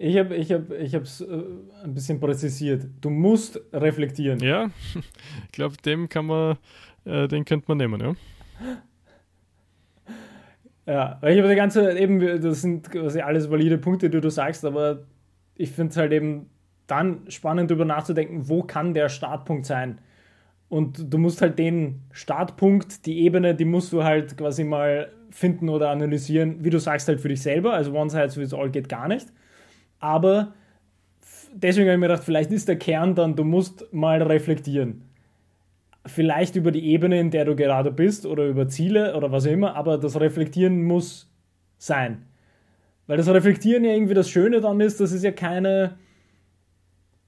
Ich 0.00 0.16
habe 0.16 0.36
es 0.36 0.46
ich 0.46 0.52
hab, 0.52 0.70
ich 0.70 0.94
hab's, 0.94 1.20
äh, 1.20 1.42
ein 1.84 1.94
bisschen 1.94 2.20
präzisiert. 2.20 2.86
Du 3.00 3.10
musst 3.10 3.60
reflektieren. 3.72 4.40
Ja, 4.40 4.70
ich 4.94 5.52
glaube, 5.52 5.76
dem 5.78 6.08
kann 6.08 6.26
man, 6.26 6.56
äh, 7.04 7.28
den 7.28 7.44
könnte 7.44 7.66
man 7.68 7.78
nehmen, 7.78 8.00
ja. 8.00 8.14
Ja, 10.88 11.18
weil 11.20 11.34
ich 11.34 11.38
habe 11.38 11.50
die 11.50 11.54
ganze, 11.54 11.98
eben, 11.98 12.18
das 12.40 12.62
sind 12.62 12.90
quasi 12.90 13.20
alles 13.20 13.50
valide 13.50 13.76
Punkte, 13.78 14.08
die 14.08 14.20
du 14.20 14.30
sagst, 14.30 14.64
aber 14.64 15.00
ich 15.54 15.70
finde 15.70 15.90
es 15.90 15.96
halt 15.98 16.12
eben 16.12 16.48
dann 16.86 17.30
spannend, 17.30 17.70
darüber 17.70 17.84
nachzudenken, 17.84 18.48
wo 18.48 18.62
kann 18.62 18.94
der 18.94 19.10
Startpunkt 19.10 19.66
sein? 19.66 19.98
Und 20.70 21.12
du 21.12 21.18
musst 21.18 21.42
halt 21.42 21.58
den 21.58 22.02
Startpunkt, 22.10 23.04
die 23.06 23.20
Ebene, 23.20 23.54
die 23.54 23.66
musst 23.66 23.92
du 23.92 24.02
halt 24.04 24.36
quasi 24.38 24.64
mal 24.64 25.12
finden 25.30 25.68
oder 25.68 25.90
analysieren, 25.90 26.64
wie 26.64 26.70
du 26.70 26.78
sagst, 26.78 27.08
halt 27.08 27.20
für 27.20 27.28
dich 27.28 27.42
selber. 27.42 27.74
Also 27.74 27.92
One 27.92 28.08
Size 28.08 28.30
Fits 28.30 28.54
All 28.54 28.70
geht 28.70 28.88
gar 28.88 29.08
nicht 29.08 29.28
aber 30.00 30.54
deswegen 31.52 31.88
habe 31.88 31.94
ich 31.94 32.00
mir 32.00 32.08
gedacht, 32.08 32.24
vielleicht 32.24 32.52
ist 32.52 32.68
der 32.68 32.78
Kern 32.78 33.14
dann, 33.14 33.36
du 33.36 33.44
musst 33.44 33.92
mal 33.92 34.22
reflektieren. 34.22 35.02
Vielleicht 36.08 36.56
über 36.56 36.72
die 36.72 36.84
Ebene, 36.86 37.20
in 37.20 37.30
der 37.30 37.44
du 37.44 37.54
gerade 37.54 37.90
bist 37.90 38.26
oder 38.26 38.46
über 38.46 38.68
Ziele 38.68 39.16
oder 39.16 39.30
was 39.32 39.46
auch 39.46 39.50
immer, 39.50 39.76
aber 39.76 39.98
das 39.98 40.18
Reflektieren 40.20 40.82
muss 40.82 41.30
sein. 41.78 42.26
Weil 43.06 43.16
das 43.16 43.28
Reflektieren 43.28 43.84
ja 43.84 43.92
irgendwie 43.92 44.14
das 44.14 44.28
Schöne 44.28 44.60
dann 44.60 44.80
ist, 44.80 45.00
das 45.00 45.12
ist 45.12 45.24
ja 45.24 45.32
keine, 45.32 45.96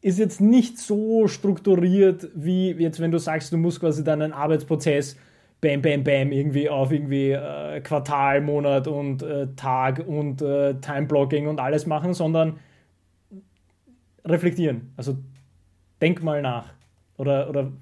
ist 0.03 0.19
jetzt 0.19 0.41
nicht 0.41 0.79
so 0.79 1.27
strukturiert, 1.29 2.29
wie 2.35 2.73
jetzt, 2.73 3.01
wenn 3.01 3.11
du 3.11 3.19
sagst, 3.19 3.53
du 3.53 3.57
musst 3.57 3.81
quasi 3.81 4.05
deinen 4.05 4.33
Arbeitsprozess 4.33 5.17
bam, 5.61 5.83
bam, 5.83 6.05
bam, 6.05 6.33
irgendwie 6.33 6.69
auf 6.69 6.93
irgendwie 6.93 7.33
äh, 7.33 7.81
Quartal, 7.81 8.41
Monat 8.41 8.89
und 8.89 9.23
äh, 9.23 9.49
Tag 9.57 10.05
und 10.07 10.43
äh, 10.43 10.75
Time-Blocking 10.75 11.47
und 11.47 11.61
alles 11.61 11.87
machen, 11.87 12.15
sondern 12.15 12.59
reflektieren. 14.25 14.93
Also 14.97 15.17
denk 16.01 16.23
mal 16.23 16.43
nach. 16.43 16.73
Oder, 17.17 17.49
oder 17.49 17.73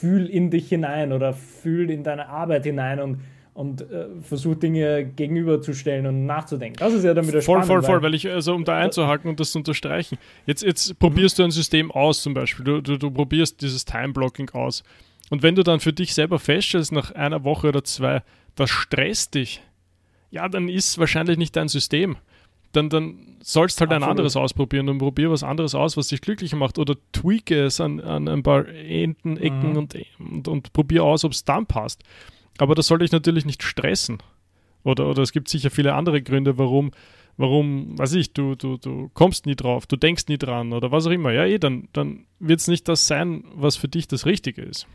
fühl 0.00 0.26
in 0.26 0.50
dich 0.50 0.68
hinein 0.68 1.12
oder 1.12 1.32
fühl 1.32 1.90
in 1.90 2.02
deine 2.02 2.28
Arbeit 2.28 2.64
hinein 2.64 3.00
und, 3.00 3.20
und 3.54 3.80
äh, 3.80 4.06
versuch 4.22 4.56
Dinge 4.56 5.04
gegenüberzustellen 5.04 6.06
und 6.06 6.26
nachzudenken. 6.26 6.78
Das 6.78 6.92
ist 6.92 7.04
ja 7.04 7.14
dann 7.14 7.26
wieder 7.26 7.40
voll, 7.40 7.62
spannend. 7.62 7.66
Voll, 7.66 7.82
voll, 7.82 7.90
voll, 7.94 8.02
weil 8.02 8.14
ich, 8.14 8.28
also 8.28 8.54
um 8.54 8.64
da 8.64 8.76
einzuhaken 8.76 9.30
und 9.30 9.40
das 9.40 9.52
zu 9.52 9.58
unterstreichen, 9.58 10.18
jetzt, 10.44 10.62
jetzt 10.62 10.98
probierst 10.98 11.38
mhm. 11.38 11.42
du 11.42 11.44
ein 11.46 11.50
System 11.50 11.90
aus 11.90 12.22
zum 12.22 12.34
Beispiel, 12.34 12.64
du, 12.64 12.80
du, 12.80 12.98
du 12.98 13.10
probierst 13.10 13.62
dieses 13.62 13.84
Time-Blocking 13.84 14.50
aus 14.50 14.82
und 15.30 15.42
wenn 15.42 15.54
du 15.54 15.62
dann 15.62 15.80
für 15.80 15.92
dich 15.92 16.14
selber 16.14 16.38
feststellst, 16.38 16.92
nach 16.92 17.12
einer 17.12 17.44
Woche 17.44 17.68
oder 17.68 17.82
zwei, 17.82 18.22
das 18.54 18.70
stresst 18.70 19.34
dich, 19.34 19.62
ja, 20.30 20.48
dann 20.48 20.68
ist 20.68 20.98
wahrscheinlich 20.98 21.38
nicht 21.38 21.56
dein 21.56 21.68
System. 21.68 22.16
Dann, 22.76 22.90
dann 22.90 23.36
sollst 23.42 23.80
halt 23.80 23.90
Absolut. 23.90 24.04
ein 24.04 24.10
anderes 24.10 24.36
ausprobieren 24.36 24.88
und 24.88 24.98
probier 24.98 25.30
was 25.30 25.42
anderes 25.42 25.74
aus, 25.74 25.96
was 25.96 26.08
dich 26.08 26.20
glücklicher 26.20 26.56
macht 26.56 26.78
oder 26.78 26.96
tweake 27.12 27.64
es 27.64 27.80
an, 27.80 28.00
an 28.00 28.28
ein 28.28 28.42
paar 28.42 28.66
Enden, 28.68 29.36
Ecken 29.36 29.70
mhm. 29.70 29.76
und, 29.76 29.96
und, 30.18 30.48
und 30.48 30.72
probier 30.72 31.04
aus, 31.04 31.24
ob 31.24 31.32
es 31.32 31.44
dann 31.44 31.66
passt. 31.66 32.02
Aber 32.58 32.74
das 32.74 32.86
soll 32.86 32.98
dich 32.98 33.12
natürlich 33.12 33.44
nicht 33.44 33.62
stressen. 33.62 34.18
Oder, 34.82 35.08
oder 35.08 35.22
es 35.22 35.32
gibt 35.32 35.48
sicher 35.48 35.70
viele 35.70 35.94
andere 35.94 36.22
Gründe, 36.22 36.58
warum, 36.58 36.92
warum, 37.36 37.98
weiß 37.98 38.14
ich, 38.14 38.32
du, 38.32 38.54
du, 38.54 38.76
du 38.76 39.10
kommst 39.14 39.46
nie 39.46 39.56
drauf, 39.56 39.86
du 39.86 39.96
denkst 39.96 40.24
nie 40.28 40.38
dran 40.38 40.72
oder 40.72 40.92
was 40.92 41.06
auch 41.06 41.10
immer. 41.10 41.32
Ja, 41.32 41.44
eh, 41.44 41.58
dann, 41.58 41.88
dann 41.92 42.26
wird 42.38 42.60
es 42.60 42.68
nicht 42.68 42.88
das 42.88 43.06
sein, 43.06 43.44
was 43.54 43.76
für 43.76 43.88
dich 43.88 44.06
das 44.06 44.26
Richtige 44.26 44.62
ist. 44.62 44.86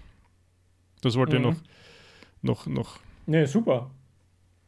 Das 1.01 1.15
wollte 1.15 1.39
mhm. 1.39 1.45
ich 1.45 1.51
noch, 2.41 2.65
noch, 2.65 2.67
noch. 2.67 2.99
Nee, 3.25 3.45
super. 3.45 3.91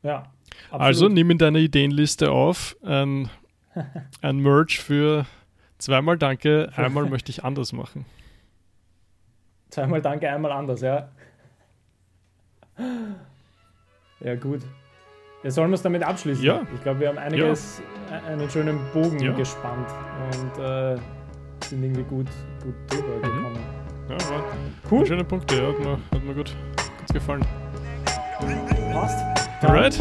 Ja. 0.03 0.31
Absolut. 0.65 0.81
Also 0.81 1.07
nimm 1.09 1.31
in 1.31 1.37
deine 1.37 1.59
Ideenliste 1.59 2.31
auf 2.31 2.75
ein, 2.83 3.29
ein 4.21 4.37
Merch 4.37 4.79
für 4.79 5.25
zweimal 5.77 6.17
Danke, 6.17 6.71
einmal 6.75 7.05
möchte 7.09 7.31
ich 7.31 7.43
anders 7.43 7.73
machen. 7.73 8.05
Zweimal 9.69 10.01
Danke, 10.01 10.29
einmal 10.29 10.51
anders, 10.51 10.81
ja. 10.81 11.09
Ja, 14.19 14.35
gut. 14.35 14.61
Jetzt 15.43 15.55
sollen 15.55 15.69
wir 15.69 15.75
es 15.75 15.81
damit 15.81 16.03
abschließen. 16.03 16.43
Ja. 16.43 16.61
Ich 16.73 16.81
glaube, 16.81 17.01
wir 17.01 17.09
haben 17.09 17.17
einiges, 17.17 17.81
ja. 18.09 18.21
einen 18.29 18.49
schönen 18.49 18.79
Bogen 18.93 19.19
ja. 19.19 19.33
gespannt 19.33 19.89
und 20.31 20.63
äh, 20.63 20.95
sind 21.65 21.83
irgendwie 21.83 22.03
gut, 22.03 22.27
gut 22.63 22.75
drüber 22.87 23.17
mhm. 23.17 23.21
gekommen. 23.21 23.59
Ja, 24.09 24.29
war 24.29 24.43
cool. 24.89 25.05
Schöne 25.05 25.23
Punkte, 25.23 25.55
ja, 25.55 25.67
hat 25.67 25.79
mir, 25.79 25.97
hat 26.11 26.23
mir 26.23 26.33
gut, 26.33 26.55
gut 26.99 27.13
gefallen. 27.13 27.45
Passt. 28.93 29.19
Alright. 29.61 29.99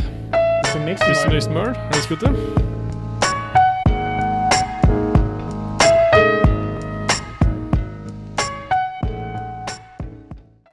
Tusen 0.73 0.89
takk, 0.89 1.43
Smøl. 1.45 1.75
Høyskutte. 1.93 2.31